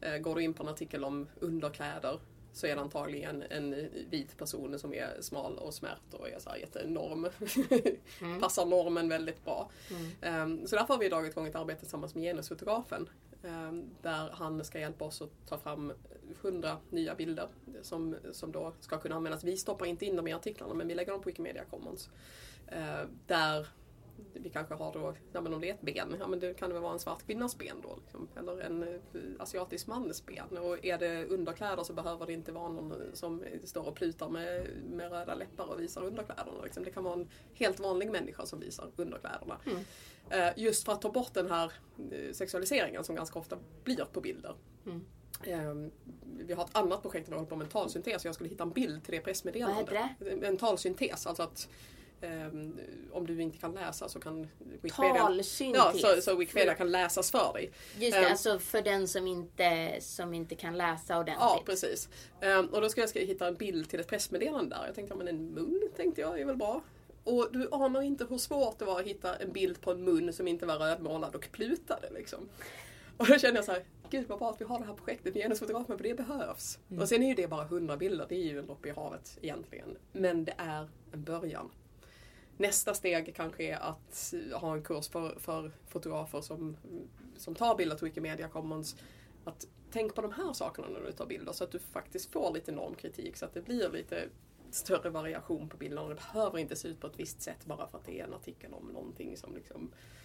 Eh, 0.02 0.18
Går 0.18 0.36
du 0.36 0.44
in 0.44 0.54
på 0.54 0.64
en 0.64 0.70
artikel 0.70 1.04
om 1.04 1.28
underkläder 1.40 2.20
så 2.54 2.68
är 2.68 2.76
det 2.76 2.82
antagligen 2.82 3.42
en 3.50 3.90
vit 4.10 4.38
person 4.38 4.80
som 4.80 4.94
är 4.94 5.18
smal 5.22 5.58
och 5.58 5.74
smärt 5.74 6.14
och 6.14 6.30
är 6.30 6.40
så 6.40 6.50
här 6.50 6.58
jättenorm. 6.58 7.28
Passar 8.42 8.66
normen 8.66 9.10
väldigt 9.10 9.46
bra. 9.46 9.70
Ehm, 10.22 10.68
Så 10.68 10.76
därför 10.76 10.94
har 10.94 11.00
vi 11.02 11.10
dragit 11.10 11.32
igång 11.32 11.48
ett 11.48 11.56
arbete 11.56 11.80
tillsammans 11.80 12.16
med 12.16 12.24
genusfotografen. 12.24 13.10
Ehm, 13.44 13.90
där 14.02 14.30
han 14.34 14.64
ska 14.64 14.80
hjälpa 14.80 15.06
oss 15.06 15.22
att 15.22 15.46
ta 15.46 15.58
fram 15.58 15.94
100 16.42 16.78
nya 16.90 17.16
bilder 17.16 17.48
som, 17.82 18.16
som 18.32 18.52
då 18.52 18.74
ska 18.80 18.98
kunna 18.98 19.16
användas. 19.16 19.44
Vi 19.44 19.58
stoppar 19.58 19.86
inte 19.86 20.06
in 20.06 20.16
dem 20.16 20.28
i 20.28 20.34
artiklarna 20.34 20.74
men 20.74 20.88
vi 20.88 20.96
lägger 20.96 21.12
dem 21.12 21.22
på 21.22 21.30
Wikimedia 21.30 21.66
Commons. 21.66 22.10
Ehm, 22.68 23.10
där 23.28 23.68
vi 24.34 24.50
kanske 24.50 24.74
har 24.74 24.94
då, 24.94 25.16
ja 25.34 25.42
men 25.42 25.54
om 25.54 25.62
det 25.62 25.70
är 25.70 25.74
ett 25.74 25.82
ben, 25.82 26.16
ja 26.20 26.28
men 26.28 26.40
det 26.40 26.54
kan 26.54 26.70
det 26.70 26.74
väl 26.74 26.84
vara 26.84 26.94
en 26.94 27.00
svart 27.00 27.26
kvinnas 27.26 27.58
ben 27.58 27.76
då. 27.84 27.98
Liksom. 28.02 28.28
Eller 28.38 28.62
en 28.62 28.84
eh, 28.84 29.00
asiatisk 29.40 29.88
mans 29.88 30.26
ben. 30.26 30.58
Och 30.58 30.86
är 30.86 30.98
det 30.98 31.26
underkläder 31.26 31.84
så 31.84 31.94
behöver 31.94 32.26
det 32.26 32.34
inte 32.34 32.52
vara 32.52 32.70
någon 32.70 32.94
som 33.14 33.44
står 33.64 33.88
och 33.88 33.96
plutar 33.96 34.30
med, 34.30 34.68
med 34.90 35.12
röda 35.12 35.36
läppar 35.36 35.66
och 35.66 35.80
visar 35.80 36.04
underkläderna. 36.04 36.62
Liksom. 36.64 36.84
Det 36.84 36.92
kan 36.92 37.04
vara 37.04 37.14
en 37.14 37.30
helt 37.54 37.80
vanlig 37.80 38.12
människa 38.12 38.46
som 38.46 38.60
visar 38.60 38.92
underkläderna. 38.96 39.58
Mm. 39.66 39.84
Eh, 40.30 40.54
Just 40.56 40.86
för 40.86 40.94
att 40.94 41.02
ta 41.02 41.12
bort 41.12 41.34
den 41.34 41.52
här 41.52 41.72
eh, 42.12 42.34
sexualiseringen 42.34 43.04
som 43.04 43.16
ganska 43.16 43.40
ofta 43.40 43.58
blir 43.84 44.06
på 44.06 44.22
bilder. 44.22 44.56
Mm. 44.86 45.06
Eh, 45.44 45.92
Vi 46.38 46.54
har 46.54 46.64
ett 46.66 46.76
annat 46.76 47.02
projekt 47.02 47.26
där 47.26 47.32
vi 47.32 47.38
håller 47.38 47.50
på 47.50 47.56
med 47.56 47.66
en 47.66 47.72
talsyntes. 47.72 48.26
Jag 48.26 48.36
skulle 48.36 48.50
hitta 48.50 48.64
en 48.64 48.72
bild 48.72 49.04
till 49.04 49.16
det 49.16 49.22
pressmeddelandet. 49.22 49.92
Vad 49.92 50.30
heter 50.30 50.48
En 50.48 50.58
talsyntes, 50.58 51.28
alltså 51.28 51.44
att 51.44 51.70
ehm, 52.22 52.80
om 53.12 53.28
du 53.28 53.42
inte 53.42 53.58
kan 53.58 53.74
läsa 53.74 54.10
så 54.10 54.20
kan 54.20 54.48
Wikipedia, 54.82 55.14
Talsyntes. 55.14 55.82
ja, 56.02 56.16
så, 56.16 56.22
så 56.22 56.36
Wikipedia 56.36 56.74
kan 56.74 56.92
läsas 56.92 57.32
för 57.32 57.54
dig. 57.54 57.72
Just 58.00 58.12
det, 58.18 58.18
Ehm. 58.26 58.32
alltså 58.32 58.60
för 58.60 58.82
den 58.82 59.08
som 59.08 59.28
inte, 59.28 59.98
som 60.02 60.34
inte 60.34 60.56
kan 60.56 60.78
läsa 60.78 61.20
ordentligt. 61.20 61.40
Ja, 61.40 61.62
precis. 61.66 62.10
Ehm, 62.42 62.66
och 62.66 62.82
då 62.82 62.90
ska 62.90 63.02
jag 63.02 63.22
hitta 63.22 63.48
en 63.48 63.56
bild 63.56 63.90
till 63.90 64.00
ett 64.00 64.08
pressmeddelande 64.08 64.76
där. 64.76 64.86
Jag 64.86 64.96
tänkte, 64.96 65.14
ja 65.14 65.18
men 65.18 65.28
en 65.28 65.46
mun 65.54 65.90
tänkte 65.96 66.22
jag 66.22 66.40
är 66.40 66.46
väl 66.46 66.58
bra. 66.58 66.82
Och 67.24 67.48
du 67.52 67.68
anar 67.72 68.02
inte 68.02 68.26
hur 68.30 68.38
svårt 68.38 68.80
det 68.80 68.86
var 68.86 69.00
att 69.00 69.06
hitta 69.06 69.36
en 69.36 69.52
bild 69.52 69.82
på 69.82 69.92
en 69.92 70.04
mun 70.04 70.34
som 70.34 70.48
inte 70.48 70.66
var 70.66 70.78
rödmålad 70.78 71.36
och 71.36 71.48
plutade. 71.52 72.10
Liksom. 72.14 72.50
Och 73.18 73.28
då 73.28 73.38
kände 73.38 73.58
jag 73.58 73.66
så 73.66 73.72
här, 73.72 73.84
gud 74.10 74.28
vad 74.28 74.40
bra 74.40 74.50
att 74.50 74.62
vi 74.62 74.66
har 74.66 74.80
det 74.80 74.86
här 74.86 74.94
projektet 74.94 75.34
med 75.34 75.44
genusfotograf, 75.44 75.88
men 75.88 75.98
det 75.98 76.14
behövs. 76.14 76.80
Mm. 76.90 77.02
Och 77.02 77.10
sen 77.10 77.24
är 77.24 77.28
ju 77.28 77.34
det 77.34 77.48
bara 77.48 77.64
100 77.66 77.98
bilder, 77.98 78.26
det 78.30 78.36
är 78.36 78.44
ju 78.44 78.60
en 78.60 78.66
droppe 78.66 78.88
i 78.90 78.92
havet 78.92 79.38
egentligen. 79.42 79.98
Men 80.12 80.46
det 80.46 80.54
är 80.58 80.88
en 81.14 81.24
början. 81.24 81.70
Nästa 82.62 82.94
steg 82.94 83.36
kanske 83.36 83.64
är 83.64 83.78
att 83.78 84.34
ha 84.54 84.74
en 84.74 84.84
kurs 84.84 85.10
för, 85.10 85.40
för 85.40 85.72
fotografer 85.88 86.42
som, 86.42 86.78
som 87.38 87.56
tar 87.56 87.76
bilder 87.76 87.96
till 87.96 88.06
Wikimedia 88.06 88.48
Commons. 88.48 88.96
Att 89.44 89.68
tänk 89.92 90.16
på 90.16 90.22
de 90.22 90.32
här 90.32 90.54
sakerna 90.54 90.88
när 90.90 91.02
du 91.02 91.12
tar 91.12 91.26
bilder 91.26 91.52
så 91.52 91.64
att 91.64 91.72
du 91.72 91.80
faktiskt 91.80 92.32
får 92.32 92.54
lite 92.54 92.72
normkritik 92.72 93.38
så 93.38 93.46
att 93.46 93.54
det 93.54 93.62
blir 93.62 93.90
lite 93.90 94.30
större 94.72 95.10
variation 95.10 95.70
på 95.70 95.78
bilderna. 95.78 96.10
Det 96.10 96.16
behöver 96.16 96.58
inte 96.58 96.76
se 96.76 96.88
ut 96.88 97.00
på 97.00 97.08
ett 97.08 97.20
visst 97.20 97.42
sätt 97.42 97.66
bara 97.66 97.88
för 97.88 97.98
att 97.98 98.06
det 98.06 98.20
är 98.20 98.24
en 98.24 98.34
artikel 98.34 98.74
om 98.74 98.88
någonting 98.88 99.38
som 99.38 99.56
liksom 99.56 99.82
eh, 99.84 100.21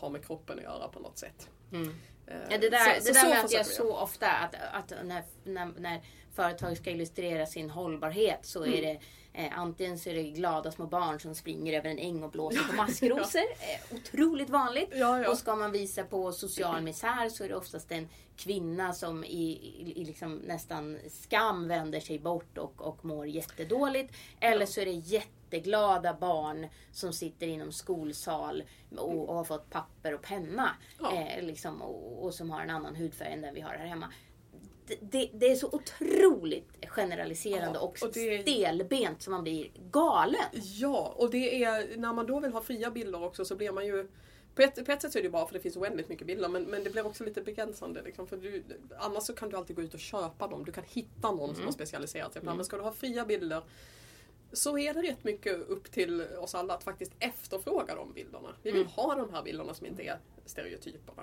har 0.00 0.10
med 0.10 0.26
kroppen 0.26 0.58
att 0.58 0.64
göra 0.64 0.88
på 0.88 1.00
något 1.00 1.18
sätt. 1.18 1.48
Mm. 1.72 1.88
Eh, 2.26 2.36
Ja, 2.50 2.58
det 2.58 2.70
där, 2.70 2.84
så- 2.84 2.90
det 2.94 3.00
så 3.00 3.12
där 3.12 3.20
så 3.20 3.28
möter 3.28 3.56
jag 3.56 3.66
så 3.66 3.96
ofta 3.96 4.30
att, 4.30 4.54
att 4.72 4.92
när, 5.04 5.22
när, 5.44 5.66
när 5.78 6.00
företag 6.34 6.76
ska 6.76 6.90
illustrera 6.90 7.46
sin 7.46 7.70
hållbarhet 7.70 8.38
så 8.46 8.64
är 8.66 8.82
det 8.82 9.00
eh, 9.32 9.58
antingen 9.58 9.98
så 9.98 10.10
är 10.10 10.14
det 10.14 10.22
glada 10.22 10.72
små 10.72 10.86
barn 10.86 11.20
som 11.20 11.34
springer 11.34 11.78
över 11.78 11.90
en 11.90 11.98
äng 11.98 12.22
och 12.22 12.30
blåser 12.30 12.60
på 12.70 12.76
maskrosor. 12.76 13.40
eh, 13.40 13.96
otroligt 13.96 14.50
vanligt. 14.50 14.88
Ja, 14.94 15.22
ja. 15.22 15.30
Och 15.30 15.38
ska 15.38 15.56
man 15.56 15.72
visa 15.72 16.04
på 16.04 16.32
social 16.32 16.82
misär 16.82 17.28
så 17.28 17.44
är 17.44 17.48
det 17.48 17.56
oftast 17.56 17.92
en 17.92 18.08
kvinna 18.36 18.92
som 18.92 19.24
i, 19.24 19.50
i, 19.50 19.92
i 19.96 20.04
liksom 20.04 20.34
nästan 20.34 20.98
skam 21.10 21.68
vänder 21.68 22.00
sig 22.00 22.18
bort 22.18 22.58
och, 22.58 22.80
och 22.82 23.04
mår 23.04 23.26
jättedåligt. 23.26 24.14
Eller 24.40 24.66
så 24.66 24.80
är 24.80 24.84
det 24.86 24.92
jätteglada 25.50 26.14
barn 26.14 26.66
som 26.92 27.12
sitter 27.12 27.46
inom 27.46 27.72
skolsal 27.72 28.62
och, 28.96 29.28
och 29.28 29.34
har 29.34 29.44
fått 29.44 29.70
papper 29.70 30.14
och 30.14 30.22
penna. 30.22 30.70
Ja. 31.00 31.16
Eh, 31.16 31.44
liksom, 31.44 31.82
och, 31.82 32.24
och 32.24 32.34
som 32.34 32.50
har 32.50 32.60
en 32.60 32.70
annan 32.70 32.96
hudfärg 32.96 33.32
än 33.32 33.40
den 33.40 33.54
vi 33.54 33.60
har 33.60 33.70
här 33.70 33.86
hemma. 33.86 34.12
Det, 34.86 34.98
det, 35.00 35.30
det 35.32 35.46
är 35.50 35.56
så 35.56 35.66
otroligt 35.72 36.86
generaliserande 36.86 37.78
Ja, 37.78 37.80
och, 37.80 38.02
och 38.02 38.12
det- 38.12 38.42
stelbent 38.42 39.22
som 39.22 39.32
man 39.32 39.42
blir 39.42 39.70
galen. 39.90 40.40
Ja, 40.52 41.14
och 41.16 41.30
det 41.30 41.64
är 41.64 41.96
när 41.96 42.12
man 42.12 42.26
då 42.26 42.40
vill 42.40 42.52
ha 42.52 42.60
fria 42.62 42.90
bilder 42.90 43.24
också 43.24 43.44
så 43.44 43.56
blir 43.56 43.72
man 43.72 43.86
ju 43.86 44.08
på 44.54 44.62
ett, 44.62 44.86
på 44.86 44.92
ett 44.92 45.02
sätt 45.02 45.12
så 45.12 45.18
är 45.18 45.22
det 45.22 45.30
bra 45.30 45.46
för 45.46 45.54
det 45.54 45.60
finns 45.60 45.76
oändligt 45.76 46.08
mycket 46.08 46.26
bilder 46.26 46.48
men, 46.48 46.62
men 46.62 46.84
det 46.84 46.90
blir 46.90 47.06
också 47.06 47.24
lite 47.24 47.42
begränsande. 47.42 48.02
Liksom, 48.02 48.26
för 48.26 48.36
du, 48.36 48.62
annars 48.98 49.22
så 49.22 49.32
kan 49.34 49.48
du 49.50 49.56
alltid 49.56 49.76
gå 49.76 49.82
ut 49.82 49.94
och 49.94 50.00
köpa 50.00 50.48
dem. 50.48 50.64
Du 50.64 50.72
kan 50.72 50.84
hitta 50.88 51.30
någon 51.32 51.54
som 51.54 51.64
har 51.64 51.72
specialiserat 51.72 52.32
sig 52.32 52.42
på 52.42 52.50
det. 52.50 52.56
Men 52.56 52.64
ska 52.64 52.76
du 52.76 52.82
ha 52.82 52.92
fria 52.92 53.24
bilder 53.24 53.62
så 54.52 54.78
är 54.78 54.94
det 54.94 55.02
rätt 55.02 55.24
mycket 55.24 55.56
upp 55.68 55.90
till 55.92 56.22
oss 56.38 56.54
alla 56.54 56.74
att 56.74 56.84
faktiskt 56.84 57.12
efterfråga 57.18 57.94
de 57.94 58.12
bilderna. 58.12 58.48
Vi 58.62 58.70
vill 58.70 58.86
ha 58.86 59.14
de 59.14 59.32
här 59.32 59.42
bilderna 59.42 59.74
som 59.74 59.86
inte 59.86 60.02
är 60.02 60.18
stereotyperna. 60.46 61.22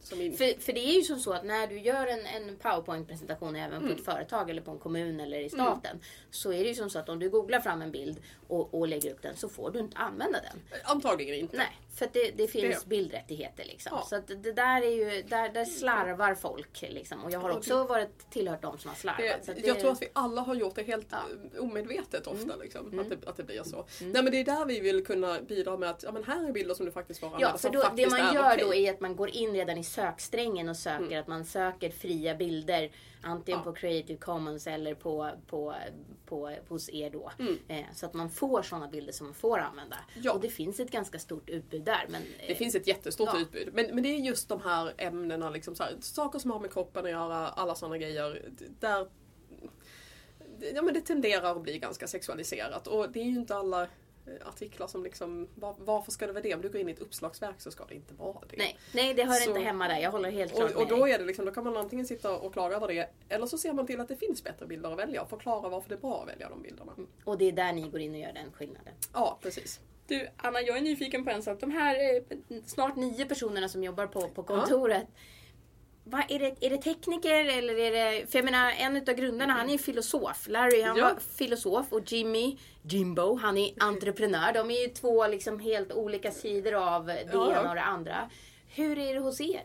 Som 0.00 0.20
in... 0.20 0.36
För, 0.36 0.60
för 0.60 0.72
det 0.72 0.80
är 0.80 0.92
ju 0.96 1.02
som 1.02 1.18
så 1.20 1.32
att 1.32 1.44
när 1.44 1.66
du 1.66 1.78
gör 1.80 2.06
en, 2.06 2.26
en 2.26 2.56
powerpoint-presentation 2.56 3.56
även 3.56 3.76
Mm. 3.76 3.88
på 3.88 3.94
ett 4.00 4.04
företag 4.04 4.50
eller 4.50 4.62
på 4.62 4.70
en 4.70 4.78
kommun 4.78 5.20
eller 5.20 5.40
i 5.40 5.50
staten. 5.50 6.00
Så 6.30 6.52
är 6.52 6.62
det 6.62 6.68
ju 6.68 6.74
som 6.74 6.90
så 6.90 6.98
att 6.98 7.08
om 7.08 7.18
du 7.18 7.30
googlar 7.30 7.60
fram 7.60 7.82
en 7.82 7.92
bild 7.92 8.20
och, 8.48 8.74
och 8.74 8.88
lägger 8.88 9.12
upp 9.12 9.22
den 9.22 9.36
så 9.36 9.48
får 9.48 9.70
du 9.70 9.78
inte 9.78 9.96
använda 9.96 10.40
den. 10.40 10.80
Antagligen 10.84 11.34
inte. 11.34 11.56
Nej, 11.56 11.76
för 11.98 12.08
det, 12.12 12.30
det 12.30 12.46
finns 12.48 12.82
Det- 12.82 12.88
bildrättigheter 12.88 13.64
liksom. 13.64 13.92
Ja. 13.94 14.06
Så 14.06 14.34
det 14.34 14.52
där 14.52 14.82
är 14.82 14.90
ju, 15.14 15.22
där, 15.22 15.48
där 15.48 15.64
slarvar 15.64 16.34
folk 16.34 16.82
liksom. 16.82 17.24
Och 17.24 17.30
jag 17.30 17.40
har 17.40 17.50
också 17.50 17.84
varit 17.84 18.30
tillhört 18.30 18.62
de 18.62 18.78
som 18.78 18.88
har 18.88 18.96
slarvat. 18.96 19.46
Det, 19.46 19.66
Jag 19.66 19.80
tror 19.80 19.92
att 19.92 20.02
vi 20.02 20.08
alla 20.12 20.40
har 20.40 20.54
gjort 20.54 20.74
det 20.74 20.82
helt 20.82 21.06
Ja. 21.10 21.16
eh, 21.54 21.60
omedvetet 21.62 22.26
ofta. 22.26 22.56
Liksom, 22.56 22.86
Mm. 22.86 22.98
att, 23.00 23.08
det, 23.22 23.28
att 23.28 23.36
det 23.36 23.42
blir 23.42 23.62
så. 23.62 23.86
Nej, 24.00 24.22
men 24.22 24.30
det 24.32 24.40
är 24.40 24.44
där 24.44 24.64
vi 24.64 24.80
vill 24.80 25.04
kunna 25.04 25.40
bidra 25.40 25.76
med 25.76 25.90
att 25.90 26.02
ja, 26.02 26.12
men 26.12 26.24
här 26.24 26.48
är 26.48 26.52
bilder 26.52 26.74
som 26.74 26.86
du 26.86 26.92
faktiskt 26.92 27.20
får 27.20 27.26
använda 27.26 27.48
Ja, 27.52 27.58
för 27.58 27.70
då, 27.70 27.84
det 27.96 28.10
man 28.10 28.34
gör 28.34 28.46
okej. 28.54 28.64
då 28.66 28.74
är 28.74 28.92
att 28.92 29.00
man 29.00 29.16
går 29.16 29.30
in 29.30 29.52
redan 29.52 29.78
i 29.78 29.84
söksträngen 29.84 30.68
och 30.68 30.76
söker 30.76 31.18
att 31.18 31.26
man 31.26 31.44
söker 31.44 31.90
fria 31.90 32.34
bilder. 32.34 32.90
Antingen. 33.26 33.58
Ja. 33.58 33.64
på 33.64 33.72
Creative 33.72 34.18
Commons 34.18 34.66
eller 34.66 34.94
på, 34.94 35.30
på, 35.46 35.74
på, 36.26 36.52
hos 36.68 36.90
er 36.90 37.10
då. 37.10 37.32
Mm. 37.38 37.58
Eh, 37.68 37.84
så 37.94 38.06
att 38.06 38.14
man 38.14 38.30
får 38.30 38.62
sådana 38.62 38.88
bilder 38.88 39.12
som 39.12 39.26
man 39.26 39.34
får 39.34 39.58
använda. 39.58 39.96
Ja. 40.22 40.32
Och 40.32 40.40
det 40.40 40.48
finns 40.48 40.80
ett 40.80 40.90
ganska 40.90 41.18
stort 41.18 41.48
utbud 41.50 41.84
där. 41.84 42.06
Men, 42.08 42.22
Det 42.48 42.54
finns 42.54 42.74
ett 42.74 42.86
jättestort 42.86 43.28
Ja. 43.32 43.40
utbud. 43.40 43.68
Men, 43.74 43.86
men 43.94 44.02
det 44.02 44.08
är 44.08 44.18
just 44.18 44.48
de 44.48 44.60
här 44.60 44.94
ämnena, 44.98 45.50
liksom 45.50 45.74
så 45.74 45.82
här, 45.82 45.96
saker 46.00 46.38
som 46.38 46.50
har 46.50 46.60
med 46.60 46.72
kroppen 46.72 47.04
att 47.04 47.10
göra, 47.10 47.48
alla 47.48 47.74
sådana 47.74 47.98
grejer. 47.98 48.50
Där, 48.80 49.08
ja, 50.74 50.82
men 50.82 50.94
det 50.94 51.00
tenderar 51.00 51.56
att 51.56 51.62
bli 51.62 51.78
ganska 51.78 52.06
sexualiserat. 52.06 52.86
Och 52.86 53.12
det 53.12 53.20
är 53.20 53.24
ju 53.24 53.36
inte 53.36 53.56
alla 53.56 53.88
artiklar 54.44 54.86
som 54.86 55.02
liksom, 55.04 55.48
var, 55.54 55.74
varför 55.78 56.12
ska 56.12 56.26
det 56.26 56.32
vara 56.32 56.42
det? 56.42 56.54
Om 56.54 56.60
du 56.62 56.68
går 56.68 56.80
in 56.80 56.88
i 56.88 56.92
ett 56.92 56.98
uppslagsverk 56.98 57.60
så 57.60 57.70
ska 57.70 57.84
det 57.84 57.94
inte 57.94 58.14
vara 58.14 58.38
det. 58.50 58.56
nej, 58.56 58.78
nej, 58.94 59.14
det 59.14 59.24
hör 59.24 59.34
Så- 59.34 59.48
inte 59.50 59.60
hemma 59.60 59.88
där. 59.88 59.98
Jag 59.98 60.10
håller 60.10 60.30
helt 60.30 60.54
klart 60.54 60.74
Och, 60.74 60.82
och 60.82 60.88
då 60.88 61.08
är 61.08 61.18
det 61.18 61.24
liksom, 61.24 61.44
då 61.44 61.52
kan 61.52 61.64
man 61.64 61.76
antingen 61.76 62.06
sitta 62.06 62.36
och 62.38 62.52
klaga 62.52 62.76
över 62.76 62.88
det, 62.88 63.08
eller 63.28 63.46
så 63.46 63.58
ser 63.58 63.72
man 63.72 63.86
till 63.86 64.00
att 64.00 64.08
det 64.08 64.16
finns 64.16 64.44
bättre 64.44 64.66
bilder 64.66 64.92
att 64.92 64.98
välja 64.98 65.22
och 65.22 65.30
förklara 65.30 65.68
varför 65.68 65.88
det 65.88 65.94
är 65.94 65.98
bra 66.00 66.22
att 66.22 66.28
välja 66.28 66.48
de 66.48 66.62
bilderna. 66.62 66.92
Och 67.24 67.38
det 67.38 67.44
är 67.44 67.52
där 67.52 67.72
ni 67.72 67.88
går 67.88 68.00
in 68.00 68.14
och 68.14 68.20
gör 68.20 68.32
den 68.32 68.52
skillnaden. 68.52 68.94
Ja, 69.12 69.38
precis. 69.42 69.80
Du, 70.06 70.28
Anna, 70.36 70.60
jag 70.60 70.76
är 70.76 70.80
nyfiken 70.82 71.24
på 71.24 71.30
en 71.30 71.42
sak. 71.42 71.60
De 71.60 71.70
här 71.70 72.16
eh, 72.16 72.22
snart 72.66 72.96
nio 72.96 73.24
personerna 73.26 73.68
som 73.68 73.84
jobbar 73.84 74.06
på, 74.06 74.28
på 74.28 74.42
kontoret. 74.42 75.06
Vad 76.08 76.20
är, 76.28 76.38
det, 76.38 76.54
är 76.60 76.70
det 76.70 76.78
tekniker 76.82 77.34
eller 77.34 77.78
är 77.78 77.90
det... 77.92 78.26
För 78.30 78.38
jag 78.38 78.44
menar, 78.44 78.72
en 78.78 78.96
utav 78.96 79.14
grundarna 79.14 79.52
han 79.52 79.68
är 79.68 79.72
ju 79.72 79.78
filosof. 79.78 80.46
Larry 80.48 80.82
han 80.82 80.96
Ja. 80.96 81.04
var 81.04 81.14
filosof 81.36 81.86
och 81.92 82.12
Jimmy, 82.12 82.58
Jimbo, 82.82 83.34
han 83.36 83.58
är 83.58 83.70
entreprenör. 83.80 84.52
De 84.52 84.70
är 84.70 84.80
ju 84.82 84.88
två 84.88 85.26
liksom 85.26 85.60
helt 85.60 85.92
olika 85.92 86.30
sidor 86.30 86.74
av 86.74 87.06
det 87.06 87.28
Ja. 87.32 87.50
ena 87.50 87.68
och 87.68 87.74
det 87.74 87.82
andra. 87.82 88.30
Hur 88.68 88.98
är 88.98 89.14
det 89.14 89.20
hos 89.20 89.40
er? 89.40 89.62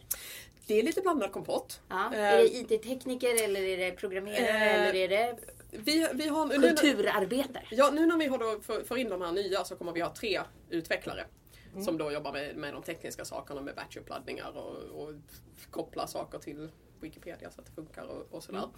Det 0.67 0.79
är 0.79 0.83
lite 0.83 1.01
blandad 1.01 1.31
kompott. 1.31 1.79
Ja, 1.89 2.11
Eh, 2.13 2.19
är 2.23 2.37
det 2.37 2.47
IT-tekniker 2.55 3.43
eller 3.43 3.61
är 3.61 3.77
det 3.77 3.91
programmerare 3.91 4.47
eh, 4.47 4.75
eller 4.75 4.95
är 4.95 5.07
det 5.09 5.35
vi, 5.71 6.07
vi 6.13 6.27
har, 6.27 6.45
nu, 6.45 6.55
kulturarbetare? 6.61 7.63
ja, 7.71 7.91
nu 7.93 8.05
när 8.05 8.17
vi 8.17 8.29
för, 8.61 8.83
för 8.83 8.97
in 8.97 9.09
de 9.09 9.21
här 9.21 9.31
nya 9.31 9.63
så 9.63 9.75
kommer 9.75 9.91
vi 9.91 10.01
ha 10.01 10.13
tre 10.13 10.41
utvecklare. 10.69 11.25
Mm. 11.71 11.83
Som 11.83 11.97
då 11.97 12.11
jobbar 12.11 12.31
med, 12.33 12.55
med 12.55 12.73
de 12.73 12.83
tekniska 12.83 13.25
sakerna 13.25 13.61
med 13.61 13.75
batch-uppladdningar 13.75 14.51
och, 14.57 15.01
och 15.03 15.13
koppla 15.69 16.07
saker 16.07 16.39
till 16.39 16.69
Wikipedia 16.99 17.51
så 17.51 17.61
att 17.61 17.65
det 17.67 17.71
funkar 17.71 18.03
och, 18.05 18.27
och 18.35 18.43
sådär. 18.43 18.69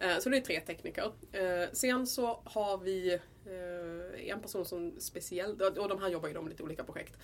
Eh, 0.00 0.18
Så 0.18 0.28
det 0.28 0.36
är 0.36 0.40
tre 0.40 0.60
tekniker. 0.60 1.12
Eh, 1.32 1.68
Sen 1.72 2.06
så 2.06 2.40
har 2.44 2.78
vi 2.78 3.14
eh, 3.46 4.30
en 4.30 4.40
person 4.42 4.64
som 4.64 5.00
speciellt, 5.00 5.62
och 5.62 5.88
de 5.88 6.00
här 6.02 6.08
jobbar 6.08 6.28
ju 6.28 6.34
de 6.34 6.48
lite 6.48 6.62
olika 6.62 6.84
projekt. 6.84 7.18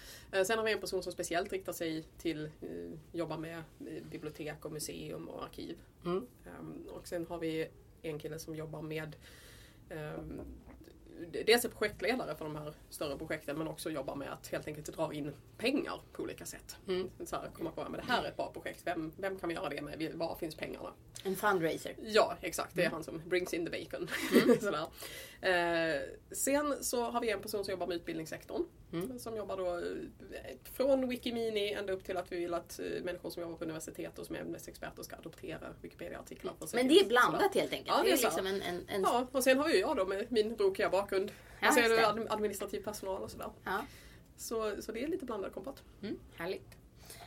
Sen 0.47 0.59
har 0.59 0.65
vi 0.65 0.73
en 0.73 0.81
person 0.81 1.03
som 1.03 1.13
speciellt 1.13 1.53
riktar 1.53 1.73
sig 1.73 2.03
till, 2.19 2.45
eh, 2.45 2.99
jobbar 3.13 3.39
med 3.39 3.63
bibliotek 4.11 4.65
och 4.65 4.73
museum 4.73 5.29
och 5.29 5.45
arkiv. 5.45 5.79
Mm. 6.05 6.27
Ehm, 6.47 6.87
Och 6.91 7.09
sen 7.09 7.27
har 7.27 7.39
vi 7.39 7.69
en 8.03 8.19
kille 8.19 8.39
som 8.39 8.55
jobbar 8.57 8.83
med 8.83 9.17
ehm, 9.89 10.41
Dels 11.47 11.65
är 11.65 11.69
projektledare 11.69 12.35
för 12.35 12.45
de 12.45 12.57
här 12.57 12.75
större 12.91 13.19
projekten 13.19 13.59
men 13.59 13.69
också 13.69 13.91
jobbar 13.91 14.15
med 14.15 14.33
att 14.33 14.47
helt 14.49 14.67
enkelt 14.67 14.97
dra 14.97 15.15
in 15.15 15.33
pengar 15.59 16.01
på 16.13 16.23
olika 16.23 16.47
sätt. 16.47 16.77
Mm. 16.89 17.11
Så 17.25 17.37
här, 17.37 17.51
komma 17.55 17.71
på 17.71 17.81
att 17.81 17.93
det 17.93 18.05
här 18.09 18.25
är 18.25 18.29
ett 18.29 18.37
bra 18.37 18.53
projekt, 18.53 18.83
vem, 18.85 19.13
vem 19.17 19.39
kan 19.39 19.49
vi 19.49 19.55
göra 19.55 19.69
det 19.69 19.83
med? 19.83 20.13
Var 20.15 20.37
finns 20.37 20.55
pengarna? 20.55 20.93
En 21.25 21.37
fundraiser. 21.37 21.95
Ja, 22.03 22.37
exakt. 22.41 22.75
Det 22.75 22.85
är 22.85 22.91
han 22.91 23.05
som 23.05 23.23
brings 23.27 23.55
in 23.55 23.67
the 23.67 23.71
bacon. 23.71 24.09
Sådär. 24.61 24.87
Eh, 25.41 26.01
sen 26.33 26.85
så 26.85 27.11
har 27.11 27.21
vi 27.21 27.31
en 27.31 27.41
person 27.41 27.65
som 27.65 27.73
jobbar 27.73 27.87
med 27.87 27.97
utbildningssektorn. 27.97 28.65
Mm. 28.93 29.18
Som 29.18 29.36
jobbar 29.36 29.57
då 29.57 29.76
eh, 29.76 30.57
från 30.72 31.09
Wikimini 31.09 31.72
ända 31.72 31.93
upp 31.93 32.05
till 32.05 32.16
att 32.16 32.32
vi 32.32 32.36
vill 32.36 32.55
att 32.55 32.78
eh, 32.78 32.86
människor 33.03 33.30
som 33.30 33.43
jobbar 33.43 33.57
på 33.57 33.64
universitet 33.64 34.18
och 34.18 34.26
som 34.26 34.36
är 34.36 34.40
ämnesexperter 34.40 35.03
ska 35.03 35.16
adoptera 35.16 35.66
Wikipedia-artiklar. 35.82 36.53
sig. 36.66 36.68
Men 36.78 36.88
det 36.88 36.95
är 36.95 36.97
Sådär. 36.99 37.09
blandat 37.09 37.55
helt 37.55 37.72
enkelt. 37.72 37.88
Ja, 37.88 37.95
det 37.95 38.01
är 38.12 38.16
det 38.16 38.22
är 38.22 38.24
liksom 38.24 38.47
en, 38.47 38.62
en, 38.62 38.84
en 38.88 39.03
Ja, 39.03 39.26
och 39.32 39.45
sen 39.45 39.59
har 39.59 39.68
ju 39.68 39.76
jag 39.78 39.97
då 39.97 40.07
med 40.07 40.26
min 40.32 40.57
brokiga 40.57 40.88
bakgrund. 40.88 41.32
Ja, 41.61 41.68
och 41.68 41.74
sen 41.74 41.84
är 41.84 41.88
det 41.88 41.97
det. 41.97 42.03
admi- 42.03 42.26
administrativ 42.30 42.80
personal 42.84 43.22
och 43.22 43.30
sådär. 43.30 43.51
ja. 43.64 43.84
Så, 44.36 44.82
så 44.82 44.93
det 44.93 45.03
är 45.05 45.09
lite 45.09 45.24
blandad 45.24 45.53
kompott. 45.53 45.82
Mm, 46.03 46.18
härligt. 46.36 46.68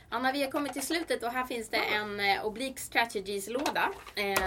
Anna, 0.08 0.32
vi 0.32 0.42
har 0.42 0.50
kommit 0.50 0.72
till 0.72 0.86
slutet 0.86 1.22
och 1.22 1.30
här 1.30 1.44
finns 1.46 1.68
det 1.68 1.76
en 1.76 2.20
eh, 2.20 2.46
Oblique 2.46 2.80
Strategies-låda. 2.80 3.92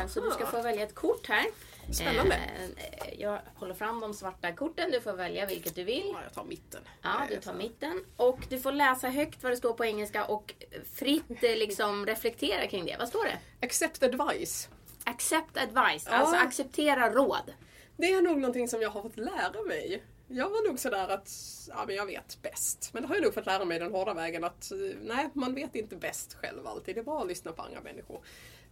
Så 0.10 0.22
du 0.22 0.32
ska 0.32 0.46
få 0.46 0.62
välja 0.62 0.84
ett 0.84 0.96
kort 0.96 1.28
här. 1.28 1.46
Spännande. 1.92 2.36
Eh, 2.36 3.22
jag 3.22 3.40
håller 3.56 3.74
fram 3.74 4.00
de 4.00 4.14
svarta 4.14 4.52
korten. 4.52 4.92
Du 4.92 5.02
får 5.02 5.14
välja 5.14 5.46
vilket 5.46 5.76
du 5.76 5.84
vill. 5.84 6.10
Ja, 6.14 6.20
jag 6.24 6.34
tar 6.34 6.44
mitten. 6.44 6.82
Ja, 7.02 7.22
du 7.30 7.36
tar 7.38 7.54
mitten. 7.54 8.06
Och 8.18 8.40
du 8.50 8.60
får 8.60 8.72
läsa 8.72 9.10
högt 9.10 9.44
vad 9.44 9.52
det 9.52 9.58
står 9.58 9.74
på 9.74 9.86
engelska 9.86 10.26
och 10.26 10.54
fritt 10.94 11.44
eh, 11.44 11.56
liksom 11.56 12.06
reflektera 12.06 12.68
kring 12.68 12.86
det. 12.86 12.96
Vad 13.00 13.08
står 13.08 13.24
det? 13.24 13.66
Accept 13.66 14.04
advice. 14.04 14.70
Accept 15.04 15.58
advice, 15.58 16.08
Ja. 16.12 16.16
alltså 16.18 16.36
acceptera 16.36 17.10
råd. 17.14 17.54
Det 17.98 18.06
är 18.12 18.22
nog 18.22 18.38
någonting 18.38 18.68
som 18.68 18.82
jag 18.82 18.90
har 18.90 19.02
fått 19.02 19.18
lära 19.18 19.62
mig. 19.68 20.04
Jag 20.28 20.50
var 20.50 20.68
nog 20.68 20.80
sådär 20.80 21.08
att, 21.08 21.32
ja 21.68 21.84
men 21.88 21.96
jag 21.96 22.06
vet 22.06 22.38
bäst. 22.42 22.90
Men 22.94 23.02
det 23.02 23.08
har 23.08 23.16
jag 23.16 23.24
nog 23.24 23.34
fått 23.34 23.46
lära 23.46 23.66
mig 23.66 23.80
den 23.80 23.92
hårda 23.92 24.14
vägen 24.14 24.44
att, 24.44 24.72
eh, 24.72 24.78
nej 25.02 25.30
man 25.34 25.56
vet 25.56 25.76
inte 25.76 25.96
bäst 25.96 26.34
själv 26.34 26.68
alltid. 26.68 26.96
Det 26.96 27.00
är 27.00 27.04
bra 27.04 27.22
att 27.22 27.28
lyssna 27.28 27.52
på 27.52 27.62
andra 27.62 27.82
människor. 27.82 28.22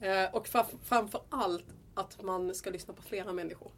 Eh, 0.02 0.36
och 0.36 0.48
framför 0.84 1.22
allt 1.30 1.66
att 1.98 2.22
man 2.22 2.56
ska 2.56 2.70
lyssna 2.70 2.94
på 2.94 3.02
flera 3.02 3.34
människor. 3.34 3.72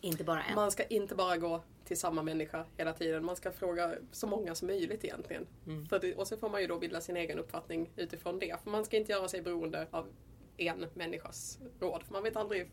Inte 0.00 0.24
bara 0.24 0.42
en. 0.42 0.54
Man 0.54 0.70
ska 0.70 0.84
inte 0.84 1.14
bara 1.14 1.36
gå 1.36 1.62
till 1.84 1.96
samma 1.96 2.22
människa 2.22 2.64
hela 2.76 2.92
tiden. 2.92 3.24
Man 3.24 3.36
ska 3.36 3.52
fråga 3.52 3.94
så 4.12 4.26
många 4.26 4.54
som 4.54 4.68
möjligt 4.68 5.04
egentligen. 5.04 5.46
Mm. 5.66 5.86
Det, 6.00 6.14
och 6.14 6.28
så 6.28 6.36
får 6.36 6.48
man 6.48 6.60
ju 6.60 6.66
då 6.66 6.78
bilda 6.78 7.00
sin 7.00 7.16
egen 7.16 7.38
uppfattning 7.38 7.90
utifrån 7.96 8.38
det. 8.38 8.62
För 8.62 8.70
man 8.70 8.84
ska 8.84 8.96
inte 8.96 9.12
göra 9.12 9.28
sig 9.28 9.42
beroende 9.42 9.86
av 9.90 10.08
en 10.56 10.86
människas 10.94 11.58
råd. 11.80 12.02
För 12.02 12.12
man 12.12 12.22
vet 12.22 12.36
aldrig 12.36 12.70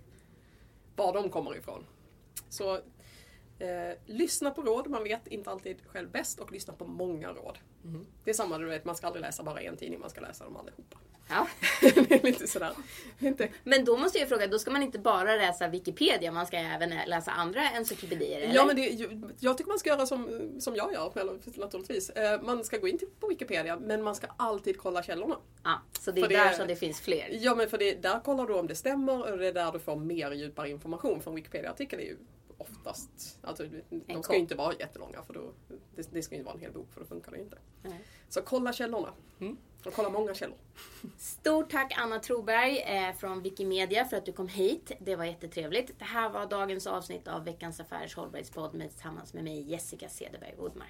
var 0.96 1.14
de 1.14 1.30
kommer 1.30 1.58
ifrån. 1.58 1.86
Så 2.50 2.76
eh, 3.60 3.98
lyssna 4.06 4.52
på 4.52 4.62
råd, 4.62 4.88
man 4.88 5.04
vet 5.04 5.28
inte 5.28 5.52
alltid 5.52 5.78
själv 5.88 6.12
bäst 6.12 6.40
och 6.40 6.52
lyssna 6.52 6.74
på 6.74 6.86
många 6.86 7.30
råd. 7.34 7.60
Mm. 7.84 8.06
Det 8.24 8.30
är 8.30 8.34
samma, 8.34 8.58
du 8.58 8.66
vet, 8.66 8.86
man 8.86 8.96
ska 8.96 9.08
aldrig 9.08 9.22
läsa 9.22 9.44
bara 9.44 9.62
en 9.62 9.78
tidning, 9.78 10.00
man 10.00 10.10
ska 10.10 10.22
läsa 10.22 10.44
dem 10.44 10.58
allihopa. 10.58 10.98
Ja. 11.30 11.48
det 11.82 12.12
är 12.12 12.24
lite 12.24 12.48
sådär. 12.48 12.74
Inte, 13.20 13.50
Men 13.64 13.86
då 13.86 13.98
måste 13.98 14.18
jag 14.18 14.30
fråga, 14.30 14.48
då 14.48 14.60
ska 14.60 14.72
man 14.72 14.84
inte 14.84 15.00
bara 15.00 15.36
läsa 15.36 15.68
Wikipedia, 15.68 16.32
man 16.32 16.48
ska 16.48 16.58
även 16.58 16.90
läsa 17.08 17.32
andra 17.32 17.62
encyklopedier? 17.70 18.42
Eller? 18.42 18.56
Ja, 18.56 18.66
men 18.66 18.76
det, 18.76 18.90
jag 19.40 19.58
tycker 19.58 19.70
man 19.70 19.80
ska 19.80 19.90
göra 19.90 20.06
som, 20.06 20.52
som 20.60 20.76
jag 20.76 20.94
gör, 20.94 21.12
naturligtvis. 21.60 22.10
Eh, 22.10 22.42
Man 22.42 22.64
ska 22.64 22.78
gå 22.78 22.88
in 22.88 23.00
på 23.20 23.28
Wikipedia, 23.28 23.80
men 23.80 24.04
man 24.04 24.16
ska 24.16 24.28
alltid 24.38 24.78
kolla 24.78 25.04
källorna. 25.04 25.38
ja, 25.64 25.82
så 26.00 26.12
det 26.12 26.20
är 26.20 26.24
För 26.24 26.30
det- 26.30 26.36
där 26.36 26.54
som 26.54 26.68
det 26.68 26.76
finns 26.76 27.02
fler? 27.02 27.28
Ja, 27.32 27.56
men 27.56 27.70
för 27.70 27.78
det, 27.78 27.94
där 28.02 28.20
kollar 28.20 28.46
du 28.48 28.54
om 28.54 28.68
det 28.68 28.76
stämmer 28.76 29.32
och 29.32 29.38
det 29.38 29.48
är 29.48 29.54
där 29.54 29.72
du 29.72 29.80
får 29.80 29.96
mer 29.96 30.32
djupare 30.32 30.70
information. 30.70 31.22
Från 31.22 31.36
Wikipedia-artikeln 31.36 32.02
är 32.02 32.06
ju 32.06 32.18
oftast, 32.58 33.38
alltså 33.42 33.64
de 34.08 34.24
ska 34.24 34.34
ju 34.34 34.40
inte 34.40 34.56
vara 34.56 34.74
jättelånga 34.80 35.24
för 35.24 35.34
då, 35.34 35.54
det, 35.96 36.08
det 36.12 36.22
ska 36.24 36.36
ju 36.36 36.40
inte 36.40 36.46
vara 36.46 36.56
en 36.56 36.62
hel 36.62 36.72
bok 36.72 36.88
för 36.94 37.00
då 37.00 37.06
funkar 37.06 37.32
det 37.32 37.38
ju 37.38 37.44
inte. 37.44 37.58
Nej. 37.82 38.02
Så 38.30 38.42
kolla 38.42 38.74
källorna. 38.74 39.10
Och 39.86 39.94
kolla 39.94 40.10
många 40.10 40.34
källor. 40.34 40.58
Stort 41.18 41.70
tack 41.72 41.94
Anna 41.98 42.20
Troberg 42.20 42.78
eh, 42.78 43.16
från 43.16 43.42
Wikimedia 43.42 44.06
för 44.06 44.18
att 44.18 44.26
du 44.26 44.32
kom 44.32 44.48
hit. 44.48 44.92
Det 45.00 45.16
var 45.16 45.26
jättetrevligt. 45.26 46.00
Det 46.00 46.06
här 46.06 46.30
var 46.30 46.46
dagens 46.46 46.88
avsnitt 46.88 47.28
av 47.28 47.46
Veckans 47.46 47.80
Affärers 47.80 48.16
hållbarhetspodd 48.16 48.74
med, 48.74 48.90
tillsammans 48.90 49.34
med 49.34 49.44
mig 49.44 49.62
Jessica 49.72 50.10
Cederberg 50.10 50.56
Woodmar. 50.58 50.88